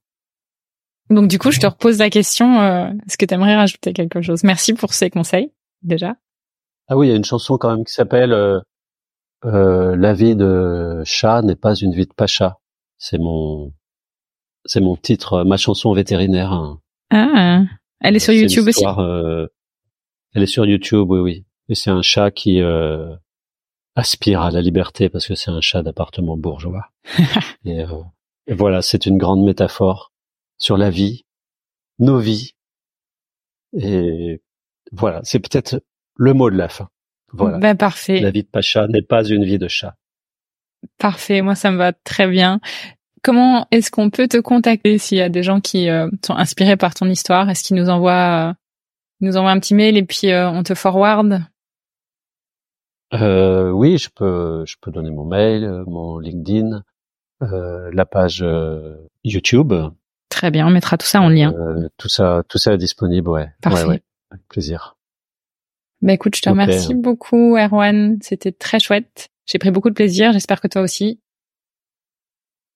Donc 1.11 1.27
du 1.27 1.37
coup, 1.37 1.51
je 1.51 1.59
te 1.59 1.67
repose 1.67 1.99
la 1.99 2.09
question 2.09 2.89
est-ce 3.05 3.17
que 3.17 3.25
tu 3.25 3.33
aimerais 3.35 3.55
rajouter 3.55 3.93
quelque 3.93 4.21
chose? 4.21 4.43
Merci 4.43 4.73
pour 4.73 4.93
ces 4.93 5.11
conseils 5.11 5.51
déjà? 5.85 6.15
Ah 6.87 6.97
oui, 6.97 7.07
il 7.07 7.09
y 7.11 7.13
a 7.13 7.17
une 7.17 7.25
chanson 7.25 7.57
quand 7.57 7.75
même 7.75 7.85
qui 7.85 7.93
s'appelle 7.93 8.61
La 9.43 10.13
vie 10.13 10.35
de 10.35 11.01
chat 11.05 11.41
n'est 11.41 11.55
pas 11.55 11.75
une 11.75 11.93
vie 11.93 12.05
de 12.05 12.13
pacha. 12.13 12.59
C'est 12.97 13.17
mon 13.17 13.71
c'est 14.65 14.81
mon 14.81 14.95
titre, 14.95 15.33
euh, 15.33 15.43
ma 15.43 15.57
chanson 15.57 15.93
vétérinaire. 15.93 16.51
Hein. 16.51 16.81
Ah, 17.11 17.61
elle 18.01 18.15
est 18.15 18.19
sur 18.19 18.33
YouTube 18.33 18.67
aussi? 18.67 18.83
Euh, 18.85 19.47
elle 20.33 20.43
est 20.43 20.47
sur 20.47 20.65
YouTube, 20.65 21.09
oui, 21.11 21.19
oui. 21.19 21.45
Et 21.69 21.75
c'est 21.75 21.91
un 21.91 22.01
chat 22.01 22.31
qui 22.31 22.61
euh, 22.61 23.15
aspire 23.95 24.41
à 24.41 24.51
la 24.51 24.61
liberté 24.61 25.09
parce 25.09 25.27
que 25.27 25.35
c'est 25.35 25.51
un 25.51 25.61
chat 25.61 25.83
d'appartement 25.83 26.37
bourgeois. 26.37 26.89
et, 27.65 27.85
et, 28.47 28.53
voilà, 28.53 28.81
c'est 28.81 29.05
une 29.05 29.17
grande 29.17 29.43
métaphore 29.43 30.11
sur 30.57 30.77
la 30.77 30.89
vie, 30.89 31.25
nos 31.99 32.19
vies. 32.19 32.53
Et 33.73 34.41
voilà, 34.91 35.21
c'est 35.23 35.39
peut-être 35.39 35.81
le 36.15 36.33
mot 36.33 36.49
de 36.49 36.57
la 36.57 36.69
fin. 36.69 36.89
Voilà. 37.31 37.57
Ben 37.57 37.75
parfait. 37.75 38.19
La 38.19 38.31
vie 38.31 38.43
de 38.43 38.47
Pacha 38.47 38.87
n'est 38.87 39.01
pas 39.01 39.23
une 39.23 39.43
vie 39.43 39.59
de 39.59 39.67
chat. 39.67 39.95
Parfait, 40.97 41.41
moi 41.41 41.55
ça 41.55 41.71
me 41.71 41.77
va 41.77 41.93
très 41.93 42.27
bien. 42.27 42.59
Comment 43.23 43.67
est-ce 43.71 43.89
qu'on 43.89 44.11
peut 44.11 44.27
te 44.27 44.37
contacter 44.37 44.99
s'il 44.99 45.17
y 45.17 45.21
a 45.21 45.29
des 45.29 45.41
gens 45.41 45.59
qui 45.59 45.89
euh, 45.89 46.07
sont 46.23 46.35
inspirés 46.35 46.77
par 46.77 46.93
ton 46.93 47.07
histoire? 47.07 47.49
Est-ce 47.49 47.63
qu'ils 47.63 47.75
nous 47.75 47.89
envoient, 47.89 48.51
euh, 48.51 48.53
nous 49.19 49.35
envoient 49.35 49.49
un 49.49 49.59
petit 49.59 49.73
mail 49.73 49.97
et 49.97 50.03
puis 50.03 50.31
euh, 50.31 50.47
on 50.47 50.61
te 50.61 50.75
forward? 50.75 51.41
Oui, 53.11 53.97
je 53.97 54.09
peux, 54.13 54.63
je 54.67 54.75
peux 54.79 54.91
donner 54.91 55.09
mon 55.09 55.25
mail, 55.25 55.83
mon 55.87 56.19
LinkedIn, 56.19 56.83
la 57.39 58.05
page 58.05 58.45
YouTube. 59.23 59.73
Très 60.29 60.51
bien, 60.51 60.67
on 60.67 60.69
mettra 60.69 60.97
tout 60.97 61.07
ça 61.07 61.21
en 61.21 61.29
lien. 61.29 61.53
tout 61.97 62.09
ça, 62.09 62.43
tout 62.49 62.57
ça 62.57 62.73
est 62.73 62.77
disponible, 62.77 63.29
ouais. 63.29 63.47
Parfait. 63.61 63.85
Ouais, 63.85 64.03
Avec 64.35 64.47
plaisir. 64.47 64.97
Bah 66.01 66.13
écoute, 66.13 66.35
je 66.35 66.41
te 66.41 66.49
remercie 66.49 66.93
beaucoup, 66.93 67.57
Erwan. 67.57 68.17
C'était 68.21 68.51
très 68.51 68.79
chouette. 68.79 69.29
J'ai 69.45 69.59
pris 69.59 69.71
beaucoup 69.71 69.89
de 69.89 69.95
plaisir. 69.95 70.33
J'espère 70.33 70.61
que 70.61 70.67
toi 70.67 70.81
aussi. 70.81 71.19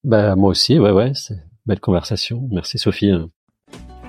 Bah 0.03 0.35
moi 0.35 0.49
aussi, 0.49 0.79
ouais 0.79 0.91
ouais, 0.91 1.11
c'est 1.13 1.39
belle 1.65 1.79
conversation. 1.79 2.47
Merci 2.51 2.77
Sophie. 2.77 3.11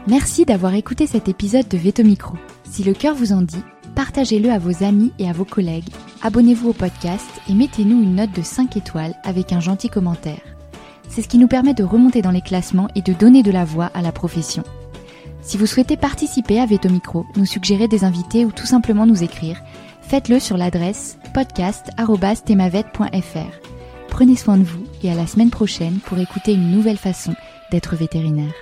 Merci 0.07 0.45
d'avoir 0.45 0.75
écouté 0.75 1.07
cet 1.07 1.29
épisode 1.29 1.69
de 1.69 1.77
Veto 1.77 2.03
Micro. 2.05 2.37
Si 2.65 2.85
le 2.85 2.95
cœur 2.95 3.15
vous 3.15 3.33
en 3.33 3.43
dit, 3.43 3.63
partagez-le 3.95 4.51
à 4.51 4.59
vos 4.59 4.85
amis 4.85 5.13
et 5.19 5.29
à 5.29 5.33
vos 5.33 5.45
collègues. 5.45 5.91
Abonnez-vous 6.23 6.71
au 6.71 6.73
podcast 6.73 7.29
et 7.49 7.55
mettez-nous 7.55 8.03
une 8.03 8.15
note 8.15 8.33
de 8.33 8.43
5 8.43 8.77
étoiles 8.77 9.15
avec 9.25 9.53
un 9.53 9.61
gentil 9.61 9.89
commentaire. 9.89 10.41
C'est 11.09 11.23
ce 11.23 11.29
qui 11.29 11.39
nous 11.39 11.49
permet 11.49 11.75
de 11.75 11.83
remonter 11.83 12.23
dans 12.23 12.31
les 12.31 12.41
classements 12.41 12.89
et 12.95 13.03
de 13.03 13.13
donner 13.13 13.43
de 13.43 13.51
la 13.51 13.65
voix 13.65 13.91
à 13.95 14.01
la 14.01 14.13
profession. 14.13 14.63
Si 15.43 15.57
vous 15.57 15.67
souhaitez 15.67 15.97
participer 15.97 16.61
à 16.61 16.67
Veto 16.67 16.89
Micro, 16.89 17.27
nous 17.37 17.47
suggérer 17.47 17.89
des 17.89 18.05
invités 18.05 18.45
ou 18.45 18.53
tout 18.53 18.67
simplement 18.67 19.07
nous 19.07 19.23
écrire, 19.23 19.61
faites-le 20.03 20.39
sur 20.39 20.57
l'adresse 20.57 21.19
podcast.themavet.fr. 21.35 23.61
Prenez 24.09 24.37
soin 24.37 24.59
de 24.59 24.65
vous 24.65 24.85
et 25.03 25.11
à 25.11 25.15
la 25.15 25.27
semaine 25.27 25.51
prochaine 25.51 25.99
pour 26.05 26.19
écouter 26.19 26.53
une 26.53 26.71
nouvelle 26.71 26.99
façon 26.99 27.35
d'être 27.71 27.97
vétérinaire. 27.97 28.53